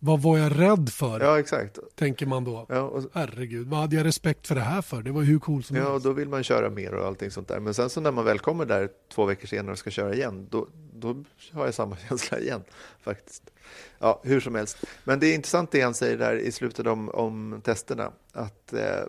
Vad 0.07 0.23
var 0.23 0.39
jag 0.39 0.61
rädd 0.61 0.89
för? 0.89 1.21
Ja, 1.21 1.39
exakt. 1.39 1.79
Tänker 1.95 2.27
man 2.27 2.45
då. 2.45 2.67
Ja, 2.69 2.81
och, 2.81 3.03
Herregud, 3.13 3.67
vad 3.67 3.81
hade 3.81 3.97
jag 3.97 4.07
respekt 4.07 4.47
för 4.47 4.55
det 4.55 4.61
här 4.61 4.83
för? 4.83 5.03
Det 5.03 5.13
var 5.13 5.23
ju 5.23 5.29
hur 5.29 5.39
coolt 5.39 5.67
som 5.67 5.77
ja, 5.77 5.91
helst. 5.91 6.05
då 6.05 6.13
vill 6.13 6.29
man 6.29 6.45
köra 6.45 6.71
mer 6.71 6.95
och 6.95 7.07
allting 7.07 7.31
sånt 7.31 7.49
där. 7.49 7.61
Men 7.61 7.75
sen 7.75 7.91
så 7.91 8.01
när 8.01 8.13
man 8.13 8.25
väl 8.25 8.39
kommer 8.39 8.67
där 8.67 8.89
två 9.13 9.25
veckor 9.25 9.47
senare 9.47 9.73
och 9.73 9.79
ska 9.79 9.91
köra 9.91 10.15
igen, 10.15 10.47
då, 10.51 10.67
då 10.93 11.25
har 11.53 11.65
jag 11.65 11.75
samma 11.75 11.97
känsla 12.09 12.39
igen 12.39 12.63
faktiskt. 13.01 13.51
Ja, 13.99 14.21
hur 14.25 14.41
som 14.41 14.55
helst. 14.55 14.79
Men 15.05 15.21
det 15.21 15.27
är 15.27 15.35
intressant 15.35 15.71
det 15.71 15.81
han 15.81 15.95
säger 15.95 16.19
där 16.19 16.37
i 16.37 16.53
slutet 16.53 16.87
om, 16.87 17.09
om 17.09 17.61
testerna, 17.65 18.13
att 18.33 18.73
eh, 18.73 19.05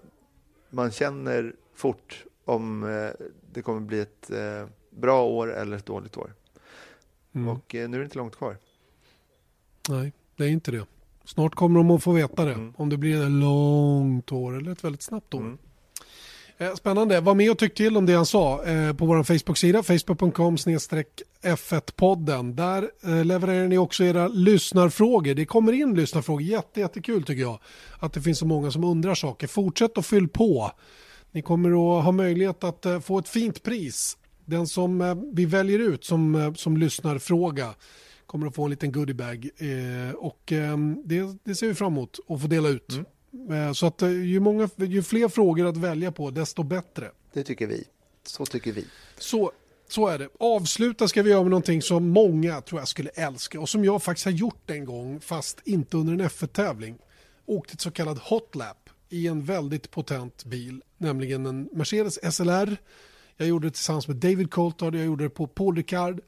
man 0.69 0.91
känner 0.91 1.53
fort 1.75 2.25
om 2.45 2.83
eh, 2.83 3.09
det 3.55 3.61
kommer 3.61 3.81
bli 3.81 3.99
ett 3.99 4.31
eh, 4.31 4.67
bra 4.89 5.23
år 5.23 5.53
eller 5.53 5.77
ett 5.77 5.85
dåligt 5.85 6.17
år. 6.17 6.33
Mm. 7.35 7.47
Och 7.47 7.75
eh, 7.75 7.89
nu 7.89 7.97
är 7.97 7.99
det 7.99 8.05
inte 8.05 8.17
långt 8.17 8.35
kvar. 8.35 8.57
Nej, 9.89 10.13
det 10.35 10.43
är 10.43 10.49
inte 10.49 10.71
det. 10.71 10.85
Snart 11.25 11.55
kommer 11.55 11.79
de 11.79 11.91
att 11.91 12.03
få 12.03 12.11
veta 12.11 12.45
det. 12.45 12.53
Mm. 12.53 12.73
Om 12.77 12.89
det 12.89 12.97
blir 12.97 13.23
ett 13.23 13.31
långt 13.31 14.31
år 14.31 14.57
eller 14.57 14.71
ett 14.71 14.83
väldigt 14.83 15.01
snabbt 15.01 15.33
år. 15.33 15.39
Mm. 15.39 15.57
Eh, 16.57 16.73
Spännande. 16.73 17.21
Var 17.21 17.35
med 17.35 17.51
och 17.51 17.57
tyck 17.57 17.75
till 17.75 17.97
om 17.97 18.05
det 18.05 18.13
han 18.13 18.25
sa 18.25 18.63
eh, 18.63 18.93
på 18.93 19.05
vår 19.05 19.23
Facebook-sida, 19.23 19.83
facebook.com 19.83 20.55
F1-podden. 20.55 22.55
Där 22.55 22.91
eh, 23.03 23.25
levererar 23.25 23.67
ni 23.67 23.77
också 23.77 24.03
era 24.03 24.27
lyssnarfrågor. 24.27 25.33
Det 25.33 25.45
kommer 25.45 25.73
in 25.73 25.95
lyssnarfrågor, 25.95 26.41
Jätte, 26.41 26.79
jättekul 26.79 27.23
tycker 27.23 27.41
jag. 27.41 27.59
Att 27.99 28.13
det 28.13 28.21
finns 28.21 28.39
så 28.39 28.45
många 28.45 28.71
som 28.71 28.83
undrar 28.83 29.15
saker. 29.15 29.47
Fortsätt 29.47 29.97
att 29.97 30.05
fyll 30.05 30.27
på. 30.27 30.71
Ni 31.35 31.41
kommer 31.41 31.97
att 31.97 32.03
ha 32.03 32.11
möjlighet 32.11 32.63
att 32.63 32.85
eh, 32.85 32.99
få 32.99 33.19
ett 33.19 33.29
fint 33.29 33.63
pris. 33.63 34.17
Den 34.45 34.67
som 34.67 35.01
eh, 35.01 35.17
vi 35.33 35.45
väljer 35.45 35.79
ut 35.79 36.05
som, 36.05 36.35
eh, 36.35 36.53
som 36.53 36.77
lyssnarfråga 36.77 37.73
kommer 38.25 38.47
att 38.47 38.55
få 38.55 38.63
en 38.63 38.69
liten 38.69 38.91
goodiebag. 38.91 39.49
Och 40.15 40.51
eh, 40.51 40.77
det, 41.05 41.37
det 41.43 41.55
ser 41.55 41.67
vi 41.67 41.73
fram 41.73 41.93
emot 41.93 42.19
att 42.27 42.41
få 42.41 42.47
dela 42.47 42.69
ut. 42.69 42.93
Eh, 43.51 43.73
så 43.73 43.85
att 43.85 44.01
ju, 44.01 44.39
många, 44.39 44.69
ju 44.77 45.03
fler 45.03 45.27
frågor 45.27 45.65
att 45.65 45.77
välja 45.77 46.11
på 46.11 46.31
desto 46.31 46.63
bättre. 46.63 47.11
Det 47.33 47.43
tycker 47.43 47.67
vi. 47.67 47.83
Så 48.23 48.45
tycker 48.45 48.71
vi. 48.71 48.85
Så, 49.17 49.51
så 49.87 50.07
är 50.07 50.19
det. 50.19 50.29
Avsluta 50.39 51.07
ska 51.07 51.23
vi 51.23 51.29
göra 51.29 51.41
med 51.41 51.51
någonting 51.51 51.81
som 51.81 52.09
många 52.09 52.61
tror 52.61 52.81
jag 52.81 52.87
skulle 52.87 53.09
älska 53.09 53.59
och 53.59 53.69
som 53.69 53.85
jag 53.85 54.03
faktiskt 54.03 54.25
har 54.25 54.31
gjort 54.31 54.69
en 54.69 54.85
gång 54.85 55.19
fast 55.19 55.61
inte 55.65 55.97
under 55.97 56.13
en 56.13 56.21
F1-tävling. 56.21 56.97
Åkt 57.45 57.73
ett 57.73 57.81
så 57.81 57.91
kallad 57.91 58.17
hotlap 58.17 58.84
i 59.09 59.27
en 59.27 59.43
väldigt 59.43 59.91
potent 59.91 60.45
bil, 60.45 60.83
nämligen 60.97 61.45
en 61.45 61.69
Mercedes 61.73 62.35
SLR. 62.35 62.77
Jag 63.37 63.47
gjorde 63.47 63.67
det 63.67 63.71
tillsammans 63.71 64.07
med 64.07 64.17
David 64.17 64.51
Coulthard, 64.51 64.95
jag 64.95 65.05
gjorde 65.05 65.23
det 65.23 65.29
på 65.29 65.47
Paul 65.47 65.75
Ricard 65.75 66.21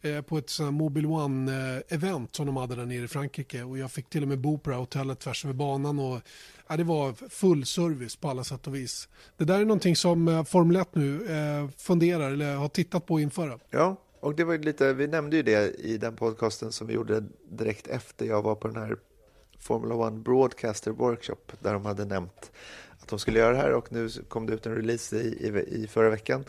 eh, 0.00 0.20
på 0.20 0.38
ett 0.38 0.50
sånt 0.50 0.74
Mobile 0.74 1.08
One-event 1.08 2.24
eh, 2.24 2.28
som 2.30 2.46
de 2.46 2.56
hade 2.56 2.76
där 2.76 2.86
nere 2.86 3.04
i 3.04 3.08
Frankrike 3.08 3.62
och 3.62 3.78
jag 3.78 3.92
fick 3.92 4.10
till 4.10 4.22
och 4.22 4.28
med 4.28 4.38
bo 4.38 4.58
på 4.58 4.70
det 4.70 4.76
här 4.76 4.80
hotellet 4.80 5.20
tvärs 5.20 5.44
över 5.44 5.54
banan 5.54 5.98
och 5.98 6.20
ja, 6.68 6.76
det 6.76 6.84
var 6.84 7.28
full 7.28 7.66
service 7.66 8.16
på 8.16 8.28
alla 8.28 8.44
sätt 8.44 8.66
och 8.66 8.74
vis. 8.74 9.08
Det 9.36 9.44
där 9.44 9.60
är 9.60 9.64
någonting 9.64 9.96
som 9.96 10.28
eh, 10.28 10.44
Formel 10.44 10.76
1 10.76 10.94
nu 10.94 11.26
eh, 11.26 11.68
funderar 11.76 12.30
eller 12.30 12.56
har 12.56 12.68
tittat 12.68 13.06
på 13.06 13.20
inför. 13.20 13.58
Ja, 13.70 13.96
och 14.20 14.34
det 14.34 14.44
var 14.44 14.58
lite, 14.58 14.92
vi 14.92 15.06
nämnde 15.06 15.36
ju 15.36 15.42
det 15.42 15.74
i 15.74 15.98
den 15.98 16.16
podcasten 16.16 16.72
som 16.72 16.86
vi 16.86 16.94
gjorde 16.94 17.24
direkt 17.50 17.86
efter 17.86 18.26
jag 18.26 18.42
var 18.42 18.54
på 18.54 18.68
den 18.68 18.76
här 18.76 18.96
Formula 19.64 19.94
One 19.94 20.18
Broadcaster 20.18 20.90
Workshop 20.90 21.52
där 21.60 21.72
de 21.72 21.84
hade 21.84 22.04
nämnt 22.04 22.52
att 23.00 23.08
de 23.08 23.18
skulle 23.18 23.38
göra 23.38 23.52
det 23.52 23.58
här 23.58 23.72
och 23.72 23.92
nu 23.92 24.08
kom 24.28 24.46
det 24.46 24.54
ut 24.54 24.66
en 24.66 24.74
release 24.74 25.16
i, 25.16 25.46
i, 25.46 25.82
i 25.82 25.86
förra 25.86 26.10
veckan 26.10 26.44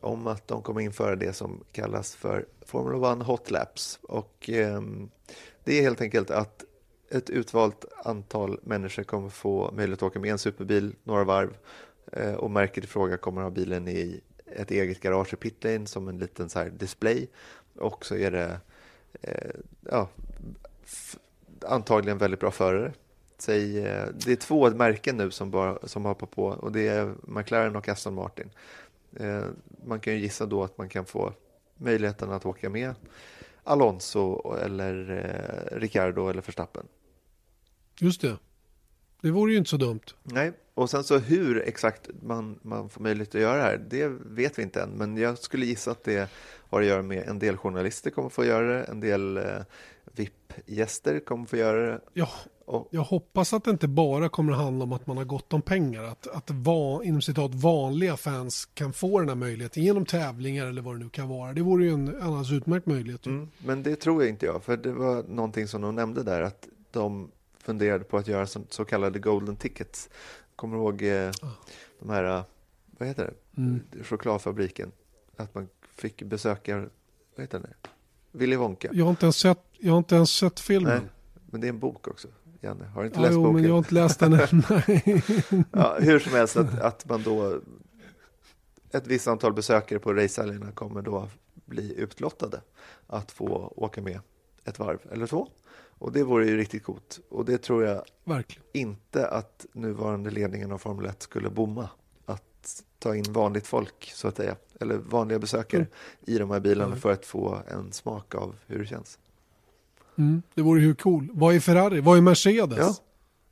om 0.00 0.26
att 0.26 0.48
de 0.48 0.62
kommer 0.62 0.80
införa 0.80 1.16
det 1.16 1.32
som 1.32 1.64
kallas 1.72 2.14
för 2.14 2.46
Formula 2.66 3.12
One 3.12 3.24
Hot 3.24 3.50
Laps. 3.50 3.98
Och 4.02 4.50
eh, 4.50 4.80
det 5.64 5.78
är 5.78 5.82
helt 5.82 6.00
enkelt 6.00 6.30
att 6.30 6.64
ett 7.10 7.30
utvalt 7.30 7.84
antal 8.04 8.60
människor 8.62 9.02
kommer 9.02 9.28
få 9.28 9.70
möjlighet 9.72 9.98
att 9.98 10.06
åka 10.06 10.18
med 10.18 10.32
en 10.32 10.38
superbil 10.38 10.94
några 11.04 11.24
varv 11.24 11.56
eh, 12.12 12.34
och 12.34 12.50
märket 12.50 12.84
i 12.84 12.86
fråga 12.86 13.16
kommer 13.16 13.42
ha 13.42 13.50
bilen 13.50 13.88
i 13.88 14.20
ett 14.46 14.70
eget 14.70 15.00
garage 15.00 15.32
i 15.32 15.36
pitlane 15.36 15.86
som 15.86 16.08
en 16.08 16.18
liten 16.18 16.48
så 16.48 16.58
här 16.58 16.70
display. 16.70 17.28
Och 17.78 18.06
så 18.06 18.16
är 18.16 18.30
det 18.30 18.60
eh, 19.22 19.50
ja, 19.80 20.08
antagligen 21.68 22.18
väldigt 22.18 22.40
bra 22.40 22.50
förare. 22.50 22.92
Säg, 23.38 23.86
eh, 23.86 24.06
det 24.14 24.32
är 24.32 24.36
två 24.36 24.70
märken 24.70 25.16
nu 25.16 25.30
som, 25.30 25.50
bara, 25.50 25.88
som 25.88 26.04
hoppar 26.04 26.26
på 26.26 26.44
och 26.46 26.72
det 26.72 26.88
är 26.88 27.14
McLaren 27.22 27.76
och 27.76 27.88
Aston 27.88 28.14
Martin. 28.14 28.50
Eh, 29.16 29.44
man 29.84 30.00
kan 30.00 30.12
ju 30.12 30.18
gissa 30.18 30.46
då 30.46 30.64
att 30.64 30.78
man 30.78 30.88
kan 30.88 31.04
få 31.04 31.32
möjligheten 31.76 32.32
att 32.32 32.46
åka 32.46 32.70
med 32.70 32.94
Alonso 33.64 34.54
eller 34.54 35.10
eh, 35.10 35.78
Ricardo 35.78 36.28
eller 36.28 36.42
Verstappen. 36.42 36.86
Just 38.00 38.20
det. 38.20 38.36
Det 39.20 39.30
vore 39.30 39.52
ju 39.52 39.58
inte 39.58 39.70
så 39.70 39.76
dumt. 39.76 40.00
Nej, 40.22 40.52
och 40.74 40.90
sen 40.90 41.04
så 41.04 41.18
hur 41.18 41.62
exakt 41.68 42.10
man, 42.22 42.58
man 42.62 42.88
får 42.88 43.02
möjlighet 43.02 43.34
att 43.34 43.40
göra 43.40 43.56
det 43.56 43.62
här, 43.62 43.86
det 43.90 44.08
vet 44.26 44.58
vi 44.58 44.62
inte 44.62 44.82
än. 44.82 44.90
Men 44.90 45.16
jag 45.16 45.38
skulle 45.38 45.66
gissa 45.66 45.90
att 45.90 46.04
det 46.04 46.30
har 46.68 46.80
att 46.80 46.86
göra 46.86 47.02
med 47.02 47.28
en 47.28 47.38
del 47.38 47.56
journalister 47.56 48.10
kommer 48.10 48.28
få 48.28 48.44
göra 48.44 48.66
det, 48.66 48.84
en 48.84 49.00
del 49.00 49.40
VIP-gäster 50.16 51.20
kommer 51.20 51.46
få 51.46 51.56
göra 51.56 51.86
det. 51.92 52.00
Ja, 52.12 52.28
jag 52.90 53.02
hoppas 53.02 53.52
att 53.52 53.64
det 53.64 53.70
inte 53.70 53.88
bara 53.88 54.28
kommer 54.28 54.52
att 54.52 54.58
handla 54.58 54.84
om 54.84 54.92
att 54.92 55.06
man 55.06 55.16
har 55.16 55.24
gott 55.24 55.52
om 55.52 55.62
pengar. 55.62 56.02
Att, 56.04 56.26
att 56.26 56.50
va, 56.50 57.04
inom 57.04 57.22
citat 57.22 57.54
vanliga 57.54 58.16
fans 58.16 58.68
kan 58.74 58.92
få 58.92 59.18
den 59.20 59.28
här 59.28 59.36
möjligheten 59.36 59.82
genom 59.82 60.06
tävlingar 60.06 60.66
eller 60.66 60.82
vad 60.82 60.94
det 60.94 61.04
nu 61.04 61.08
kan 61.10 61.28
vara. 61.28 61.52
Det 61.52 61.62
vore 61.62 61.84
ju 61.84 61.90
en 61.92 62.22
alldeles 62.22 62.52
utmärkt 62.52 62.86
möjlighet. 62.86 63.26
mm, 63.26 63.48
men 63.58 63.82
det 63.82 63.96
tror 63.96 64.22
jag 64.22 64.30
inte 64.30 64.46
jag, 64.46 64.62
för 64.64 64.76
det 64.76 64.92
var 64.92 65.22
någonting 65.28 65.68
som 65.68 65.80
de 65.82 65.94
nämnde 65.94 66.22
där, 66.22 66.42
att 66.42 66.68
de 66.90 67.30
funderade 67.58 68.04
på 68.04 68.16
att 68.16 68.28
göra 68.28 68.46
så, 68.46 68.60
så 68.68 68.84
kallade 68.84 69.18
golden 69.18 69.56
tickets. 69.56 70.08
Kommer 70.56 70.76
du 70.76 70.82
ihåg 70.82 71.02
eh, 71.02 71.30
de 72.00 72.10
här, 72.10 72.24
eh, 72.24 72.42
vad 72.98 73.08
heter 73.08 73.24
det, 73.24 73.34
Mm. 73.62 73.80
chokladfabriken? 74.04 74.92
Att 75.36 75.54
man 75.54 75.68
fick 75.96 76.22
besöka, 76.22 76.76
vad 77.36 77.44
heter 77.44 77.58
det, 77.58 77.88
Willy 78.32 78.56
Wonka. 78.56 78.88
Jag, 78.92 79.04
har 79.04 79.10
inte 79.10 79.26
ens 79.26 79.36
sett, 79.36 79.64
jag 79.78 79.92
har 79.92 79.98
inte 79.98 80.14
ens 80.14 80.30
sett 80.30 80.60
filmen. 80.60 80.92
Nej, 81.02 81.10
men 81.46 81.60
det 81.60 81.66
är 81.66 81.68
en 81.68 81.78
bok 81.78 82.08
också, 82.08 82.28
Janne. 82.60 82.84
Har 82.84 83.00
du 83.02 83.06
inte 83.06 83.18
Ja, 83.18 83.22
läst 83.22 83.34
jo, 83.34 83.40
boken? 83.42 83.54
men 83.54 83.64
jag 83.64 83.70
har 83.72 83.78
inte 83.78 83.94
läst 83.94 84.18
den 84.20 84.32
än. 84.32 84.62
Ja, 85.72 85.96
hur 86.00 86.18
som 86.18 86.32
helst, 86.32 86.56
att, 86.56 86.78
att 86.80 87.08
man 87.08 87.22
då... 87.22 87.60
Ett 88.90 89.06
visst 89.06 89.28
antal 89.28 89.52
besökare 89.52 89.98
på 89.98 90.12
racehelgerna 90.14 90.72
kommer 90.72 91.02
då 91.02 91.28
bli 91.64 91.94
utlottade 92.00 92.60
att 93.06 93.32
få 93.32 93.72
åka 93.76 94.02
med 94.02 94.20
ett 94.64 94.78
varv 94.78 94.98
eller 95.12 95.26
två. 95.26 95.48
Och 95.98 96.12
det 96.12 96.22
vore 96.22 96.46
ju 96.46 96.56
riktigt 96.56 96.84
coolt. 96.84 97.20
Och 97.28 97.44
det 97.44 97.58
tror 97.58 97.84
jag 97.84 98.02
Verkligen. 98.24 98.64
inte 98.72 99.28
att 99.28 99.66
nuvarande 99.72 100.30
ledningen 100.30 100.72
av 100.72 100.78
Formel 100.78 101.06
1 101.06 101.22
skulle 101.22 101.50
bomma. 101.50 101.88
Att 102.26 102.82
ta 102.98 103.16
in 103.16 103.24
vanligt 103.32 103.66
folk, 103.66 104.10
så 104.14 104.28
att 104.28 104.36
säga, 104.36 104.56
eller 104.80 104.96
vanliga 104.96 105.38
besökare 105.38 105.80
Mm. 105.80 105.90
i 106.26 106.38
de 106.38 106.50
här 106.50 106.60
bilarna 106.60 106.90
Nej. 106.90 107.00
för 107.00 107.12
att 107.12 107.26
få 107.26 107.58
en 107.68 107.92
smak 107.92 108.34
av 108.34 108.54
hur 108.66 108.78
det 108.78 108.86
känns. 108.86 109.18
Mm. 110.18 110.42
Det 110.54 110.62
vore 110.62 110.80
ju 110.80 110.94
cool. 110.94 111.28
Vad 111.32 111.54
är 111.54 111.60
Ferrari? 111.60 112.00
Vad 112.00 112.16
är 112.18 112.22
Mercedes? 112.22 112.78
Ja. 112.78 112.94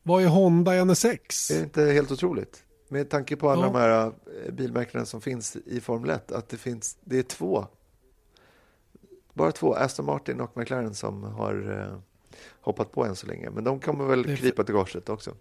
Vad 0.03 0.23
är 0.23 0.27
Honda 0.27 0.85
NSX? 0.85 1.51
Är 1.51 1.55
det 1.59 1.63
inte 1.65 1.83
helt 1.85 2.11
otroligt? 2.11 2.65
Med 2.89 3.11
tanke 3.11 3.37
på 3.37 3.51
alla 3.51 3.67
Ja. 3.67 3.73
de 3.73 3.79
här 3.79 4.07
eh, 4.47 4.53
bilmärkena 4.53 5.05
som 5.05 5.21
finns 5.21 5.57
i 5.57 5.81
Formel 5.81 6.11
1, 6.11 6.33
att 6.33 6.49
det 6.49 6.57
finns, 6.57 6.97
det 7.05 7.19
är 7.19 7.23
två, 7.23 7.67
bara 9.33 9.53
två, 9.53 9.75
Aston 9.75 10.07
Martin 10.07 10.41
och 10.41 10.57
McLaren 10.57 10.95
som 10.95 11.23
har 11.23 11.81
eh, 11.93 11.99
hoppat 12.61 12.93
på 12.93 13.05
än 13.05 13.17
så 13.17 13.27
länge. 13.27 13.51
Men 13.51 13.65
de 13.65 13.81
kommer 13.81 14.05
väl 14.05 14.23
Det 14.23 14.33
är 14.33 14.37
för- 14.37 14.43
krypa 14.43 14.65
till 14.65 14.75
korset 14.75 15.09
också. 15.09 15.35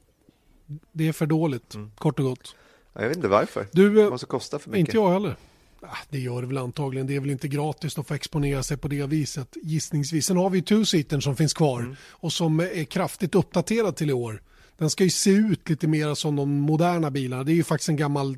Det 0.91 1.07
är 1.07 1.13
för 1.13 1.25
dåligt, 1.25 1.75
Mm. 1.75 1.91
kort 1.97 2.19
och 2.19 2.25
gott. 2.25 2.55
Ja, 2.93 3.01
Jag 3.01 3.07
vet 3.07 3.17
inte 3.17 3.27
varför. 3.29 3.67
Du, 3.71 3.95
Det 3.95 4.01
eh, 4.03 4.09
måste 4.09 4.25
kosta 4.25 4.59
för 4.59 4.69
mycket. 4.69 4.79
inte 4.87 4.97
jag 4.97 5.09
heller. 5.11 5.35
Ah, 5.85 5.97
Det 6.09 6.19
gör 6.19 6.41
det 6.41 6.47
väl 6.47 6.57
antagligen. 6.57 7.07
Det 7.07 7.15
är 7.15 7.19
väl 7.19 7.29
inte 7.29 7.47
gratis 7.47 7.97
att 7.97 8.07
få 8.07 8.13
exponera 8.13 8.63
sig 8.63 8.77
på 8.77 8.87
det 8.87 9.05
viset. 9.07 9.57
Gissningsvis. 9.63 10.25
Sen 10.25 10.37
har 10.37 10.49
vi 10.49 10.57
ju 10.57 10.63
two-seatern 10.63 11.19
som 11.21 11.35
finns 11.35 11.53
kvar 11.53 11.79
Mm. 11.79 11.95
och 12.09 12.33
som 12.33 12.59
är 12.59 12.83
kraftigt 12.83 13.35
uppdaterad 13.35 13.95
till 13.95 14.09
i 14.09 14.13
år. 14.13 14.41
Den 14.77 14.89
ska 14.89 15.03
ju 15.03 15.09
se 15.09 15.29
ut 15.29 15.69
lite 15.69 15.87
mer 15.87 16.13
som 16.15 16.35
de 16.35 16.49
moderna 16.59 17.11
bilarna. 17.11 17.43
Det 17.43 17.51
är 17.51 17.55
ju 17.55 17.63
faktiskt 17.63 17.89
en 17.89 17.95
gammal 17.97 18.37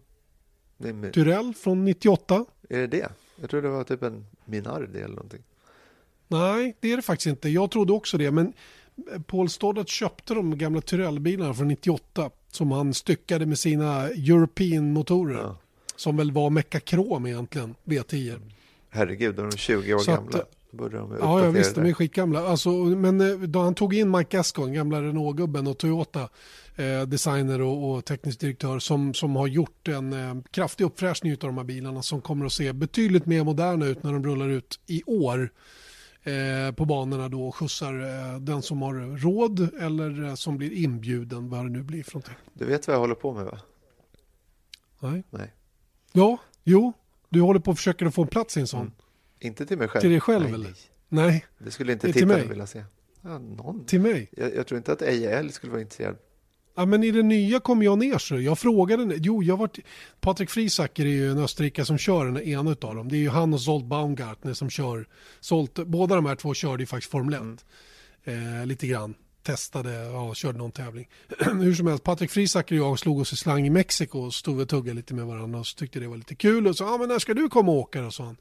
Tyrell 1.13 1.53
från 1.53 1.85
98. 1.85 2.45
är 2.69 2.77
det 2.80 2.88
det? 2.88 3.09
Jag 3.41 3.49
tror 3.49 3.61
det 3.61 3.69
var 3.69 3.84
typ 3.84 4.03
en 4.03 4.26
Minardi 4.45 4.99
eller 4.99 5.15
någonting. 5.15 5.41
Nej, 6.27 6.76
det 6.80 6.91
är 6.91 6.95
det 6.95 7.01
faktiskt 7.03 7.27
inte. 7.27 7.49
Jag 7.49 7.72
trodde 7.72 7.93
också 7.93 8.17
det. 8.17 8.31
Men 8.31 8.53
Paul 9.27 9.49
Stoddart 9.49 9.89
köpte 9.89 10.34
de 10.34 10.57
gamla 10.57 10.81
Tyrell-bilarna 10.81 11.53
från 11.53 11.67
98 11.67 12.30
som 12.51 12.72
han 12.72 12.93
styckade 12.93 13.45
med 13.45 13.59
sina 13.59 14.07
European-motorer. 14.09 15.38
Ja. 15.41 15.57
Som 15.95 16.17
väl 16.17 16.31
var 16.31 16.49
Mekakrom 16.49 17.26
egentligen, 17.26 17.76
V10. 17.84 18.39
Herregud, 18.89 19.35
de 19.35 19.47
är 19.47 19.51
20 19.51 19.93
år 19.93 19.99
att, 19.99 20.05
gamla. 20.05 20.39
Borde 20.72 20.97
de 20.97 21.11
Ja, 21.11 21.15
uppdatera 21.15 21.45
ja 21.45 21.51
visst, 21.51 21.76
det. 21.76 21.81
de 21.81 21.89
är 21.89 21.93
skitgamla. 21.93 22.47
Alltså, 22.47 22.69
men 22.69 23.22
eh, 23.22 23.39
då 23.39 23.61
han 23.61 23.76
tog 23.76 23.93
in 23.93 24.11
Mike 24.11 24.38
Gascon, 24.38 24.73
gamla 24.73 25.01
Renault-gubben 25.01 25.67
och 25.67 25.77
Toyota, 25.77 26.30
eh, 26.76 27.01
designer 27.01 27.61
och, 27.61 27.91
och 27.91 28.05
teknisk 28.05 28.39
direktör, 28.39 28.80
som, 28.80 29.13
som 29.13 29.35
har 29.35 29.47
gjort 29.47 29.88
en 29.88 30.13
eh, 30.13 30.35
kraftig 30.51 30.84
uppfräschning 30.85 31.31
av 31.31 31.38
de 31.39 31.57
här 31.57 31.63
bilarna 31.63 32.01
som 32.01 32.22
kommer 32.22 32.45
att 32.45 32.53
se 32.53 32.73
betydligt 32.73 33.26
mer 33.26 33.43
moderna 33.43 33.85
ut 33.85 34.03
när 34.03 34.13
de 34.13 34.23
rullar 34.23 34.49
ut 34.49 34.80
i 34.88 35.03
år 35.05 35.49
eh, 36.23 36.72
på 36.76 36.85
banorna 36.85 37.30
då 37.30 37.47
och 37.47 37.55
skjutsar 37.55 37.93
eh, 38.34 38.39
den 38.39 38.61
som 38.61 38.81
har 38.81 39.17
råd 39.17 39.69
eller 39.81 40.23
eh, 40.23 40.35
som 40.35 40.57
blir 40.57 40.72
inbjuden, 40.72 41.49
vad 41.49 41.65
det 41.65 41.69
nu 41.69 41.84
blir 41.84 42.03
för 42.03 42.13
någonting. 42.13 42.35
Du 42.53 42.65
vet 42.65 42.88
vad 42.88 42.95
jag 42.95 43.01
håller 43.01 43.15
på 43.15 43.34
med 43.34 43.45
va? 43.45 43.59
Nej. 44.99 45.23
Nej. 45.30 45.53
Ja, 46.15 46.37
jo, 46.63 46.93
du 47.29 47.41
håller 47.41 47.59
på 47.59 47.71
att 47.71 47.77
försöka 47.77 48.11
få 48.11 48.21
en 48.21 48.27
plats 48.27 48.57
i 48.57 48.59
en 48.59 48.67
sån. 48.67 48.81
Mm. 48.81 48.93
Inte 49.39 49.65
till 49.65 49.77
mig 49.77 49.87
själv. 49.87 50.01
Till 50.01 50.09
dig 50.09 50.19
själv 50.19 50.43
Nej, 50.43 50.53
eller? 50.53 50.73
nej. 51.09 51.45
Det 51.57 51.71
skulle 51.71 51.93
inte 51.93 52.13
tittarna 52.13 52.33
mig. 52.33 52.47
vilja 52.47 52.67
se. 52.67 52.83
Ja, 53.21 53.39
någon. 53.39 53.85
till 53.85 54.01
mig. 54.01 54.29
Jag, 54.31 54.55
jag 54.55 54.67
tror 54.67 54.77
inte 54.77 54.91
att 54.91 55.01
AJL 55.01 55.49
skulle 55.49 55.71
vara 55.71 55.81
intresserad. 55.81 56.17
Ja, 56.75 56.85
men 56.85 57.03
i 57.03 57.11
det 57.11 57.23
nya 57.23 57.59
kom 57.59 57.83
jag 57.83 57.97
ner 57.97 58.17
så. 58.17 58.39
Jag 58.39 58.59
frågade, 58.59 59.15
jo, 59.17 59.43
jag 59.43 59.57
var 59.57 59.69
Patrik 60.19 60.49
Friesacker 60.49 61.05
är 61.05 61.09
ju 61.09 61.31
en 61.31 61.37
österrikare 61.37 61.85
som 61.85 61.97
kör 61.97 62.25
den 62.25 62.41
ena 62.41 62.69
av 62.69 62.95
dem. 62.95 63.09
Det 63.09 63.15
är 63.15 63.19
ju 63.19 63.29
han 63.29 63.53
och 63.53 63.61
Zolt 63.61 63.85
Baumgartner 63.85 64.53
som 64.53 64.69
kör. 64.69 65.07
Zolt, 65.39 65.73
båda 65.85 66.15
de 66.15 66.25
här 66.25 66.35
två 66.35 66.53
körde 66.53 66.83
ju 66.83 66.87
faktiskt 66.87 67.11
Formel 67.11 67.33
1. 67.33 67.65
Eh, 68.23 68.65
lite 68.65 68.87
grann. 68.87 69.13
Testade, 69.45 69.93
ja, 69.93 70.34
körde 70.34 70.57
någon 70.57 70.72
tävling. 70.72 71.07
Hur 71.39 71.73
som 71.73 71.88
helst, 71.88 72.03
Patrik 72.03 72.31
Friesacker 72.31 72.81
och 72.81 72.88
jag 72.88 72.99
slog 72.99 73.19
oss 73.19 73.34
i 73.34 73.35
slang 73.35 73.67
i 73.67 73.69
Mexiko 73.69 74.19
och 74.19 74.34
stod 74.34 74.59
och 74.59 74.69
tuggade 74.69 74.95
lite 74.95 75.13
med 75.13 75.26
varandra 75.26 75.59
och 75.59 75.67
så 75.67 75.77
tyckte 75.77 75.99
det 75.99 76.07
var 76.07 76.17
lite 76.17 76.35
kul 76.35 76.67
och 76.67 76.77
sa, 76.77 76.85
ja 76.85 76.97
men 76.97 77.07
när 77.09 77.19
ska 77.19 77.34
du 77.34 77.49
komma 77.49 77.72
och 77.72 77.77
åka 77.77 78.01
då, 78.01 78.11
sa 78.11 78.23
han. 78.23 78.38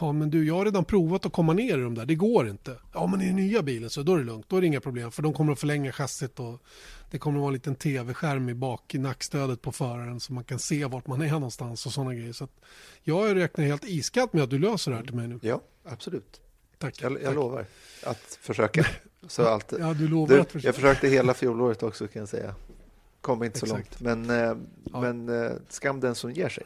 Ja 0.00 0.12
men 0.12 0.30
du, 0.30 0.46
jag 0.46 0.54
har 0.54 0.64
redan 0.64 0.84
provat 0.84 1.26
att 1.26 1.32
komma 1.32 1.52
ner 1.52 1.78
i 1.78 1.82
de 1.82 1.94
där, 1.94 2.06
det 2.06 2.14
går 2.14 2.48
inte. 2.48 2.76
Ja 2.92 3.06
men 3.06 3.20
i 3.20 3.26
den 3.26 3.36
nya 3.36 3.62
bilen 3.62 3.90
så 3.90 4.02
då 4.02 4.14
är 4.14 4.18
det 4.18 4.24
lugnt, 4.24 4.48
då 4.48 4.56
är 4.56 4.60
det 4.60 4.66
inga 4.66 4.80
problem 4.80 5.10
för 5.10 5.22
de 5.22 5.32
kommer 5.32 5.52
att 5.52 5.60
förlänga 5.60 5.92
chassit 5.92 6.40
och 6.40 6.62
det 7.10 7.18
kommer 7.18 7.38
att 7.38 7.40
vara 7.40 7.48
en 7.48 7.54
liten 7.54 7.74
tv-skärm 7.74 8.48
i 8.48 8.54
bak 8.54 8.94
i 8.94 8.98
nackstödet 8.98 9.62
på 9.62 9.72
föraren 9.72 10.20
så 10.20 10.32
man 10.32 10.44
kan 10.44 10.58
se 10.58 10.84
vart 10.84 11.06
man 11.06 11.22
är 11.22 11.30
någonstans 11.30 11.86
och 11.86 11.92
sådana 11.92 12.14
grejer. 12.14 12.32
Så 12.32 12.44
att 12.44 12.60
jag 13.02 13.36
räknar 13.36 13.64
helt 13.64 13.84
iskallt 13.84 14.32
med 14.32 14.42
att 14.42 14.50
du 14.50 14.58
löser 14.58 14.90
det 14.90 14.96
här 14.96 15.04
till 15.04 15.14
mig 15.14 15.28
nu. 15.28 15.38
Ja, 15.42 15.60
absolut. 15.84 16.40
Tack. 16.78 17.02
Jag, 17.02 17.12
jag 17.12 17.22
Tack. 17.22 17.34
lovar 17.34 17.66
att 18.04 18.38
försöka. 18.40 18.86
Så 19.28 19.46
allt, 19.46 19.72
Ja, 19.78 19.94
du 19.94 20.08
lovar 20.08 20.34
du, 20.34 20.40
att 20.40 20.64
jag 20.64 20.74
försökte 20.74 21.08
hela 21.08 21.34
fjolåret 21.34 21.82
också 21.82 22.08
kan 22.08 22.20
jag 22.20 22.28
säga. 22.28 22.54
Kom 23.20 23.42
inte 23.44 23.58
så 23.58 23.66
Exakt. 23.66 24.00
långt. 24.00 24.26
Men, 24.26 24.50
eh, 24.50 24.56
Ja. 24.92 25.00
men 25.00 25.28
eh, 25.44 25.52
skam 25.68 26.00
den 26.00 26.14
som 26.14 26.32
ger 26.32 26.48
sig. 26.48 26.64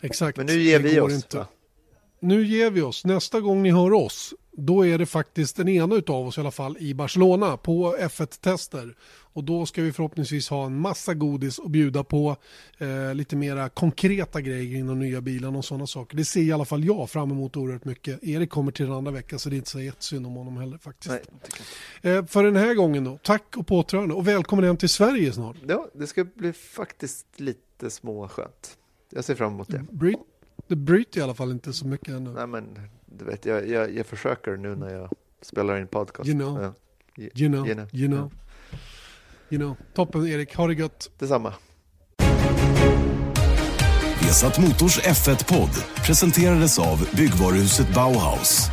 Exakt. 0.00 0.36
Men 0.36 0.46
nu 0.46 0.52
ger 0.62 0.78
Det 0.78 0.88
vi 0.88 1.00
oss. 1.00 1.26
Nu 2.20 2.44
ger 2.46 2.70
vi 2.70 2.80
oss. 2.82 3.04
Nästa 3.04 3.40
gång 3.40 3.62
ni 3.62 3.70
hör 3.70 3.92
oss, 3.92 4.34
då 4.56 4.86
är 4.86 4.98
det 4.98 5.06
faktiskt 5.06 5.56
den 5.56 5.68
ena 5.68 6.02
av 6.06 6.26
oss 6.26 6.38
i 6.38 6.40
alla 6.40 6.50
fall 6.50 6.76
i 6.78 6.94
Barcelona 6.94 7.56
på 7.56 7.96
F1-tester. 7.96 8.94
Och 9.34 9.44
då 9.44 9.66
ska 9.66 9.82
vi 9.82 9.92
förhoppningsvis 9.92 10.48
ha 10.48 10.66
en 10.66 10.80
massa 10.80 11.14
godis 11.14 11.58
att 11.58 11.70
bjuda 11.70 12.04
på. 12.04 12.36
Eh, 12.78 13.14
lite 13.14 13.36
mera 13.36 13.68
konkreta 13.68 14.40
grejer 14.40 14.78
inom 14.78 14.98
nya 14.98 15.20
bilarna 15.20 15.58
och 15.58 15.64
sådana 15.64 15.86
saker. 15.86 16.16
Det 16.16 16.24
ser 16.24 16.40
i 16.40 16.52
alla 16.52 16.64
fall 16.64 16.84
jag 16.84 17.10
fram 17.10 17.30
emot 17.30 17.56
oerhört 17.56 17.84
mycket. 17.84 18.24
Erik 18.24 18.50
kommer 18.50 18.72
till 18.72 18.86
den 18.86 18.94
andra 18.94 19.12
veckan 19.12 19.38
så 19.38 19.48
det 19.48 19.54
är 19.54 19.58
inte 19.58 19.70
så 19.70 19.80
jättesynd 19.80 20.26
om 20.26 20.32
honom 20.32 20.56
heller 20.56 20.78
faktiskt. 20.78 21.14
Nej. 22.02 22.14
Eh, 22.16 22.26
för 22.26 22.44
den 22.44 22.56
här 22.56 22.74
gången 22.74 23.04
då, 23.04 23.18
tack 23.22 23.56
och 23.56 23.66
påtrörande 23.66 24.14
och 24.14 24.28
välkommen 24.28 24.64
hem 24.64 24.76
till 24.76 24.88
Sverige 24.88 25.32
snart. 25.32 25.56
ja, 25.68 25.88
det 25.94 26.06
ska 26.06 26.24
bli 26.24 26.52
faktiskt 26.52 27.26
lite 27.40 27.90
småskönt. 27.90 28.78
Jag 29.10 29.24
ser 29.24 29.34
fram 29.34 29.52
emot 29.52 29.68
det. 29.68 29.86
Bryt, 29.90 30.18
det 30.66 30.76
bryter 30.76 31.20
i 31.20 31.22
alla 31.22 31.34
fall 31.34 31.50
inte 31.50 31.72
så 31.72 31.86
mycket 31.86 32.08
ännu. 32.08 32.30
Nej, 32.30 32.46
men 32.46 32.78
du 33.18 33.24
vet, 33.24 33.44
jag, 33.46 33.68
jag, 33.68 33.96
jag 33.96 34.06
försöker 34.06 34.56
nu 34.56 34.76
när 34.76 34.94
jag 34.94 35.10
spelar 35.42 35.76
in 35.80 35.86
podcast. 35.86 36.28
You 36.28 36.38
know. 36.38 36.62
Ja, 36.62 36.74
You 37.16 37.48
know, 37.48 37.66
You 37.68 37.74
know. 37.74 37.88
you 37.92 38.08
know. 38.08 38.30
You 39.48 39.58
know. 39.60 39.76
Toppen 39.94 40.26
Erik, 40.26 40.54
ha 40.56 40.66
det 40.66 40.74
gött. 40.74 41.10
detsamma. 41.18 41.54
Vesat 44.22 44.58
Motors 44.58 44.98
F1-podd 44.98 45.70
presenterades 46.06 46.78
av 46.78 47.08
byggvaruhuset 47.16 47.94
Bauhaus. 47.94 48.70